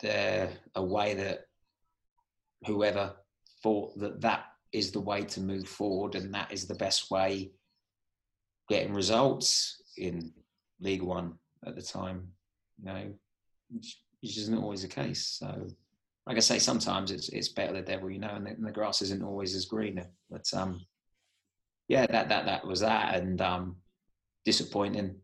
the, 0.01 0.49
a 0.75 0.83
way 0.83 1.15
that 1.15 1.45
whoever 2.67 3.15
thought 3.63 3.97
that 3.99 4.21
that 4.21 4.47
is 4.73 4.91
the 4.91 5.01
way 5.01 5.23
to 5.23 5.41
move 5.41 5.69
forward 5.69 6.15
and 6.15 6.35
that 6.35 6.53
is 6.53 6.67
the 6.67 6.75
best 6.75 7.11
way 7.11 7.53
getting 8.69 8.93
results 8.93 9.83
in 9.97 10.33
League 10.81 11.03
One 11.03 11.35
at 11.67 11.77
the 11.77 11.83
time, 11.83 12.29
you 12.79 12.87
know, 12.87 13.13
which, 13.71 13.99
isn't 14.23 14.59
always 14.59 14.83
the 14.83 14.89
case. 14.89 15.39
So, 15.39 15.67
like 16.27 16.37
I 16.37 16.41
say, 16.41 16.59
sometimes 16.59 17.11
it's 17.11 17.31
it's 17.31 17.49
better 17.49 17.73
the 17.73 17.83
devil, 17.83 18.11
you 18.11 18.19
know, 18.19 18.35
and 18.35 18.47
the, 18.47 18.51
and 18.51 18.67
the 18.67 18.71
grass 18.71 19.01
isn't 19.01 19.23
always 19.23 19.55
as 19.55 19.65
greener. 19.65 20.07
But 20.31 20.47
um, 20.55 20.81
yeah, 21.89 22.07
that 22.07 22.29
that 22.29 22.45
that 22.45 22.67
was 22.67 22.81
that, 22.81 23.15
and 23.15 23.41
um, 23.41 23.77
disappointing 24.45 25.17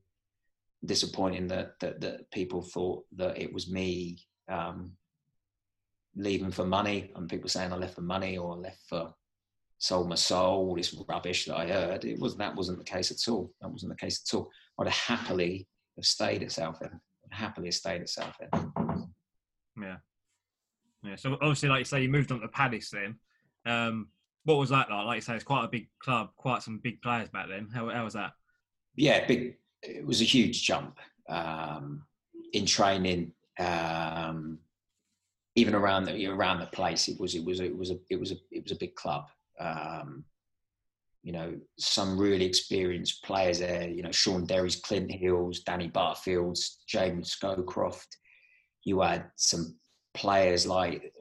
disappointing 0.87 1.49
that, 1.49 1.79
that 1.81 2.01
that 2.01 2.31
people 2.31 2.63
thought 2.63 3.05
that 3.17 3.39
it 3.39 3.53
was 3.53 3.71
me 3.71 4.19
um, 4.49 4.93
leaving 6.15 6.51
for 6.51 6.65
money, 6.65 7.11
and 7.15 7.29
people 7.29 7.49
saying 7.49 7.73
I 7.73 7.77
left 7.77 7.95
for 7.95 8.03
money 8.03 8.39
or 8.39 8.53
I 8.53 8.57
left 8.57 8.81
for 8.89 9.15
sold 9.79 10.09
my 10.09 10.15
soul. 10.15 10.69
All 10.69 10.77
this 10.77 10.97
rubbish 11.09 11.47
that 11.47 11.57
I 11.57 11.67
heard. 11.67 12.05
It 12.05 12.19
was 12.19 12.37
that 12.37 12.55
wasn't 12.55 12.79
the 12.79 12.85
case 12.85 13.11
at 13.11 13.31
all. 13.31 13.53
That 13.61 13.71
wasn't 13.71 13.93
the 13.93 13.97
case 13.97 14.23
at 14.27 14.37
all. 14.37 14.51
I'd 14.79 14.89
have 14.89 15.19
happily 15.19 15.67
have 15.97 16.05
stayed 16.05 16.43
at 16.43 16.53
Southend. 16.53 16.93
I'd 16.93 17.37
happily 17.37 17.69
have 17.69 17.75
stayed 17.75 18.03
at 18.03 18.09
Southend. 18.09 18.51
Yeah, 19.81 19.97
yeah. 21.03 21.17
So 21.17 21.35
obviously, 21.35 21.69
like 21.69 21.81
you 21.81 21.85
say, 21.85 22.03
you 22.03 22.09
moved 22.09 22.33
on 22.33 22.41
to 22.41 22.49
Palace 22.49 22.91
then. 22.91 23.19
Um, 23.67 24.09
what 24.45 24.59
was 24.59 24.71
that 24.71 24.91
like? 24.91 25.07
Like 25.07 25.17
you 25.17 25.23
say, 25.23 25.35
it's 25.35 25.45
quite 25.45 25.65
a 25.65 25.69
big 25.69 25.89
club, 25.99 26.31
quite 26.37 26.63
some 26.63 26.79
big 26.79 27.03
players 27.03 27.29
back 27.29 27.49
then. 27.49 27.69
How, 27.75 27.89
how 27.91 28.05
was 28.05 28.15
that? 28.15 28.33
yeah, 28.97 29.27
big. 29.27 29.57
It 29.87 30.07
was 30.07 30.21
a 30.21 30.25
huge 30.25 30.63
jump 30.63 30.99
um, 31.29 32.03
in 32.53 32.67
training. 32.67 33.33
Um, 33.59 34.59
even 35.55 35.75
around 35.75 36.05
the 36.05 36.27
around 36.27 36.61
the 36.61 36.67
place, 36.67 37.09
it 37.09 37.19
was 37.19 37.35
it 37.35 37.45
was 37.45 37.61
it 37.61 37.77
was 37.77 37.91
a 37.91 37.99
it 38.11 38.21
was 38.21 38.33
a 38.33 38.37
it 38.51 38.63
was 38.63 38.73
a 38.73 38.79
big 38.79 38.95
club. 38.95 39.27
Um, 39.59 40.25
you 41.23 41.33
know, 41.33 41.59
some 41.79 42.19
really 42.19 42.45
experienced 42.45 43.25
players 43.25 43.59
there. 43.59 43.89
You 43.89 44.03
know, 44.03 44.13
Shaun 44.13 44.47
Derry's, 44.47 44.77
Clint 44.77 45.11
Hills, 45.11 45.61
Danny 45.61 45.89
Butterfields, 45.89 46.77
James 46.87 47.35
Scowcroft. 47.35 48.07
You 48.85 49.01
had 49.01 49.25
some 49.35 49.77
players 50.15 50.67
like 50.67 51.13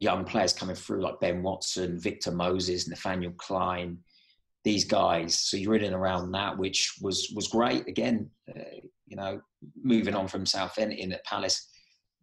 young 0.00 0.24
players 0.24 0.52
coming 0.52 0.76
through 0.76 1.02
like 1.02 1.20
Ben 1.20 1.42
Watson, 1.42 1.98
Victor 1.98 2.32
Moses, 2.32 2.88
Nathaniel 2.88 3.32
Clyne 3.38 3.98
these 4.66 4.84
guys. 4.84 5.38
So 5.38 5.56
you're 5.56 5.76
in 5.76 5.84
and 5.84 5.94
around 5.94 6.32
that, 6.32 6.58
which 6.58 6.96
was 7.00 7.32
was 7.36 7.46
great. 7.46 7.86
Again, 7.86 8.28
uh, 8.50 8.80
you 9.06 9.16
know, 9.16 9.40
moving 9.80 10.16
on 10.16 10.26
from 10.26 10.44
Southend 10.44 10.92
in 10.92 11.12
at 11.12 11.24
Palace, 11.24 11.68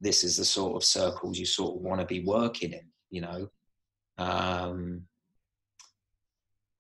this 0.02 0.26
is 0.26 0.36
the 0.36 0.44
sort 0.44 0.76
of 0.76 0.84
circles 0.84 1.40
you 1.40 1.46
sort 1.46 1.78
of 1.78 1.82
want 1.82 2.02
to 2.02 2.06
be 2.06 2.20
working 2.26 2.74
in. 2.74 2.86
You 3.10 3.22
know, 3.22 3.48
um, 4.18 5.04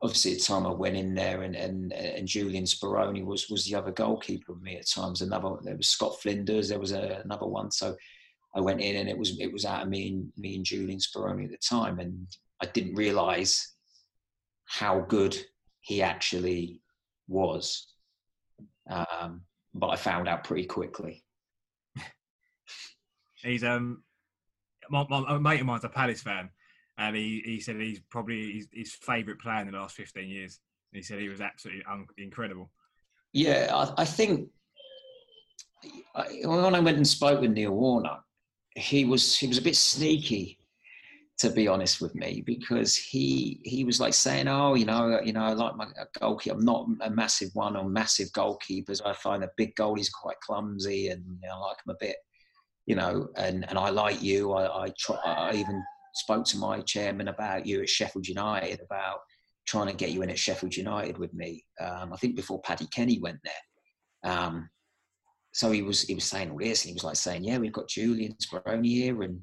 obviously 0.01 0.33
at 0.33 0.39
the 0.39 0.43
time 0.43 0.67
I 0.67 0.73
went 0.73 0.97
in 0.97 1.15
there, 1.15 1.43
and 1.43 1.55
and 1.55 1.93
and 1.93 2.27
Julian 2.27 2.65
Speroni 2.65 3.23
was 3.23 3.49
was 3.49 3.63
the 3.63 3.75
other 3.75 3.93
goalkeeper 3.93 4.51
with 4.51 4.61
me 4.61 4.75
at 4.75 4.89
times. 4.89 5.21
Another 5.21 5.55
there 5.63 5.77
was 5.77 5.87
Scott 5.87 6.21
Flinders, 6.21 6.67
there 6.67 6.79
was 6.79 6.91
a, 6.91 7.21
another 7.23 7.47
one. 7.47 7.71
So 7.71 7.95
I 8.53 8.59
went 8.59 8.81
in, 8.81 8.97
and 8.97 9.07
it 9.07 9.17
was 9.17 9.39
it 9.39 9.53
was 9.53 9.63
out 9.63 9.83
of 9.83 9.87
me 9.87 10.09
and 10.09 10.29
me 10.35 10.57
and 10.57 10.65
Julian 10.65 10.99
Speroni 10.99 11.45
at 11.45 11.51
the 11.51 11.57
time, 11.57 11.99
and 11.99 12.27
I 12.61 12.65
didn't 12.65 12.95
realise 12.95 13.75
how 14.65 14.99
good 14.99 15.37
he 15.83 16.01
actually 16.01 16.81
was. 17.27 17.87
Um, 18.89 19.41
but 19.73 19.87
I 19.87 19.95
found 19.97 20.27
out 20.27 20.43
pretty 20.43 20.65
quickly. 20.65 21.23
He's 23.43 23.63
um, 23.63 24.03
my, 24.89 25.05
my, 25.09 25.19
my 25.19 25.37
mate 25.37 25.59
of 25.59 25.65
mine's 25.65 25.83
a 25.83 25.89
Palace 25.89 26.21
fan, 26.21 26.49
and 26.97 27.15
he, 27.15 27.41
he 27.45 27.59
said 27.59 27.75
he's 27.75 27.99
probably 28.09 28.53
his, 28.53 28.67
his 28.71 28.93
favourite 28.93 29.39
player 29.39 29.61
in 29.61 29.71
the 29.71 29.77
last 29.77 29.95
fifteen 29.95 30.29
years. 30.29 30.59
And 30.91 30.97
he 30.97 31.03
said 31.03 31.19
he 31.19 31.29
was 31.29 31.41
absolutely 31.41 31.83
un- 31.89 32.07
incredible. 32.17 32.71
Yeah, 33.33 33.69
I, 33.73 34.03
I 34.03 34.05
think 34.05 34.49
I, 36.15 36.27
when 36.45 36.75
I 36.75 36.79
went 36.79 36.97
and 36.97 37.07
spoke 37.07 37.41
with 37.41 37.51
Neil 37.51 37.71
Warnock, 37.71 38.23
he 38.75 39.03
was 39.03 39.37
he 39.37 39.47
was 39.47 39.57
a 39.57 39.61
bit 39.61 39.75
sneaky, 39.75 40.59
to 41.43 41.49
be 41.49 41.67
honest 41.67 41.99
with 41.99 42.15
me, 42.15 42.41
because 42.45 42.95
he 42.95 43.59
he 43.65 43.83
was 43.83 43.99
like 43.99 44.13
saying, 44.13 44.47
"Oh, 44.47 44.75
you 44.75 44.85
know, 44.85 45.19
you 45.21 45.33
know, 45.33 45.41
I 45.41 45.51
like 45.51 45.75
my 45.75 45.87
goalkeeper. 46.17 46.55
I'm 46.55 46.63
not 46.63 46.87
a 47.01 47.09
massive 47.09 47.49
one 47.53 47.75
on 47.75 47.91
massive 47.91 48.29
goalkeepers. 48.29 49.01
I 49.05 49.11
find 49.11 49.43
a 49.43 49.51
big 49.57 49.75
goalie's 49.75 50.09
quite 50.09 50.39
clumsy, 50.39 51.09
and 51.09 51.21
you 51.41 51.49
know, 51.49 51.55
I 51.55 51.67
like 51.67 51.77
him 51.85 51.93
a 51.95 51.97
bit, 51.99 52.15
you 52.85 52.95
know. 52.95 53.27
And 53.35 53.67
and 53.67 53.77
I 53.77 53.89
like 53.89 54.23
you. 54.23 54.53
I 54.53 54.85
I, 54.85 54.93
try, 54.97 55.17
I 55.17 55.53
even 55.55 55.83
spoke 56.13 56.45
to 56.45 56.57
my 56.57 56.79
chairman 56.79 57.27
about 57.27 57.65
you 57.65 57.81
at 57.81 57.89
Sheffield 57.89 58.25
United 58.25 58.79
about 58.79 59.19
trying 59.67 59.87
to 59.87 59.93
get 59.93 60.11
you 60.11 60.21
in 60.21 60.29
at 60.29 60.39
Sheffield 60.39 60.77
United 60.77 61.17
with 61.17 61.33
me. 61.33 61.65
Um, 61.81 62.13
I 62.13 62.15
think 62.15 62.37
before 62.37 62.61
Paddy 62.61 62.87
Kenny 62.87 63.19
went 63.19 63.39
there. 63.43 64.31
Um, 64.31 64.69
so 65.51 65.71
he 65.71 65.81
was 65.81 66.03
he 66.03 66.15
was 66.15 66.23
saying 66.23 66.51
all 66.51 66.57
this, 66.57 66.85
and 66.85 66.91
he 66.91 66.93
was 66.93 67.03
like 67.03 67.17
saying, 67.17 67.43
"Yeah, 67.43 67.57
we've 67.57 67.73
got 67.73 67.89
Julian 67.89 68.33
Speroni 68.41 68.87
here, 68.87 69.23
and 69.23 69.41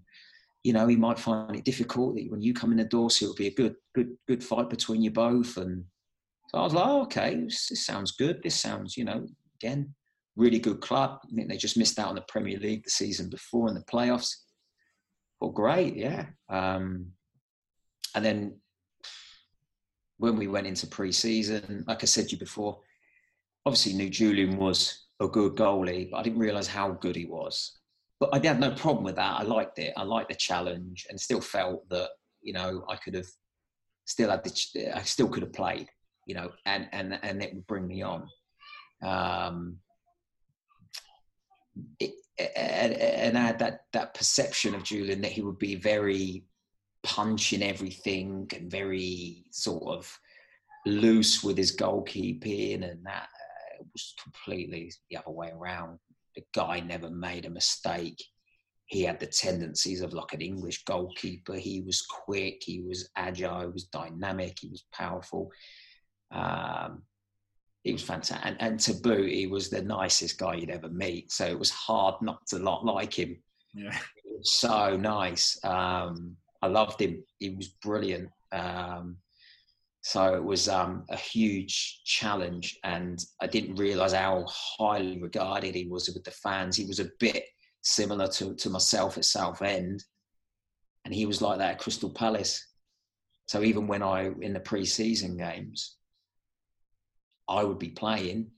you 0.63 0.73
know 0.73 0.87
he 0.87 0.97
might 0.97 1.19
find 1.19 1.57
it 1.57 1.65
difficult 1.65 2.17
that 2.17 2.31
when 2.31 2.43
you 2.43 2.53
come 2.53 2.73
in 2.73 2.79
the 2.79 2.85
door, 2.85 3.11
so 3.11 3.27
it'll 3.27 3.37
be 3.37 3.49
a 3.49 3.55
good 3.55 3.77
good 3.95 4.17
good 4.29 4.45
fight 4.45 4.71
between 4.71 5.03
you 5.03 5.11
both." 5.11 5.57
And 5.57 5.85
so 6.49 6.59
I 6.59 6.63
was 6.63 6.75
like, 6.75 6.87
oh, 6.87 7.03
"Okay, 7.03 7.37
this, 7.45 7.69
sounds 7.87 8.13
good. 8.13 8.43
This 8.43 8.57
sounds, 8.57 8.97
you 8.97 9.05
know, 9.05 9.27
again, 9.63 9.95
really 10.37 10.59
good 10.59 10.81
club. 10.81 11.21
I 11.25 11.35
think 11.35 11.49
they 11.49 11.57
just 11.57 11.77
missed 11.77 11.99
out 11.99 12.09
on 12.09 12.15
the 12.15 12.23
Premier 12.23 12.59
League 12.59 12.85
the 12.85 12.91
season 12.91 13.29
before 13.29 13.69
in 13.69 13.75
the 13.75 13.85
playoffs. 13.85 14.35
Well, 15.41 15.51
great, 15.51 15.97
yeah. 15.97 16.27
Um, 16.49 17.13
and 18.15 18.25
then 18.25 18.61
when 20.19 20.37
we 20.37 20.49
went 20.49 20.67
into 20.67 20.87
pre-season, 20.87 21.85
like 21.87 22.03
I 22.03 22.07
said 22.07 22.27
to 22.27 22.33
you 22.33 22.39
before, 22.39 22.81
obviously 23.65 23.95
knew 23.95 24.11
Julian 24.11 24.57
was 24.57 25.07
a 25.21 25.29
good 25.29 25.55
goalie, 25.55 26.11
but 26.11 26.19
I 26.19 26.23
didn't 26.23 26.39
realise 26.39 26.67
how 26.67 26.93
good 26.93 27.17
he 27.17 27.27
was. 27.27 27.80
But 28.21 28.35
I 28.35 28.47
had 28.47 28.61
no 28.61 28.73
problem 28.73 29.03
with 29.03 29.17
that. 29.17 29.41
I 29.41 29.43
liked 29.43 29.79
it. 29.79 29.95
I 29.97 30.03
liked 30.03 30.29
the 30.29 30.37
challenge, 30.37 31.07
and 31.09 31.19
still 31.19 31.41
felt 31.41 31.89
that 31.89 32.11
you 32.43 32.53
know 32.53 32.85
I 32.89 32.97
could 32.97 33.15
have 33.15 33.29
still 34.05 34.31
had 34.31 34.45
the 34.45 34.97
I 34.97 35.03
still 35.03 35.29
could 35.29 35.43
have 35.43 35.55
played, 35.55 35.89
you 36.27 36.35
know, 36.35 36.51
and 36.67 36.89
and 36.93 37.19
and 37.23 37.43
it 37.43 37.55
would 37.55 37.67
bring 37.67 37.87
me 37.87 38.03
on. 38.03 38.29
Um, 39.03 39.79
it, 41.99 42.13
and, 42.57 42.93
and 42.95 43.39
I 43.39 43.43
had 43.43 43.59
that 43.61 43.81
that 43.93 44.15
perception 44.15 44.75
of 44.75 44.85
Julian 44.85 45.23
that 45.23 45.33
he 45.33 45.43
would 45.43 45.59
be 45.59 45.77
very 45.77 46.45
punching 47.03 47.63
everything 47.63 48.51
and 48.55 48.71
very 48.71 49.45
sort 49.51 49.83
of 49.85 50.19
loose 50.87 51.43
with 51.43 51.57
his 51.57 51.75
goalkeeping, 51.77 52.91
and 52.91 53.05
that 53.05 53.29
uh, 53.81 53.85
was 53.93 54.15
completely 54.23 54.93
the 55.11 55.17
other 55.17 55.31
way 55.31 55.51
around. 55.51 55.99
The 56.37 56.43
guy 56.55 56.81
never 56.81 57.11
made 57.11 57.45
a 57.45 57.51
mistake. 57.51 58.23
He 58.87 59.03
had 59.03 59.21
the 59.21 59.27
tendencies 59.27 60.01
of 60.01 60.13
like 60.13 60.33
an 60.33 60.41
English 60.41 60.85
goalkeeper. 60.85 61.55
He 61.55 61.81
was 61.81 62.03
quick, 62.03 62.63
he 62.63 62.83
was 62.83 63.09
agile, 63.17 63.61
he 63.61 63.67
was 63.69 63.85
dynamic, 63.85 64.59
he 64.61 64.69
was 64.69 64.85
powerful. 64.93 65.51
Um, 66.33 67.03
he 67.83 67.93
was 67.93 68.03
fantastic. 68.03 68.45
And, 68.45 68.57
and 68.61 68.81
to 68.81 68.95
boot, 68.95 69.31
he 69.31 69.47
was 69.47 69.71
the 69.71 69.83
nicest 69.83 70.39
guy 70.39 70.55
you'd 70.55 70.71
ever 70.71 70.89
meet. 70.89 71.33
So 71.33 71.47
it 71.47 71.59
was 71.59 71.71
hard 71.71 72.17
not 72.21 72.47
to 72.49 72.59
not 72.59 72.85
like 72.85 73.19
him. 73.19 73.37
Yeah. 73.75 73.97
so 74.43 74.97
nice. 74.97 75.59
Um, 75.65 76.37
I 76.63 76.67
loved 76.67 77.01
him. 77.01 77.23
He 77.39 77.51
was 77.51 77.69
brilliant. 77.69 78.29
Um, 78.53 79.17
so 80.03 80.35
it 80.35 80.43
was 80.43 80.69
um, 80.69 81.05
a 81.11 81.17
huge 81.17 82.01
challenge, 82.05 82.79
and 82.85 83.23
I 83.43 83.47
didn't 83.47 83.77
realise 83.77 84.13
how 84.13 84.47
highly 84.49 85.21
regarded 85.21 85.75
he 85.75 85.87
was 85.87 86.09
with 86.09 86.25
the 86.25 86.31
fans. 86.31 86.77
He 86.77 86.87
was 86.87 87.01
a 87.01 87.11
bit 87.19 87.45
similar 87.83 88.27
to, 88.29 88.55
to 88.55 88.71
myself 88.71 89.19
at 89.19 89.27
Southend, 89.27 90.03
and 91.05 91.15
he 91.15 91.27
was 91.27 91.43
like 91.43 91.59
that 91.59 91.73
at 91.73 91.79
Crystal 91.79 92.11
Palace. 92.11 92.67
So 93.47 93.63
even 93.63 93.87
when 93.87 94.03
I 94.03 94.31
in 94.41 94.55
the 94.55 94.61
pre-season 94.61 95.37
games, 95.37 95.97
I 97.49 97.65
would 97.65 97.79
be 97.79 97.91
playing. 97.91 98.51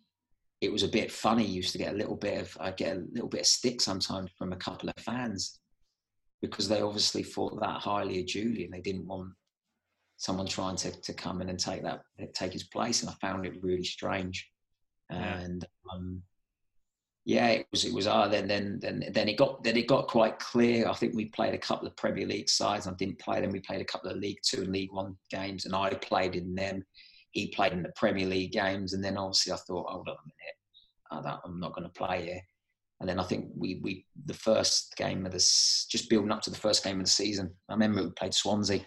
It 0.60 0.70
was 0.70 0.84
a 0.84 0.88
bit 0.88 1.10
funny. 1.10 1.44
Used 1.44 1.72
to 1.72 1.78
get 1.78 1.94
a 1.94 1.96
little 1.96 2.16
bit 2.16 2.40
of 2.40 2.56
I 2.60 2.70
get 2.70 2.96
a 2.96 3.04
little 3.12 3.28
bit 3.28 3.40
of 3.40 3.46
stick 3.46 3.80
sometimes 3.80 4.30
from 4.38 4.52
a 4.52 4.56
couple 4.56 4.90
of 4.90 5.02
fans 5.02 5.58
because 6.40 6.68
they 6.68 6.82
obviously 6.82 7.22
thought 7.22 7.58
that 7.60 7.80
highly 7.80 8.20
of 8.20 8.26
Julian. 8.26 8.70
They 8.70 8.80
didn't 8.80 9.06
want 9.06 9.32
someone 10.22 10.46
trying 10.46 10.76
to, 10.76 10.88
to 11.00 11.12
come 11.12 11.42
in 11.42 11.48
and 11.48 11.58
take 11.58 11.82
that 11.82 12.02
take 12.32 12.52
his 12.52 12.62
place, 12.62 13.02
and 13.02 13.10
I 13.10 13.14
found 13.14 13.44
it 13.44 13.60
really 13.60 13.82
strange. 13.82 14.48
And 15.10 15.66
um, 15.92 16.22
yeah, 17.24 17.48
it 17.48 17.66
was 17.72 17.84
it 17.84 17.92
was 17.92 18.06
ah 18.06 18.28
then 18.28 18.46
then 18.46 18.78
then 18.80 19.04
then 19.10 19.28
it 19.28 19.36
got 19.36 19.64
then 19.64 19.76
it 19.76 19.88
got 19.88 20.06
quite 20.06 20.38
clear. 20.38 20.88
I 20.88 20.94
think 20.94 21.16
we 21.16 21.24
played 21.26 21.54
a 21.54 21.58
couple 21.58 21.88
of 21.88 21.96
Premier 21.96 22.24
League 22.24 22.48
sides. 22.48 22.86
I 22.86 22.92
didn't 22.92 23.18
play 23.18 23.40
them. 23.40 23.50
We 23.50 23.58
played 23.58 23.80
a 23.80 23.84
couple 23.92 24.10
of 24.10 24.18
League 24.18 24.38
Two 24.44 24.62
and 24.62 24.72
League 24.72 24.92
One 24.92 25.16
games, 25.28 25.66
and 25.66 25.74
I 25.74 25.90
played 25.90 26.36
in 26.36 26.54
them. 26.54 26.84
He 27.32 27.48
played 27.48 27.72
in 27.72 27.82
the 27.82 27.92
Premier 27.96 28.26
League 28.26 28.52
games, 28.52 28.92
and 28.92 29.02
then 29.02 29.16
obviously 29.16 29.52
I 29.52 29.56
thought, 29.56 29.90
hold 29.90 30.08
on 30.08 30.14
a 30.14 31.22
minute, 31.24 31.40
I'm 31.44 31.58
not 31.58 31.74
going 31.74 31.88
to 31.88 31.92
play 31.92 32.26
here. 32.26 32.42
And 33.00 33.08
then 33.08 33.18
I 33.18 33.24
think 33.24 33.50
we 33.56 33.80
we 33.82 34.06
the 34.26 34.34
first 34.34 34.94
game 34.96 35.26
of 35.26 35.32
this 35.32 35.86
just 35.90 36.08
building 36.08 36.30
up 36.30 36.42
to 36.42 36.50
the 36.50 36.56
first 36.56 36.84
game 36.84 37.00
of 37.00 37.06
the 37.06 37.10
season. 37.10 37.52
I 37.68 37.72
remember 37.72 38.04
we 38.04 38.10
played 38.10 38.34
Swansea. 38.34 38.82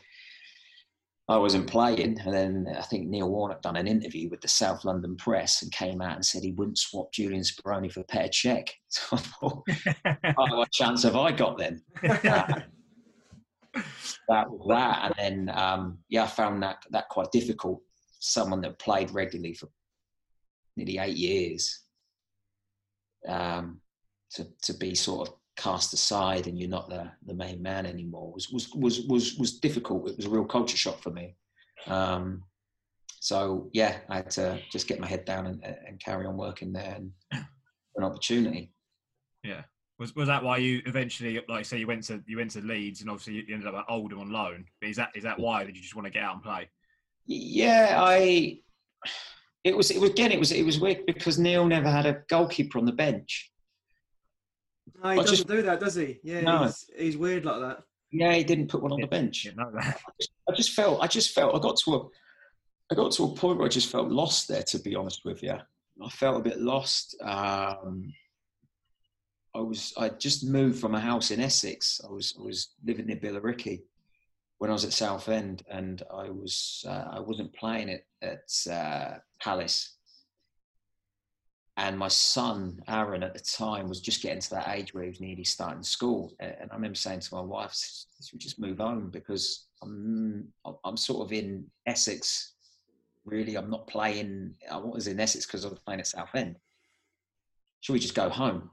I 1.28 1.38
wasn't 1.38 1.68
playing, 1.68 2.20
and 2.20 2.34
then 2.34 2.68
I 2.78 2.84
think 2.84 3.08
Neil 3.08 3.30
Warnock 3.30 3.64
done 3.64 3.78
an 3.78 3.88
interview 3.88 4.30
with 4.30 4.42
the 4.42 4.48
South 4.48 4.86
London 4.86 5.16
Press 5.16 5.64
and 5.64 5.72
came 5.72 6.00
out 6.00 6.16
and 6.16 6.24
said 6.26 6.44
he 6.44 6.52
wouldn't 6.52 6.78
swap 6.78 7.12
Julian 7.12 7.42
Speroni 7.42 7.92
for 7.92 8.04
Petr 8.04 8.30
Cech. 8.30 8.70
So 8.90 9.18
I 9.18 9.20
thought, 9.20 9.64
oh, 10.38 10.58
what 10.58 10.72
chance 10.72 11.02
have 11.04 11.16
I 11.16 11.32
got 11.32 11.58
then? 11.58 11.82
Uh, 12.04 12.62
that 14.30 14.50
was 14.50 14.68
that, 14.70 15.12
and 15.20 15.48
then 15.48 15.58
um, 15.58 15.98
yeah, 16.10 16.24
I 16.24 16.28
found 16.28 16.62
that 16.62 16.84
that 16.92 17.10
quite 17.10 17.32
difficult. 17.32 17.82
Someone 18.20 18.62
that 18.62 18.78
played 18.78 19.10
regularly 19.12 19.56
for 19.56 19.70
nearly 20.78 21.00
eight 21.00 21.18
years, 21.18 21.82
um, 23.28 23.82
to 24.32 24.48
to 24.62 24.74
be 24.76 24.94
sort 24.94 25.30
of 25.30 25.36
cast 25.58 25.94
aside 25.94 26.48
and 26.48 26.60
you're 26.60 26.70
not 26.70 26.90
the, 26.90 27.10
the 27.26 27.34
main 27.34 27.62
man 27.62 27.86
anymore 27.86 28.32
was, 28.32 28.50
was 28.52 28.70
was 28.76 29.02
was 29.08 29.36
was 29.36 29.60
difficult. 29.60 30.10
It 30.10 30.18
was 30.18 30.26
a 30.26 30.30
real 30.30 30.46
culture 30.46 30.78
shock 30.78 31.02
for 31.02 31.12
me. 31.12 31.36
Um, 31.88 32.44
so 33.20 33.70
yeah, 33.74 33.98
I 34.10 34.18
had 34.18 34.32
to 34.32 34.60
just 34.72 34.88
get 34.88 35.00
my 35.00 35.08
head 35.08 35.26
down 35.26 35.48
and, 35.48 35.64
and 35.64 36.00
carry 36.00 36.26
on 36.26 36.38
working 36.38 36.74
there 36.74 36.98
and 36.98 37.12
an 37.96 38.04
opportunity. 38.04 38.72
Yeah. 39.44 39.62
Was 39.98 40.16
was 40.16 40.28
that 40.28 40.44
why 40.44 40.58
you 40.58 40.82
eventually, 40.86 41.42
like 41.48 41.66
say, 41.66 41.78
you 41.78 41.88
went 41.88 42.04
to 42.04 42.22
you 42.28 42.38
went 42.38 42.52
to 42.52 42.62
Leeds 42.62 43.02
and 43.02 43.10
obviously 43.10 43.34
you 43.34 43.54
ended 43.54 43.68
up 43.68 43.76
at 43.76 43.86
Oldham 43.88 44.20
on 44.20 44.30
loan? 44.30 44.66
But 44.82 44.90
is 44.90 44.98
that 44.98 45.12
is 45.16 45.24
that 45.24 45.40
why? 45.40 45.64
Did 45.64 45.78
you 45.78 45.82
just 45.82 45.96
want 45.96 46.06
to 46.06 46.12
get 46.12 46.24
out 46.24 46.36
and 46.36 46.44
play? 46.44 46.70
Yeah, 47.26 47.96
I. 47.98 48.60
It 49.64 49.76
was 49.76 49.90
it 49.90 50.00
was 50.00 50.12
again 50.12 50.32
it 50.32 50.40
was 50.40 50.52
it 50.52 50.66
was 50.66 50.80
weird 50.80 51.06
because 51.08 51.40
Neil 51.40 51.66
never 51.66 51.90
had 51.90 52.06
a 52.06 52.22
goalkeeper 52.30 52.78
on 52.78 52.86
the 52.86 52.92
bench. 52.92 53.52
No, 55.04 55.10
he 55.12 55.14
I 55.14 55.16
doesn't 55.22 55.36
just- 55.36 55.48
do 55.48 55.62
that, 55.64 55.80
does 55.80 55.96
he? 55.96 56.20
Yeah, 56.24 56.42
No. 56.42 56.64
he's, 56.66 56.90
he's 56.98 57.18
weird 57.18 57.46
like 57.46 57.60
that. 57.62 57.84
Yeah, 58.12 58.34
he 58.34 58.44
didn't 58.44 58.68
put 58.68 58.82
one 58.82 58.92
on 58.94 59.02
the 59.02 59.08
bench. 59.08 59.46
Yeah, 59.46 59.52
no. 59.58 59.72
I 59.78 60.54
just 60.56 60.72
felt 60.72 61.02
I 61.02 61.08
just 61.08 61.34
felt 61.34 61.56
I 61.56 61.60
got 61.60 61.76
to 61.78 61.96
a 61.96 62.08
I 62.92 62.96
got 62.96 63.12
to 63.14 63.24
a 63.24 63.36
point 63.36 63.58
where 63.58 63.66
I 63.66 63.70
just 63.70 63.92
felt 63.92 64.10
lost 64.10 64.48
there 64.48 64.64
to 64.64 64.80
be 64.80 64.96
honest 64.96 65.26
with 65.26 65.42
you. 65.44 65.56
I 66.04 66.10
felt 66.10 66.38
a 66.40 66.44
bit 66.44 66.60
lost. 66.62 67.16
Um, 67.22 68.14
I 69.56 69.60
was 69.60 69.94
I 69.98 70.10
just 70.10 70.46
moved 70.46 70.80
from 70.80 70.96
a 70.96 71.00
house 71.00 71.32
in 71.32 71.40
Essex. 71.42 72.00
I 72.08 72.12
was 72.12 72.36
I 72.40 72.44
was 72.44 72.70
living 72.86 73.08
near 73.08 73.18
Billericay 73.18 73.82
when 74.60 74.70
I 74.70 74.74
was 74.74 74.86
at 74.86 74.94
Southend, 74.94 75.64
and 75.70 76.04
I 76.14 76.30
was 76.30 76.86
uh, 76.88 77.06
I 77.12 77.20
wasn't 77.20 77.54
playing 77.54 77.90
it 77.90 78.06
at 78.22 78.72
uh, 78.72 79.18
Palace. 79.42 79.95
And 81.78 82.00
my 82.00 82.08
son 82.08 82.80
Aaron 82.88 83.22
at 83.22 83.34
the 83.34 83.40
time 83.42 83.90
was 83.90 84.00
just 84.00 84.22
getting 84.22 84.40
to 84.40 84.50
that 84.52 84.70
age 84.70 84.94
where 84.94 85.04
he 85.04 85.10
was 85.10 85.20
nearly 85.20 85.44
starting 85.44 85.84
school, 85.84 86.34
and 86.40 86.70
I 86.72 86.76
remember 86.76 86.96
saying 86.96 87.20
to 87.22 87.36
my 87.36 87.42
wife, 87.42 87.74
"Should 87.74 88.34
we 88.34 88.40
just 88.40 88.60
move 88.60 88.78
home 88.78 89.10
because 89.10 89.68
I'm 89.82 90.48
I'm 90.84 90.98
sort 90.98 91.26
of 91.26 91.34
in 91.34 91.66
Essex. 91.86 92.54
Really, 93.26 93.56
I'm 93.56 93.70
not 93.70 93.88
playing. 93.88 94.56
I 94.72 94.78
was 94.78 95.08
in 95.08 95.20
Essex 95.20 95.46
because 95.46 95.66
I 95.66 95.70
was 95.70 95.80
playing 95.80 96.00
at 96.00 96.08
Southend. 96.08 96.58
Should 97.82 97.94
we 97.94 98.00
just 98.00 98.16
go 98.16 98.30
home? 98.30 98.70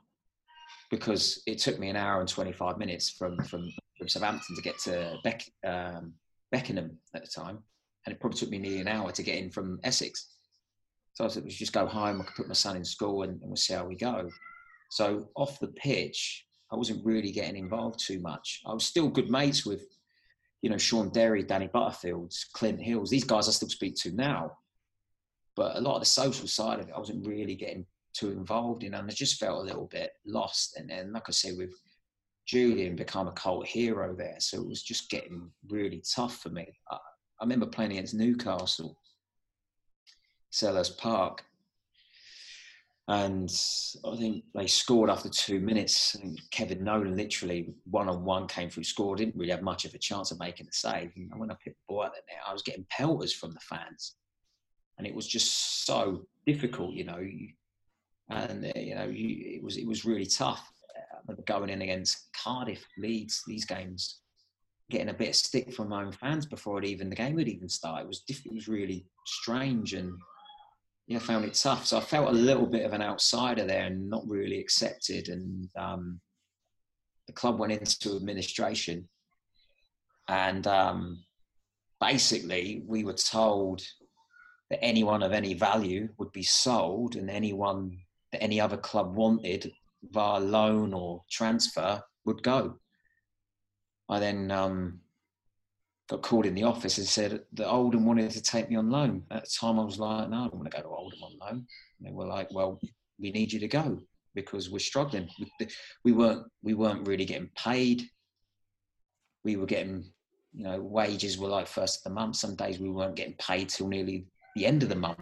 Because 0.91 1.43
it 1.47 1.59
took 1.59 1.79
me 1.79 1.89
an 1.89 1.97
hour 1.97 2.21
and 2.21 2.29
25 2.29 2.79
minutes 2.79 3.11
from 3.11 3.37
from, 3.45 3.71
from 3.99 4.09
Southampton 4.09 4.57
to 4.57 4.63
get 4.63 4.79
to 4.81 5.17
Beck, 5.25 5.45
um, 5.65 6.15
Beckenham 6.51 6.99
at 7.15 7.25
the 7.25 7.31
time. 7.31 7.59
and 8.05 8.15
it 8.15 8.21
probably 8.21 8.39
took 8.39 8.51
me 8.51 8.59
nearly 8.59 8.81
an 8.81 8.89
hour 8.89 9.13
to 9.13 9.23
get 9.23 9.39
in 9.39 9.51
from 9.51 9.81
Essex. 9.85 10.32
So 11.15 11.25
I 11.25 11.29
said, 11.29 11.45
"Let's 11.45 11.57
just 11.57 11.73
go 11.73 11.87
home. 11.87 12.21
I 12.21 12.25
could 12.25 12.37
put 12.37 12.49
my 12.49 12.55
son 12.55 12.77
in 12.77 12.85
school, 12.85 13.23
and, 13.23 13.41
and 13.41 13.49
we'll 13.49 13.57
see 13.57 13.75
how 13.75 13.87
we 13.87 13.97
go." 13.97 14.31
So 14.91 15.29
off 15.37 15.59
the 15.59 15.69
pitch, 15.69 16.47
I 16.71 16.77
wasn't 16.77 17.05
really 17.05 17.33
getting 17.33 17.57
involved 17.57 17.99
too 17.99 18.21
much. 18.21 18.61
I 18.67 18.73
was 18.73 18.85
still 18.85 19.09
good 19.09 19.31
mates 19.31 19.65
with, 19.65 19.87
you 20.63 20.71
know, 20.71 20.79
Shaun 20.79 21.11
Derry, 21.11 21.43
Danny 21.43 21.69
Butterfields, 21.69 22.51
Clint 22.53 22.81
Hills. 22.81 23.11
These 23.11 23.25
guys 23.25 23.49
I 23.49 23.53
still 23.53 23.69
speak 23.69 23.95
to 23.97 24.13
now. 24.13 24.53
But 25.55 25.77
a 25.77 25.81
lot 25.81 25.97
of 25.97 26.01
the 26.01 26.07
social 26.07 26.49
side 26.49 26.81
of 26.81 26.89
it, 26.89 26.95
I 26.95 26.99
wasn't 26.99 27.27
really 27.27 27.55
getting 27.55 27.87
too 28.15 28.31
involved 28.31 28.85
in, 28.85 28.95
and 28.95 29.11
I 29.11 29.13
just 29.13 29.39
felt 29.39 29.61
a 29.61 29.67
little 29.67 29.87
bit 29.87 30.13
lost. 30.27 30.77
And 30.77 30.89
then, 30.89 31.13
like 31.13 31.29
I 31.29 31.33
say, 31.33 31.53
with 31.53 31.73
Julian 32.47 32.97
become 32.97 33.29
a 33.29 33.33
cult 33.33 33.67
hero 33.67 34.15
there, 34.15 34.37
so 34.39 34.59
it 34.59 34.69
was 34.69 34.83
just 34.83 35.11
getting 35.11 35.51
really 35.69 36.03
tough 36.15 36.39
for 36.39 36.49
me. 36.49 36.67
I, 36.91 36.97
I 36.97 37.45
remember 37.45 37.67
playing 37.67 37.93
against 37.93 38.15
Newcastle, 38.15 38.99
Selhurst 40.53 40.99
Park, 40.99 41.45
and 43.09 43.51
I 44.05 44.17
think 44.17 44.45
they 44.55 44.67
scored 44.67 45.11
after 45.11 45.29
two 45.29 45.61
minutes. 45.61 46.13
Think 46.13 46.39
Kevin 46.51 46.85
Nolan 46.85 47.17
literally 47.17 47.75
one 47.85 48.09
on 48.09 48.25
one 48.25 48.47
came 48.47 48.71
through, 48.71 48.85
scored, 48.85 49.19
didn't 49.19 49.37
really 49.37 49.51
have 49.51 49.63
much 49.63 49.85
of 49.85 49.95
a 49.95 49.99
chance 49.99 50.31
of 50.31 50.39
making 50.39 50.69
a 50.69 50.73
save. 50.73 51.11
And 51.17 51.31
when 51.39 51.51
I 51.51 51.55
picked 51.55 51.77
the 51.79 51.85
ball 51.89 52.05
out 52.05 52.13
there, 52.13 52.39
I 52.47 52.53
was 52.53 52.63
getting 52.63 52.87
pelters 52.91 53.33
from 53.33 53.53
the 53.53 53.61
fans, 53.61 54.15
and 54.99 55.07
it 55.07 55.15
was 55.15 55.27
just 55.27 55.85
so 55.85 56.27
difficult, 56.47 56.95
you 56.95 57.05
know. 57.05 57.27
And 58.31 58.67
uh, 58.67 58.79
you 58.79 58.95
know, 58.95 59.07
you, 59.07 59.57
it 59.57 59.63
was 59.63 59.77
it 59.77 59.87
was 59.87 60.05
really 60.05 60.27
tough. 60.27 60.67
Going 61.47 61.71
in 61.71 61.83
against 61.83 62.29
Cardiff, 62.35 62.85
Leeds, 62.99 63.43
these 63.47 63.65
games, 63.65 64.21
getting 64.91 65.09
a 65.09 65.15
bit 65.15 65.31
of 65.31 65.35
stick 65.37 65.73
from 65.73 65.89
my 65.89 66.03
own 66.03 66.13
fans 66.13 66.47
before 66.47 66.79
it 66.79 66.85
even 66.85 67.09
the 67.09 67.17
game 67.17 67.37
would 67.37 67.49
even 67.49 67.69
start. 67.69 68.03
It 68.03 68.09
was 68.09 68.21
diff- 68.21 68.47
it 68.47 68.53
was 68.53 68.69
really 68.69 69.07
strange 69.25 69.95
and 69.95 70.13
yeah, 71.13 71.19
found 71.19 71.45
it 71.45 71.55
tough. 71.55 71.87
So 71.87 71.99
I 71.99 72.01
felt 72.01 72.29
a 72.29 72.33
little 72.33 72.67
bit 72.67 72.85
of 72.85 72.93
an 72.93 73.03
outsider 73.03 73.65
there 73.65 73.85
and 73.85 74.09
not 74.09 74.27
really 74.27 74.59
accepted. 74.59 75.29
And 75.29 75.69
um, 75.77 76.21
the 77.27 77.33
club 77.33 77.59
went 77.59 77.73
into 77.73 78.17
administration, 78.17 79.09
and 80.29 80.67
um, 80.67 81.25
basically 82.01 82.83
we 82.87 83.05
were 83.05 83.13
told 83.13 83.83
that 84.71 84.83
anyone 84.83 85.23
of 85.23 85.33
any 85.33 85.55
value 85.55 86.09
would 86.19 86.33
be 86.33 86.43
sold, 86.43 87.17
and 87.17 87.29
anyone 87.31 87.99
that 88.33 88.43
any 88.43 88.61
other 88.61 88.77
club 88.77 89.15
wanted 89.15 89.73
via 90.11 90.41
loan 90.41 90.95
or 90.95 91.23
transfer 91.31 92.03
would 92.25 92.43
go. 92.43 92.79
I 94.09 94.19
then 94.19 94.51
um, 94.51 95.01
got 96.09 96.23
called 96.23 96.47
in 96.47 96.55
the 96.55 96.65
office 96.65 96.99
and 96.99 97.07
said 97.07 97.41
that 97.53 97.71
Oldham 97.71 98.05
wanted 98.05 98.31
to 98.33 98.43
take 98.43 98.69
me 98.69 98.77
on 98.77 98.91
loan. 98.91 99.23
At 99.31 99.45
the 99.45 99.51
time, 99.51 99.79
I 99.79 99.85
was 99.85 99.99
like, 99.99 100.29
no, 100.29 100.37
I 100.37 100.49
don't 100.49 100.55
want 100.55 100.71
to 100.71 100.77
go 100.77 100.83
to 100.83 100.89
Oldham 100.89 101.23
on 101.23 101.39
loan. 101.41 101.67
And 101.99 102.09
they 102.09 102.13
were 102.13 102.27
like, 102.27 102.53
well, 102.53 102.81
we 103.19 103.31
need 103.31 103.53
you 103.53 103.61
to 103.61 103.69
go 103.69 103.99
because 104.35 104.71
we're 104.71 104.79
struggling. 104.79 105.29
We 106.05 106.13
weren't 106.13 106.47
we 106.63 106.75
weren't 106.75 107.07
really 107.07 107.25
getting 107.25 107.51
paid. 107.57 108.05
We 109.45 109.57
were 109.57 109.67
getting, 109.67 110.11
you 110.53 110.65
know, 110.65 110.81
wages 110.81 111.39
were 111.39 111.49
like 111.49 111.67
first 111.67 111.99
of 111.99 112.05
the 112.05 112.15
month. 112.15 112.37
Some 112.37 112.57
days 112.57 112.79
we 112.79 112.91
weren't 112.91 113.17
getting 113.17 113.35
paid 113.35 113.69
till 113.69 113.89
nearly 113.89 114.27
the 114.57 114.67
end 114.67 114.83
of 114.83 114.89
the 114.89 114.97
month. 114.97 115.19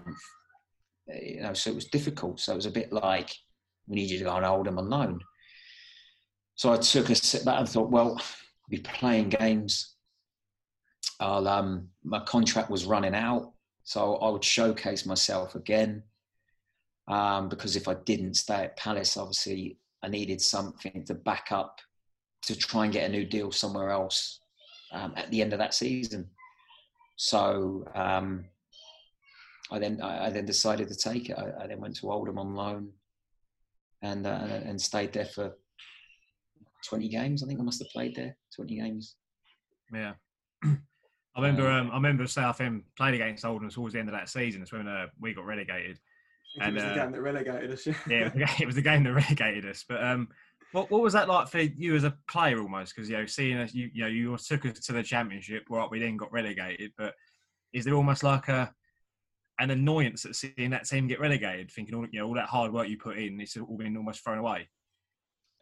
Uh, 1.11 1.19
you 1.21 1.43
know, 1.43 1.55
so 1.55 1.71
it 1.71 1.75
was 1.75 1.87
difficult. 1.87 2.41
So 2.41 2.53
it 2.53 2.57
was 2.57 2.67
a 2.67 2.71
bit 2.71 2.93
like, 2.93 3.35
we 3.87 3.97
need 3.97 4.11
you 4.11 4.19
to 4.19 4.25
go 4.25 4.31
on 4.31 4.45
Oldham 4.45 4.79
on 4.79 4.89
loan. 4.89 5.21
So 6.55 6.73
I 6.73 6.77
took 6.77 7.11
a 7.11 7.15
sit 7.15 7.45
back 7.45 7.59
and 7.59 7.69
thought, 7.69 7.91
well, 7.91 8.21
be 8.69 8.79
playing 8.79 9.31
games 9.31 9.97
um, 11.47 11.89
my 12.05 12.21
contract 12.21 12.71
was 12.71 12.87
running 12.87 13.15
out, 13.15 13.53
so 13.85 14.17
I 14.17 14.31
would 14.31 14.45
showcase 14.45 15.07
myself 15.07 15.55
again. 15.55 16.03
Um, 17.09 17.49
because 17.49 17.75
if 17.75 17.89
I 17.89 17.95
didn't 17.95 18.35
stay 18.35 18.65
at 18.65 18.77
Palace, 18.77 19.17
obviously 19.17 19.79
I 20.03 20.09
needed 20.09 20.41
something 20.41 21.05
to 21.07 21.15
back 21.15 21.49
up 21.51 21.81
to 22.43 22.57
try 22.57 22.85
and 22.85 22.93
get 22.93 23.09
a 23.09 23.13
new 23.13 23.25
deal 23.25 23.51
somewhere 23.53 23.91
else 23.91 24.41
um, 24.93 25.13
at 25.17 25.31
the 25.31 25.43
end 25.43 25.53
of 25.53 25.59
that 25.59 25.75
season. 25.75 26.29
So 27.17 27.85
um, 27.95 28.47
I 29.71 29.79
then 29.79 30.01
I, 30.01 30.31
then 30.31 30.47
decided 30.47 30.89
to 30.89 30.97
take 30.97 31.29
it. 31.31 31.37
I, 31.39 31.65
I, 31.65 31.67
then 31.67 31.81
went 31.81 31.97
to 31.97 32.11
Oldham 32.11 32.39
on 32.39 32.55
loan 32.55 32.93
and 34.03 34.27
uh, 34.27 34.61
and 34.65 34.81
stayed 34.81 35.13
there 35.13 35.27
for 35.27 35.53
20 36.87 37.09
games. 37.09 37.43
I 37.43 37.47
think 37.47 37.61
I 37.61 37.63
must 37.63 37.83
have 37.83 37.91
played 37.91 38.17
there 38.17 38.37
20 38.57 38.77
games. 38.77 39.17
Yeah. 39.93 40.15
I 41.37 41.41
remember, 41.41 41.71
um, 41.71 41.91
I 41.91 41.95
remember 41.95 42.27
Southend 42.27 42.83
played 42.97 43.15
against 43.15 43.45
Oldham 43.45 43.71
towards 43.71 43.95
the 43.95 44.01
end 44.01 44.09
of 44.09 44.15
that 44.15 44.29
season. 44.29 44.63
It's 44.63 44.73
when 44.73 44.89
uh, 44.89 45.07
we 45.21 45.33
got 45.33 45.47
relegated. 45.47 45.99
And, 46.61 46.71
it 46.71 46.75
was 46.75 46.85
uh, 46.85 46.89
the 46.89 47.01
game 47.01 47.13
that 47.13 47.21
relegated 47.21 47.71
us. 47.71 47.87
yeah, 48.09 48.31
it 48.61 48.67
was 48.67 48.75
the 48.75 48.83
game 48.83 49.05
that 49.05 49.13
relegated 49.15 49.67
us. 49.67 49.85
But 49.89 50.03
um, 50.03 50.29
what 50.73 50.91
what 50.91 51.03
was 51.03 51.13
that 51.13 51.29
like 51.29 51.49
for 51.49 51.61
you 51.61 51.95
as 51.95 52.05
a 52.05 52.17
player 52.29 52.61
almost? 52.61 52.95
Because 52.95 53.09
you 53.09 53.17
know, 53.17 53.27
seeing 53.27 53.59
us, 53.59 53.73
you 53.73 53.91
you 53.93 54.03
know, 54.03 54.09
you 54.09 54.37
took 54.37 54.67
us 54.67 54.81
to 54.81 54.93
the 54.93 55.03
championship, 55.03 55.65
where 55.69 55.87
we 55.89 56.01
then 56.01 56.17
got 56.17 56.33
relegated. 56.33 56.93
But 56.99 57.15
is 57.73 57.85
there 57.85 57.95
almost 57.95 58.25
like 58.25 58.49
a 58.49 58.73
an 59.61 59.71
annoyance 59.71 60.25
at 60.25 60.35
seeing 60.35 60.71
that 60.71 60.87
team 60.87 61.07
get 61.07 61.21
relegated, 61.21 61.71
thinking 61.71 61.95
all 61.95 62.07
you 62.11 62.19
know 62.19 62.27
all 62.27 62.35
that 62.35 62.49
hard 62.49 62.73
work 62.73 62.89
you 62.89 62.99
put 62.99 63.19
in, 63.19 63.41
it's 63.41 63.57
all 63.57 63.77
been 63.77 63.97
almost 63.97 64.25
thrown 64.25 64.39
away? 64.39 64.69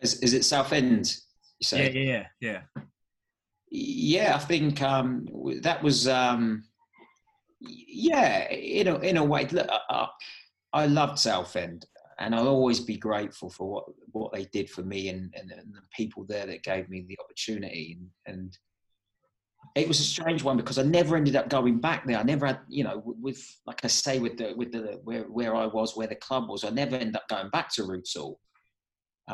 Is 0.00 0.20
is 0.20 0.32
it 0.32 0.44
Southend? 0.44 1.14
You 1.58 1.64
say? 1.64 1.92
Yeah, 1.92 2.26
yeah, 2.40 2.62
yeah. 2.76 2.82
Yeah, 3.70 4.34
I 4.34 4.38
think 4.38 4.80
um, 4.82 5.26
that 5.62 5.82
was 5.82 6.08
um, 6.08 6.64
yeah, 7.60 8.48
in 8.50 8.88
a 8.88 8.98
in 8.98 9.16
a 9.16 9.24
way. 9.24 9.46
Look, 9.46 9.68
I, 9.70 10.08
I 10.72 10.86
loved 10.86 11.18
Southend, 11.18 11.86
and 12.18 12.34
I'll 12.34 12.48
always 12.48 12.80
be 12.80 12.96
grateful 12.96 13.50
for 13.50 13.68
what 13.68 13.84
what 14.12 14.32
they 14.32 14.44
did 14.46 14.70
for 14.70 14.82
me 14.82 15.08
and, 15.08 15.32
and, 15.36 15.50
and 15.50 15.74
the 15.74 15.82
people 15.94 16.24
there 16.24 16.46
that 16.46 16.62
gave 16.62 16.88
me 16.88 17.04
the 17.06 17.18
opportunity. 17.22 17.98
And, 18.26 18.34
and, 18.34 18.58
it 19.74 19.86
was 19.86 20.00
a 20.00 20.04
strange 20.04 20.42
one 20.42 20.56
because 20.56 20.78
I 20.78 20.82
never 20.82 21.14
ended 21.14 21.36
up 21.36 21.50
going 21.50 21.78
back 21.78 22.06
there. 22.06 22.18
I 22.18 22.22
never 22.22 22.46
had, 22.46 22.60
you 22.68 22.84
know, 22.84 23.02
with 23.04 23.44
like 23.66 23.84
I 23.84 23.88
say, 23.88 24.18
with 24.18 24.38
the 24.38 24.54
with 24.56 24.72
the 24.72 25.00
where 25.04 25.24
where 25.24 25.54
I 25.54 25.66
was, 25.66 25.94
where 25.94 26.06
the 26.06 26.14
club 26.14 26.48
was, 26.48 26.64
I 26.64 26.70
never 26.70 26.96
ended 26.96 27.16
up 27.16 27.28
going 27.28 27.50
back 27.50 27.72
to 27.74 27.84
Roots 27.84 28.16
Hall. 28.16 28.40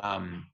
Um, 0.03 0.47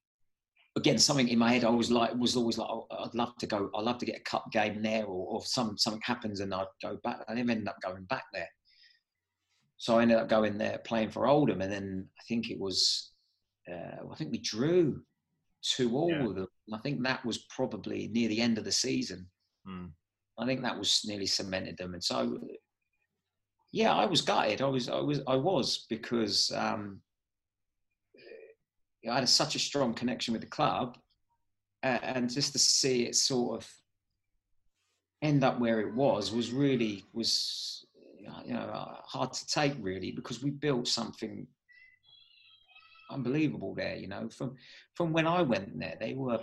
again 0.76 0.98
something 0.98 1.28
in 1.28 1.38
my 1.38 1.52
head 1.52 1.64
I 1.64 1.70
was 1.70 1.90
like 1.90 2.14
was 2.14 2.36
always 2.36 2.58
like 2.58 2.68
oh, 2.70 2.86
I'd 2.90 3.14
love 3.14 3.36
to 3.38 3.46
go 3.46 3.70
I'd 3.74 3.84
love 3.84 3.98
to 3.98 4.06
get 4.06 4.18
a 4.18 4.30
cup 4.30 4.50
game 4.52 4.82
there 4.82 5.04
or, 5.04 5.26
or 5.26 5.44
some 5.44 5.76
something 5.76 6.02
happens 6.04 6.40
and 6.40 6.54
I'd 6.54 6.66
go 6.82 6.98
back 7.02 7.20
I 7.28 7.34
never 7.34 7.50
ended 7.50 7.68
up 7.68 7.80
going 7.82 8.04
back 8.04 8.24
there 8.32 8.48
so 9.78 9.98
I 9.98 10.02
ended 10.02 10.18
up 10.18 10.28
going 10.28 10.58
there 10.58 10.78
playing 10.84 11.10
for 11.10 11.26
Oldham 11.26 11.60
and 11.60 11.72
then 11.72 12.06
I 12.18 12.22
think 12.28 12.50
it 12.50 12.60
was 12.60 13.12
uh, 13.70 14.04
I 14.10 14.14
think 14.16 14.30
we 14.30 14.38
drew 14.38 15.02
two 15.62 15.96
all 15.96 16.10
yeah. 16.10 16.26
with 16.26 16.36
them 16.36 16.46
I 16.72 16.78
think 16.78 17.02
that 17.02 17.24
was 17.24 17.46
probably 17.54 18.08
near 18.12 18.28
the 18.28 18.40
end 18.40 18.56
of 18.56 18.64
the 18.64 18.72
season 18.72 19.26
hmm. 19.66 19.86
I 20.38 20.46
think 20.46 20.62
that 20.62 20.78
was 20.78 21.02
nearly 21.04 21.26
cemented 21.26 21.76
them 21.78 21.94
and 21.94 22.02
so 22.02 22.38
yeah 23.72 23.92
I 23.92 24.06
was 24.06 24.22
gutted 24.22 24.62
I 24.62 24.68
was 24.68 24.88
I 24.88 25.00
was 25.00 25.20
I 25.26 25.34
was 25.34 25.86
because 25.90 26.52
um, 26.54 27.00
I 29.08 29.14
had 29.14 29.28
such 29.28 29.54
a 29.54 29.58
strong 29.58 29.94
connection 29.94 30.32
with 30.32 30.42
the 30.42 30.48
club, 30.48 30.98
uh, 31.82 31.98
and 32.02 32.30
just 32.30 32.52
to 32.52 32.58
see 32.58 33.04
it 33.04 33.14
sort 33.14 33.62
of 33.62 33.70
end 35.22 35.44
up 35.44 35.58
where 35.58 35.80
it 35.80 35.94
was 35.94 36.32
was 36.32 36.50
really 36.50 37.04
was 37.12 37.84
you 38.44 38.54
know 38.54 38.96
hard 39.04 39.32
to 39.32 39.46
take 39.46 39.74
really 39.80 40.12
because 40.12 40.42
we 40.42 40.50
built 40.50 40.88
something 40.88 41.46
unbelievable 43.10 43.74
there. 43.74 43.96
You 43.96 44.08
know, 44.08 44.28
from 44.28 44.56
from 44.94 45.12
when 45.12 45.26
I 45.26 45.42
went 45.42 45.78
there, 45.78 45.96
they 46.00 46.14
were 46.14 46.40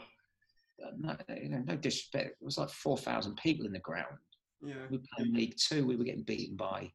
no, 0.97 1.15
you 1.35 1.49
know, 1.49 1.63
no 1.65 1.75
disrespect. 1.75 2.37
It 2.41 2.45
was 2.45 2.57
like 2.57 2.69
four 2.69 2.97
thousand 2.97 3.37
people 3.37 3.65
in 3.65 3.73
the 3.73 3.79
ground. 3.79 4.17
Yeah. 4.61 4.85
We 4.89 4.99
played 5.15 5.33
League 5.33 5.55
Two. 5.57 5.85
We 5.85 5.95
were 5.95 6.03
getting 6.03 6.23
beaten 6.23 6.55
by 6.55 6.91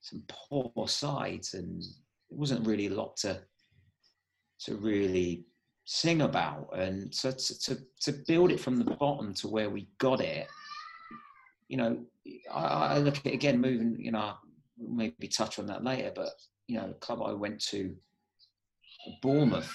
some 0.00 0.22
poor 0.28 0.88
sides, 0.88 1.54
and 1.54 1.82
it 1.82 2.36
wasn't 2.36 2.66
really 2.66 2.86
a 2.86 2.94
lot 2.94 3.16
to 3.18 3.40
to 4.60 4.76
really 4.76 5.44
sing 5.84 6.22
about. 6.22 6.70
And 6.76 7.12
to, 7.14 7.32
to, 7.32 7.78
to 8.02 8.12
build 8.26 8.50
it 8.50 8.60
from 8.60 8.76
the 8.76 8.96
bottom 8.96 9.34
to 9.34 9.48
where 9.48 9.70
we 9.70 9.88
got 9.98 10.20
it 10.20 10.48
you 11.68 11.76
know 11.76 11.98
I, 12.52 12.64
I 12.64 12.98
look 12.98 13.18
at 13.18 13.32
again 13.32 13.60
moving 13.60 13.96
you 13.98 14.12
know 14.12 14.34
maybe 14.78 15.28
touch 15.28 15.58
on 15.58 15.66
that 15.66 15.84
later 15.84 16.12
but 16.14 16.30
you 16.68 16.76
know 16.76 16.92
club 17.00 17.22
i 17.22 17.32
went 17.32 17.60
to 17.66 17.94
bournemouth 19.22 19.72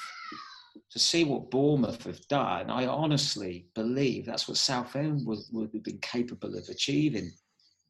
to 0.89 0.99
see 0.99 1.23
what 1.23 1.51
bournemouth 1.51 2.03
have 2.03 2.25
done 2.27 2.69
i 2.69 2.85
honestly 2.85 3.65
believe 3.75 4.25
that's 4.25 4.47
what 4.47 4.57
southend 4.57 5.25
would, 5.25 5.39
would 5.51 5.69
have 5.73 5.83
been 5.83 5.99
capable 5.99 6.57
of 6.57 6.67
achieving. 6.69 7.31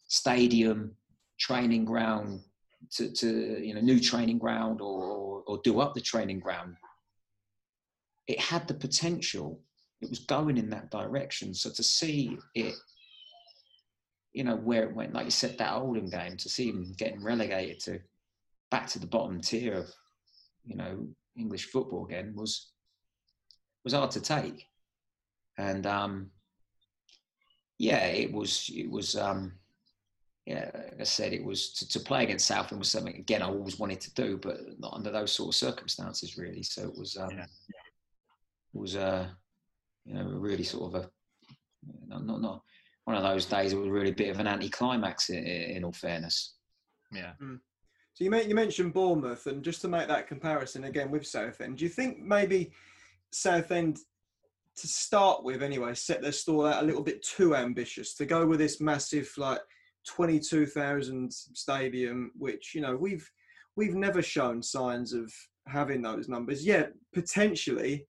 Stadium 0.08 0.94
training 1.40 1.86
ground 1.86 2.42
to, 2.92 3.12
to 3.14 3.66
you 3.66 3.74
know 3.74 3.82
new 3.82 4.00
training 4.00 4.38
ground 4.38 4.82
or, 4.82 5.04
or 5.48 5.60
do 5.64 5.80
up 5.80 5.94
the 5.94 6.02
training 6.02 6.40
ground 6.40 6.76
it 8.28 8.40
had 8.40 8.68
the 8.68 8.74
potential. 8.74 9.60
It 10.00 10.10
was 10.10 10.20
going 10.20 10.58
in 10.58 10.70
that 10.70 10.90
direction. 10.90 11.54
So 11.54 11.70
to 11.72 11.84
see 11.84 12.38
it 12.56 12.76
you 14.34 14.44
know, 14.44 14.56
where 14.56 14.84
it 14.84 14.96
went, 14.96 15.14
like 15.14 15.26
you 15.26 15.32
said, 15.32 15.58
that 15.58 15.74
Oldham 15.74 16.10
game, 16.10 16.38
to 16.38 16.50
see 16.50 16.70
him 16.70 16.94
getting 16.98 17.24
relegated 17.24 17.80
to 17.82 18.00
back 18.70 18.88
to 18.88 19.00
the 19.00 19.08
bottom 19.08 19.42
tier 19.42 19.74
of, 19.74 19.90
you 20.64 20.76
know, 20.76 21.08
English 21.38 21.66
football 21.66 22.06
again 22.06 22.34
was 22.36 22.72
was 23.84 23.94
hard 23.94 24.12
to 24.12 24.22
take. 24.22 24.68
And 25.58 25.86
um, 25.86 26.32
yeah, 27.78 28.06
it 28.06 28.32
was 28.32 28.70
it 28.74 28.90
was 28.90 29.16
um, 29.16 29.54
yeah, 30.46 30.72
like 30.74 31.00
I 31.00 31.04
said, 31.04 31.34
it 31.34 31.44
was 31.44 31.72
to, 31.74 31.88
to 31.90 32.00
play 32.00 32.24
against 32.24 32.48
Southend 32.48 32.80
was 32.80 32.90
something 32.90 33.16
again 33.16 33.42
I 33.42 33.48
always 33.48 33.78
wanted 33.80 34.02
to 34.02 34.14
do, 34.14 34.38
but 34.38 34.58
not 34.80 34.94
under 34.94 35.12
those 35.12 35.32
sort 35.32 35.50
of 35.50 35.56
circumstances 35.56 36.38
really. 36.38 36.64
So 36.64 36.84
it 36.84 36.98
was 36.98 37.16
um, 37.18 37.30
Yeah. 37.32 37.46
it 38.74 38.80
was 38.80 38.96
uh, 38.96 39.28
you 40.06 40.16
know 40.16 40.24
really 40.24 40.64
sort 40.64 40.94
of 40.96 41.04
a 41.04 41.10
not 42.08 42.26
not, 42.26 42.42
not 42.42 42.62
one 43.06 43.16
of 43.18 43.24
those 43.24 43.46
days. 43.46 43.74
It 43.74 43.78
was 43.80 43.90
really 43.90 44.10
a 44.10 44.16
bit 44.16 44.30
of 44.30 44.40
an 44.40 44.48
anticlimax 44.48 45.30
in, 45.30 45.44
in 45.46 45.84
all 45.84 45.92
fairness. 45.92 46.56
Yeah. 47.12 47.34
So 48.14 48.24
you, 48.26 48.30
men- 48.30 48.48
you 48.50 48.56
mentioned 48.56 48.94
Bournemouth, 48.94 49.48
and 49.48 49.64
just 49.64 49.82
to 49.82 49.88
make 49.88 50.08
that 50.08 50.28
comparison 50.28 50.84
again 50.86 51.12
with 51.12 51.26
Southend, 51.26 51.78
do 51.78 51.86
you 51.86 51.90
think 51.90 52.20
maybe 52.20 52.72
Southend, 53.32 54.00
to 54.76 54.88
start 54.88 55.44
with 55.44 55.64
anyway, 55.64 55.94
set 55.94 56.22
their 56.22 56.32
stall 56.32 56.66
out 56.66 56.84
a 56.84 56.86
little 56.86 57.04
bit 57.04 57.24
too 57.24 57.56
ambitious 57.56 58.14
to 58.16 58.26
go 58.26 58.46
with 58.46 58.60
this 58.60 58.82
massive 58.82 59.32
like 59.38 59.60
twenty-two 60.08 60.66
thousand 60.66 61.32
stadium, 61.32 62.32
which 62.38 62.74
you 62.76 62.82
know 62.82 62.96
we've 62.96 63.30
we've 63.76 63.96
never 63.96 64.22
shown 64.22 64.62
signs 64.62 65.14
of 65.14 65.34
having 65.68 66.02
those 66.02 66.28
numbers 66.28 66.66
yet, 66.66 66.94
potentially, 67.14 68.08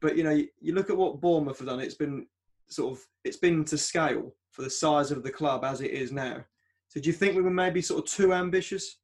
but 0.00 0.16
you 0.16 0.24
know 0.24 0.30
you, 0.30 0.48
you 0.60 0.74
look 0.74 0.90
at 0.90 0.96
what 0.96 1.20
Bournemouth 1.20 1.58
have 1.58 1.68
done. 1.68 1.80
It's 1.80 1.94
been 1.94 2.26
sort 2.68 2.92
of 2.92 3.04
it's 3.24 3.36
been 3.36 3.64
to 3.64 3.78
scale 3.78 4.34
for 4.52 4.62
the 4.62 4.70
size 4.70 5.10
of 5.10 5.22
the 5.22 5.30
club 5.30 5.64
as 5.64 5.80
it 5.80 5.90
is 5.90 6.12
now. 6.12 6.44
So 6.88 7.00
do 7.00 7.06
you 7.08 7.12
think 7.12 7.36
we 7.36 7.42
were 7.42 7.50
maybe 7.50 7.82
sort 7.82 8.04
of 8.04 8.10
too 8.10 8.32
ambitious? 8.32 8.98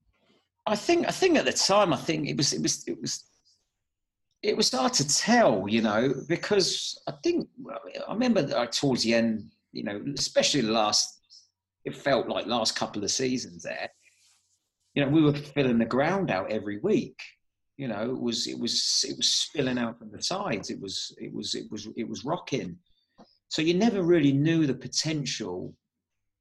I 0.67 0.77
think 0.77 1.07
I 1.07 1.11
think 1.11 1.37
at 1.37 1.45
the 1.45 1.53
time 1.53 1.93
I 1.93 1.97
think 1.97 2.29
it 2.29 2.37
was 2.37 2.53
it 2.53 2.63
was 2.63 2.85
it 2.87 3.01
was 3.01 3.25
it 4.45 4.57
was 4.57 4.71
hard 4.71 4.93
to 4.93 5.09
tell, 5.09 5.67
you 5.67 5.81
know, 5.81 6.15
because 6.29 7.01
I 7.07 7.13
think 7.23 7.49
I 8.07 8.13
remember 8.13 8.43
that 8.43 8.73
towards 8.73 9.03
the 9.03 9.15
end, 9.15 9.51
you 9.73 9.85
know, 9.85 10.05
especially 10.19 10.61
the 10.61 10.73
last, 10.73 11.14
it 11.85 11.97
felt 11.97 12.29
like 12.29 12.47
last 12.47 12.77
couple 12.77 13.05
of 13.05 13.11
seasons 13.11 13.63
there, 13.63 13.91
you 14.95 15.05
know, 15.05 15.11
we 15.11 15.23
were 15.23 15.33
filling 15.33 15.79
the 15.79 15.85
ground 15.85 16.31
out 16.31 16.51
every 16.51 16.79
week. 16.79 17.21
You 17.77 17.89
know, 17.89 18.11
it 18.11 18.21
was 18.21 18.47
it 18.47 18.59
was 18.59 19.05
it 19.09 19.17
was 19.17 19.29
spilling 19.29 19.79
out 19.79 19.99
from 19.99 20.13
the 20.13 20.23
sides. 20.23 20.71
It 20.71 20.81
was 20.81 21.15
it 21.19 21.33
was 21.33 21.55
it 21.55 21.65
was 21.71 21.89
it 21.97 22.09
was 22.09 22.25
rocking. 22.25 22.79
So 23.49 23.63
you 23.63 23.75
never 23.75 24.03
really 24.03 24.33
knew 24.33 24.67
the 24.67 24.75
potential 24.75 25.75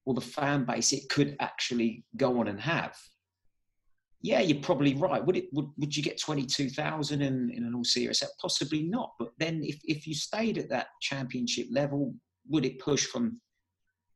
or 0.05 0.13
the 0.13 0.21
fan 0.21 0.65
base 0.65 0.93
it 0.93 1.09
could 1.09 1.35
actually 1.39 2.03
go 2.17 2.39
on 2.39 2.47
and 2.47 2.59
have 2.59 2.95
yeah, 4.23 4.39
you're 4.39 4.61
probably 4.61 4.95
right. 4.95 5.23
Would 5.23 5.35
it 5.35 5.49
would, 5.51 5.67
would 5.77 5.95
you 5.95 6.01
get 6.01 6.19
twenty 6.19 6.45
two 6.45 6.69
thousand 6.69 7.21
in, 7.21 7.51
in 7.51 7.65
an 7.65 7.75
all 7.75 7.83
serious? 7.83 8.23
Possibly 8.41 8.83
not. 8.83 9.11
But 9.19 9.31
then 9.37 9.61
if, 9.63 9.79
if 9.83 10.07
you 10.07 10.15
stayed 10.15 10.57
at 10.57 10.69
that 10.69 10.87
championship 11.01 11.67
level, 11.69 12.15
would 12.47 12.65
it 12.65 12.79
push 12.79 13.05
from 13.05 13.41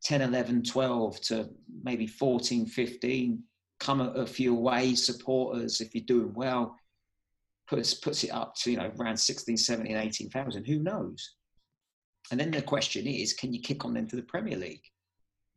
10, 0.04 0.22
11, 0.22 0.64
12 0.64 1.22
to 1.22 1.50
maybe 1.84 2.08
14, 2.08 2.66
15? 2.66 3.44
Come 3.80 4.02
a, 4.02 4.26
few 4.26 4.58
away 4.58 4.96
supporters 4.96 5.82
if 5.82 5.94
you're 5.94 6.04
doing 6.06 6.34
well, 6.34 6.76
puts 7.68 7.94
puts 7.94 8.24
it 8.24 8.32
up 8.32 8.56
to 8.56 8.72
you 8.72 8.78
know 8.78 8.92
around 9.00 9.18
16, 9.18 9.56
17, 9.56 9.96
18,000. 9.96 10.66
Who 10.66 10.80
knows? 10.80 11.36
And 12.32 12.40
then 12.40 12.52
the 12.52 12.62
question 12.62 13.08
is, 13.08 13.34
can 13.34 13.54
you 13.54 13.62
kick 13.62 13.86
on 13.86 13.94
then 13.94 14.08
to 14.08 14.16
the 14.16 14.24
Premier 14.24 14.58
League? 14.58 14.84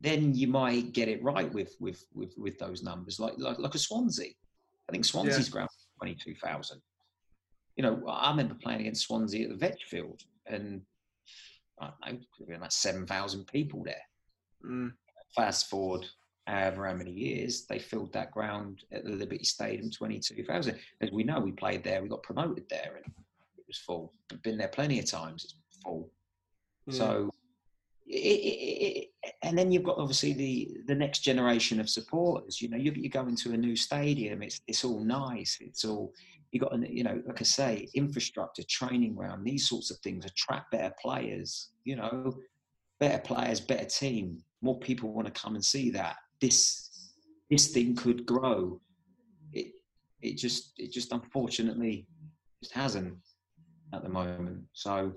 Then 0.01 0.35
you 0.35 0.49
might 0.49 0.93
get 0.93 1.09
it 1.09 1.23
right 1.23 1.53
with 1.53 1.77
with 1.81 2.05
with, 2.15 2.35
with 2.37 2.59
those 2.59 2.83
numbers, 2.83 3.19
like, 3.19 3.35
like 3.39 3.59
like 3.59 3.75
a 3.75 3.79
Swansea. 3.79 4.33
I 4.89 4.93
think 4.93 5.05
Swansea's 5.05 5.49
ground 5.49 5.69
twenty 5.99 6.15
two 6.15 6.35
thousand. 6.35 6.81
You 7.77 7.85
know, 7.85 8.03
I 8.09 8.31
remember 8.31 8.55
playing 8.55 8.81
against 8.81 9.07
Swansea 9.07 9.45
at 9.45 9.51
the 9.51 9.57
Vetch 9.57 9.85
Field, 9.85 10.23
and 10.47 10.83
I 11.81 11.91
don't 12.11 12.49
know, 12.49 12.57
about 12.57 12.73
seven 12.73 13.07
thousand 13.07 13.47
people 13.47 13.83
there. 13.85 14.03
Mm. 14.65 14.93
Fast 15.35 15.71
forward 15.71 16.07
however 16.47 16.87
how 16.87 16.95
many 16.95 17.13
years, 17.13 17.67
they 17.67 17.79
filled 17.79 18.13
that 18.13 18.33
ground 18.33 18.83
at 18.93 19.05
the 19.05 19.11
Liberty 19.11 19.45
Stadium 19.45 19.91
twenty 19.91 20.19
two 20.19 20.43
thousand. 20.45 20.79
As 21.01 21.11
we 21.13 21.23
know, 21.23 21.39
we 21.41 21.53
played 21.53 21.85
there, 21.85 22.03
we 22.03 22.09
got 22.09 22.23
promoted 22.23 22.65
there, 22.69 22.97
and 22.97 23.15
it 23.57 23.65
was 23.67 23.79
full. 23.79 24.13
I've 24.33 24.43
been 24.43 24.59
there 24.59 24.69
plenty 24.69 24.99
of 24.99 25.07
times. 25.07 25.45
It's 25.45 25.55
full. 25.85 26.11
Yeah. 26.87 26.95
So, 26.95 27.31
it, 28.07 28.17
it, 28.17 29.09
it, 29.23 29.35
and 29.43 29.57
then 29.57 29.71
you've 29.71 29.85
got 29.85 29.99
obviously 29.99 30.33
the 30.33 30.77
the 30.89 30.95
next 30.95 31.21
generation 31.21 31.79
of 31.79 31.89
supporters. 31.89 32.61
You 32.61 32.69
know, 32.69 32.77
you, 32.79 32.93
you 32.97 33.09
go 33.09 33.27
into 33.27 33.53
a 33.53 33.57
new 33.57 33.77
stadium. 33.77 34.43
It's 34.43 34.61
it's 34.67 34.85
all 34.85 35.05
nice. 35.05 35.59
It's 35.61 35.85
all 35.85 36.13
you 36.51 36.59
got. 36.59 36.73
an- 36.75 36.89
You 36.91 37.05
know, 37.05 37.23
like 37.27 37.41
I 37.41 37.45
say, 37.45 37.89
infrastructure, 37.95 38.65
training 38.69 39.15
ground, 39.15 39.45
these 39.45 39.69
sorts 39.69 39.91
of 39.93 39.99
things 39.99 40.25
attract 40.25 40.73
better 40.73 40.93
players. 41.01 41.71
You 41.85 41.97
know, 41.97 42.39
better 42.99 43.19
players, 43.19 43.61
better 43.61 43.87
team. 43.87 44.43
More 44.63 44.79
people 44.79 45.13
want 45.13 45.27
to 45.33 45.41
come 45.41 45.55
and 45.55 45.65
see 45.65 45.91
that. 45.91 46.17
This 46.41 46.89
this 47.49 47.69
thing 47.69 47.97
could 47.97 48.27
grow. 48.27 48.81
It 49.53 49.73
it 50.23 50.37
just 50.37 50.73
it 50.77 50.93
just 50.93 51.13
unfortunately 51.13 52.07
just 52.63 52.75
hasn't 52.75 53.17
at 53.93 54.03
the 54.03 54.09
moment. 54.09 54.63
So 54.73 55.13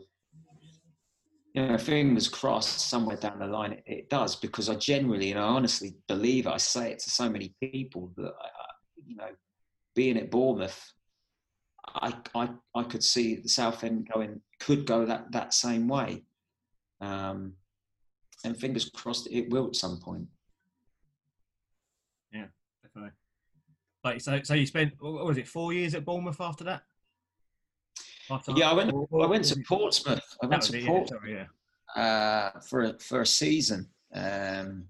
you 1.54 1.68
know, 1.68 1.78
fingers 1.78 2.28
crossed 2.28 2.90
somewhere 2.90 3.18
down 3.18 3.38
the 3.38 3.46
line 3.46 3.74
it, 3.74 3.84
it 3.86 4.10
does 4.10 4.36
because 4.36 4.70
I 4.70 4.76
genuinely 4.76 5.30
and 5.32 5.40
I 5.40 5.44
honestly 5.44 5.94
believe. 6.08 6.48
I 6.48 6.58
say 6.58 6.92
it 6.92 7.00
to 7.00 7.10
so 7.12 7.30
many 7.30 7.54
people 7.62 8.12
that 8.18 8.34
I- 8.42 8.50
you 9.06 9.16
know, 9.18 9.30
being 9.96 10.18
at 10.18 10.32
Bournemouth, 10.32 10.82
I 11.86 12.16
I 12.34 12.50
I 12.74 12.84
could 12.84 13.04
see 13.04 13.36
the 13.36 13.50
Southend 13.50 14.10
going 14.12 14.42
could 14.60 14.86
go 14.88 15.06
that 15.06 15.32
that 15.34 15.54
same 15.54 15.88
way, 15.88 16.24
um, 17.02 17.54
and 18.44 18.58
fingers 18.58 18.90
crossed 18.90 19.28
it 19.32 19.50
will 19.50 19.68
at 19.68 19.76
some 19.76 20.00
point. 20.00 20.28
Yeah, 22.32 22.46
definitely. 22.84 23.12
Like 24.04 24.22
so, 24.22 24.42
so 24.44 24.54
you 24.54 24.66
spent 24.66 24.94
what 25.00 25.26
was 25.26 25.38
it 25.38 25.48
four 25.48 25.74
years 25.74 25.96
at 25.96 26.06
Bournemouth 26.06 26.42
after 26.42 26.64
that? 26.66 26.84
After 28.30 28.52
Yeah, 28.56 28.72
I 28.72 28.74
went. 28.74 28.92
or- 28.94 29.24
I 29.24 29.28
went 29.28 29.46
to 29.46 29.60
Portsmouth. 29.68 30.24
I 30.42 30.48
went 30.48 30.64
to 30.64 30.78
it, 30.78 30.82
yeah, 30.84 30.88
Portsmouth. 30.88 31.22
sorry, 31.22 31.48
yeah. 31.96 32.02
uh, 32.02 32.60
for 32.62 32.84
a, 32.84 33.00
for 33.00 33.22
a 33.22 33.26
season. 33.26 33.90
Um, 34.14 34.86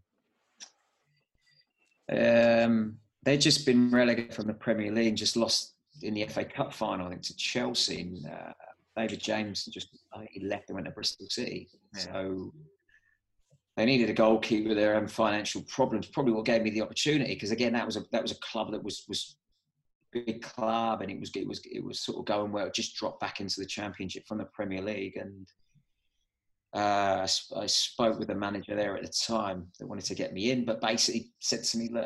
um, 2.11 2.97
they'd 3.23 3.41
just 3.41 3.65
been 3.65 3.89
relegated 3.89 4.33
from 4.33 4.47
the 4.47 4.53
Premier 4.53 4.91
League 4.91 5.07
and 5.07 5.17
just 5.17 5.37
lost 5.37 5.73
in 6.01 6.13
the 6.13 6.25
FA 6.27 6.43
Cup 6.45 6.73
final, 6.73 7.07
I 7.07 7.09
think, 7.11 7.21
to 7.23 7.35
Chelsea. 7.35 8.01
And, 8.01 8.25
uh, 8.25 8.53
David 8.95 9.19
James 9.21 9.65
just 9.65 9.89
he 10.29 10.41
left 10.41 10.69
and 10.69 10.75
went 10.75 10.85
to 10.85 10.91
Bristol 10.91 11.25
City. 11.29 11.67
Yeah. 11.95 11.99
So 12.01 12.53
they 13.75 13.85
needed 13.85 14.09
a 14.09 14.13
goalkeeper. 14.13 14.73
Their 14.73 14.95
own 14.95 15.07
financial 15.07 15.63
problems 15.63 16.07
probably 16.07 16.33
what 16.33 16.45
gave 16.45 16.61
me 16.61 16.69
the 16.69 16.81
opportunity 16.81 17.33
because 17.33 17.51
again 17.51 17.73
that 17.73 17.85
was 17.85 17.97
a 17.97 18.03
that 18.11 18.21
was 18.21 18.31
a 18.31 18.39
club 18.39 18.71
that 18.71 18.83
was 18.83 19.03
was 19.07 19.37
big 20.11 20.43
club 20.43 21.01
and 21.01 21.09
it 21.09 21.19
was 21.19 21.31
it 21.35 21.47
was 21.47 21.61
it 21.65 21.83
was 21.83 21.99
sort 21.99 22.19
of 22.19 22.25
going 22.25 22.51
well. 22.51 22.69
Just 22.69 22.95
dropped 22.95 23.19
back 23.19 23.39
into 23.39 23.59
the 23.59 23.65
Championship 23.65 24.27
from 24.27 24.37
the 24.37 24.45
Premier 24.45 24.81
League 24.81 25.17
and 25.17 25.47
uh, 26.73 27.27
I, 27.55 27.59
I 27.59 27.65
spoke 27.67 28.17
with 28.17 28.27
the 28.27 28.35
manager 28.35 28.75
there 28.75 28.95
at 28.95 29.03
the 29.03 29.13
time 29.27 29.67
that 29.79 29.87
wanted 29.87 30.05
to 30.05 30.15
get 30.15 30.33
me 30.33 30.49
in, 30.49 30.65
but 30.65 30.81
basically 30.81 31.31
said 31.39 31.63
to 31.63 31.77
me, 31.77 31.89
"Look, 31.91 32.05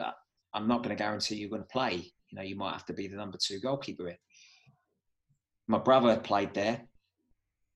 I'm 0.53 0.67
not 0.67 0.83
going 0.83 0.95
to 0.95 1.01
guarantee 1.01 1.35
you're 1.35 1.49
going 1.49 1.61
to 1.61 1.67
play. 1.67 2.11
You 2.29 2.35
know, 2.35 2.41
you 2.41 2.57
might 2.57 2.73
have 2.73 2.85
to 2.87 2.93
be 2.93 3.07
the 3.07 3.15
number 3.15 3.37
two 3.41 3.59
goalkeeper." 3.59 4.07
Here. 4.07 4.17
My 5.67 5.77
brother 5.77 6.17
played 6.17 6.53
there, 6.53 6.81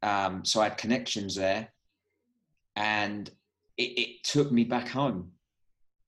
um, 0.03 0.43
so 0.43 0.59
I 0.59 0.65
had 0.65 0.77
connections 0.77 1.35
there, 1.35 1.69
and 2.75 3.29
it, 3.81 3.99
it 3.99 4.23
took 4.23 4.51
me 4.51 4.63
back 4.63 4.87
home. 4.87 5.31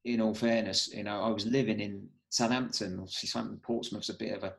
In 0.05 0.19
all 0.19 0.33
fairness, 0.33 0.93
you 0.93 1.03
know, 1.03 1.21
I 1.21 1.29
was 1.29 1.45
living 1.45 1.79
in 1.79 2.09
Southampton. 2.29 2.99
Obviously, 2.99 3.29
Southampton 3.29 3.61
Portsmouth's 3.63 4.09
a 4.09 4.17
bit 4.17 4.35
of 4.35 4.43
a 4.43 4.53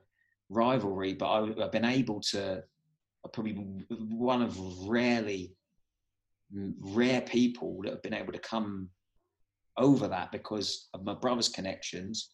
rivalry, 0.49 1.13
but 1.13 1.27
I, 1.27 1.65
I've 1.65 1.73
been 1.73 1.85
able 1.85 2.21
to. 2.33 2.63
I'm 3.25 3.31
probably 3.31 3.53
one 3.99 4.41
of 4.41 4.57
rarely 4.87 5.55
rare 6.81 7.21
people 7.21 7.81
that 7.83 7.91
have 7.91 8.03
been 8.03 8.15
able 8.15 8.33
to 8.33 8.39
come 8.39 8.89
over 9.77 10.09
that 10.09 10.33
because 10.33 10.89
of 10.95 11.05
my 11.05 11.15
brother's 11.15 11.49
connections. 11.49 12.31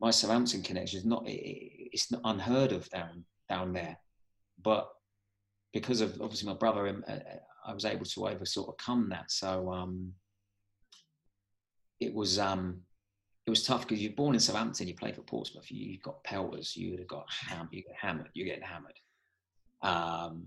My 0.00 0.10
Southampton 0.10 0.62
connection 0.62 0.98
is 1.00 1.04
not 1.04 1.28
it- 1.28 1.90
it's 1.92 2.10
not 2.10 2.20
unheard 2.24 2.72
of 2.72 2.88
down 2.90 3.24
down 3.48 3.72
there, 3.72 3.98
but 4.62 4.88
because 5.72 6.00
of 6.00 6.20
obviously 6.22 6.48
my 6.48 6.54
brother, 6.54 6.88
um, 6.88 7.04
uh, 7.06 7.18
I 7.66 7.74
was 7.74 7.84
able 7.84 8.04
to 8.04 8.28
over 8.28 8.44
sort 8.44 8.68
of 8.68 8.76
come 8.78 9.08
that. 9.10 9.30
So 9.30 9.72
um, 9.72 10.12
it 12.00 12.14
was 12.14 12.38
um, 12.38 12.82
it 13.46 13.50
was 13.50 13.64
tough 13.64 13.82
because 13.82 14.02
you're 14.02 14.12
born 14.12 14.34
in 14.34 14.40
Southampton, 14.40 14.88
you 14.88 14.94
play 14.94 15.12
for 15.12 15.22
Portsmouth, 15.22 15.70
you, 15.70 15.92
you 15.92 15.98
got 16.00 16.22
pelters, 16.24 16.76
you 16.76 16.96
have 16.96 17.06
got 17.06 17.26
ham, 17.30 17.68
you 17.70 17.82
get 17.82 17.94
hammered, 18.00 18.28
you're 18.34 18.46
getting 18.46 18.62
hammered. 18.62 18.98
Um, 19.82 20.46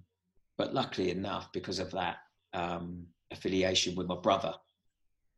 but 0.58 0.74
luckily 0.74 1.10
enough, 1.12 1.50
because 1.54 1.80
of 1.80 1.92
that 1.92 2.18
um, 2.54 3.06
affiliation 3.32 3.96
with 3.96 4.08
my 4.08 4.18
brother, 4.18 4.54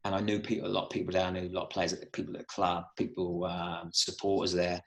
and 0.04 0.16
I 0.16 0.20
knew 0.20 0.40
people, 0.40 0.68
a 0.68 0.70
lot 0.70 0.86
of 0.86 0.90
people 0.90 1.12
down, 1.12 1.36
there, 1.36 1.44
a 1.44 1.50
lot 1.50 1.66
of 1.66 1.70
players, 1.70 1.94
people 2.12 2.34
at 2.34 2.40
the 2.40 2.46
club, 2.46 2.86
people 2.98 3.46
um, 3.46 3.92
supporters 3.94 4.54
there. 4.54 4.82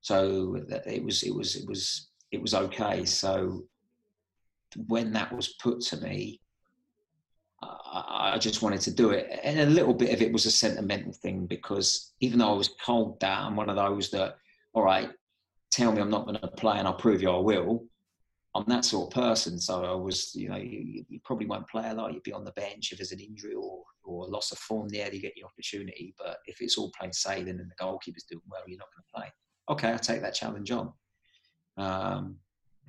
So 0.00 0.56
it 0.86 1.04
was 1.04 1.22
it 1.22 1.34
was 1.34 1.56
it 1.56 1.68
was 1.68 2.10
it 2.30 2.40
was 2.40 2.54
okay. 2.54 3.04
So 3.04 3.64
when 4.86 5.12
that 5.12 5.34
was 5.34 5.54
put 5.62 5.80
to 5.82 5.96
me, 5.98 6.40
I, 7.62 8.32
I 8.34 8.38
just 8.38 8.62
wanted 8.62 8.80
to 8.82 8.90
do 8.90 9.10
it, 9.10 9.40
and 9.42 9.60
a 9.60 9.66
little 9.66 9.94
bit 9.94 10.12
of 10.12 10.20
it 10.20 10.32
was 10.32 10.46
a 10.46 10.50
sentimental 10.50 11.12
thing 11.12 11.46
because 11.46 12.12
even 12.20 12.38
though 12.38 12.52
I 12.52 12.56
was 12.56 12.74
told 12.84 13.20
that 13.20 13.38
I'm 13.38 13.56
one 13.56 13.70
of 13.70 13.76
those 13.76 14.10
that, 14.10 14.36
all 14.72 14.82
right, 14.82 15.10
tell 15.70 15.92
me 15.92 16.00
I'm 16.00 16.10
not 16.10 16.26
going 16.26 16.38
to 16.38 16.48
play 16.48 16.78
and 16.78 16.86
I'll 16.86 16.94
prove 16.94 17.22
you 17.22 17.30
I 17.30 17.38
will. 17.38 17.86
I'm 18.56 18.64
that 18.68 18.84
sort 18.84 19.08
of 19.08 19.22
person. 19.22 19.58
So 19.58 19.84
I 19.84 19.94
was, 19.94 20.32
you 20.34 20.48
know, 20.48 20.56
you, 20.56 21.04
you, 21.08 21.20
probably 21.24 21.46
won't 21.46 21.68
play 21.68 21.90
a 21.90 21.94
lot. 21.94 22.14
You'd 22.14 22.22
be 22.22 22.32
on 22.32 22.44
the 22.44 22.52
bench 22.52 22.92
if 22.92 22.98
there's 22.98 23.10
an 23.10 23.18
injury 23.18 23.54
or, 23.54 23.82
or 24.04 24.26
a 24.26 24.30
loss 24.30 24.52
of 24.52 24.58
form 24.58 24.88
there, 24.88 25.12
you 25.12 25.20
get 25.20 25.32
the 25.34 25.44
opportunity. 25.44 26.14
But 26.16 26.36
if 26.46 26.60
it's 26.60 26.78
all 26.78 26.92
plain 26.96 27.12
sailing 27.12 27.48
and 27.48 27.68
the 27.68 27.74
goalkeeper's 27.80 28.26
doing 28.30 28.42
well, 28.48 28.62
you're 28.68 28.78
not 28.78 28.88
going 28.94 29.04
to 29.04 29.12
play. 29.12 29.32
Okay, 29.70 29.88
I'll 29.88 29.98
take 29.98 30.22
that 30.22 30.34
challenge 30.34 30.70
on. 30.70 30.92
Um, 31.76 32.36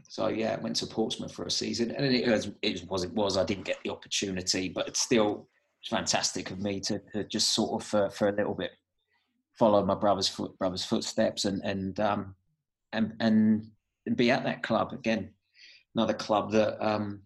so 0.07 0.27
yeah, 0.27 0.59
went 0.59 0.75
to 0.77 0.87
Portsmouth 0.87 1.33
for 1.33 1.45
a 1.45 1.51
season, 1.51 1.91
and 1.91 2.05
it 2.05 2.27
was 2.27 2.51
it 2.61 2.85
was 2.89 3.03
it 3.03 3.13
was. 3.13 3.37
I 3.37 3.43
didn't 3.43 3.65
get 3.65 3.77
the 3.83 3.91
opportunity, 3.91 4.69
but 4.69 4.87
it's 4.87 5.01
still 5.01 5.47
fantastic 5.89 6.51
of 6.51 6.59
me 6.59 6.79
to, 6.79 6.99
to 7.13 7.23
just 7.25 7.53
sort 7.53 7.81
of 7.81 7.87
for, 7.87 8.09
for 8.09 8.29
a 8.29 8.35
little 8.35 8.55
bit 8.55 8.71
follow 9.53 9.85
my 9.85 9.95
brother's 9.95 10.27
foot, 10.27 10.57
brother's 10.57 10.83
footsteps 10.83 11.45
and 11.45 11.63
and 11.63 11.99
um 11.99 12.35
and 12.91 13.13
and 13.19 13.67
be 14.15 14.31
at 14.31 14.43
that 14.43 14.63
club 14.63 14.93
again. 14.93 15.29
Another 15.95 16.13
club 16.13 16.51
that 16.51 16.83
um 16.85 17.21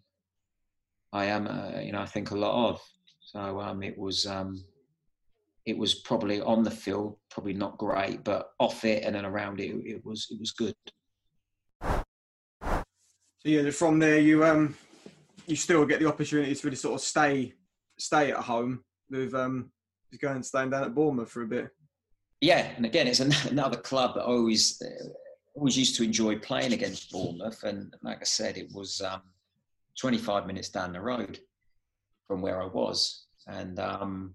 I 1.12 1.26
am, 1.26 1.46
uh, 1.46 1.80
you 1.80 1.92
know, 1.92 2.00
I 2.00 2.06
think 2.06 2.30
a 2.30 2.36
lot 2.36 2.70
of. 2.70 2.80
So 3.20 3.60
um, 3.60 3.82
it 3.82 3.96
was 3.98 4.26
um, 4.26 4.64
it 5.66 5.76
was 5.76 5.94
probably 5.94 6.40
on 6.40 6.62
the 6.62 6.70
field, 6.70 7.16
probably 7.30 7.52
not 7.52 7.78
great, 7.78 8.24
but 8.24 8.50
off 8.58 8.84
it 8.84 9.04
and 9.04 9.14
then 9.14 9.24
around 9.24 9.60
it, 9.60 9.70
it 9.84 10.04
was 10.04 10.26
it 10.30 10.38
was 10.38 10.52
good. 10.52 10.74
So 13.42 13.48
yeah, 13.48 13.70
from 13.70 13.98
there 13.98 14.20
you 14.20 14.44
um 14.44 14.76
you 15.46 15.56
still 15.56 15.86
get 15.86 15.98
the 15.98 16.08
opportunity 16.08 16.54
to 16.54 16.66
really 16.66 16.76
sort 16.76 16.94
of 16.94 17.00
stay 17.00 17.54
stay 17.98 18.32
at 18.32 18.38
home 18.38 18.84
with 19.10 19.34
um 19.34 19.70
going 20.20 20.36
and 20.36 20.46
staying 20.46 20.70
down 20.70 20.84
at 20.84 20.94
Bournemouth 20.94 21.30
for 21.30 21.42
a 21.42 21.46
bit. 21.46 21.70
Yeah, 22.42 22.70
and 22.76 22.84
again, 22.84 23.06
it's 23.06 23.20
another 23.50 23.78
club 23.78 24.14
that 24.14 24.22
I 24.22 24.26
always 24.26 24.80
uh, 24.82 25.08
always 25.54 25.78
used 25.78 25.96
to 25.96 26.04
enjoy 26.04 26.38
playing 26.38 26.74
against 26.74 27.10
Bournemouth, 27.10 27.62
and 27.64 27.94
like 28.02 28.20
I 28.20 28.24
said, 28.24 28.58
it 28.58 28.70
was 28.74 29.00
um, 29.00 29.22
25 29.98 30.46
minutes 30.46 30.68
down 30.68 30.92
the 30.92 31.00
road 31.00 31.38
from 32.26 32.42
where 32.42 32.62
I 32.62 32.66
was, 32.66 33.24
and 33.46 33.78
um, 33.78 34.34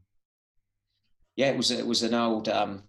yeah, 1.35 1.51
it 1.51 1.57
was 1.57 1.69
it 1.69 1.85
was 1.85 2.01
an 2.01 2.15
old 2.15 2.49
um, 2.49 2.83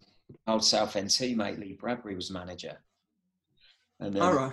old 0.47 0.65
Southend 0.65 1.09
teammate. 1.09 1.59
Lee 1.59 1.77
Bradbury 1.79 2.15
was 2.15 2.31
manager, 2.31 2.79
and 4.01 4.19
All 4.19 4.33
right 4.35 4.53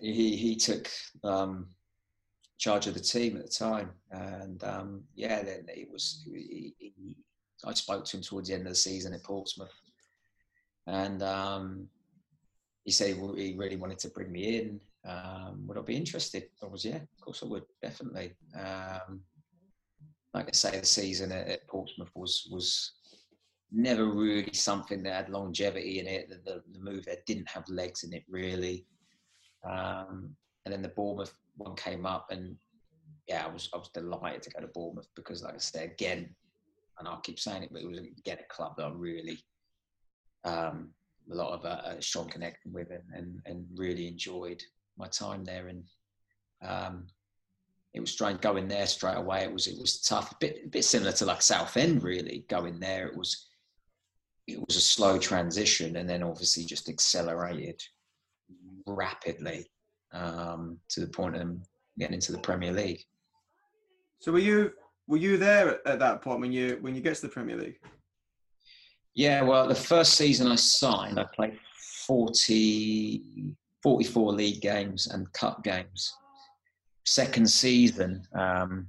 he 0.00 0.36
he 0.36 0.56
took 0.56 0.88
um, 1.24 1.68
charge 2.58 2.86
of 2.86 2.94
the 2.94 3.00
team 3.00 3.36
at 3.36 3.44
the 3.44 3.52
time, 3.52 3.90
and 4.10 4.62
um, 4.64 5.02
yeah, 5.14 5.42
then 5.42 5.64
it 5.68 5.90
was. 5.90 6.22
He, 6.26 6.74
he, 6.78 7.16
I 7.64 7.74
spoke 7.74 8.06
to 8.06 8.16
him 8.16 8.22
towards 8.22 8.48
the 8.48 8.54
end 8.54 8.62
of 8.62 8.70
the 8.70 8.76
season 8.76 9.12
at 9.12 9.22
Portsmouth, 9.22 9.74
and 10.86 11.22
um, 11.22 11.88
he 12.84 12.90
said 12.90 13.16
he 13.36 13.54
really 13.56 13.76
wanted 13.76 13.98
to 14.00 14.08
bring 14.08 14.32
me 14.32 14.58
in. 14.58 14.80
Um, 15.06 15.66
would 15.66 15.78
I 15.78 15.82
be 15.82 15.96
interested? 15.96 16.44
I 16.62 16.66
was, 16.66 16.84
yeah, 16.84 16.96
of 16.96 17.20
course 17.20 17.42
I 17.42 17.46
would, 17.46 17.64
definitely. 17.82 18.34
Um, 18.54 19.20
like 20.34 20.48
I 20.48 20.52
say, 20.52 20.78
the 20.78 20.86
season 20.86 21.32
at, 21.32 21.48
at, 21.48 21.66
Portsmouth 21.66 22.10
was 22.14 22.48
was 22.50 22.92
never 23.72 24.06
really 24.06 24.52
something 24.52 25.02
that 25.02 25.14
had 25.14 25.28
longevity 25.28 26.00
in 26.00 26.06
it. 26.06 26.28
The, 26.28 26.36
the, 26.44 26.62
the 26.72 26.80
move 26.80 27.04
there 27.04 27.16
didn't 27.26 27.48
have 27.48 27.68
legs 27.68 28.04
in 28.04 28.12
it 28.12 28.24
really. 28.28 28.86
Um, 29.64 30.34
and 30.64 30.72
then 30.72 30.82
the 30.82 30.88
Bournemouth 30.88 31.34
one 31.56 31.76
came 31.76 32.06
up, 32.06 32.30
and 32.30 32.56
yeah, 33.26 33.44
I 33.44 33.52
was 33.52 33.68
I 33.74 33.78
was 33.78 33.88
delighted 33.88 34.42
to 34.42 34.50
go 34.50 34.60
to 34.60 34.66
Bournemouth 34.68 35.08
because, 35.14 35.42
like 35.42 35.54
I 35.54 35.58
said 35.58 35.90
again, 35.90 36.34
and 36.98 37.08
I'll 37.08 37.20
keep 37.20 37.38
saying 37.38 37.62
it, 37.62 37.72
but 37.72 37.82
it 37.82 37.88
was 37.88 37.98
again 37.98 38.38
a 38.40 38.52
club 38.54 38.76
that 38.76 38.86
I 38.86 38.90
really 38.90 39.38
um, 40.44 40.90
a 41.30 41.34
lot 41.34 41.52
of 41.52 41.64
a, 41.64 41.96
a 41.98 42.02
strong 42.02 42.28
connection 42.28 42.72
with, 42.72 42.90
and, 42.90 43.02
and, 43.14 43.40
and 43.46 43.66
really 43.74 44.08
enjoyed 44.08 44.62
my 44.96 45.06
time 45.06 45.44
there. 45.44 45.68
And 45.68 45.84
um, 46.62 47.06
it 47.94 48.00
was 48.00 48.10
strange 48.10 48.40
going 48.40 48.68
there 48.68 48.86
straight 48.86 49.16
away. 49.16 49.44
It 49.44 49.52
was 49.52 49.66
it 49.66 49.78
was 49.78 50.00
tough, 50.00 50.32
a 50.32 50.36
bit 50.40 50.62
a 50.64 50.68
bit 50.68 50.84
similar 50.84 51.12
to 51.12 51.26
like 51.26 51.42
Southend, 51.42 52.02
really. 52.02 52.44
Going 52.48 52.78
there, 52.78 53.06
it 53.06 53.16
was 53.16 53.48
it 54.46 54.58
was 54.66 54.76
a 54.76 54.80
slow 54.80 55.18
transition, 55.18 55.96
and 55.96 56.08
then 56.08 56.22
obviously 56.22 56.64
just 56.64 56.88
accelerated 56.88 57.82
rapidly 58.86 59.66
um, 60.12 60.78
to 60.88 61.00
the 61.00 61.08
point 61.08 61.34
of 61.34 61.40
them 61.40 61.62
getting 61.98 62.14
into 62.14 62.32
the 62.32 62.38
Premier 62.38 62.72
League. 62.72 63.04
So 64.20 64.32
were 64.32 64.38
you 64.38 64.72
were 65.06 65.16
you 65.16 65.36
there 65.36 65.86
at 65.88 65.98
that 65.98 66.22
point 66.22 66.40
when 66.40 66.52
you 66.52 66.78
when 66.80 66.94
you 66.94 67.00
get 67.00 67.16
to 67.16 67.22
the 67.22 67.28
Premier 67.28 67.56
League? 67.56 67.78
Yeah, 69.14 69.42
well, 69.42 69.66
the 69.66 69.74
first 69.74 70.14
season 70.14 70.46
I 70.46 70.54
signed, 70.54 71.18
I 71.18 71.24
played 71.34 71.58
40, 72.06 73.54
44 73.82 74.32
league 74.32 74.60
games 74.60 75.08
and 75.08 75.30
cup 75.32 75.64
games. 75.64 76.14
Second 77.04 77.50
season 77.50 78.22
um, 78.34 78.86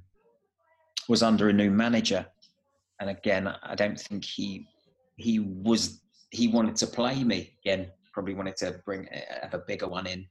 was 1.08 1.24
under 1.24 1.48
a 1.48 1.52
new 1.52 1.70
manager, 1.70 2.24
and 3.00 3.10
again, 3.10 3.48
I 3.62 3.74
don't 3.74 3.98
think 3.98 4.24
he 4.24 4.66
he 5.16 5.40
was 5.40 6.00
he 6.30 6.48
wanted 6.48 6.76
to 6.76 6.86
play 6.86 7.24
me 7.24 7.54
again 7.64 7.90
probably 8.12 8.34
wanted 8.34 8.56
to 8.58 8.80
bring 8.84 9.08
have 9.42 9.54
a 9.54 9.62
bigger 9.66 9.88
one 9.88 10.06
in. 10.06 10.26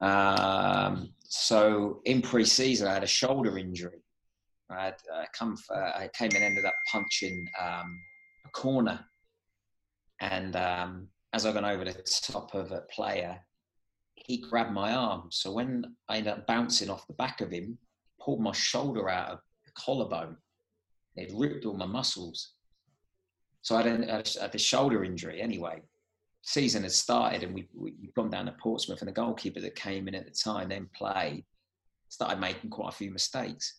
Um, 0.00 1.12
so 1.24 2.00
in 2.04 2.22
pre-season, 2.22 2.88
I 2.88 2.94
had 2.94 3.04
a 3.04 3.08
shoulder 3.08 3.58
injury. 3.58 4.02
I 4.70 4.84
had 4.86 4.96
uh, 5.14 5.24
come 5.32 5.56
for, 5.56 5.76
I 5.76 6.08
came 6.16 6.30
and 6.34 6.42
ended 6.42 6.64
up 6.64 6.74
punching 6.90 7.46
um, 7.60 7.98
a 8.44 8.48
corner, 8.50 9.04
and 10.20 10.56
um, 10.56 11.08
as 11.32 11.46
I 11.46 11.52
got 11.52 11.64
over 11.64 11.84
the 11.84 12.02
top 12.22 12.54
of 12.54 12.72
a 12.72 12.82
player, 12.90 13.38
he 14.14 14.38
grabbed 14.38 14.72
my 14.72 14.92
arm. 14.92 15.28
So 15.30 15.52
when 15.52 15.84
I 16.08 16.18
ended 16.18 16.32
up 16.32 16.46
bouncing 16.46 16.90
off 16.90 17.06
the 17.06 17.14
back 17.14 17.40
of 17.40 17.50
him, 17.50 17.78
pulled 18.20 18.40
my 18.40 18.52
shoulder 18.52 19.08
out 19.08 19.30
of 19.30 19.38
the 19.66 19.72
collarbone. 19.72 20.36
It 21.16 21.32
ripped 21.34 21.66
all 21.66 21.74
my 21.74 21.86
muscles. 21.86 22.52
So 23.62 23.76
I 23.76 23.82
had, 23.82 24.00
a, 24.00 24.14
I 24.14 24.42
had 24.42 24.54
a 24.54 24.58
shoulder 24.58 25.04
injury 25.04 25.40
anyway 25.40 25.82
season 26.42 26.82
had 26.82 26.92
started 26.92 27.44
and 27.44 27.54
we, 27.54 27.68
we, 27.74 27.94
had 28.02 28.14
gone 28.14 28.30
down 28.30 28.46
to 28.46 28.52
Portsmouth 28.52 29.00
and 29.00 29.08
the 29.08 29.12
goalkeeper 29.12 29.60
that 29.60 29.74
came 29.74 30.08
in 30.08 30.14
at 30.14 30.24
the 30.24 30.30
time 30.30 30.68
then 30.68 30.88
played 30.94 31.44
started 32.08 32.40
making 32.40 32.68
quite 32.68 32.88
a 32.88 32.96
few 32.96 33.10
mistakes. 33.10 33.78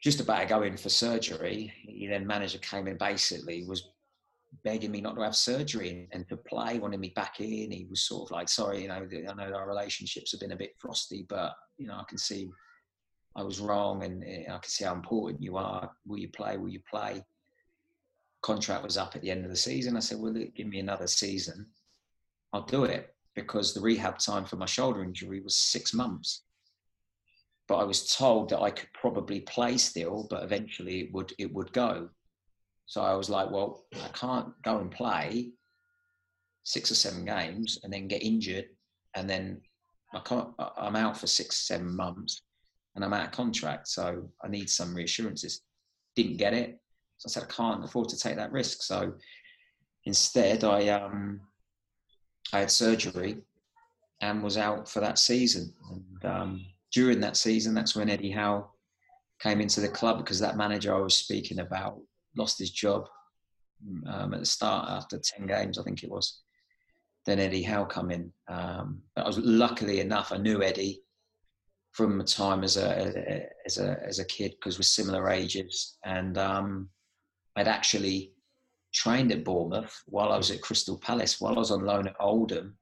Just 0.00 0.20
about 0.20 0.40
to 0.40 0.46
go 0.46 0.62
in 0.62 0.78
for 0.78 0.88
surgery, 0.88 1.70
he 1.82 2.06
then 2.06 2.26
manager 2.26 2.58
came 2.58 2.86
in 2.86 2.96
basically 2.96 3.66
was 3.66 3.90
begging 4.64 4.90
me 4.90 5.00
not 5.00 5.14
to 5.16 5.22
have 5.22 5.36
surgery 5.36 6.08
and 6.12 6.28
to 6.28 6.36
play, 6.36 6.78
wanted 6.78 6.98
me 6.98 7.12
back 7.14 7.40
in. 7.40 7.70
He 7.70 7.86
was 7.90 8.02
sort 8.02 8.28
of 8.28 8.30
like, 8.30 8.48
sorry, 8.48 8.82
you 8.82 8.88
know, 8.88 9.06
I 9.28 9.34
know 9.34 9.54
our 9.54 9.68
relationships 9.68 10.32
have 10.32 10.40
been 10.40 10.52
a 10.52 10.56
bit 10.56 10.74
frosty, 10.78 11.26
but 11.28 11.52
you 11.76 11.86
know, 11.86 11.94
I 11.94 12.04
can 12.08 12.18
see 12.18 12.48
I 13.36 13.42
was 13.42 13.60
wrong 13.60 14.02
and 14.02 14.24
eh, 14.24 14.44
I 14.48 14.58
can 14.58 14.68
see 14.70 14.84
how 14.84 14.94
important 14.94 15.42
you 15.42 15.56
are. 15.56 15.90
Will 16.06 16.18
you 16.18 16.28
play? 16.28 16.56
Will 16.56 16.68
you 16.68 16.80
play? 16.90 17.22
Contract 18.42 18.82
was 18.82 18.96
up 18.96 19.14
at 19.14 19.22
the 19.22 19.30
end 19.30 19.44
of 19.44 19.50
the 19.50 19.56
season. 19.56 19.96
I 19.96 20.00
said, 20.00 20.18
well, 20.18 20.32
give 20.32 20.66
me 20.66 20.80
another 20.80 21.06
season. 21.06 21.66
I'll 22.52 22.64
do 22.64 22.84
it 22.84 23.14
because 23.34 23.72
the 23.72 23.80
rehab 23.80 24.18
time 24.18 24.44
for 24.44 24.56
my 24.56 24.66
shoulder 24.66 25.02
injury 25.04 25.40
was 25.40 25.56
six 25.56 25.94
months. 25.94 26.42
But 27.68 27.76
I 27.76 27.84
was 27.84 28.14
told 28.16 28.48
that 28.50 28.60
I 28.60 28.70
could 28.70 28.92
probably 28.92 29.40
play 29.40 29.76
still, 29.78 30.26
but 30.28 30.42
eventually 30.42 31.00
it 31.02 31.12
would 31.12 31.32
it 31.38 31.52
would 31.54 31.72
go. 31.72 32.08
So 32.86 33.02
I 33.02 33.14
was 33.14 33.30
like, 33.30 33.50
well, 33.50 33.84
I 33.94 34.08
can't 34.08 34.48
go 34.62 34.80
and 34.80 34.90
play 34.90 35.52
six 36.64 36.90
or 36.90 36.96
seven 36.96 37.24
games 37.24 37.78
and 37.84 37.92
then 37.92 38.08
get 38.08 38.24
injured, 38.24 38.66
and 39.14 39.30
then 39.30 39.60
I 40.12 40.18
can't, 40.20 40.48
I'm 40.58 40.96
out 40.96 41.16
for 41.16 41.28
six, 41.28 41.68
seven 41.68 41.94
months, 41.94 42.42
and 42.96 43.04
I'm 43.04 43.12
out 43.12 43.26
of 43.26 43.30
contract. 43.30 43.86
So 43.86 44.28
I 44.42 44.48
need 44.48 44.68
some 44.68 44.92
reassurances. 44.92 45.62
Didn't 46.16 46.38
get 46.38 46.52
it. 46.52 46.80
So 47.20 47.26
I 47.26 47.30
said, 47.30 47.42
I 47.42 47.54
can't 47.54 47.84
afford 47.84 48.08
to 48.08 48.18
take 48.18 48.36
that 48.36 48.50
risk. 48.50 48.82
So 48.82 49.12
instead, 50.06 50.64
I 50.64 50.88
um, 50.88 51.40
I 52.52 52.60
had 52.60 52.70
surgery 52.70 53.36
and 54.22 54.42
was 54.42 54.56
out 54.56 54.88
for 54.88 55.00
that 55.00 55.18
season. 55.18 55.74
And 55.90 56.24
um, 56.32 56.66
during 56.92 57.20
that 57.20 57.36
season, 57.36 57.74
that's 57.74 57.94
when 57.94 58.08
Eddie 58.08 58.30
Howe 58.30 58.70
came 59.42 59.60
into 59.60 59.82
the 59.82 59.88
club 59.88 60.18
because 60.18 60.40
that 60.40 60.56
manager 60.56 60.94
I 60.94 61.00
was 61.00 61.14
speaking 61.14 61.58
about 61.58 62.00
lost 62.36 62.58
his 62.58 62.70
job 62.70 63.06
um, 64.08 64.32
at 64.32 64.40
the 64.40 64.46
start 64.46 64.88
after 64.88 65.18
10 65.18 65.46
games, 65.46 65.78
I 65.78 65.82
think 65.82 66.02
it 66.02 66.10
was. 66.10 66.40
Then 67.26 67.38
Eddie 67.38 67.62
Howe 67.62 67.84
come 67.84 68.10
in. 68.10 68.32
Um, 68.48 69.02
but 69.14 69.24
I 69.24 69.26
was 69.26 69.38
luckily 69.38 70.00
enough, 70.00 70.32
I 70.32 70.38
knew 70.38 70.62
Eddie 70.62 71.02
from 71.92 72.16
the 72.16 72.24
time 72.24 72.64
as 72.64 72.78
a 72.78 73.46
as 73.66 73.78
a 73.78 73.98
as 74.06 74.20
a 74.20 74.24
kid 74.24 74.52
because 74.52 74.78
we're 74.78 74.82
similar 74.82 75.28
ages, 75.28 75.98
and 76.04 76.38
um, 76.38 76.88
I'd 77.56 77.68
actually 77.68 78.32
trained 78.92 79.32
at 79.32 79.44
Bournemouth 79.44 80.02
while 80.06 80.32
I 80.32 80.36
was 80.36 80.50
at 80.50 80.60
Crystal 80.60 80.98
Palace. 80.98 81.40
While 81.40 81.56
I 81.56 81.58
was 81.58 81.70
on 81.70 81.84
loan 81.84 82.08
at 82.08 82.16
Oldham, 82.20 82.76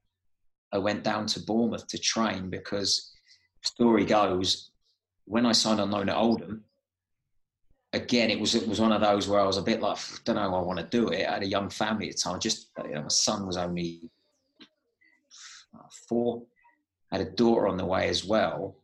I 0.71 0.77
went 0.77 1.03
down 1.03 1.25
to 1.27 1.39
Bournemouth 1.39 1.87
to 1.87 1.97
train 1.97 2.49
because 2.49 3.11
story 3.63 4.05
goes 4.05 4.71
when 5.25 5.45
I 5.45 5.51
signed 5.51 5.79
on 5.79 5.91
loan 5.91 6.09
at 6.09 6.17
Oldham. 6.17 6.63
Again, 7.93 8.29
it 8.29 8.39
was 8.39 8.53
it 8.53 8.67
was 8.67 8.79
one 8.79 8.91
of 8.91 9.01
those 9.01 9.27
where 9.27 9.39
I 9.39 9.45
was 9.45 9.57
a 9.57 9.63
bit 9.63 9.81
like, 9.81 9.97
don't 10.23 10.35
know, 10.35 10.55
I 10.55 10.61
want 10.61 10.79
to 10.79 10.85
do 10.85 11.09
it. 11.09 11.27
I 11.27 11.33
had 11.33 11.43
a 11.43 11.47
young 11.47 11.69
family 11.69 12.09
at 12.09 12.15
the 12.15 12.21
time. 12.21 12.39
Just 12.39 12.69
you 12.83 12.93
know, 12.93 13.01
my 13.01 13.07
son 13.07 13.47
was 13.47 13.57
only 13.57 14.11
four. 16.07 16.43
I 17.11 17.17
had 17.17 17.27
a 17.27 17.31
daughter 17.31 17.67
on 17.67 17.77
the 17.77 17.85
way 17.85 18.07
as 18.07 18.23
well 18.23 18.75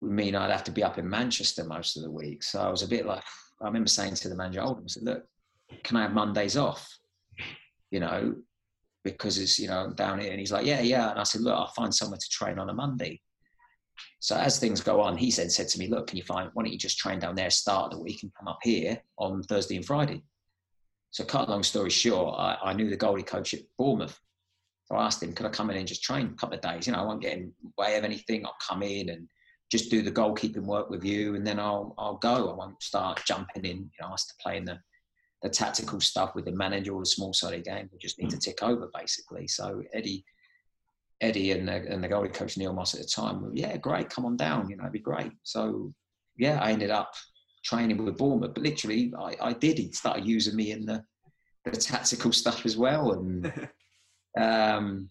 would 0.00 0.12
mean 0.12 0.34
I'd 0.34 0.50
have 0.50 0.64
to 0.64 0.70
be 0.70 0.82
up 0.82 0.98
in 0.98 1.08
Manchester 1.08 1.64
most 1.64 1.96
of 1.96 2.02
the 2.02 2.10
week. 2.10 2.42
So 2.42 2.60
I 2.60 2.70
was 2.70 2.82
a 2.82 2.88
bit 2.88 3.06
like, 3.06 3.22
I 3.60 3.66
remember 3.66 3.88
saying 3.88 4.14
to 4.14 4.28
the 4.28 4.36
manager, 4.36 4.62
Oldham, 4.62 4.84
I 4.84 4.88
said, 4.88 5.02
look, 5.02 5.24
can 5.84 5.96
I 5.96 6.02
have 6.02 6.12
Mondays 6.12 6.56
off? 6.56 6.88
You 7.90 8.00
know, 8.00 8.34
because 9.04 9.38
it's, 9.38 9.58
you 9.58 9.68
know, 9.68 9.92
down 9.94 10.20
here. 10.20 10.30
And 10.30 10.40
he's 10.40 10.52
like, 10.52 10.66
yeah, 10.66 10.80
yeah. 10.80 11.10
And 11.10 11.20
I 11.20 11.24
said, 11.24 11.42
look, 11.42 11.54
I'll 11.54 11.68
find 11.68 11.94
somewhere 11.94 12.18
to 12.18 12.28
train 12.30 12.58
on 12.58 12.70
a 12.70 12.74
Monday. 12.74 13.20
So 14.20 14.36
as 14.36 14.58
things 14.58 14.80
go 14.80 15.00
on, 15.00 15.16
he 15.16 15.30
said, 15.30 15.50
said 15.52 15.68
to 15.68 15.78
me, 15.78 15.88
look, 15.88 16.06
can 16.06 16.16
you 16.16 16.22
find, 16.22 16.50
why 16.54 16.62
don't 16.62 16.72
you 16.72 16.78
just 16.78 16.98
train 16.98 17.18
down 17.18 17.34
there, 17.34 17.50
start 17.50 17.90
the 17.90 18.00
week 18.00 18.22
and 18.22 18.32
come 18.38 18.48
up 18.48 18.58
here 18.62 19.00
on 19.18 19.42
Thursday 19.42 19.76
and 19.76 19.84
Friday? 19.84 20.22
So 21.10 21.24
cut 21.24 21.48
long 21.48 21.62
story 21.62 21.90
short, 21.90 22.36
I, 22.38 22.56
I 22.62 22.72
knew 22.72 22.88
the 22.88 22.96
goalie 22.96 23.26
coach 23.26 23.52
at 23.54 23.60
Bournemouth. 23.78 24.18
So 24.84 24.96
I 24.96 25.06
asked 25.06 25.22
him, 25.22 25.32
could 25.32 25.46
I 25.46 25.50
come 25.50 25.70
in 25.70 25.76
and 25.76 25.88
just 25.88 26.02
train 26.02 26.26
a 26.26 26.36
couple 26.36 26.56
of 26.56 26.62
days? 26.62 26.86
You 26.86 26.92
know, 26.92 27.00
I 27.00 27.04
won't 27.04 27.22
get 27.22 27.36
in 27.36 27.52
way 27.78 27.96
of 27.96 28.04
anything. 28.04 28.44
I'll 28.44 28.56
come 28.66 28.82
in 28.82 29.08
and 29.08 29.28
just 29.70 29.90
do 29.90 30.02
the 30.02 30.10
goalkeeping 30.12 30.64
work 30.64 30.90
with 30.90 31.04
you, 31.04 31.34
and 31.36 31.46
then 31.46 31.58
I'll 31.58 31.94
I'll 31.98 32.16
go. 32.16 32.50
I 32.50 32.54
won't 32.54 32.82
start 32.82 33.22
jumping 33.26 33.64
in. 33.64 33.76
You 33.76 33.90
know, 34.00 34.08
I 34.08 34.10
have 34.10 34.18
to 34.18 34.34
play 34.42 34.56
in 34.56 34.64
the 34.64 34.78
the 35.42 35.48
tactical 35.48 36.00
stuff 36.00 36.34
with 36.34 36.44
the 36.44 36.52
manager 36.52 36.92
or 36.92 37.00
the 37.00 37.06
small 37.06 37.32
sided 37.32 37.64
game. 37.64 37.88
We 37.92 37.98
just 37.98 38.18
need 38.18 38.30
to 38.30 38.38
tick 38.38 38.62
over 38.62 38.90
basically. 38.92 39.46
So 39.48 39.82
Eddie, 39.94 40.24
Eddie 41.20 41.52
and 41.52 41.66
the, 41.66 41.72
and 41.72 42.04
the 42.04 42.08
goalie 42.08 42.32
coach 42.32 42.58
Neil 42.58 42.74
Moss 42.74 42.94
at 42.94 43.00
the 43.00 43.06
time, 43.06 43.40
were, 43.40 43.50
yeah, 43.54 43.76
great, 43.78 44.10
come 44.10 44.26
on 44.26 44.36
down. 44.36 44.68
You 44.68 44.76
know, 44.76 44.82
it'd 44.82 44.92
be 44.92 44.98
great. 44.98 45.32
So 45.42 45.94
yeah, 46.36 46.58
I 46.60 46.72
ended 46.72 46.90
up 46.90 47.14
training 47.64 48.04
with 48.04 48.18
Bournemouth, 48.18 48.54
but 48.54 48.62
literally 48.62 49.12
I, 49.18 49.36
I 49.40 49.52
did. 49.54 49.78
He 49.78 49.92
started 49.92 50.26
using 50.26 50.56
me 50.56 50.72
in 50.72 50.84
the 50.84 51.02
the 51.64 51.72
tactical 51.72 52.32
stuff 52.42 52.66
as 52.66 52.76
well, 52.76 53.12
and 53.12 53.68
um, 54.38 55.10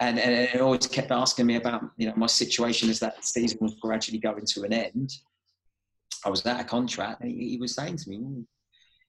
and, 0.00 0.18
and 0.18 0.32
it 0.34 0.60
always 0.60 0.86
kept 0.86 1.10
asking 1.10 1.46
me 1.46 1.56
about 1.56 1.82
you 1.96 2.06
know 2.06 2.14
my 2.16 2.26
situation 2.26 2.90
as 2.90 3.00
that 3.00 3.24
season 3.24 3.58
was 3.60 3.76
gradually 3.80 4.18
going 4.18 4.44
to 4.44 4.62
an 4.62 4.72
end. 4.72 5.12
I 6.24 6.30
was 6.30 6.44
out 6.46 6.60
of 6.60 6.66
contract, 6.66 7.20
and 7.22 7.30
he, 7.30 7.50
he 7.50 7.56
was 7.58 7.74
saying 7.74 7.96
to 7.98 8.10
me, 8.10 8.16
hmm, 8.16 8.40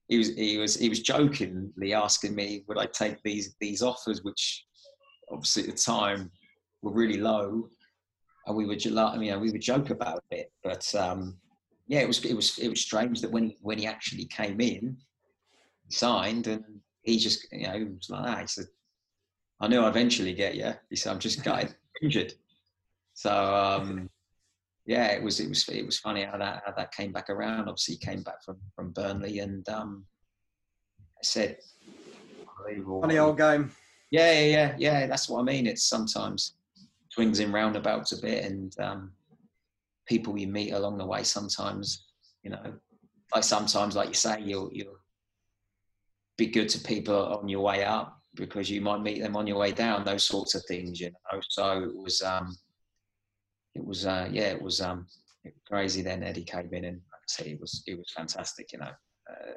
he 0.08 0.18
was 0.18 0.36
he 0.36 0.58
was 0.58 0.76
he 0.76 0.90
was 0.90 1.02
jokingly 1.02 1.94
asking 1.94 2.36
me 2.36 2.64
would 2.68 2.78
I 2.78 2.86
take 2.86 3.22
these 3.24 3.56
these 3.60 3.82
offers, 3.82 4.24
which 4.24 4.66
obviously 5.32 5.64
at 5.64 5.70
the 5.70 5.76
time 5.76 6.32
were 6.82 6.94
really 6.94 7.18
low, 7.18 7.70
and 8.46 8.56
we 8.56 8.66
would 8.66 8.84
you 8.84 8.92
know 8.92 9.40
we 9.40 9.52
would 9.52 9.62
joke 9.62 9.90
about 9.90 10.24
it, 10.32 10.52
but 10.64 10.94
um, 10.96 11.38
yeah, 11.88 12.00
it 12.00 12.08
was 12.08 12.24
it 12.24 12.36
was 12.36 12.58
it 12.60 12.70
was 12.70 12.82
strange 12.82 13.22
that 13.22 13.32
when 13.32 13.54
when 13.62 13.78
he 13.78 13.86
actually 13.88 14.26
came 14.26 14.62
in, 14.62 14.98
signed, 15.90 16.48
and 16.48 16.64
he 17.02 17.18
just 17.18 17.46
you 17.52 17.68
know 17.68 17.74
he 17.74 17.84
was 17.84 18.10
like 18.10 18.26
that. 18.26 18.42
He 18.42 18.48
said, 18.48 18.66
I 19.60 19.68
knew 19.68 19.82
I'd 19.82 19.90
eventually 19.90 20.34
get 20.34 20.56
you. 20.56 20.74
He 20.90 20.96
said, 20.96 21.12
I'm 21.12 21.20
just 21.20 21.44
got 21.44 21.74
injured. 22.02 22.34
So 23.14 23.32
um, 23.32 24.10
yeah, 24.86 25.08
it 25.08 25.22
was 25.22 25.40
it 25.40 25.50
was 25.50 25.68
it 25.70 25.86
was 25.86 26.00
funny 26.00 26.24
how 26.24 26.38
that 26.38 26.64
how 26.66 26.72
that 26.74 26.92
came 26.92 27.12
back 27.12 27.30
around. 27.30 27.68
Obviously, 27.68 27.96
he 27.96 28.06
came 28.06 28.22
back 28.22 28.44
from 28.44 28.58
from 28.76 28.92
Burnley, 28.92 29.40
and 29.40 29.68
um, 29.70 30.06
I 31.18 31.24
said, 31.24 31.58
funny 33.02 33.18
old 33.18 33.38
game. 33.38 33.72
Yeah, 34.12 34.32
yeah, 34.32 34.46
yeah, 34.46 34.76
yeah. 34.78 35.08
That's 35.08 35.28
what 35.28 35.40
I 35.40 35.44
mean. 35.44 35.68
It's 35.68 35.84
sometimes 35.84 36.54
swings 37.10 37.40
in 37.40 37.52
roundabouts 37.52 38.14
a 38.14 38.22
bit, 38.22 38.46
and 38.46 38.74
um, 38.80 39.12
people 40.08 40.38
you 40.38 40.48
meet 40.48 40.72
along 40.72 41.00
the 41.00 41.06
way. 41.06 41.24
Sometimes, 41.24 42.06
you 42.44 42.52
know, 42.52 42.74
like 43.36 43.44
sometimes, 43.44 43.96
like 43.96 44.08
you 44.08 44.14
say, 44.14 44.42
you'll 44.42 44.70
you'll 44.72 45.00
be 46.38 46.48
good 46.48 46.70
to 46.70 46.80
people 46.80 47.16
on 47.16 47.50
your 47.50 47.62
way 47.62 47.84
up, 47.84 48.17
because 48.38 48.70
you 48.70 48.82
might 48.82 49.02
meet 49.02 49.22
them 49.22 49.36
on 49.36 49.48
your 49.48 49.58
way 49.58 49.72
down. 49.72 50.06
Those 50.06 50.24
sorts 50.24 50.56
of 50.56 50.64
things, 50.68 51.00
you 51.00 51.10
know. 51.10 51.42
So 51.50 51.84
it 51.84 51.96
was, 51.96 52.22
um, 52.22 52.56
it 53.76 53.86
was, 53.86 54.06
uh, 54.06 54.30
yeah, 54.32 54.50
it 54.50 54.62
was, 54.62 54.80
um, 54.80 55.08
it 55.44 55.54
was 55.54 55.64
crazy. 55.68 56.02
Then 56.02 56.24
Eddie 56.24 56.44
came 56.44 56.74
in, 56.74 56.86
and 56.86 56.96
like 56.96 57.22
I 57.22 57.44
say, 57.44 57.52
it 57.52 57.60
was, 57.60 57.84
it 57.88 57.98
was 57.98 58.12
fantastic. 58.16 58.72
You 58.72 58.80
know, 58.80 58.92
uh, 59.30 59.54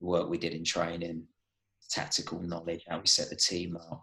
work 0.00 0.28
we 0.28 0.38
did 0.38 0.54
in 0.54 0.64
training, 0.64 1.22
tactical 1.90 2.40
knowledge, 2.40 2.84
how 2.88 2.98
we 2.98 3.06
set 3.06 3.30
the 3.30 3.36
team 3.36 3.76
up 3.76 4.02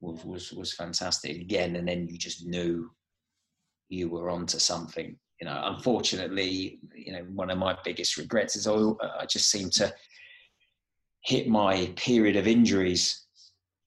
was 0.00 0.24
was 0.24 0.52
was 0.52 0.72
fantastic 0.72 1.40
again. 1.40 1.76
And 1.76 1.88
then 1.88 2.08
you 2.08 2.18
just 2.18 2.46
knew 2.46 2.90
you 3.88 4.08
were 4.08 4.30
onto 4.30 4.58
something. 4.58 5.16
You 5.40 5.46
know, 5.46 5.60
unfortunately, 5.64 6.80
you 6.94 7.12
know, 7.12 7.24
one 7.32 7.50
of 7.50 7.58
my 7.58 7.76
biggest 7.84 8.16
regrets 8.16 8.56
is 8.56 8.66
oh, 8.66 8.98
I 9.18 9.26
just 9.26 9.50
seem 9.50 9.70
to 9.70 9.92
hit 11.22 11.48
my 11.48 11.92
period 11.96 12.36
of 12.36 12.46
injuries 12.46 13.26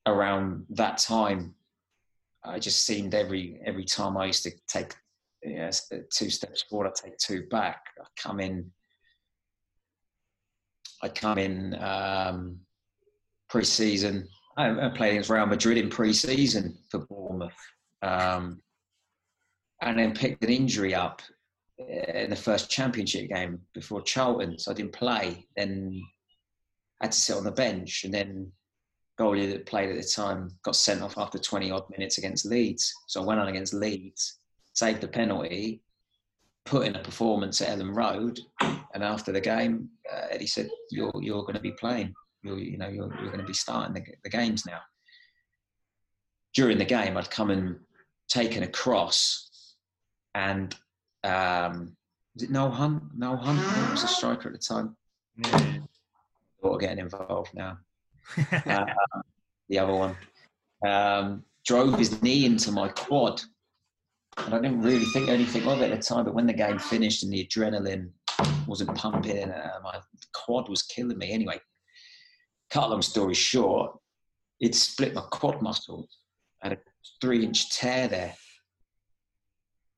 around 0.05 0.65
that 0.69 0.97
time. 0.97 1.55
I 2.43 2.59
just 2.59 2.85
seemed 2.85 3.13
every 3.13 3.59
every 3.65 3.85
time 3.85 4.17
I 4.17 4.25
used 4.25 4.43
to 4.43 4.51
take 4.67 4.95
you 5.43 5.57
know, 5.57 5.69
two 6.11 6.29
steps 6.29 6.63
forward, 6.63 6.87
I 6.87 7.07
take 7.07 7.17
two 7.17 7.47
back. 7.49 7.85
I 7.99 8.05
come 8.15 8.39
in, 8.39 8.71
I 11.01 11.09
come 11.09 11.37
in 11.37 11.75
um, 11.81 12.59
pre-season. 13.49 14.27
I, 14.57 14.87
I 14.87 14.89
played 14.89 15.11
against 15.11 15.29
Real 15.29 15.45
Madrid 15.45 15.77
in 15.77 15.89
pre-season 15.89 16.77
for 16.89 16.99
Bournemouth, 16.99 17.53
um, 18.01 18.61
and 19.81 19.97
then 19.97 20.13
picked 20.13 20.43
an 20.43 20.49
injury 20.49 20.93
up 20.93 21.21
in 21.77 22.29
the 22.29 22.35
first 22.35 22.69
championship 22.69 23.29
game 23.29 23.59
before 23.73 24.01
Charlton, 24.01 24.57
so 24.59 24.71
I 24.71 24.73
didn't 24.73 24.93
play. 24.93 25.47
Then 25.55 26.01
had 27.01 27.11
to 27.11 27.19
sit 27.19 27.35
on 27.35 27.43
the 27.43 27.51
bench, 27.51 28.03
and 28.03 28.13
then 28.13 28.51
goalie 29.19 29.51
that 29.51 29.65
played 29.65 29.89
at 29.89 29.95
the 29.95 30.03
time 30.03 30.49
got 30.63 30.75
sent 30.75 31.01
off 31.01 31.17
after 31.17 31.37
20 31.37 31.71
odd 31.71 31.89
minutes 31.89 32.17
against 32.17 32.45
Leeds. 32.45 32.93
So 33.07 33.21
I 33.21 33.25
went 33.25 33.39
on 33.39 33.49
against 33.49 33.73
Leeds, 33.73 34.39
saved 34.73 35.01
the 35.01 35.07
penalty, 35.07 35.81
put 36.65 36.87
in 36.87 36.95
a 36.95 37.03
performance 37.03 37.61
at 37.61 37.77
Elland 37.77 37.95
Road, 37.95 38.39
and 38.93 39.03
after 39.03 39.31
the 39.31 39.41
game, 39.41 39.89
uh, 40.11 40.27
Eddie 40.29 40.47
said, 40.47 40.69
"You're 40.91 41.11
you're 41.19 41.43
going 41.43 41.55
to 41.55 41.61
be 41.61 41.71
playing. 41.71 42.13
You're 42.43 42.59
you 42.59 42.77
know 42.77 42.87
you're 42.87 43.13
you're 43.19 43.31
going 43.31 43.39
to 43.39 43.45
be 43.45 43.53
starting 43.53 43.93
the, 43.93 44.03
the 44.23 44.29
games 44.29 44.65
now." 44.65 44.79
During 46.53 46.77
the 46.77 46.85
game, 46.85 47.15
I'd 47.15 47.31
come 47.31 47.49
and 47.49 47.79
taken 48.27 48.63
a 48.63 48.67
cross, 48.67 49.75
and 50.35 50.75
um, 51.23 51.95
was 52.35 52.43
it 52.43 52.51
Noel 52.51 52.71
Hunt? 52.71 53.03
Noel 53.17 53.37
Hunt 53.37 53.91
was 53.91 54.03
a 54.03 54.07
striker 54.07 54.49
at 54.49 54.53
the 54.53 54.59
time. 54.59 54.95
Yeah 55.37 55.77
getting 56.79 56.99
involved 56.99 57.53
now. 57.53 57.77
uh, 58.65 58.85
the 59.69 59.79
other 59.79 59.93
one 59.93 60.15
um, 60.85 61.43
drove 61.65 61.97
his 61.97 62.21
knee 62.21 62.45
into 62.45 62.71
my 62.71 62.87
quad, 62.89 63.41
and 64.37 64.53
I 64.53 64.59
didn't 64.59 64.81
really 64.81 65.05
think 65.05 65.29
anything 65.29 65.67
of 65.67 65.81
it 65.81 65.91
at 65.91 65.97
the 65.97 66.03
time. 66.03 66.25
But 66.25 66.33
when 66.33 66.47
the 66.47 66.53
game 66.53 66.79
finished 66.79 67.23
and 67.23 67.31
the 67.31 67.45
adrenaline 67.45 68.09
wasn't 68.67 68.95
pumping, 68.95 69.49
uh, 69.49 69.79
my 69.83 69.99
quad 70.33 70.69
was 70.69 70.83
killing 70.83 71.17
me. 71.17 71.31
Anyway, 71.31 71.59
cut 72.69 72.89
long 72.89 73.01
story 73.01 73.33
short, 73.33 73.97
it 74.59 74.75
split 74.75 75.13
my 75.13 75.21
quad 75.31 75.61
muscles. 75.61 76.17
I 76.63 76.69
had 76.69 76.77
a 76.77 76.81
three-inch 77.21 77.71
tear 77.71 78.07
there. 78.07 78.35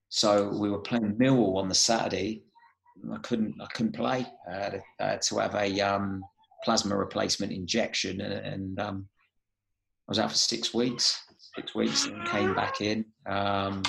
So 0.10 0.50
we 0.50 0.70
were 0.70 0.80
playing 0.80 1.16
Millwall 1.16 1.58
on 1.58 1.70
the 1.70 1.76
Saturday. 1.76 2.44
I 3.12 3.18
couldn't 3.18 3.56
I 3.60 3.66
couldn't 3.74 3.96
play. 3.96 4.26
I 4.50 4.54
had, 4.54 4.84
I 5.00 5.06
had 5.06 5.22
to 5.24 5.38
have 5.40 5.56
a 5.56 5.82
um, 5.82 6.24
plasma 6.64 6.96
replacement 6.96 7.52
injection, 7.52 8.22
and, 8.22 8.80
um, 8.80 9.08
I 10.08 10.12
was 10.12 10.20
out 10.20 10.32
for 10.32 10.38
six 10.38 10.74
weeks. 10.74 11.18
Six 11.56 11.76
weeks, 11.76 12.06
and 12.06 12.28
came 12.28 12.54
back 12.56 12.82
in. 12.82 13.06
Um, 13.26 13.84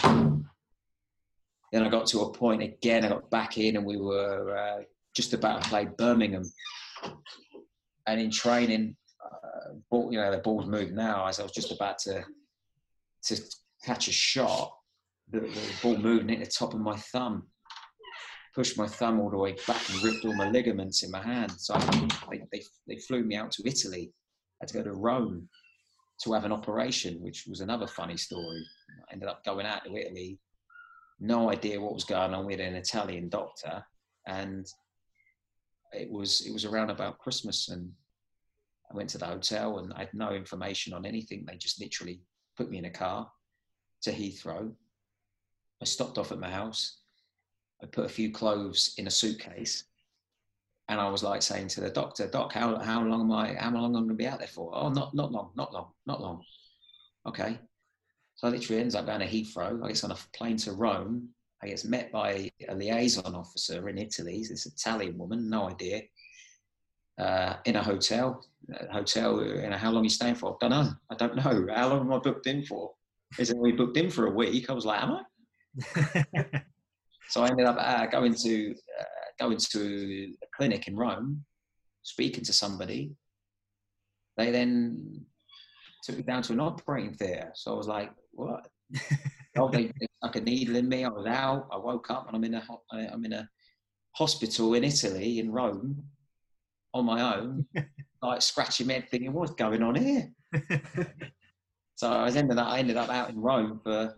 then 1.72 1.82
I 1.82 1.88
got 1.88 2.06
to 2.08 2.20
a 2.20 2.32
point 2.32 2.62
again. 2.62 3.04
I 3.04 3.08
got 3.08 3.30
back 3.30 3.58
in, 3.58 3.76
and 3.76 3.84
we 3.84 3.96
were 3.96 4.56
uh, 4.56 4.82
just 5.16 5.32
about 5.32 5.62
to 5.62 5.68
play 5.68 5.88
Birmingham. 5.98 6.44
And 8.06 8.20
in 8.20 8.30
training, 8.30 8.96
uh, 9.24 9.74
ball, 9.90 10.12
you 10.12 10.20
know, 10.20 10.30
the 10.30 10.38
ball's 10.38 10.66
moved 10.66 10.92
now. 10.92 11.26
As 11.26 11.40
I 11.40 11.42
was 11.42 11.52
just 11.52 11.72
about 11.72 11.98
to 12.00 12.24
to 13.24 13.42
catch 13.82 14.08
a 14.08 14.12
shot, 14.12 14.72
the, 15.30 15.40
the 15.40 15.72
ball 15.82 15.96
moved 15.96 16.22
and 16.22 16.30
hit 16.30 16.44
the 16.44 16.50
top 16.50 16.74
of 16.74 16.80
my 16.80 16.96
thumb 16.96 17.48
pushed 18.54 18.78
my 18.78 18.86
thumb 18.86 19.20
all 19.20 19.30
the 19.30 19.36
way 19.36 19.56
back 19.66 19.82
and 19.90 20.02
ripped 20.02 20.24
all 20.24 20.34
my 20.34 20.48
ligaments 20.48 21.02
in 21.02 21.10
my 21.10 21.22
hand. 21.22 21.52
So 21.58 21.74
they, 22.30 22.42
they, 22.52 22.62
they 22.86 22.96
flew 22.96 23.24
me 23.24 23.36
out 23.36 23.50
to 23.52 23.62
Italy. 23.66 24.12
I 24.12 24.64
had 24.64 24.68
to 24.68 24.74
go 24.74 24.82
to 24.84 24.92
Rome 24.92 25.48
to 26.22 26.32
have 26.32 26.44
an 26.44 26.52
operation, 26.52 27.20
which 27.20 27.46
was 27.48 27.60
another 27.60 27.86
funny 27.86 28.16
story. 28.16 28.64
I 29.08 29.12
ended 29.12 29.28
up 29.28 29.44
going 29.44 29.66
out 29.66 29.84
to 29.84 29.96
Italy, 29.96 30.38
no 31.20 31.50
idea 31.50 31.80
what 31.80 31.94
was 31.94 32.04
going 32.04 32.34
on. 32.34 32.46
We 32.46 32.52
had 32.52 32.60
an 32.60 32.74
Italian 32.74 33.28
doctor, 33.28 33.84
and 34.26 34.66
it 35.92 36.10
was 36.10 36.40
it 36.46 36.52
was 36.52 36.64
around 36.64 36.90
about 36.90 37.18
Christmas, 37.18 37.68
and 37.68 37.90
I 38.90 38.96
went 38.96 39.10
to 39.10 39.18
the 39.18 39.26
hotel, 39.26 39.78
and 39.78 39.92
I 39.94 40.00
had 40.00 40.14
no 40.14 40.30
information 40.30 40.92
on 40.92 41.06
anything. 41.06 41.44
They 41.46 41.56
just 41.56 41.80
literally 41.80 42.20
put 42.56 42.70
me 42.70 42.78
in 42.78 42.84
a 42.84 42.90
car 42.90 43.30
to 44.02 44.12
Heathrow. 44.12 44.72
I 45.80 45.84
stopped 45.84 46.18
off 46.18 46.32
at 46.32 46.38
my 46.38 46.50
house. 46.50 47.00
I 47.84 47.86
put 47.86 48.06
a 48.06 48.08
few 48.08 48.32
clothes 48.32 48.94
in 48.96 49.06
a 49.06 49.10
suitcase, 49.10 49.84
and 50.88 50.98
I 50.98 51.08
was 51.08 51.22
like 51.22 51.42
saying 51.42 51.68
to 51.68 51.82
the 51.82 51.90
doctor, 51.90 52.26
"Doc, 52.26 52.52
how 52.52 52.78
how 52.78 53.02
long 53.02 53.20
am 53.20 53.32
I? 53.32 53.54
How 53.54 53.70
long 53.70 53.84
am 53.84 53.96
I 53.96 53.98
going 53.98 54.08
to 54.08 54.14
be 54.14 54.26
out 54.26 54.38
there 54.38 54.48
for? 54.48 54.70
Oh, 54.74 54.88
not 54.88 55.14
not 55.14 55.30
long, 55.30 55.50
not 55.54 55.72
long, 55.74 55.90
not 56.06 56.22
long. 56.22 56.42
Okay." 57.26 57.58
So 58.36 58.48
I 58.48 58.50
literally 58.50 58.80
ends 58.80 58.94
up 58.94 59.06
going 59.06 59.20
to 59.20 59.26
Heathrow. 59.26 59.84
I 59.84 59.88
get 59.88 60.02
on 60.02 60.12
a 60.12 60.18
plane 60.32 60.56
to 60.58 60.72
Rome. 60.72 61.28
I 61.62 61.68
get 61.68 61.84
met 61.84 62.10
by 62.10 62.50
a 62.68 62.74
liaison 62.74 63.34
officer 63.34 63.88
in 63.88 63.98
Italy. 63.98 64.44
This 64.48 64.66
Italian 64.66 65.18
woman, 65.18 65.50
no 65.50 65.68
idea. 65.68 66.02
Uh, 67.18 67.56
in 67.66 67.76
a 67.76 67.82
hotel, 67.82 68.44
a 68.72 68.92
hotel. 68.92 69.44
You 69.44 69.68
know, 69.68 69.76
how 69.76 69.90
long 69.90 70.00
are 70.00 70.04
you 70.04 70.10
staying 70.10 70.36
for? 70.36 70.54
I 70.54 70.68
don't 70.68 70.70
know. 70.70 70.92
I 71.10 71.14
don't 71.16 71.36
know. 71.36 71.66
How 71.74 71.88
long 71.88 72.00
am 72.00 72.12
I 72.14 72.18
booked 72.18 72.46
in 72.46 72.64
for? 72.64 72.92
Is 73.38 73.50
it 73.50 73.58
we 73.58 73.72
booked 73.72 73.98
in 73.98 74.10
for 74.10 74.26
a 74.26 74.30
week? 74.30 74.70
I 74.70 74.72
was 74.72 74.86
like, 74.86 75.02
am 75.02 75.20
I? 75.20 76.62
So 77.30 77.42
I 77.42 77.48
ended 77.48 77.66
up 77.66 77.76
uh, 77.78 78.06
going 78.06 78.34
to 78.34 78.74
uh, 79.00 79.44
going 79.44 79.58
to 79.58 80.34
a 80.42 80.46
clinic 80.56 80.88
in 80.88 80.96
Rome, 80.96 81.44
speaking 82.02 82.44
to 82.44 82.52
somebody. 82.52 83.12
They 84.36 84.50
then 84.50 85.24
took 86.02 86.16
me 86.16 86.22
down 86.22 86.42
to 86.42 86.52
an 86.52 86.60
operating 86.60 87.14
theatre. 87.14 87.50
So 87.54 87.72
I 87.72 87.76
was 87.76 87.88
like, 87.88 88.10
"What?" 88.32 88.68
oh, 89.56 89.68
they, 89.68 89.86
they 89.86 90.06
stuck 90.22 90.36
a 90.36 90.40
needle 90.40 90.76
in 90.76 90.88
me. 90.88 91.04
I 91.04 91.08
was 91.08 91.26
out. 91.26 91.68
I 91.72 91.78
woke 91.78 92.10
up 92.10 92.26
and 92.26 92.36
I'm 92.36 92.44
in 92.44 92.54
a 92.54 92.64
I'm 92.92 93.24
in 93.24 93.32
a 93.32 93.48
hospital 94.12 94.74
in 94.74 94.84
Italy 94.84 95.38
in 95.38 95.50
Rome 95.50 96.04
on 96.92 97.04
my 97.04 97.36
own, 97.36 97.66
like 98.22 98.42
scratching 98.42 98.86
my 98.86 98.94
head, 98.94 99.08
thinking, 99.10 99.32
"What's 99.32 99.52
going 99.52 99.82
on 99.82 99.94
here?" 99.94 100.30
so 101.96 102.10
I 102.10 102.24
was 102.24 102.36
ended 102.36 102.58
up 102.58 102.68
I 102.68 102.78
ended 102.78 102.96
up 102.96 103.08
out 103.08 103.30
in 103.30 103.40
Rome 103.40 103.80
for 103.82 104.14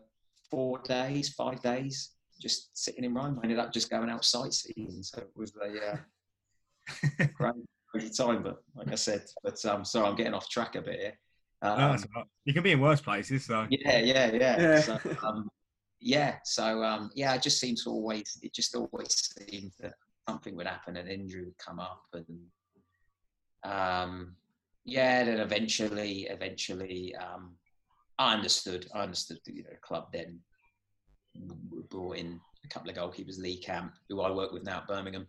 four 0.51 0.79
days, 0.81 1.31
five 1.31 1.63
days, 1.63 2.16
just 2.41 2.77
sitting 2.77 3.05
in 3.05 3.15
Rome. 3.15 3.39
I 3.41 3.45
ended 3.45 3.59
up 3.59 3.73
just 3.73 3.91
going 3.91 4.11
out 4.11 4.25
sightseeing. 4.25 5.03
So 5.03 5.19
it 5.21 5.31
was 5.35 5.53
a 5.63 5.93
uh, 5.93 7.27
great, 7.35 7.55
great 7.93 8.17
time. 8.17 8.43
But 8.43 8.59
like 8.75 8.93
I 8.93 8.95
said, 8.95 9.25
but 9.43 9.63
um, 9.65 9.85
sorry, 9.85 10.09
I'm 10.09 10.17
getting 10.17 10.35
off 10.35 10.49
track 10.49 10.75
a 10.75 10.83
bit 10.83 11.01
here. 11.01 11.19
Um, 11.63 11.79
No, 11.79 11.91
that's 11.91 12.05
all 12.05 12.23
right. 12.23 12.27
you 12.45 12.53
can 12.53 12.63
be 12.63 12.73
in 12.73 12.81
worse 12.81 13.01
places, 13.01 13.47
so 13.47 13.67
yeah, 13.71 13.99
yeah, 13.99 14.31
yeah. 14.33 14.61
Yeah. 14.61 14.81
So, 14.81 14.99
um, 15.23 15.49
yeah. 16.01 16.37
So 16.45 16.83
um, 16.83 17.11
yeah, 17.15 17.33
I 17.33 17.39
just 17.39 17.59
seemed 17.59 17.79
to 17.79 17.91
always. 17.91 18.39
It 18.43 18.55
just 18.55 18.75
always 18.77 19.35
seemed 19.49 19.73
that 19.81 19.95
something 20.29 20.55
would 20.57 20.67
happen, 20.67 20.97
an 20.97 21.09
injury 21.09 21.45
would 21.45 21.59
come 21.59 21.81
up, 21.81 22.05
and 22.13 22.27
um, 23.65 24.37
yeah. 24.85 25.25
Then 25.25 25.41
eventually, 25.41 26.27
eventually, 26.31 27.15
um, 27.17 27.55
I 28.19 28.35
understood. 28.35 28.87
I 28.95 29.01
understood 29.01 29.39
the 29.47 29.55
you 29.55 29.63
know, 29.63 29.71
club 29.83 30.09
then 30.13 30.41
w- 31.47 31.85
brought 31.89 32.17
in 32.17 32.41
a 32.65 32.69
couple 32.69 32.91
of 32.91 32.97
goalkeepers, 32.97 33.39
Lee 33.39 33.59
Camp, 33.59 33.93
who 34.09 34.21
I 34.21 34.31
work 34.31 34.53
with 34.53 34.65
now 34.65 34.79
at 34.79 34.89
Birmingham. 34.89 35.27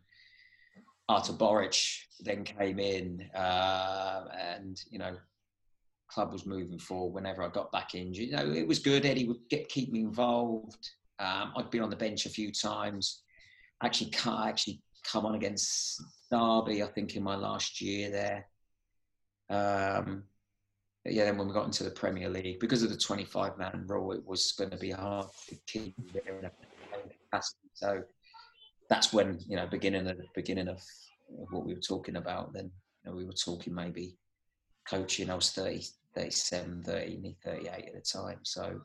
Artur 1.09 1.33
Boruc 1.33 1.99
then 2.19 2.43
came 2.43 2.79
in, 2.79 3.29
uh, 3.33 4.25
and 4.37 4.81
you 4.89 4.99
know, 4.99 5.15
club 6.09 6.31
was 6.31 6.45
moving 6.45 6.79
forward. 6.79 7.13
Whenever 7.13 7.43
I 7.43 7.49
got 7.49 7.71
back 7.71 7.95
injured, 7.95 8.27
you 8.27 8.35
know, 8.35 8.51
it 8.51 8.67
was 8.67 8.79
good. 8.79 9.05
Eddie 9.05 9.27
would 9.27 9.49
get 9.49 9.69
keep 9.69 9.91
me 9.91 10.01
involved. 10.01 10.89
Um, 11.19 11.53
I'd 11.55 11.71
been 11.71 11.81
on 11.81 11.89
the 11.89 11.95
bench 11.95 12.25
a 12.25 12.29
few 12.29 12.51
times. 12.51 13.23
Actually, 13.83 14.13
actually 14.27 14.81
come 15.03 15.25
on 15.25 15.35
against 15.35 16.01
Derby, 16.31 16.83
I 16.83 16.87
think, 16.87 17.15
in 17.15 17.23
my 17.23 17.35
last 17.35 17.79
year 17.81 18.09
there. 18.09 18.47
Um, 19.49 20.23
yeah, 21.09 21.25
then 21.25 21.37
when 21.37 21.47
we 21.47 21.53
got 21.53 21.65
into 21.65 21.83
the 21.83 21.91
Premier 21.91 22.29
League, 22.29 22.59
because 22.59 22.83
of 22.83 22.89
the 22.89 22.97
25 22.97 23.57
man 23.57 23.85
rule, 23.87 24.11
it 24.11 24.25
was 24.25 24.51
going 24.53 24.69
to 24.71 24.77
be 24.77 24.91
hard 24.91 25.27
to 25.47 25.55
keep 25.67 25.95
there 26.13 26.39
in 26.39 26.45
a 26.45 26.51
capacity. 27.31 27.69
So 27.73 28.03
that's 28.89 29.13
when, 29.13 29.39
you 29.47 29.55
know, 29.55 29.67
beginning 29.67 30.07
of 30.07 30.17
beginning 30.33 30.67
of, 30.67 30.81
what 31.29 31.65
we 31.65 31.73
were 31.73 31.81
talking 31.81 32.15
about, 32.15 32.53
then 32.53 32.71
you 33.03 33.11
know, 33.11 33.17
we 33.17 33.25
were 33.25 33.33
talking 33.33 33.75
maybe 33.75 34.15
coaching. 34.89 35.29
I 35.29 35.35
was 35.35 35.51
30, 35.51 35.83
37, 36.15 36.83
30, 36.83 37.17
nearly 37.17 37.37
38 37.43 37.67
at 37.69 37.93
the 37.93 38.01
time. 38.01 38.39
So 38.43 38.79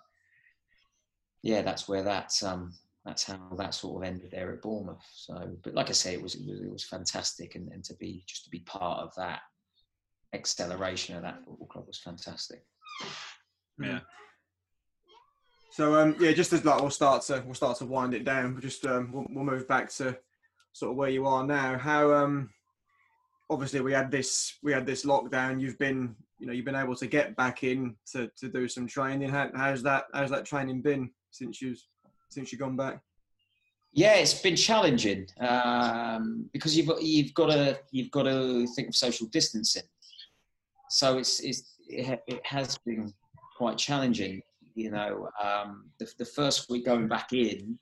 yeah, 1.43 1.63
that's 1.63 1.89
where 1.89 2.03
that, 2.03 2.33
um, 2.43 2.73
that's 3.05 3.23
how 3.23 3.39
that 3.57 3.75
sort 3.75 4.03
of 4.03 4.09
ended 4.09 4.33
there 4.33 4.53
at 4.53 4.63
Bournemouth. 4.63 5.07
So, 5.15 5.57
but 5.63 5.75
like 5.75 5.89
I 5.89 5.93
say, 5.93 6.15
it 6.15 6.23
was, 6.23 6.35
it 6.35 6.45
was, 6.45 6.61
it 6.61 6.73
was 6.73 6.85
fantastic. 6.85 7.55
And, 7.55 7.71
and 7.73 7.85
to 7.85 7.95
be, 7.95 8.25
just 8.27 8.43
to 8.45 8.51
be 8.51 8.61
part 8.61 8.99
of 8.99 9.15
that 9.17 9.43
acceleration 10.33 11.17
of 11.17 11.23
that 11.23 11.45
football 11.45 11.67
club 11.67 11.87
was 11.87 11.99
fantastic. 11.99 12.65
yeah. 13.81 14.01
So 15.71 15.99
um, 15.99 16.17
yeah, 16.21 16.33
just 16.33 16.53
as 16.53 16.65
like 16.65 16.81
we'll 16.81 16.91
start 16.91 17.23
to 17.25 17.43
we'll 17.47 17.55
start 17.55 17.79
to 17.79 17.87
wind 17.87 18.15
it 18.15 18.25
down. 18.25 18.55
But 18.55 18.63
just 18.63 18.85
um, 18.87 19.11
we'll, 19.11 19.27
we'll 19.31 19.45
move 19.45 19.67
back 19.67 19.91
to 19.95 20.17
sort 20.73 20.91
of 20.93 20.97
where 20.97 21.09
you 21.09 21.27
are 21.27 21.47
now. 21.47 21.79
How 21.79 22.13
um, 22.13 22.51
obviously 23.49 23.81
we 23.81 23.93
had 23.93 24.11
this 24.11 24.59
we 24.63 24.73
had 24.73 24.87
this 24.87 25.05
lockdown. 25.05 25.61
You've 25.61 25.79
been 25.79 26.15
you 26.39 26.47
know 26.47 26.53
you've 26.53 26.65
been 26.65 26.75
able 26.75 26.97
to 26.97 27.07
get 27.07 27.37
back 27.37 27.63
in 27.63 27.97
to, 28.13 28.31
to 28.39 28.49
do 28.49 28.69
some 28.69 28.87
training. 28.87 29.31
How, 29.31 29.51
how's 29.55 29.83
that 29.85 30.05
how's 30.13 30.31
that 30.31 30.45
training 30.45 30.83
been 30.83 31.11
since 31.31 31.63
you 31.63 31.75
since 32.29 32.53
you've 32.53 32.61
gone 32.61 32.77
back? 32.77 33.01
Yeah, 33.95 34.15
it's 34.15 34.41
been 34.41 34.57
challenging 34.57 35.27
um, 35.39 36.49
because 36.53 36.77
you've 36.77 36.87
got, 36.87 37.03
you've 37.03 37.35
got 37.35 37.47
to 37.47 37.79
you've 37.91 38.11
got 38.11 38.25
to 38.25 38.67
think 38.75 38.89
of 38.89 38.97
social 38.97 39.27
distancing. 39.29 39.83
So 40.93 41.17
it's, 41.17 41.41
it's 41.41 41.75
it, 41.89 42.23
it 42.27 42.45
has 42.45 42.77
been 42.85 43.15
quite 43.57 43.79
challenging. 43.79 44.43
You 44.75 44.91
know, 44.91 45.31
um, 45.43 45.87
the, 45.99 46.07
the 46.19 46.25
first 46.27 46.69
week 46.69 46.85
going 46.85 47.09
back 47.09 47.33
in, 47.33 47.79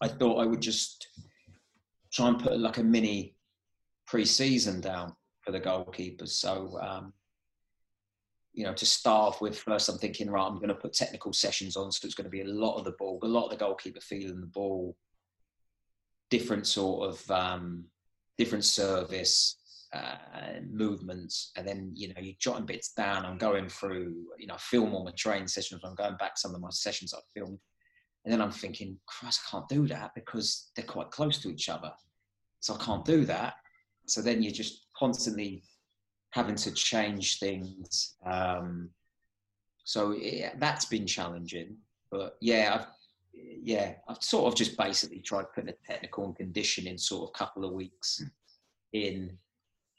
I 0.00 0.08
thought 0.08 0.42
I 0.42 0.46
would 0.46 0.60
just 0.60 1.06
try 2.12 2.26
and 2.26 2.40
put 2.40 2.58
like 2.58 2.78
a 2.78 2.82
mini 2.82 3.36
pre-season 4.08 4.80
down 4.80 5.14
for 5.42 5.52
the 5.52 5.60
goalkeepers. 5.60 6.30
So 6.30 6.76
um, 6.82 7.12
you 8.52 8.64
know, 8.64 8.74
to 8.74 8.84
start 8.84 9.34
off 9.34 9.40
with, 9.40 9.56
first 9.56 9.88
I'm 9.88 9.98
thinking, 9.98 10.28
right, 10.28 10.44
I'm 10.44 10.56
going 10.56 10.68
to 10.68 10.74
put 10.74 10.94
technical 10.94 11.32
sessions 11.32 11.76
on, 11.76 11.92
so 11.92 12.04
it's 12.04 12.16
going 12.16 12.24
to 12.24 12.30
be 12.30 12.42
a 12.42 12.46
lot 12.46 12.78
of 12.78 12.84
the 12.84 12.96
ball, 12.98 13.20
a 13.22 13.26
lot 13.28 13.44
of 13.44 13.50
the 13.50 13.56
goalkeeper 13.64 14.00
feeling 14.00 14.40
the 14.40 14.46
ball, 14.46 14.96
different 16.30 16.66
sort 16.66 17.08
of 17.08 17.30
um, 17.30 17.84
different 18.36 18.64
service 18.64 19.56
uh, 19.92 20.16
movements, 20.70 21.52
and 21.56 21.66
then 21.66 21.92
you 21.94 22.08
know 22.08 22.20
you're 22.20 22.34
jotting 22.38 22.66
bits 22.66 22.92
down. 22.92 23.26
I'm 23.26 23.38
going 23.38 23.68
through, 23.68 24.14
you 24.38 24.46
know, 24.46 24.54
I 24.54 24.58
film 24.58 24.94
all 24.94 25.04
my 25.04 25.12
training 25.16 25.48
sessions. 25.48 25.82
I'm 25.84 25.94
going 25.94 26.16
back 26.16 26.38
some 26.38 26.54
of 26.54 26.60
my 26.60 26.70
sessions 26.70 27.12
I've 27.14 27.20
filmed, 27.34 27.58
and 28.24 28.32
then 28.32 28.40
I'm 28.40 28.50
thinking, 28.50 28.98
Christ, 29.06 29.40
I 29.46 29.50
can't 29.50 29.68
do 29.68 29.86
that 29.88 30.12
because 30.14 30.70
they're 30.74 30.84
quite 30.84 31.10
close 31.10 31.38
to 31.40 31.50
each 31.50 31.68
other, 31.68 31.92
so 32.60 32.74
I 32.74 32.84
can't 32.84 33.04
do 33.04 33.24
that. 33.26 33.54
So 34.06 34.22
then 34.22 34.42
you're 34.42 34.52
just 34.52 34.86
constantly 34.96 35.62
having 36.30 36.56
to 36.56 36.72
change 36.72 37.38
things. 37.38 38.16
Um, 38.24 38.90
so 39.84 40.12
yeah, 40.12 40.52
that's 40.58 40.86
been 40.86 41.06
challenging. 41.06 41.76
But 42.10 42.36
yeah, 42.40 42.78
I've 42.78 42.86
yeah, 43.34 43.94
I've 44.08 44.22
sort 44.22 44.46
of 44.52 44.56
just 44.56 44.76
basically 44.76 45.20
tried 45.20 45.52
putting 45.54 45.70
a 45.70 45.86
technical 45.86 46.24
and 46.24 46.36
conditioning 46.36 46.98
sort 46.98 47.28
of 47.28 47.34
couple 47.34 47.64
of 47.64 47.72
weeks 47.72 48.22
in 48.92 49.38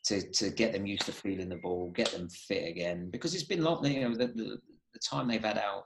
to 0.06 0.22
to 0.32 0.50
get 0.50 0.74
them 0.74 0.86
used 0.86 1.06
to 1.06 1.12
feeling 1.12 1.50
the 1.50 1.56
ball, 1.58 1.92
get 1.92 2.10
them 2.12 2.30
fit 2.30 2.68
again. 2.68 3.10
Because 3.10 3.34
it's 3.34 3.44
been 3.44 3.64
long, 3.64 3.86
you 3.86 4.02
know, 4.02 4.16
the, 4.16 4.28
the, 4.28 4.60
the 4.94 5.00
time 5.00 5.28
they've 5.28 5.44
had 5.44 5.58
out 5.58 5.86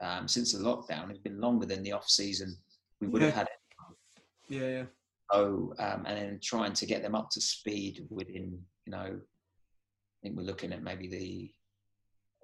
um, 0.00 0.28
since 0.28 0.52
the 0.52 0.62
lockdown 0.62 1.08
has 1.08 1.18
been 1.18 1.40
longer 1.40 1.66
than 1.66 1.82
the 1.82 1.92
off 1.92 2.08
season 2.08 2.56
we 3.00 3.08
would 3.08 3.22
have 3.22 3.30
Yeah. 3.32 3.36
had. 3.36 3.48
Yeah, 4.48 4.68
yeah. 4.68 4.84
So 5.32 5.74
um, 5.78 6.04
and 6.06 6.18
then 6.18 6.40
trying 6.42 6.72
to 6.72 6.86
get 6.86 7.02
them 7.02 7.14
up 7.14 7.30
to 7.30 7.40
speed 7.40 8.06
within, 8.10 8.58
you 8.86 8.90
know, 8.90 9.20
I 9.20 10.16
think 10.22 10.36
we're 10.36 10.42
looking 10.42 10.72
at 10.72 10.82
maybe 10.82 11.08
the 11.08 11.50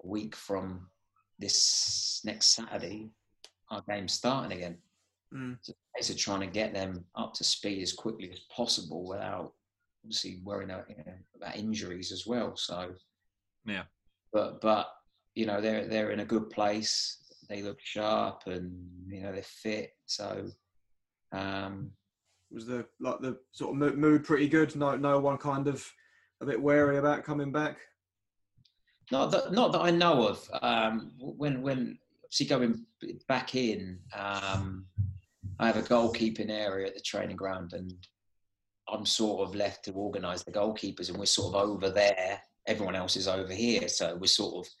week 0.03 0.35
from 0.35 0.87
this 1.39 2.21
next 2.23 2.47
Saturday, 2.55 3.09
our 3.69 3.83
game's 3.89 4.13
starting 4.13 4.57
again. 4.57 4.77
Mm. 5.33 5.57
So 5.61 5.73
it's 5.95 6.15
trying 6.15 6.39
to 6.39 6.47
get 6.47 6.73
them 6.73 7.03
up 7.15 7.33
to 7.35 7.43
speed 7.43 7.81
as 7.81 7.93
quickly 7.93 8.31
as 8.31 8.39
possible 8.55 9.05
without 9.05 9.53
obviously 10.07 10.39
worrying 10.43 10.71
about, 10.71 10.89
you 10.89 10.95
know, 11.05 11.13
about 11.35 11.57
injuries 11.57 12.11
as 12.13 12.25
well. 12.25 12.55
So 12.55 12.93
Yeah. 13.65 13.83
but 14.31 14.61
but 14.61 14.87
you 15.35 15.45
know 15.45 15.59
they're 15.59 15.85
they're 15.87 16.11
in 16.11 16.21
a 16.21 16.25
good 16.25 16.49
place. 16.49 17.17
They 17.49 17.61
look 17.61 17.79
sharp 17.81 18.43
and 18.47 18.71
you 19.09 19.21
know 19.21 19.33
they're 19.33 19.41
fit. 19.43 19.91
So 20.05 20.47
um, 21.33 21.91
Was 22.51 22.65
the 22.65 22.85
like 23.01 23.19
the 23.19 23.37
sort 23.51 23.81
of 23.81 23.97
mood 23.97 24.23
pretty 24.23 24.47
good? 24.47 24.73
No, 24.75 24.95
no 24.95 25.19
one 25.19 25.37
kind 25.37 25.67
of 25.67 25.85
a 26.41 26.45
bit 26.45 26.61
wary 26.61 26.97
about 26.97 27.25
coming 27.25 27.51
back. 27.51 27.77
Not 29.11 29.31
that, 29.31 29.51
not 29.53 29.71
that 29.71 29.81
I 29.81 29.91
know 29.91 30.27
of. 30.27 30.49
Um, 30.61 31.11
when 31.17 31.61
when 31.61 31.97
obviously 32.23 32.45
going 32.45 32.85
back 33.27 33.55
in, 33.55 33.99
um, 34.13 34.85
I 35.59 35.67
have 35.67 35.77
a 35.77 35.81
goalkeeping 35.81 36.49
area 36.49 36.87
at 36.87 36.93
the 36.95 37.01
training 37.01 37.35
ground, 37.37 37.73
and 37.73 37.93
I'm 38.89 39.05
sort 39.05 39.47
of 39.47 39.55
left 39.55 39.85
to 39.85 39.91
organise 39.91 40.43
the 40.43 40.51
goalkeepers, 40.51 41.09
and 41.09 41.17
we're 41.17 41.25
sort 41.25 41.55
of 41.55 41.69
over 41.69 41.89
there. 41.89 42.41
Everyone 42.65 42.95
else 42.95 43.15
is 43.15 43.27
over 43.27 43.53
here, 43.53 43.87
so 43.87 44.15
we're 44.15 44.27
sort 44.27 44.65
of 44.65 44.71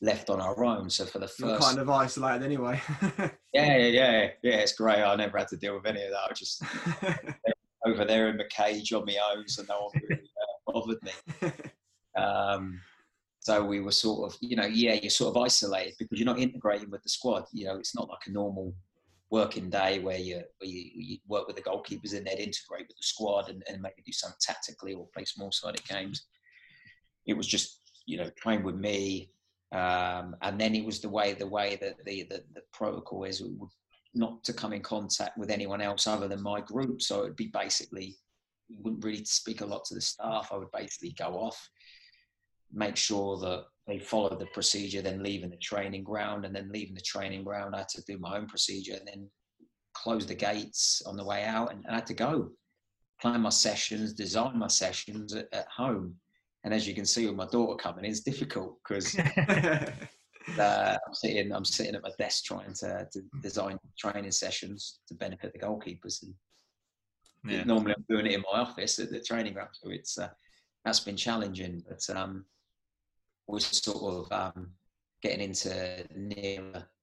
left 0.00 0.30
on 0.30 0.40
our 0.40 0.64
own. 0.64 0.90
So 0.90 1.04
for 1.06 1.18
the 1.18 1.32
You're 1.38 1.50
first, 1.50 1.62
kind 1.62 1.78
of 1.78 1.90
isolated 1.90 2.44
anyway. 2.44 2.80
yeah, 3.52 3.76
yeah, 3.76 3.76
yeah, 3.76 4.28
yeah, 4.42 4.56
it's 4.56 4.72
great. 4.72 5.02
I 5.02 5.14
never 5.16 5.38
had 5.38 5.48
to 5.48 5.56
deal 5.56 5.74
with 5.74 5.86
any 5.86 6.02
of 6.04 6.10
that. 6.10 6.24
I 6.24 6.28
was 6.28 6.38
just 6.38 6.62
over 7.86 8.04
there 8.04 8.28
in 8.28 8.36
the 8.36 8.44
cage 8.44 8.92
on 8.92 9.04
my 9.06 9.16
own, 9.34 9.48
so 9.48 9.62
no 9.68 9.82
one 9.82 10.02
really 10.08 10.22
uh, 10.22 10.72
bothered 10.72 11.02
me. 11.02 11.50
Um, 12.16 12.80
so 13.40 13.62
we 13.62 13.80
were 13.80 13.92
sort 13.92 14.32
of, 14.32 14.38
you 14.40 14.56
know, 14.56 14.64
yeah, 14.64 14.94
you're 14.94 15.10
sort 15.10 15.36
of 15.36 15.42
isolated 15.42 15.94
because 15.98 16.18
you're 16.18 16.26
not 16.26 16.38
integrating 16.38 16.90
with 16.90 17.02
the 17.02 17.08
squad. 17.08 17.44
You 17.52 17.66
know, 17.66 17.76
it's 17.76 17.94
not 17.94 18.08
like 18.08 18.26
a 18.26 18.32
normal 18.32 18.74
working 19.30 19.68
day 19.68 19.98
where 19.98 20.18
you 20.18 20.36
where 20.58 20.70
you, 20.70 20.90
you 20.94 21.18
work 21.26 21.46
with 21.46 21.56
the 21.56 21.62
goalkeepers 21.62 22.16
and 22.16 22.26
they'd 22.26 22.38
integrate 22.38 22.86
with 22.88 22.96
the 22.96 23.02
squad 23.02 23.48
and, 23.48 23.62
and 23.68 23.82
maybe 23.82 24.02
do 24.04 24.12
something 24.12 24.38
tactically 24.40 24.94
or 24.94 25.08
play 25.14 25.24
small 25.24 25.50
sided 25.52 25.84
games. 25.84 26.26
It 27.26 27.36
was 27.36 27.46
just, 27.46 27.80
you 28.06 28.18
know, 28.18 28.30
train 28.36 28.62
with 28.62 28.76
me. 28.76 29.30
Um, 29.72 30.36
and 30.42 30.60
then 30.60 30.76
it 30.76 30.84
was 30.84 31.00
the 31.00 31.08
way 31.08 31.34
the 31.34 31.46
way 31.46 31.76
that 31.80 32.04
the, 32.04 32.22
the, 32.30 32.44
the 32.54 32.62
protocol 32.72 33.24
is 33.24 33.42
not 34.14 34.44
to 34.44 34.52
come 34.52 34.72
in 34.72 34.80
contact 34.80 35.36
with 35.36 35.50
anyone 35.50 35.80
else 35.80 36.06
other 36.06 36.28
than 36.28 36.42
my 36.42 36.60
group. 36.60 37.02
So 37.02 37.22
it'd 37.22 37.36
be 37.36 37.50
basically 37.52 38.16
wouldn't 38.82 39.04
really 39.04 39.24
speak 39.24 39.60
a 39.60 39.66
lot 39.66 39.84
to 39.86 39.94
the 39.94 40.00
staff. 40.00 40.50
I 40.52 40.56
would 40.56 40.70
basically 40.72 41.14
go 41.18 41.38
off, 41.38 41.68
make 42.72 42.96
sure 42.96 43.38
that 43.38 43.64
they 43.86 43.98
followed 43.98 44.40
the 44.40 44.46
procedure, 44.46 45.00
then 45.02 45.22
leaving 45.22 45.50
the 45.50 45.56
training 45.56 46.02
ground, 46.04 46.44
and 46.44 46.54
then 46.54 46.70
leaving 46.72 46.94
the 46.94 47.00
training 47.00 47.44
ground, 47.44 47.74
I 47.74 47.78
had 47.78 47.88
to 47.90 48.02
do 48.02 48.18
my 48.18 48.36
own 48.36 48.46
procedure, 48.46 48.94
and 48.94 49.06
then 49.06 49.30
close 49.94 50.26
the 50.26 50.34
gates 50.34 51.02
on 51.06 51.16
the 51.16 51.24
way 51.24 51.44
out, 51.44 51.72
and 51.72 51.84
I 51.88 51.94
had 51.96 52.06
to 52.06 52.14
go 52.14 52.50
plan 53.20 53.40
my 53.40 53.50
sessions, 53.50 54.12
design 54.12 54.58
my 54.58 54.66
sessions 54.66 55.34
at, 55.34 55.46
at 55.52 55.66
home. 55.68 56.14
And 56.64 56.74
as 56.74 56.86
you 56.86 56.94
can 56.94 57.06
see 57.06 57.26
with 57.26 57.36
my 57.36 57.46
daughter 57.46 57.76
coming, 57.76 58.04
it's 58.04 58.20
difficult 58.20 58.78
because 58.82 59.16
uh, 60.58 60.96
I'm 61.06 61.14
sitting, 61.14 61.52
I'm 61.52 61.64
sitting 61.64 61.94
at 61.94 62.02
my 62.02 62.10
desk 62.18 62.44
trying 62.44 62.74
to, 62.74 63.06
to 63.12 63.22
design 63.42 63.78
training 63.98 64.32
sessions 64.32 64.98
to 65.08 65.14
benefit 65.14 65.52
the 65.52 65.60
goalkeepers. 65.60 66.22
And 66.22 66.34
Yeah. 67.48 67.64
normally 67.64 67.94
I'm 67.96 68.04
doing 68.08 68.26
it 68.26 68.32
in 68.32 68.42
my 68.52 68.60
office 68.60 68.98
at 68.98 69.10
the 69.10 69.20
training 69.20 69.52
ground, 69.52 69.70
so 69.72 69.90
it's 69.90 70.18
uh, 70.18 70.28
that's 70.84 71.00
been 71.00 71.16
challenging. 71.16 71.82
But 71.88 72.04
um, 72.16 72.44
we're 73.46 73.60
sort 73.60 74.26
of 74.30 74.32
um, 74.32 74.70
getting 75.22 75.40
into 75.40 76.04
near, 76.14 76.62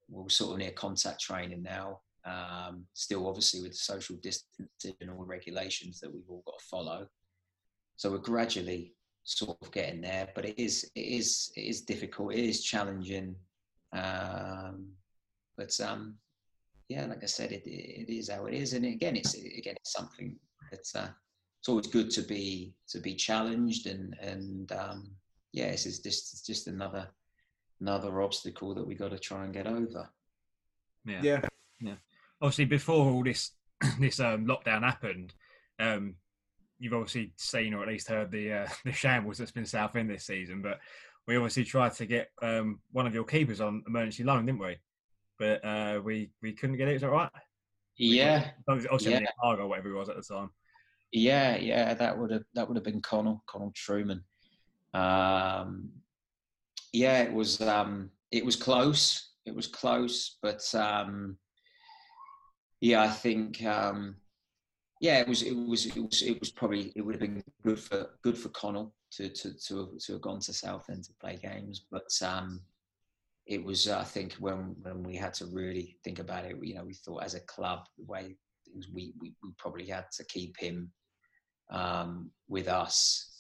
we're 0.10 0.30
sort 0.30 0.54
of 0.54 0.58
near 0.60 0.72
contact 0.72 1.22
training 1.22 1.64
now. 1.64 2.02
Um, 2.26 2.86
still, 2.94 3.28
obviously, 3.28 3.62
with 3.62 3.76
social 3.76 4.16
distancing 4.18 4.96
and 5.02 5.10
all 5.10 5.20
the 5.20 5.26
regulations 5.26 6.00
that 6.00 6.14
we've 6.14 6.30
all 6.30 6.44
got 6.46 6.60
to 6.60 6.66
follow. 6.66 7.08
So 7.98 8.12
we're 8.12 8.18
gradually 8.20 8.94
sort 9.24 9.58
of 9.62 9.72
getting 9.72 10.02
there, 10.02 10.30
but 10.36 10.46
it 10.46 10.62
is 10.62 10.90
it 10.96 11.02
is 11.02 11.52
it 11.56 11.62
is 11.62 11.82
difficult. 11.82 12.34
It 12.34 12.46
is 12.46 12.64
challenging. 12.64 13.36
Um, 13.94 14.88
but 15.58 15.78
um, 15.82 16.16
yeah, 16.90 17.06
like 17.06 17.24
I 17.24 17.28
said, 17.28 17.52
it, 17.52 17.64
it 17.66 18.14
is 18.14 18.30
how 18.30 18.46
it 18.46 18.54
is, 18.54 18.74
and 18.74 18.86
again, 18.86 19.16
it's 19.16 19.34
again 19.34 19.76
it's 19.76 19.94
something 19.94 20.36
that's 20.72 20.96
uh, 20.96 21.10
it's 21.60 21.70
always 21.70 21.88
good 21.88 22.10
to 22.12 22.22
be 22.22 22.74
to 22.90 23.00
be 23.00 23.16
challenged, 23.16 23.88
and 23.88 24.16
and 24.22 24.72
um, 24.72 25.12
yeah, 25.54 25.66
it's 25.66 25.84
just 25.84 26.06
it's 26.06 26.42
just 26.42 26.68
another 26.68 27.08
another 27.80 28.22
obstacle 28.22 28.74
that 28.74 28.86
we 28.86 28.96
got 28.96 29.12
to 29.12 29.20
try 29.20 29.46
and 29.46 29.54
get 29.54 29.68
over. 29.68 30.10
Yeah. 31.06 31.42
yeah. 31.80 31.96
Obviously, 32.42 32.66
before 32.66 33.12
all 33.12 33.24
this 33.24 33.52
this 34.00 34.20
um, 34.20 34.46
lockdown 34.46 34.82
happened, 34.82 35.34
um, 35.80 36.16
you've 36.80 36.94
obviously 36.94 37.34
seen 37.38 37.74
or 37.74 37.84
at 37.84 37.88
least 37.88 38.08
heard 38.08 38.32
the 38.32 38.52
uh, 38.52 38.68
the 38.86 38.92
shambles 38.92 39.38
that's 39.38 39.52
been 39.52 39.66
Southend 39.66 40.10
this 40.10 40.26
season. 40.26 40.62
But 40.62 40.80
we 41.28 41.38
obviously 41.38 41.66
tried 41.66 41.94
to 41.96 42.06
get 42.06 42.30
um, 42.42 42.80
one 42.92 43.06
of 43.06 43.14
your 43.14 43.24
keepers 43.24 43.62
on 43.62 43.84
emergency 43.88 44.24
loan, 44.24 44.46
didn't 44.46 44.60
we? 44.60 44.78
But 45.38 45.64
uh, 45.64 46.02
we 46.04 46.32
we 46.42 46.54
couldn't 46.54 46.78
get 46.78 46.88
it. 46.88 46.96
Is 46.96 47.02
that 47.02 47.10
right? 47.10 47.30
Yeah, 47.96 48.50
Obviously, 48.68 49.12
Yeah. 49.12 49.20
yeah. 49.20 49.28
Argo, 49.44 49.68
whatever 49.68 49.92
it 49.92 49.98
was 50.00 50.10
at 50.10 50.16
the 50.16 50.24
time. 50.24 50.50
Yeah, 51.12 51.58
yeah, 51.58 51.94
that 51.94 52.18
would 52.18 52.32
have 52.32 52.44
that 52.56 52.68
would 52.68 52.76
have 52.76 52.84
been 52.84 53.02
Connal, 53.02 53.42
Connal 53.48 53.72
Trueman. 53.76 54.22
Um, 54.94 55.90
yeah, 56.92 57.22
it 57.24 57.34
was 57.34 57.62
um, 57.62 58.12
it 58.32 58.46
was 58.46 58.56
close. 58.56 59.32
It 59.46 59.56
was 59.56 59.68
close, 59.68 60.38
but 60.42 60.64
um, 60.76 61.38
yeah, 62.82 63.02
I 63.02 63.10
think 63.10 63.64
um, 63.66 64.16
yeah, 65.02 65.20
it 65.20 65.28
was 65.28 65.42
it 65.42 65.54
was 65.54 65.86
it 65.86 65.98
was 65.98 66.22
it 66.22 66.40
was 66.40 66.52
probably 66.52 66.94
it 66.96 67.02
would 67.02 67.16
have 67.16 67.22
been 67.22 67.44
good 67.64 67.80
for 67.80 68.12
good 68.24 68.38
for 68.38 68.50
Connal 68.50 68.92
to 69.14 69.30
to 69.30 69.54
to 69.54 69.78
have, 69.80 69.98
to 69.98 70.14
have 70.14 70.22
gone 70.22 70.40
to 70.42 70.54
Southend 70.54 71.04
to 71.06 71.14
play 71.20 71.38
games, 71.42 71.86
but 71.92 72.10
um, 72.22 72.62
it 73.46 73.64
was 73.64 73.90
I 73.90 74.04
think 74.04 74.34
when 74.36 74.76
when 74.82 75.04
we 75.04 75.16
had 75.16 75.34
to 75.36 75.46
really 75.48 75.98
think 76.04 76.20
about 76.20 76.46
it, 76.46 76.56
you 76.62 76.76
know, 76.76 76.86
we 76.86 76.94
thought 76.94 77.24
as 77.24 77.34
a 77.34 77.42
club 77.42 77.86
the 77.98 78.06
way 78.06 78.38
we 78.94 79.14
we, 79.20 79.34
we 79.44 79.50
probably 79.58 79.88
had 79.88 80.06
to 80.18 80.26
keep 80.26 80.58
him 80.58 80.92
um, 81.72 82.32
with 82.48 82.68
us. 82.68 83.33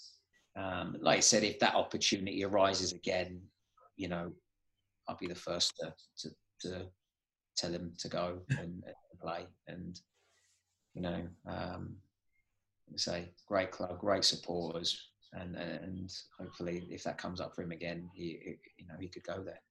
Um, 0.56 0.98
like 1.02 1.18
I 1.18 1.22
said, 1.22 1.44
if 1.44 1.60
that 1.60 1.76
opportunity 1.76 2.44
arises 2.44 2.94
again, 2.94 3.42
you 3.96 4.08
know, 4.08 4.32
I'll 5.08 5.18
be 5.18 5.28
the 5.28 5.36
first 5.36 5.74
to 5.80 5.94
to, 6.20 6.36
to 6.62 6.86
tell 7.58 7.72
him 7.72 7.94
to 8.00 8.08
go 8.08 8.40
and, 8.50 8.84
and 8.84 9.20
play. 9.22 9.48
And 9.68 10.00
you 10.94 11.02
know, 11.02 11.22
um, 11.48 11.96
say 12.96 13.30
great 13.48 13.72
club, 13.72 14.00
great 14.00 14.24
supporters, 14.24 15.10
and 15.34 15.56
and 15.56 16.12
hopefully, 16.40 16.88
if 16.90 17.04
that 17.04 17.18
comes 17.18 17.42
up 17.42 17.56
for 17.56 17.64
him 17.64 17.72
again, 17.72 18.10
he, 18.14 18.40
he 18.44 18.56
you 18.78 18.88
know 18.88 18.96
he 19.00 19.08
could 19.08 19.24
go 19.24 19.44
there. 19.44 19.62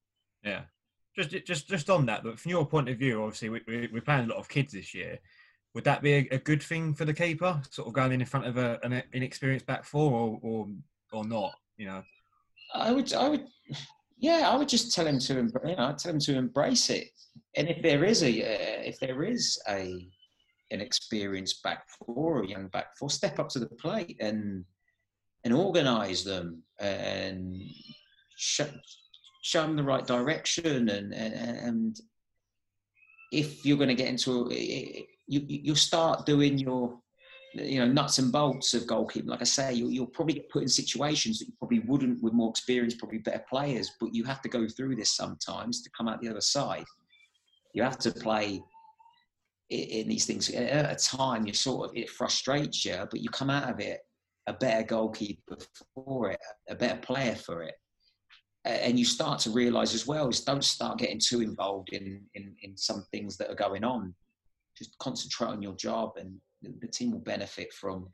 Yeah. 0.43 0.63
Just 1.15 1.31
just 1.47 1.69
just 1.69 1.91
on 1.91 2.07
that, 2.07 2.25
but 2.25 2.41
from 2.41 2.51
your 2.51 2.67
point 2.67 2.89
of 2.89 2.99
view, 2.99 3.23
obviously 3.23 3.51
we, 3.51 3.61
we, 3.69 3.89
we're 3.93 4.01
playing 4.01 4.25
a 4.25 4.29
lot 4.29 4.39
of 4.39 4.49
kids 4.49 4.73
this 4.73 4.95
year. 4.95 5.19
Would 5.75 5.85
that 5.85 6.03
be 6.03 6.13
a, 6.13 6.29
a 6.33 6.39
good 6.39 6.63
thing 6.63 6.95
for 6.95 7.05
the 7.05 7.15
keeper, 7.15 7.61
sort 7.71 7.89
of 7.89 7.95
going 7.95 8.13
in 8.13 8.21
in 8.21 8.27
front 8.27 8.47
of 8.47 8.59
a, 8.59 8.79
an 8.83 9.03
inexperienced 9.13 9.67
back 9.67 9.85
four, 9.85 10.13
or 10.13 10.39
or 10.43 10.69
or 11.13 11.25
not? 11.25 11.55
You 11.77 11.87
know. 11.87 12.03
I 12.75 12.91
would, 12.91 13.13
I 13.13 13.29
would, 13.29 13.47
yeah, 14.19 14.49
I 14.51 14.57
would 14.57 14.69
just 14.69 14.95
tell 14.95 15.07
him 15.07 15.19
to, 15.19 15.35
you 15.35 15.77
know, 15.77 15.95
tell 15.99 16.13
him 16.13 16.19
to 16.21 16.37
embrace 16.37 16.89
it. 16.89 17.09
And 17.55 17.69
if 17.69 17.83
there 17.83 18.03
is 18.05 18.23
a, 18.23 18.31
uh, 18.31 18.83
if 18.83 18.99
there 18.99 19.25
is 19.25 19.61
a, 19.69 20.09
an 20.71 20.81
experienced 20.81 21.63
back 21.63 21.85
four 21.91 22.39
or 22.39 22.43
a 22.43 22.49
young 22.49 22.69
back 22.69 22.97
four, 22.97 23.11
step 23.11 23.39
up 23.39 23.51
to 23.51 23.59
the 23.59 23.67
plate 23.67 24.17
and 24.21 24.65
and 25.45 25.53
organise 25.53 26.25
them 26.25 26.63
and 26.81 27.61
show, 28.37 28.69
show 29.43 29.63
them 29.63 29.77
the 29.77 29.83
right 29.83 30.07
direction. 30.07 30.89
And 30.89 31.13
and, 31.13 31.35
and 31.35 32.01
if 33.33 33.67
you're 33.67 33.77
going 33.77 33.89
to 33.89 33.95
get 33.95 34.09
into, 34.09 34.51
a, 34.51 35.07
you 35.33 35.61
you'll 35.67 35.77
start 35.77 36.27
doing 36.27 36.59
your 36.59 36.99
you 37.55 37.79
know 37.79 37.87
nuts 37.87 38.19
and 38.19 38.31
bolts 38.33 38.75
of 38.75 38.85
goalkeeping. 38.85 39.27
Like 39.29 39.41
I 39.41 39.45
say, 39.45 39.75
you'll, 39.75 39.91
you'll 39.91 40.07
probably 40.07 40.35
get 40.35 40.51
put 40.51 40.63
in 40.63 40.69
situations 40.69 41.39
that 41.39 41.49
you 41.49 41.55
probably 41.59 41.81
wouldn't 41.81 42.23
with 42.23 42.33
more 42.33 42.51
experience, 42.51 42.95
probably 42.95 43.19
better 43.19 43.45
players. 43.49 43.91
But 44.01 44.15
you 44.15 44.25
have 44.25 44.43
to 44.43 44.49
go 44.49 44.67
through 44.69 44.97
this 44.97 45.15
sometimes 45.17 45.83
to 45.83 45.91
come 45.97 46.09
out 46.09 46.21
the 46.21 46.29
other 46.29 46.41
side. 46.41 46.85
You 47.75 47.83
have 47.83 47.99
to 48.01 48.11
play 48.13 48.63
i- 49.71 49.75
in 49.75 50.09
these 50.09 50.27
things 50.27 50.51
at 50.51 50.93
a 50.93 50.97
time. 50.97 51.47
You 51.47 51.55
sort 51.55 51.91
of 51.91 51.97
it 51.97 52.11
frustrates 52.11 52.85
you, 52.85 53.07
but 53.11 53.21
you 53.21 53.29
come 53.31 53.51
out 53.51 53.71
of 53.71 53.81
it 53.81 54.01
a 54.49 54.53
better 54.53 54.83
goalkeeper 54.83 55.57
for 55.95 56.31
it, 56.31 56.41
a 56.69 56.75
better 56.75 57.01
player 57.01 57.37
for 57.37 57.63
it. 57.63 57.75
And 58.65 58.99
you 58.99 59.05
start 59.05 59.41
to 59.41 59.51
realise 59.51 59.95
as 59.95 60.07
well 60.07 60.29
is 60.29 60.41
don't 60.41 60.65
start 60.65 60.99
getting 60.99 61.21
too 61.21 61.41
involved 61.41 61.91
in, 61.93 62.23
in 62.35 62.55
in 62.63 62.77
some 62.77 63.05
things 63.13 63.37
that 63.39 63.51
are 63.51 63.57
going 63.67 63.85
on. 63.85 64.15
Just 64.77 64.97
concentrate 64.99 65.49
on 65.49 65.63
your 65.63 65.75
job 65.75 66.13
and 66.17 66.37
the, 66.63 66.73
the 66.81 66.89
team 66.89 67.13
will 67.13 67.21
benefit 67.21 67.73
from 67.73 68.09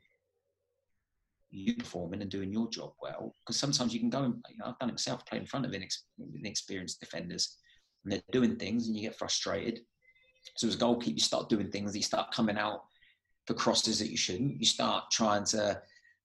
you 1.51 1.75
performing 1.75 2.21
and 2.21 2.29
doing 2.29 2.51
your 2.51 2.69
job 2.69 2.93
well. 3.01 3.33
Because 3.39 3.59
sometimes 3.59 3.93
you 3.93 3.99
can 3.99 4.09
go 4.09 4.23
and 4.23 4.35
you 4.49 4.57
know, 4.57 4.65
I've 4.67 4.79
done 4.79 4.89
it 4.89 4.93
myself, 4.93 5.25
play 5.25 5.39
in 5.39 5.45
front 5.45 5.65
of 5.65 5.71
inex- 5.71 6.03
inexperienced 6.35 6.99
defenders, 6.99 7.57
and 8.03 8.11
they're 8.11 8.21
doing 8.31 8.55
things, 8.55 8.87
and 8.87 8.95
you 8.95 9.03
get 9.03 9.17
frustrated. 9.17 9.81
So 10.55 10.67
as 10.67 10.75
a 10.75 10.77
goalkeeper, 10.77 11.15
you 11.15 11.21
start 11.21 11.49
doing 11.49 11.69
things. 11.69 11.95
You 11.95 12.03
start 12.03 12.31
coming 12.31 12.57
out 12.57 12.81
for 13.45 13.53
crosses 13.53 13.99
that 13.99 14.11
you 14.11 14.17
shouldn't. 14.17 14.59
You 14.59 14.65
start 14.65 15.05
trying 15.11 15.43
to 15.45 15.81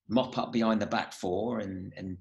mop 0.07 0.37
up 0.37 0.53
behind 0.53 0.81
the 0.81 0.85
back 0.85 1.11
four 1.11 1.59
and 1.59 1.91
and 1.97 2.17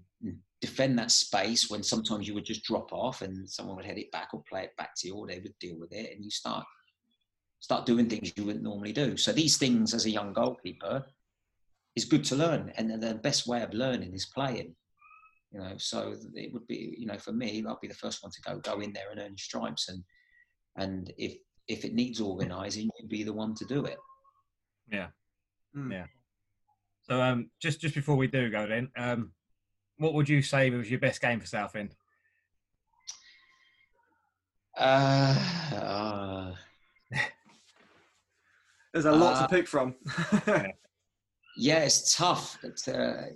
defend 0.64 0.98
that 0.98 1.10
space 1.10 1.68
when 1.68 1.82
sometimes 1.82 2.26
you 2.26 2.32
would 2.32 2.46
just 2.46 2.64
drop 2.64 2.90
off 2.90 3.20
and 3.20 3.48
someone 3.48 3.76
would 3.76 3.84
head 3.84 3.98
it 3.98 4.10
back 4.12 4.30
or 4.32 4.42
play 4.48 4.62
it 4.62 4.74
back 4.78 4.92
to 4.96 5.06
you, 5.06 5.14
or 5.14 5.26
they 5.26 5.38
would 5.40 5.52
deal 5.60 5.78
with 5.78 5.92
it, 5.92 6.10
and 6.10 6.24
you 6.24 6.30
start 6.30 6.64
start 7.64 7.86
doing 7.86 8.10
things 8.10 8.30
you 8.36 8.44
wouldn't 8.44 8.62
normally 8.62 8.92
do. 8.92 9.16
So 9.16 9.32
these 9.32 9.56
things, 9.56 9.94
as 9.94 10.04
a 10.04 10.10
young 10.10 10.34
goalkeeper, 10.34 11.02
is 11.96 12.04
good 12.04 12.22
to 12.24 12.36
learn, 12.36 12.70
and 12.76 13.02
the 13.02 13.14
best 13.14 13.46
way 13.46 13.62
of 13.62 13.72
learning 13.72 14.12
is 14.12 14.26
playing. 14.26 14.74
You 15.50 15.60
know, 15.60 15.74
so 15.78 16.14
it 16.34 16.52
would 16.52 16.66
be, 16.66 16.94
you 16.98 17.06
know, 17.06 17.16
for 17.16 17.32
me, 17.32 17.64
I'll 17.66 17.78
be 17.80 17.88
the 17.88 17.94
first 17.94 18.22
one 18.22 18.32
to 18.32 18.42
go 18.42 18.58
go 18.58 18.80
in 18.80 18.92
there 18.92 19.10
and 19.10 19.18
earn 19.18 19.38
stripes 19.38 19.88
and 19.88 20.04
and 20.76 21.10
if 21.16 21.38
if 21.66 21.86
it 21.86 21.94
needs 21.94 22.20
organising, 22.20 22.90
you'd 22.98 23.08
be 23.08 23.22
the 23.22 23.32
one 23.32 23.54
to 23.54 23.64
do 23.64 23.86
it. 23.86 23.96
Yeah. 24.92 25.08
Mm. 25.74 25.90
Yeah. 25.90 26.06
So 27.08 27.22
um, 27.22 27.50
just 27.62 27.80
just 27.80 27.94
before 27.94 28.16
we 28.16 28.26
do 28.26 28.50
go, 28.50 28.66
then, 28.66 28.90
um, 28.94 29.32
what 29.96 30.12
would 30.12 30.28
you 30.28 30.42
say 30.42 30.68
was 30.68 30.90
your 30.90 31.00
best 31.00 31.22
game 31.22 31.40
for 31.40 31.46
Southend? 31.46 31.94
Uh, 34.76 35.34
uh, 35.72 36.54
There's 38.94 39.06
a 39.06 39.12
lot 39.12 39.34
Uh, 39.34 39.42
to 39.42 39.48
pick 39.48 39.66
from. 39.66 39.96
yeah, 41.56 41.80
it's 41.80 42.16
tough. 42.16 42.56
But, 42.62 42.80
uh, 42.88 43.22
I 43.22 43.34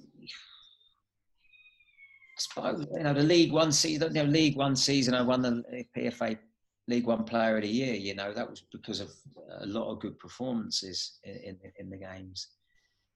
suppose 2.39 2.87
you 2.97 3.03
know 3.03 3.13
the 3.13 3.25
League 3.25 3.53
One 3.53 3.73
season. 3.73 4.15
You 4.15 4.23
know, 4.23 4.31
League 4.31 4.57
One 4.57 4.77
season, 4.77 5.15
I 5.15 5.23
won 5.23 5.43
the 5.43 5.85
PFA 5.97 6.39
League 6.87 7.07
One 7.07 7.25
Player 7.25 7.57
of 7.57 7.63
the 7.63 7.69
Year. 7.69 7.95
You 7.95 8.15
know, 8.15 8.33
that 8.33 8.49
was 8.49 8.63
because 8.71 9.01
of 9.01 9.11
a 9.59 9.67
lot 9.67 9.91
of 9.91 9.99
good 9.99 10.17
performances 10.21 11.19
in 11.25 11.59
in, 11.65 11.73
in 11.81 11.91
the 11.91 11.99
games. 11.99 12.47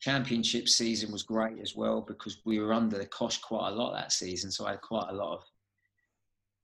Championship 0.01 0.69
season 0.69 1.12
was 1.12 1.23
great 1.23 1.60
as 1.60 1.77
well 1.77 2.01
because 2.01 2.39
we 2.44 2.59
were 2.59 2.73
under 2.73 2.98
the 2.98 3.06
cosh 3.06 3.39
quite 3.39 3.69
a 3.69 3.74
lot 3.74 3.93
that 3.93 4.10
season, 4.10 4.51
so 4.51 4.66
I 4.66 4.73
had 4.73 4.81
quite 4.81 5.10
a 5.10 5.14
lot 5.14 5.35
of 5.35 5.44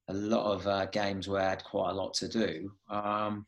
a 0.09 0.15
lot 0.15 0.53
of 0.53 0.67
uh, 0.67 0.87
games 0.87 1.29
where 1.29 1.43
I 1.43 1.51
had 1.51 1.63
quite 1.63 1.91
a 1.91 1.95
lot 1.95 2.15
to 2.15 2.29
do. 2.29 2.73
Um, 2.91 3.47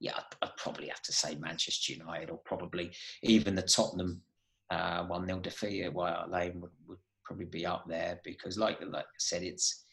yeah, 0.00 0.12
I'd, 0.16 0.36
I'd 0.42 0.56
probably 0.56 0.88
have 0.88 1.02
to 1.02 1.12
say 1.12 1.34
Manchester 1.36 1.94
United 1.94 2.30
or 2.30 2.38
probably 2.38 2.92
even 3.22 3.54
the 3.54 3.62
Tottenham 3.62 4.22
uh, 4.70 5.04
one 5.06 5.26
0 5.26 5.40
defeat 5.40 5.84
at 5.84 5.94
White 5.94 6.14
Hart 6.14 6.30
Lane 6.30 6.60
would, 6.60 6.70
would 6.86 6.98
probably 7.24 7.46
be 7.46 7.66
up 7.66 7.84
there 7.88 8.20
because, 8.24 8.58
like 8.58 8.80
like 8.80 9.04
I 9.04 9.18
said, 9.18 9.42
it's 9.42 9.84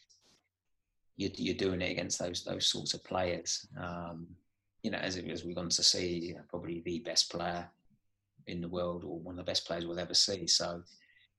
you're, 1.18 1.32
you're 1.36 1.56
doing 1.56 1.82
it 1.82 1.92
against 1.92 2.20
those 2.20 2.44
those 2.44 2.66
sorts 2.66 2.94
of 2.94 3.04
players. 3.04 3.68
Um, 3.80 4.28
you 4.84 4.92
know, 4.92 4.98
as 4.98 5.18
as 5.18 5.44
we've 5.44 5.56
gone 5.56 5.70
to 5.70 5.84
see, 5.84 6.20
you 6.20 6.34
know, 6.36 6.42
probably 6.50 6.82
the 6.86 7.00
best 7.00 7.32
player 7.32 7.70
in 8.48 8.62
the 8.62 8.70
world 8.70 9.04
or 9.04 9.20
one 9.20 9.34
of 9.34 9.38
the 9.46 9.50
best 9.50 9.66
players 9.66 9.86
we'll 9.86 10.00
ever 10.00 10.14
see. 10.14 10.46
So 10.46 10.82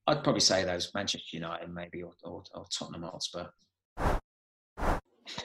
I'd 0.06 0.24
probably 0.24 0.40
say 0.40 0.64
those 0.64 0.92
Manchester 0.94 1.36
United 1.36 1.72
maybe 1.72 2.02
or, 2.02 2.12
or, 2.24 2.42
or 2.54 2.66
Tottenham 2.70 3.02
Hotspur. 3.02 3.46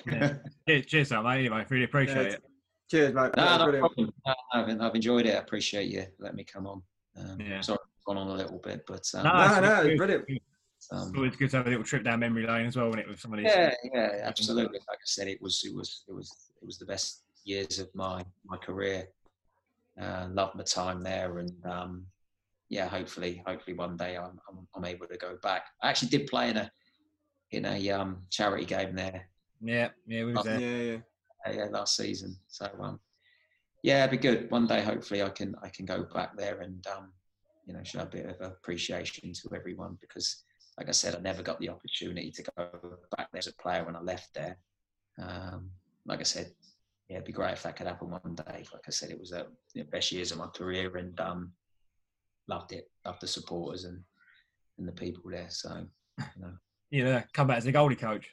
Yeah. 0.05 0.33
cheers, 0.67 0.85
cheers, 0.85 1.09
Sam, 1.09 1.23
mate. 1.23 1.39
Anyway, 1.39 1.65
really 1.69 1.85
appreciate 1.85 2.27
Yeah, 2.27 2.33
it. 2.33 2.43
Cheers, 2.91 3.13
mate. 3.13 3.31
No, 3.37 3.57
no 3.57 3.79
problem. 3.79 4.11
No, 4.27 4.33
no, 4.53 4.61
I've, 4.61 4.81
I've 4.81 4.95
enjoyed 4.95 5.25
it. 5.25 5.35
I 5.35 5.39
appreciate 5.39 5.87
you 5.87 6.05
letting 6.19 6.35
me 6.35 6.43
come 6.43 6.67
on. 6.67 6.81
Um, 7.15 7.39
Yeah. 7.39 7.61
Sorry, 7.61 7.79
I've 7.81 8.05
gone 8.05 8.17
on 8.17 8.27
a 8.27 8.33
little 8.33 8.59
bit, 8.59 8.83
but 8.85 9.09
um, 9.15 9.23
No, 9.23 9.31
No, 9.31 9.61
no, 9.61 9.83
good. 9.83 9.97
brilliant. 9.97 10.25
It's 10.27 10.91
um, 10.91 11.13
always 11.15 11.37
good 11.37 11.49
to 11.51 11.57
have 11.57 11.67
a 11.67 11.69
little 11.69 11.85
trip 11.85 12.03
down 12.03 12.19
memory 12.19 12.45
lane 12.45 12.65
as 12.65 12.75
well, 12.75 12.89
when 12.89 12.99
it 12.99 13.07
with 13.07 13.21
somebody. 13.21 13.43
yeah, 13.43 13.73
yeah, 13.93 14.19
absolutely. 14.23 14.79
Like 14.79 14.97
I 14.97 15.05
said, 15.05 15.29
it 15.29 15.41
was, 15.41 15.63
it 15.65 15.73
was, 15.73 16.03
it 16.09 16.13
was, 16.13 16.49
it 16.61 16.65
was 16.65 16.79
the 16.79 16.85
best 16.85 17.23
years 17.45 17.79
of 17.79 17.87
my 17.95 18.25
my 18.45 18.57
career. 18.57 19.07
Uh, 20.01 20.27
loved 20.31 20.55
my 20.55 20.63
time 20.63 21.01
there, 21.01 21.37
and 21.37 21.53
um, 21.65 22.05
yeah, 22.67 22.87
hopefully, 22.87 23.41
hopefully 23.45 23.75
one 23.75 23.95
day 23.95 24.17
I'm, 24.17 24.39
I'm 24.49 24.67
I'm 24.75 24.85
able 24.85 25.07
to 25.07 25.17
go 25.17 25.37
back. 25.41 25.63
I 25.81 25.89
actually 25.89 26.09
did 26.09 26.27
play 26.27 26.49
in 26.49 26.57
a 26.57 26.71
in 27.51 27.65
a 27.65 27.89
um, 27.91 28.21
charity 28.29 28.65
game 28.65 28.95
there 28.95 29.29
Yeah, 29.61 29.89
yeah, 30.07 30.23
we 30.25 30.33
was 30.33 30.43
there. 30.43 30.59
Yeah, 30.59 30.91
yeah. 30.93 30.97
Uh, 31.47 31.51
yeah, 31.51 31.65
last 31.65 31.95
season. 31.95 32.35
So 32.47 32.69
um, 32.81 32.99
yeah, 33.83 34.05
it'd 34.05 34.11
be 34.11 34.17
good. 34.17 34.49
One 34.51 34.67
day, 34.67 34.81
hopefully, 34.81 35.23
I 35.23 35.29
can 35.29 35.55
I 35.63 35.69
can 35.69 35.85
go 35.85 36.03
back 36.13 36.37
there 36.37 36.61
and 36.61 36.85
um, 36.87 37.11
you 37.65 37.73
know 37.73 37.83
show 37.83 38.01
a 38.01 38.05
bit 38.05 38.25
of 38.25 38.39
appreciation 38.41 39.33
to 39.33 39.55
everyone 39.55 39.97
because, 40.01 40.43
like 40.77 40.89
I 40.89 40.91
said, 40.91 41.15
I 41.15 41.19
never 41.19 41.41
got 41.41 41.59
the 41.59 41.69
opportunity 41.69 42.31
to 42.31 42.43
go 42.55 42.97
back 43.17 43.31
there 43.31 43.39
as 43.39 43.47
a 43.47 43.55
player 43.55 43.85
when 43.85 43.95
I 43.95 44.01
left 44.01 44.33
there. 44.33 44.57
Um, 45.21 45.71
like 46.05 46.19
I 46.19 46.23
said, 46.23 46.51
yeah, 47.09 47.17
it'd 47.17 47.25
be 47.25 47.31
great 47.31 47.53
if 47.53 47.63
that 47.63 47.75
could 47.75 47.87
happen 47.87 48.09
one 48.09 48.35
day. 48.35 48.65
Like 48.73 48.83
I 48.87 48.91
said, 48.91 49.09
it 49.09 49.19
was 49.19 49.31
the 49.31 49.47
you 49.73 49.83
know, 49.83 49.89
best 49.91 50.11
years 50.11 50.31
of 50.31 50.37
my 50.37 50.47
career 50.47 50.95
and 50.97 51.19
um, 51.19 51.51
loved 52.47 52.71
it. 52.71 52.89
Loved 53.05 53.21
the 53.21 53.27
supporters 53.27 53.85
and 53.85 54.01
and 54.77 54.87
the 54.87 54.91
people 54.91 55.29
there. 55.29 55.49
So 55.49 55.85
you 56.19 56.41
know, 56.41 56.53
You 56.89 57.03
know, 57.03 57.23
come 57.33 57.47
back 57.47 57.57
as 57.57 57.65
a 57.65 57.73
goalie 57.73 57.97
coach. 57.97 58.29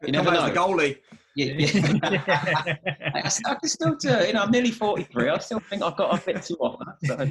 You 0.06 0.12
Come 0.12 0.24
never 0.26 0.36
out 0.36 0.48
as 0.48 0.54
the 0.54 0.60
goalie. 0.60 0.98
yeah. 1.34 1.54
yeah. 1.56 2.76
I, 3.14 3.22
I 3.24 3.28
still- 3.28 3.54
can 3.56 3.68
still 3.68 3.94
do 3.96 4.10
it. 4.10 4.28
You 4.28 4.32
know, 4.34 4.42
I'm 4.42 4.50
nearly 4.50 4.70
43. 4.70 5.28
I 5.28 5.38
still 5.38 5.60
think 5.60 5.82
I've 5.82 5.96
got 5.96 6.20
a 6.22 6.24
bit 6.24 6.42
to 6.42 6.54
offer. 6.54 6.96
So. 7.04 7.28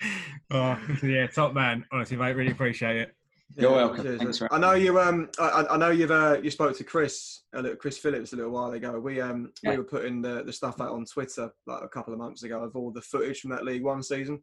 oh, 0.50 0.78
yeah, 1.02 1.26
top 1.28 1.54
man. 1.54 1.84
Honestly, 1.92 2.16
mate, 2.16 2.34
really 2.36 2.50
appreciate 2.52 2.96
it. 2.96 3.14
You're 3.56 3.70
Yeah, 3.70 3.76
welcome. 3.76 4.02
cheers, 4.04 4.18
Thanks 4.20 4.42
I 4.50 4.58
know 4.58 4.72
you. 4.72 4.98
Um, 4.98 5.28
I, 5.38 5.44
I- 5.44 5.74
I 5.74 5.76
know 5.76 5.90
you've. 5.90 6.10
Uh, 6.10 6.38
you 6.42 6.50
spoke 6.50 6.76
to 6.78 6.84
Chris, 6.84 7.42
a 7.54 7.60
little, 7.62 7.76
Chris 7.76 7.98
Phillips, 7.98 8.32
a 8.32 8.36
little 8.36 8.50
while 8.50 8.72
ago. 8.72 8.98
We 8.98 9.20
um, 9.20 9.52
Yeah. 9.62 9.70
we 9.72 9.76
were 9.78 9.84
putting 9.84 10.22
the, 10.22 10.42
the 10.42 10.52
stuff 10.52 10.80
out 10.80 10.90
on 10.90 11.04
Twitter 11.04 11.50
like 11.66 11.82
a 11.82 11.88
couple 11.88 12.12
of 12.14 12.18
months 12.18 12.42
ago 12.44 12.62
of 12.64 12.74
all 12.74 12.90
the 12.90 13.02
footage 13.02 13.40
from 13.40 13.50
that 13.50 13.64
League 13.64 13.84
One 13.84 14.02
season. 14.02 14.42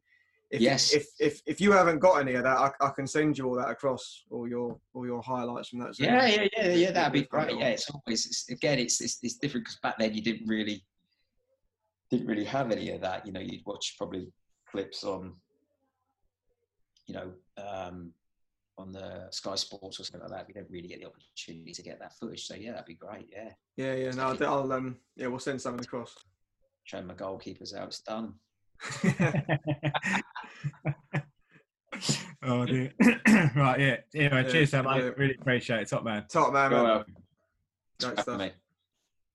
If, 0.52 0.62
Yes. 0.62 0.94
If 0.94 1.08
if 1.20 1.42
if 1.46 1.62
you 1.62 1.72
haven't 1.72 2.00
got 2.00 2.22
any 2.22 2.34
of 2.34 2.44
that, 2.44 2.58
I, 2.58 2.72
I 2.82 2.90
can 2.90 3.06
send 3.06 3.38
you 3.38 3.48
all 3.48 3.56
that 3.56 3.70
across, 3.70 4.24
all 4.32 4.48
your 4.48 4.80
all 4.94 5.06
your 5.06 5.22
highlights 5.22 5.70
from 5.70 5.80
that. 5.80 6.00
Yeah, 6.00 6.26
yeah, 6.26 6.48
yeah, 6.58 6.74
yeah. 6.74 6.92
That'd 6.92 7.14
be 7.14 7.20
We've 7.20 7.30
got 7.30 7.44
it 7.44 7.52
great. 7.52 7.60
Yeah, 7.60 7.68
it's 7.70 7.90
always 7.92 8.26
it's, 8.26 8.50
again, 8.50 8.80
it's, 8.80 9.00
it's 9.00 9.20
it's 9.22 9.36
different 9.36 9.66
because 9.66 9.80
back 9.84 10.00
then 10.00 10.16
you 10.16 10.24
didn't 10.24 10.48
really 10.48 10.84
didn't 12.10 12.26
really 12.26 12.46
have 12.46 12.72
any 12.72 12.90
of 12.90 13.02
that. 13.02 13.28
You 13.28 13.32
know, 13.32 13.40
you'd 13.40 13.66
watch 13.68 13.96
probably 13.98 14.32
clips 14.72 15.04
on, 15.04 15.36
you 17.06 17.14
know, 17.14 17.32
um, 17.64 18.12
on 18.80 18.92
the 18.92 19.28
Sky 19.30 19.54
Sports 19.54 20.00
or 20.00 20.04
something 20.04 20.28
like 20.28 20.40
that. 20.40 20.48
We 20.48 20.54
don't 20.56 20.72
really 20.72 20.88
get 20.88 21.00
the 21.00 21.08
opportunity 21.08 21.74
to 21.74 21.84
get 21.84 22.00
that 22.00 22.18
footage. 22.18 22.48
So 22.48 22.56
yeah, 22.56 22.72
that'd 22.72 22.88
be 22.88 22.96
great. 22.96 23.30
Yeah, 23.32 23.52
Yeah, 23.78 23.94
yeah. 23.94 24.12
No, 24.12 24.30
I'll, 24.30 24.44
I'll 24.48 24.74
um, 24.74 24.98
yeah, 25.16 25.28
we'll 25.28 25.38
send 25.38 25.62
something 25.62 25.86
across. 25.86 26.16
show 26.86 27.04
my 27.04 27.14
goalkeepers 27.14 27.78
how 27.78 27.84
it's 27.84 28.00
done. 28.00 28.34
Oh 32.44 32.66
dear. 32.66 32.92
right, 33.56 33.80
yeah. 33.80 33.98
Anyway, 34.16 34.44
Yeah, 34.44 34.44
cheers, 34.44 34.70
Sam, 34.72 34.86
mate. 34.86 34.92
brilliant. 34.94 35.18
Really 35.18 35.36
appreciate 35.40 35.82
it, 35.82 35.90
top 35.90 36.04
man. 36.04 36.26
Top 36.30 36.54
man, 36.54 36.72
You're 36.72 36.80
man. 36.84 36.90
welcome. 36.90 37.14
Great 37.14 38.08
Thanks, 38.16 38.22
stuff. 38.24 38.38
mate. 38.38 38.54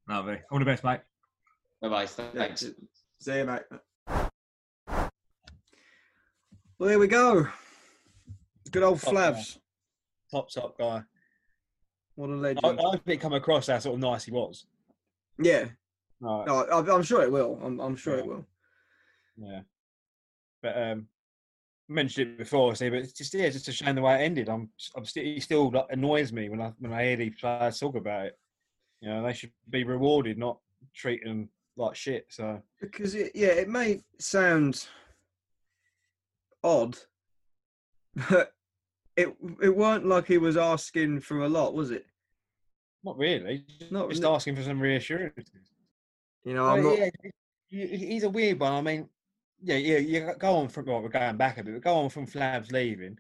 Lovely. 0.09 0.39
All 0.51 0.59
the 0.59 0.65
best, 0.65 0.85
mate. 0.85 1.01
Bye 1.83 1.89
bye. 1.89 2.03
Yeah, 2.03 2.31
Thanks. 2.35 2.65
see 3.21 3.39
you, 3.39 3.45
mate. 3.45 3.63
Well, 6.79 6.89
there 6.89 6.99
we 6.99 7.07
go. 7.09 7.47
Good 8.71 8.83
old 8.83 9.01
Top 9.01 9.15
man. 9.15 9.35
Flavs. 9.35 9.59
Top, 10.31 10.51
top 10.51 10.79
guy. 10.79 11.03
What 12.17 12.31
a 12.31 12.33
I, 12.33 12.37
legend. 12.37 12.81
I 12.81 12.83
hope 12.83 13.03
it 13.09 13.21
come 13.21 13.33
across 13.35 13.67
how 13.69 13.79
sort 13.79 13.95
of 13.95 14.01
nice 14.01 14.25
he 14.25 14.33
was. 14.33 14.67
Yeah. 15.39 15.67
Right. 16.21 16.47
No, 16.47 16.63
I, 16.65 16.95
I'm 16.95 17.03
sure 17.03 17.23
it 17.23 17.31
will. 17.31 17.61
I'm, 17.63 17.81
I'm 17.81 17.97
sure 17.97 18.19
it 18.19 18.27
will. 18.27 18.47
Yeah. 19.37 19.61
But 20.63 20.77
um 20.83 21.09
mentioned 21.89 22.31
it 22.33 22.39
before, 22.39 22.75
see, 22.75 22.89
but 22.89 22.99
it's 23.01 23.13
just 23.13 23.35
yeah, 23.35 23.49
just 23.51 23.69
a 23.69 23.73
shame 23.73 23.95
the 23.97 24.03
way 24.03 24.15
it 24.15 24.25
ended. 24.25 24.49
I'm 24.49 24.71
I'm 24.97 25.05
still 25.05 25.25
it 25.25 25.43
still 25.43 25.71
like, 25.71 25.87
annoys 25.91 26.33
me 26.33 26.49
when 26.49 26.61
I 26.61 26.73
when 26.79 26.93
I 26.93 27.05
hear 27.05 27.17
these 27.17 27.35
players 27.41 27.79
talk 27.79 27.97
about 27.97 28.27
it. 28.27 28.39
You 29.01 29.11
know, 29.11 29.23
they 29.23 29.33
should 29.35 29.53
be 29.69 29.85
rewarded, 29.85 30.39
not 30.39 30.59
treat 30.95 31.23
them 31.25 31.51
like 31.77 31.95
shit. 31.95 32.27
So 32.31 32.63
Because 32.81 33.15
it, 33.15 33.33
yeah, 33.35 33.49
it 33.49 33.69
may 33.69 34.01
sound 34.19 34.87
odd, 36.63 36.97
but 38.31 38.53
it 39.17 39.35
it 39.63 39.77
weren't 39.77 40.07
like 40.07 40.27
he 40.27 40.39
was 40.39 40.57
asking 40.57 41.21
for 41.21 41.41
a 41.41 41.49
lot, 41.49 41.75
was 41.75 41.91
it? 41.91 42.07
not 43.05 43.19
really. 43.19 43.67
Not 43.91 44.09
just 44.09 44.23
really. 44.23 44.35
asking 44.35 44.57
for 44.57 44.63
some 44.63 44.81
reassurance. 44.81 45.51
You 46.45 46.55
know, 46.55 46.65
I'm 46.67 46.83
not. 46.83 46.97
yeah, 46.99 47.11
he- 47.69 47.87
he- 47.87 48.07
he's 48.07 48.23
a 48.23 48.31
weird 48.31 48.59
one. 48.61 48.73
I 48.73 48.81
mean, 48.81 49.09
yeah, 49.65 49.77
yeah, 49.77 49.99
yeah. 49.99 50.35
go 50.39 50.57
on 50.57 50.69
from 50.69 50.87
well, 50.87 51.01
we're 51.03 51.09
going 51.09 51.37
back 51.37 51.59
a 51.59 51.65
bit. 51.65 51.75
But 51.75 51.83
go 51.83 51.97
on 51.97 52.11
from 52.11 52.27
Flavs 52.27 52.71
leaving. 52.71 53.17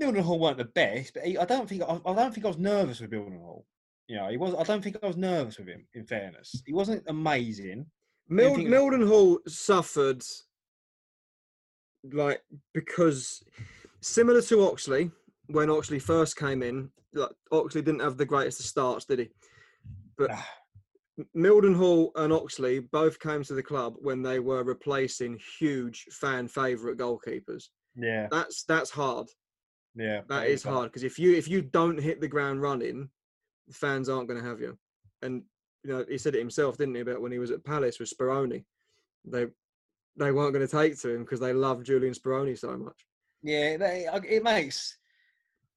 Mildenhall 0.00 0.38
weren't 0.38 0.56
the 0.58 0.64
best, 0.64 1.14
but 1.14 1.24
he, 1.24 1.36
I 1.36 1.44
don't 1.44 1.68
think 1.68 1.82
I, 1.82 2.00
I 2.06 2.14
don't 2.14 2.32
think 2.32 2.46
I 2.46 2.48
was 2.48 2.58
nervous 2.58 3.00
with 3.00 3.10
Mildenhall. 3.10 3.64
You 4.08 4.16
know, 4.16 4.28
he 4.28 4.36
was. 4.36 4.54
I 4.54 4.62
don't 4.62 4.82
think 4.82 4.96
I 5.02 5.06
was 5.06 5.16
nervous 5.16 5.58
with 5.58 5.68
him. 5.68 5.86
In 5.94 6.04
fairness, 6.06 6.62
he 6.66 6.72
wasn't 6.72 7.04
amazing. 7.06 7.86
Mil- 8.28 8.56
think- 8.56 8.68
Mildenhall 8.68 9.38
suffered 9.46 10.22
like 12.12 12.42
because 12.72 13.42
similar 14.00 14.42
to 14.42 14.64
Oxley 14.64 15.10
when 15.48 15.70
Oxley 15.70 15.98
first 15.98 16.36
came 16.36 16.62
in. 16.62 16.90
Like, 17.14 17.30
Oxley 17.50 17.82
didn't 17.82 18.00
have 18.00 18.16
the 18.16 18.24
greatest 18.24 18.60
of 18.60 18.66
starts, 18.66 19.04
did 19.04 19.18
he? 19.18 19.28
But 20.16 20.30
ah. 20.32 20.48
Ah. 21.20 21.24
Mildenhall 21.36 22.10
and 22.16 22.32
Oxley 22.32 22.80
both 22.80 23.18
came 23.20 23.42
to 23.44 23.54
the 23.54 23.62
club 23.62 23.94
when 23.98 24.22
they 24.22 24.38
were 24.38 24.64
replacing 24.64 25.38
huge 25.58 26.04
fan 26.10 26.48
favourite 26.48 26.96
goalkeepers. 26.98 27.64
Yeah, 27.94 28.28
That's 28.30 28.64
that's 28.64 28.90
hard. 28.90 29.28
yeah, 29.94 30.22
That 30.28 30.46
is 30.46 30.62
hard 30.62 30.84
because 30.90 31.02
if 31.02 31.18
you 31.18 31.34
if 31.34 31.48
you 31.48 31.60
don't 31.60 32.00
hit 32.00 32.20
the 32.20 32.28
ground 32.28 32.62
running, 32.62 33.10
the 33.68 33.74
fans 33.74 34.08
aren't 34.08 34.28
going 34.28 34.42
to 34.42 34.48
have 34.48 34.60
you. 34.60 34.78
And 35.20 35.42
you 35.84 35.92
know 35.92 36.04
he 36.08 36.16
said 36.16 36.34
it 36.34 36.38
himself, 36.38 36.78
didn't 36.78 36.94
he? 36.94 37.02
About 37.02 37.20
when 37.20 37.32
he 37.32 37.38
was 37.38 37.50
at 37.50 37.64
Palace 37.64 37.98
with 37.98 38.10
Speroni, 38.10 38.64
they 39.26 39.46
they 40.16 40.32
weren't 40.32 40.54
going 40.54 40.66
to 40.66 40.76
take 40.76 40.98
to 41.00 41.10
him 41.10 41.24
because 41.24 41.40
they 41.40 41.52
love 41.52 41.82
Julian 41.84 42.14
Speroni 42.14 42.58
so 42.58 42.76
much. 42.76 43.06
Yeah, 43.42 43.76
they, 43.76 44.06
it 44.30 44.42
makes 44.42 44.96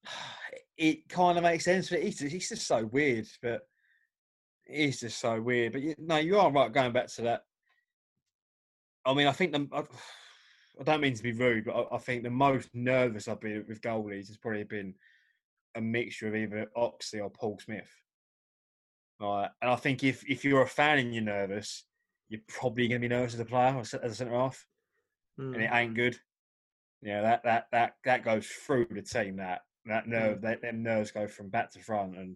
it 0.78 1.10
kind 1.10 1.38
of 1.38 1.44
makes 1.44 1.66
sense. 1.66 1.90
But 1.90 2.00
it's 2.00 2.20
just, 2.20 2.34
it's 2.34 2.50
just 2.50 2.68
so 2.68 2.86
weird. 2.86 3.28
But 3.42 3.68
it's 4.66 5.00
just 5.00 5.20
so 5.20 5.42
weird. 5.42 5.74
But 5.74 5.82
you, 5.82 5.96
no, 5.98 6.18
you 6.18 6.38
are 6.40 6.52
right. 6.52 6.72
Going 6.72 6.92
back 6.94 7.08
to 7.14 7.22
that, 7.24 7.44
I 9.06 9.14
mean, 9.14 9.28
I 9.28 9.32
think 9.32 9.52
the. 9.52 9.68
I, 9.72 9.84
I 10.78 10.84
don't 10.84 11.00
mean 11.00 11.14
to 11.14 11.24
be 11.24 11.32
rude, 11.32 11.64
but 11.64 11.74
I, 11.74 11.96
I 11.96 11.98
think 12.00 12.24
the 12.24 12.30
most 12.30 12.68
nervous 12.74 13.30
I've 13.30 13.40
been 13.40 13.64
with 13.66 13.80
goalies 13.80 14.28
has 14.28 14.36
probably 14.38 14.66
been 14.66 14.94
a 15.74 15.80
mixture 15.80 16.28
of 16.28 16.36
either 16.36 16.70
Oxley 16.76 17.22
or 17.22 17.30
Paul 17.30 17.58
Smith. 17.64 17.90
Right, 19.22 19.50
and 19.62 19.72
I 19.72 19.78
think 19.78 20.04
if 20.04 20.30
if 20.30 20.44
you're 20.44 20.64
a 20.64 20.68
fan 20.68 21.00
and 21.00 21.14
you're 21.14 21.24
nervous, 21.24 21.86
you're 22.28 22.42
probably 22.50 22.90
going 22.90 23.00
to 23.00 23.08
be 23.08 23.16
nervous 23.16 23.36
as 23.36 23.40
a 23.40 23.46
player 23.46 23.74
or 23.74 23.80
as 23.82 23.94
a 23.94 24.14
centre 24.14 24.34
half, 24.34 24.66
and 25.38 25.56
it 25.56 25.70
Mm. 25.70 25.76
ain't 25.76 25.94
good. 25.96 26.20
Yeah, 27.02 27.22
that 27.22 27.44
that 27.44 27.68
that 27.72 27.96
that 28.04 28.24
goes 28.26 28.46
through 28.48 28.88
the 28.92 29.02
team. 29.02 29.38
That 29.38 29.62
that 29.86 30.08
nerve, 30.08 30.42
that 30.42 30.62
them 30.62 30.84
nerves 30.84 31.12
go 31.12 31.28
from 31.28 31.50
back 31.50 31.72
to 31.72 31.80
front. 31.80 32.18
And 32.18 32.36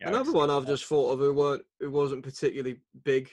know, 0.00 0.08
Another 0.08 0.32
one 0.32 0.50
I've 0.50 0.66
just 0.66 0.84
thought 0.84 1.12
of 1.12 1.18
who 1.18 1.32
weren't 1.32 1.62
who 1.80 1.90
wasn't 1.90 2.22
particularly 2.22 2.78
big, 3.04 3.30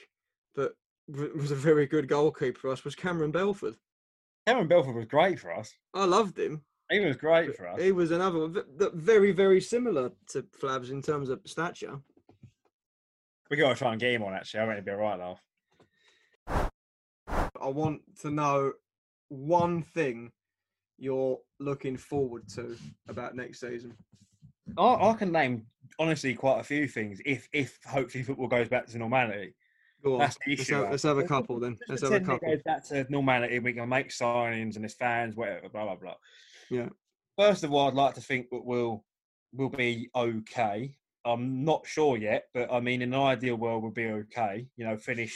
but 0.54 0.74
was 1.08 1.50
a 1.50 1.56
very 1.56 1.86
good 1.86 2.08
goalkeeper 2.08 2.58
for 2.58 2.70
us 2.70 2.84
was 2.84 2.94
Cameron 2.94 3.30
Belford. 3.30 3.76
Cameron 4.46 4.68
Belford 4.68 4.94
was 4.94 5.06
great 5.06 5.38
for 5.38 5.52
us. 5.52 5.72
I 5.92 6.04
loved 6.04 6.38
him. 6.38 6.62
He 6.90 7.00
was 7.00 7.16
great 7.16 7.56
for 7.56 7.68
us. 7.68 7.80
He 7.80 7.92
was 7.92 8.10
another 8.10 8.40
one, 8.40 8.52
that 8.52 8.94
very 8.94 9.32
very 9.32 9.60
similar 9.60 10.12
to 10.28 10.44
Flavs 10.52 10.90
in 10.90 11.02
terms 11.02 11.28
of 11.28 11.40
stature. 11.44 12.00
We 13.50 13.56
got 13.56 13.70
to 13.70 13.74
try 13.74 13.92
and 13.92 14.00
get 14.00 14.12
him 14.12 14.22
on. 14.22 14.34
Actually, 14.34 14.60
I 14.60 14.62
reckon 14.64 14.76
it'd 14.76 14.84
be 14.86 14.92
a 14.92 14.96
right 14.96 15.18
laugh. 15.18 15.40
I 17.60 17.68
want 17.68 18.02
to 18.20 18.30
know 18.30 18.72
one 19.28 19.82
thing 19.82 20.32
you're 20.98 21.38
looking 21.58 21.96
forward 21.96 22.48
to 22.50 22.76
about 23.08 23.34
next 23.34 23.60
season. 23.60 23.94
I, 24.78 25.10
I 25.10 25.14
can 25.14 25.32
name 25.32 25.66
honestly 25.98 26.34
quite 26.34 26.60
a 26.60 26.64
few 26.64 26.88
things. 26.88 27.20
If 27.24 27.48
if 27.52 27.78
hopefully 27.86 28.24
football 28.24 28.48
goes 28.48 28.68
back 28.68 28.86
to 28.86 28.98
normality, 28.98 29.54
Go 30.04 30.14
on. 30.14 30.20
That's 30.20 30.36
the 30.44 30.56
let's, 30.56 30.68
have, 30.68 30.90
let's 30.90 31.02
have 31.04 31.18
a 31.18 31.22
couple 31.22 31.58
then. 31.58 31.78
Let's 31.88 32.02
have 32.02 32.12
a 32.12 32.20
couple. 32.20 32.48
it 32.48 32.56
goes 32.56 32.62
back 32.62 32.84
to 32.88 33.06
normality. 33.08 33.58
We 33.58 33.72
can 33.72 33.88
make 33.88 34.10
signings 34.10 34.74
and 34.74 34.84
there's 34.84 34.94
fans, 34.94 35.34
whatever, 35.34 35.68
blah 35.70 35.84
blah 35.84 35.96
blah. 35.96 36.14
Yeah. 36.68 36.90
First 37.38 37.64
of 37.64 37.72
all, 37.72 37.88
I'd 37.88 37.94
like 37.94 38.14
to 38.14 38.20
think 38.20 38.50
that 38.50 38.64
we'll 38.64 39.02
we'll 39.54 39.70
be 39.70 40.10
okay. 40.14 40.96
I'm 41.24 41.64
not 41.64 41.86
sure 41.86 42.18
yet, 42.18 42.44
but 42.52 42.70
I 42.70 42.80
mean, 42.80 43.00
in 43.00 43.14
an 43.14 43.20
ideal 43.20 43.56
world, 43.56 43.82
we'll 43.82 43.92
be 43.92 44.04
okay. 44.04 44.66
You 44.76 44.84
know, 44.84 44.98
finish 44.98 45.34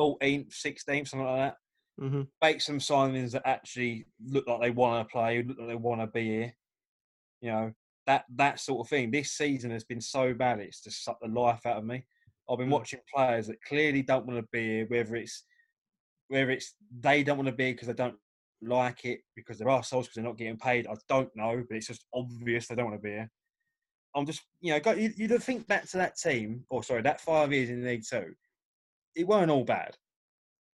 14th, 0.00 0.54
16th, 0.54 1.08
something 1.08 1.26
like 1.26 1.36
that. 1.36 1.56
hmm 1.98 2.22
Make 2.40 2.62
some 2.62 2.78
signings 2.78 3.32
that 3.32 3.42
actually 3.44 4.06
look 4.24 4.46
like 4.46 4.62
they 4.62 4.70
want 4.70 5.06
to 5.06 5.12
play, 5.12 5.42
look 5.42 5.58
like 5.58 5.68
they 5.68 5.74
want 5.74 6.00
to 6.00 6.06
be 6.06 6.24
here. 6.24 6.54
You 7.42 7.50
know, 7.50 7.72
that 8.08 8.24
that 8.36 8.58
sort 8.58 8.80
of 8.84 8.88
thing. 8.88 9.10
This 9.10 9.32
season 9.32 9.70
has 9.70 9.84
been 9.84 10.00
so 10.00 10.32
bad; 10.34 10.58
it's 10.58 10.82
just 10.82 11.04
sucked 11.04 11.20
the 11.22 11.28
life 11.28 11.64
out 11.66 11.76
of 11.76 11.84
me. 11.84 12.04
I've 12.50 12.58
been 12.58 12.68
Mm. 12.68 12.72
watching 12.72 13.00
players 13.14 13.46
that 13.46 13.62
clearly 13.62 14.02
don't 14.02 14.26
want 14.26 14.40
to 14.40 14.48
be 14.50 14.64
here, 14.66 14.86
whether 14.88 15.14
it's 15.14 15.44
whether 16.28 16.50
it's 16.50 16.74
they 17.00 17.22
don't 17.22 17.36
want 17.36 17.48
to 17.48 17.54
be 17.54 17.66
here 17.66 17.74
because 17.74 17.88
they 17.88 17.94
don't 17.94 18.16
like 18.62 19.04
it 19.04 19.20
because 19.36 19.58
they're 19.58 19.68
assholes 19.68 20.06
because 20.06 20.16
they're 20.16 20.24
not 20.24 20.38
getting 20.38 20.56
paid. 20.56 20.86
I 20.86 20.94
don't 21.08 21.30
know, 21.36 21.62
but 21.68 21.76
it's 21.76 21.86
just 21.86 22.06
obvious 22.14 22.66
they 22.66 22.74
don't 22.74 22.86
want 22.90 22.96
to 22.96 23.02
be 23.02 23.10
here. 23.10 23.30
I'm 24.16 24.24
just, 24.24 24.42
you 24.62 24.72
know, 24.72 24.80
go, 24.80 24.92
you, 24.92 25.12
you 25.16 25.28
think 25.38 25.66
back 25.66 25.86
to 25.90 25.98
that 25.98 26.16
team, 26.18 26.64
or 26.70 26.82
sorry, 26.82 27.02
that 27.02 27.20
five 27.20 27.52
years 27.52 27.68
in 27.68 27.84
League 27.84 28.04
Two. 28.08 28.34
It 29.14 29.26
weren't 29.28 29.50
all 29.50 29.64
bad. 29.64 29.96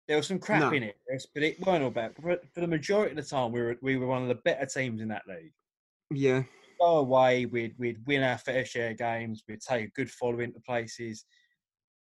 There 0.07 0.19
was 0.19 0.27
some 0.27 0.39
crap 0.39 0.61
No. 0.61 0.71
in 0.77 0.83
it, 0.83 0.97
but 1.35 1.43
it 1.43 1.59
weren't 1.65 1.83
all 1.83 1.91
bad. 1.91 2.15
For, 2.15 2.37
for 2.53 2.61
the 2.61 2.67
majority 2.67 3.13
of 3.13 3.17
the 3.17 3.23
time, 3.23 3.53
we 3.53 3.63
were 3.63 3.77
we 3.81 3.97
were 3.97 4.07
one 4.07 4.21
of 4.23 4.29
the 4.29 4.35
better 4.45 4.67
teams 4.67 5.01
in 5.01 5.09
that 5.09 5.23
league. 5.27 5.53
Yeah. 6.11 6.43
Go 6.83 6.97
away, 6.97 7.47
we'd 7.47 7.75
we'd 7.79 8.05
win 8.09 8.25
our 8.25 8.39
fair 8.39 8.65
share 8.65 8.91
of 8.91 8.99
games. 8.99 9.45
We'd 9.49 9.61
take 9.61 9.85
a 9.85 9.91
good 9.93 10.11
following 10.11 10.53
to 10.53 10.61
places, 10.61 11.25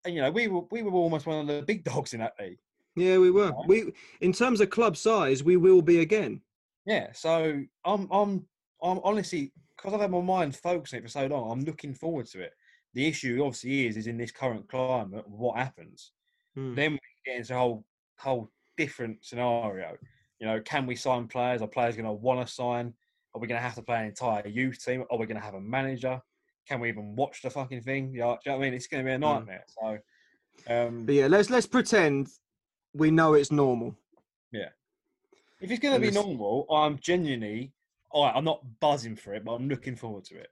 and 0.04 0.14
you 0.14 0.20
know 0.20 0.30
we 0.30 0.46
were 0.46 0.60
we 0.70 0.82
were 0.82 0.92
almost 0.92 1.24
one 1.24 1.40
of 1.40 1.46
the 1.46 1.62
big 1.62 1.84
dogs 1.92 2.12
in 2.12 2.20
that 2.20 2.34
league. 2.38 2.58
Yeah, 2.94 3.16
we 3.16 3.30
were. 3.30 3.52
We, 3.66 3.92
in 4.20 4.32
terms 4.32 4.60
of 4.60 4.68
club 4.68 4.96
size, 4.96 5.42
we 5.42 5.56
will 5.56 5.80
be 5.80 6.00
again. 6.00 6.42
Yeah, 6.84 7.12
so 7.12 7.62
I'm 7.86 8.08
I'm 8.12 8.44
I'm 8.82 9.00
honestly 9.04 9.52
because 9.74 9.94
I've 9.94 10.00
had 10.00 10.10
my 10.10 10.20
mind 10.20 10.54
focused 10.54 10.92
on 10.92 10.98
it 10.98 11.02
for 11.02 11.08
so 11.08 11.26
long. 11.26 11.50
I'm 11.50 11.64
looking 11.64 11.94
forward 11.94 12.26
to 12.26 12.40
it. 12.40 12.52
The 12.92 13.06
issue 13.06 13.40
obviously 13.42 13.86
is 13.86 13.96
is 13.96 14.06
in 14.06 14.18
this 14.18 14.32
current 14.32 14.68
climate, 14.68 15.26
what 15.26 15.56
happens? 15.56 16.12
Hmm. 16.54 16.74
Then 16.74 16.92
we 16.92 16.98
get 17.24 17.38
into 17.38 17.54
a 17.54 17.58
whole 17.58 17.84
whole 18.18 18.50
different 18.76 19.24
scenario. 19.24 19.96
You 20.40 20.46
know, 20.46 20.60
can 20.60 20.86
we 20.86 20.94
sign 20.94 21.26
players? 21.26 21.62
Are 21.62 21.68
players 21.68 21.96
going 21.96 22.04
to 22.04 22.12
want 22.12 22.46
to 22.46 22.52
sign? 22.52 22.92
Are 23.34 23.40
we 23.40 23.46
going 23.46 23.58
to 23.58 23.62
have 23.62 23.74
to 23.74 23.82
play 23.82 24.00
an 24.00 24.06
entire 24.06 24.46
youth 24.46 24.84
team? 24.84 25.04
Are 25.10 25.18
we 25.18 25.26
going 25.26 25.36
to 25.36 25.44
have 25.44 25.54
a 25.54 25.60
manager? 25.60 26.20
Can 26.66 26.80
we 26.80 26.88
even 26.88 27.16
watch 27.16 27.42
the 27.42 27.50
fucking 27.50 27.82
thing? 27.82 28.12
You 28.12 28.20
know, 28.20 28.32
do 28.32 28.38
you 28.44 28.52
know 28.52 28.58
what 28.58 28.64
I 28.64 28.68
mean? 28.68 28.74
It's 28.74 28.86
going 28.86 29.04
to 29.04 29.08
be 29.08 29.14
a 29.14 29.18
nightmare. 29.18 29.64
So, 29.68 29.98
um, 30.66 31.06
But 31.06 31.14
yeah, 31.14 31.26
let's 31.26 31.50
let's 31.50 31.66
pretend 31.66 32.28
we 32.92 33.10
know 33.10 33.34
it's 33.34 33.52
normal. 33.52 33.96
Yeah. 34.52 34.68
If 35.60 35.70
it's 35.70 35.80
going 35.80 36.00
to 36.00 36.06
be 36.06 36.12
normal, 36.12 36.66
I'm 36.70 36.98
genuinely, 36.98 37.72
all 38.10 38.24
right, 38.24 38.34
I'm 38.34 38.44
not 38.44 38.62
buzzing 38.80 39.16
for 39.16 39.34
it, 39.34 39.44
but 39.44 39.52
I'm 39.54 39.68
looking 39.68 39.96
forward 39.96 40.24
to 40.26 40.36
it. 40.36 40.48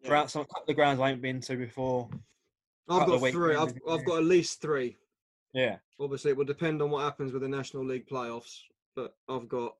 Yeah. 0.00 0.08
Throughout 0.08 0.30
some 0.30 0.44
couple 0.44 0.70
of 0.70 0.76
grounds 0.76 1.00
I 1.00 1.10
ain't 1.10 1.22
been 1.22 1.40
to 1.42 1.56
before. 1.56 2.08
I've 2.88 3.06
got 3.06 3.30
three. 3.30 3.56
I've, 3.56 3.74
I've 3.88 4.04
got 4.04 4.18
at 4.18 4.24
least 4.24 4.60
three. 4.60 4.96
Yeah. 5.52 5.76
Obviously, 5.98 6.32
it 6.32 6.36
will 6.36 6.44
depend 6.44 6.82
on 6.82 6.90
what 6.90 7.02
happens 7.02 7.32
with 7.32 7.42
the 7.42 7.48
National 7.48 7.84
League 7.84 8.06
playoffs. 8.06 8.60
But 8.94 9.14
I've 9.28 9.48
got 9.48 9.74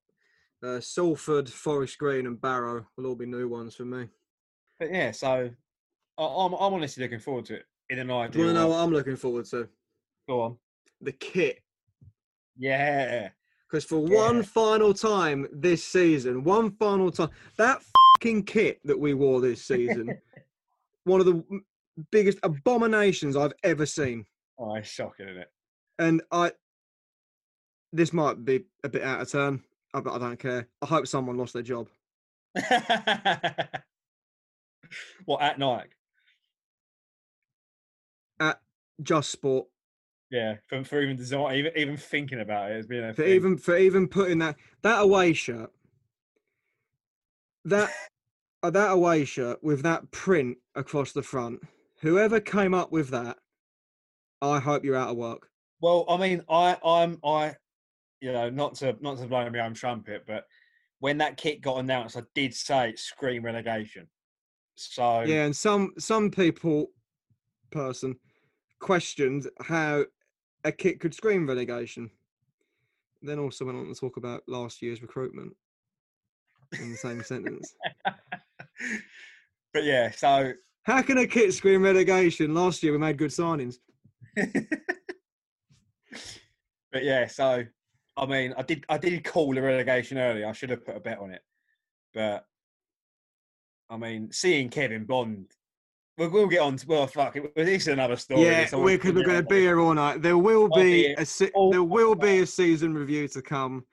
uh, 0.67 0.81
Salford, 0.81 1.49
Forest 1.49 1.99
Green, 1.99 2.27
and 2.27 2.41
Barrow 2.41 2.87
will 2.97 3.07
all 3.07 3.15
be 3.15 3.27
new 3.27 3.49
ones 3.49 3.75
for 3.75 3.85
me. 3.85 4.09
But 4.79 4.93
yeah, 4.93 5.13
so 5.13 5.51
I, 6.19 6.23
I'm, 6.23 6.53
I'm 6.55 6.75
honestly 6.75 7.03
looking 7.03 7.21
forward 7.21 7.45
to 7.47 7.57
it 7.57 7.65
in 7.91 7.99
an 7.99 8.07
Do 8.09 8.13
you 8.13 8.19
want 8.19 8.33
to 8.33 8.53
know 8.53 8.69
what 8.69 8.79
I'm 8.79 8.93
looking 8.93 9.17
forward 9.17 9.45
to? 9.47 9.69
Go 10.29 10.41
on. 10.41 10.59
The 11.01 11.13
kit. 11.13 11.61
Yeah. 12.59 13.29
Because 13.71 13.85
for 13.85 14.07
Yeah. 14.09 14.17
one 14.17 14.43
final 14.43 14.93
time 14.93 15.47
this 15.53 15.85
season, 15.85 16.45
one 16.45 16.73
final 16.73 17.11
time, 17.11 17.31
that 17.59 17.83
fucking 18.17 18.45
kit 18.45 18.81
that 18.85 18.99
we 18.99 19.15
wore 19.15 19.41
this 19.41 19.65
season, 19.65 20.19
one 21.05 21.21
of 21.21 21.27
the 21.27 21.43
biggest 22.11 22.39
abominations 22.43 23.37
I've 23.37 23.53
ever 23.63 23.87
seen. 23.87 24.27
Oh, 24.59 24.75
it's 24.75 24.89
shocking, 24.89 25.29
isn't 25.29 25.43
it? 25.43 25.51
And 25.99 26.23
I, 26.31 26.53
this 27.93 28.13
might 28.13 28.45
be 28.45 28.65
a 28.85 28.89
bit 28.89 29.03
out 29.03 29.21
of 29.21 29.31
turn, 29.31 29.63
but 30.01 30.15
I 30.15 30.19
don't 30.19 30.39
care. 30.39 30.69
I 30.83 30.87
hope 30.87 31.07
someone 31.07 31.37
lost 31.37 31.53
their 31.53 31.63
job. 31.63 31.89
what, 35.25 35.43
at 35.43 35.59
night? 35.59 35.89
At 38.41 38.61
just 39.03 39.31
sport. 39.31 39.67
Yeah, 40.31 40.57
for, 40.69 40.83
for 40.85 41.01
even 41.03 41.17
design, 41.17 41.57
even, 41.57 41.73
even 41.77 41.97
thinking 41.97 42.41
about 42.41 42.71
it, 42.71 42.77
it's 42.79 42.87
been 42.87 43.05
a 43.05 43.15
For 43.15 43.23
thing. 43.23 43.33
even 43.33 43.57
for 43.57 43.77
even 43.77 44.09
putting 44.09 44.39
that 44.39 44.57
that 44.83 45.01
away 45.01 45.33
shirt, 45.33 45.71
that 47.65 47.91
uh, 48.63 48.71
that 48.71 48.91
away 48.91 49.25
shirt 49.25 49.63
with 49.63 49.83
that 49.83 50.11
print 50.11 50.59
across 50.75 51.13
the 51.13 51.23
front. 51.23 51.61
Whoever 52.03 52.41
came 52.41 52.75
up 52.75 52.91
with 52.93 53.11
that, 53.11 53.39
I 54.43 54.59
hope 54.59 54.85
you're 54.85 54.97
out 54.97 55.11
of 55.11 55.17
work. 55.17 55.49
Well, 55.81 56.05
I 56.09 56.17
mean, 56.17 56.43
I, 56.49 56.77
I'm, 56.85 57.19
I, 57.25 57.55
you 58.21 58.33
know, 58.33 58.51
not 58.51 58.75
to 58.77 58.97
not 59.01 59.19
to 59.19 59.27
blow 59.27 59.49
my 59.51 59.61
own 59.61 59.75
trumpet, 59.75 60.25
but 60.27 60.45
when 61.01 61.19
that 61.19 61.37
kit 61.37 61.61
got 61.61 61.79
announced, 61.79 62.17
I 62.17 62.23
did 62.35 62.55
say 62.55 62.95
scream 62.97 63.45
relegation. 63.45 64.09
So 64.75 65.23
Yeah, 65.23 65.45
and 65.45 65.57
some 65.57 65.93
some 65.99 66.31
people, 66.31 66.91
person, 67.71 68.17
questioned 68.81 69.49
how 69.61 70.05
a 70.65 70.73
kit 70.73 71.01
could 71.01 71.15
scream 71.15 71.47
relegation. 71.47 72.11
Then 73.23 73.39
also 73.39 73.65
went 73.65 73.79
on 73.79 73.87
to 73.87 73.95
talk 73.95 74.17
about 74.17 74.43
last 74.47 74.83
year's 74.83 75.03
recruitment 75.03 75.53
in 76.81 76.91
the 76.91 76.97
same 76.97 77.23
sentence. 77.23 77.75
but 79.73 79.85
yeah, 79.85 80.11
so 80.11 80.53
How 80.83 81.03
can 81.03 81.19
a 81.19 81.27
kit 81.27 81.55
scream 81.55 81.83
relegation? 81.83 82.55
Last 82.55 82.83
year 82.83 82.93
we 82.93 82.99
made 82.99 83.19
good 83.19 83.31
signings. 83.31 83.77
but 84.37 84.67
yeah, 87.03 87.27
so 87.27 87.65
I 88.17 88.27
mean, 88.27 88.55
I 88.57 88.63
did 88.63 88.85
I 88.89 88.99
did 88.99 89.25
call 89.25 89.55
the 89.55 89.63
relegation 89.63 90.19
early. 90.19 90.45
I 90.45 90.53
should 90.53 90.71
have 90.71 90.85
put 90.85 90.97
a 90.97 91.01
bet 91.01 91.19
on 91.19 91.31
it, 91.31 91.43
but 92.15 92.47
I 93.91 93.97
mean, 93.97 94.31
seeing 94.33 94.69
Kevin 94.69 95.05
Bond, 95.05 95.47
we'll, 96.19 96.31
we'll 96.31 96.49
get 96.49 96.61
on. 96.61 96.77
To, 96.77 96.87
well, 96.87 97.07
fuck 97.07 97.37
it. 97.37 97.55
This 97.55 97.83
is 97.83 97.89
another 97.89 98.17
story. 98.17 98.43
yeah, 98.43 98.69
we're, 98.73 98.99
we're 98.99 99.13
going 99.13 99.37
to 99.37 99.43
be 99.43 99.61
here 99.61 99.81
all 99.81 99.95
night. 99.95 100.23
There 100.23 100.39
will 100.39 100.69
be 100.69 101.09
be 101.09 101.15
a 101.15 101.25
se- 101.25 101.53
there 101.71 101.83
will 101.83 102.15
be 102.15 102.41
a 102.41 102.47
season 102.47 102.95
review 102.95 103.29
to 103.29 103.43
come. 103.43 103.85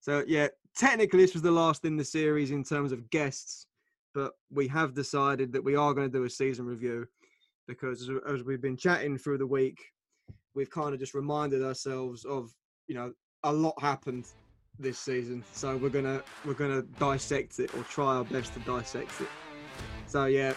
So 0.00 0.24
yeah, 0.26 0.48
technically 0.76 1.20
this 1.20 1.34
was 1.34 1.42
the 1.42 1.50
last 1.50 1.84
in 1.84 1.96
the 1.96 2.04
series 2.04 2.50
in 2.50 2.64
terms 2.64 2.92
of 2.92 3.08
guests, 3.10 3.66
but 4.14 4.32
we 4.50 4.66
have 4.68 4.94
decided 4.94 5.52
that 5.52 5.64
we 5.64 5.76
are 5.76 5.94
going 5.94 6.10
to 6.10 6.18
do 6.18 6.24
a 6.24 6.30
season 6.30 6.66
review 6.66 7.06
because 7.66 8.02
as, 8.02 8.16
as 8.28 8.42
we've 8.42 8.62
been 8.62 8.76
chatting 8.76 9.16
through 9.16 9.38
the 9.38 9.46
week, 9.46 9.78
we've 10.54 10.70
kind 10.70 10.94
of 10.94 11.00
just 11.00 11.14
reminded 11.14 11.62
ourselves 11.62 12.24
of 12.24 12.52
you 12.86 12.94
know 12.94 13.12
a 13.44 13.52
lot 13.52 13.80
happened 13.80 14.26
this 14.78 14.98
season. 14.98 15.44
So 15.52 15.76
we're 15.76 15.88
gonna 15.88 16.22
we're 16.44 16.54
gonna 16.54 16.82
dissect 16.98 17.58
it 17.58 17.74
or 17.74 17.82
try 17.84 18.16
our 18.16 18.24
best 18.24 18.54
to 18.54 18.60
dissect 18.60 19.20
it. 19.20 19.28
So 20.06 20.26
yeah, 20.26 20.54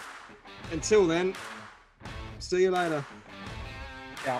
until 0.71 1.05
then, 1.07 1.33
see 2.39 2.63
you 2.63 2.71
later. 2.71 3.05
Yeah. 4.25 4.39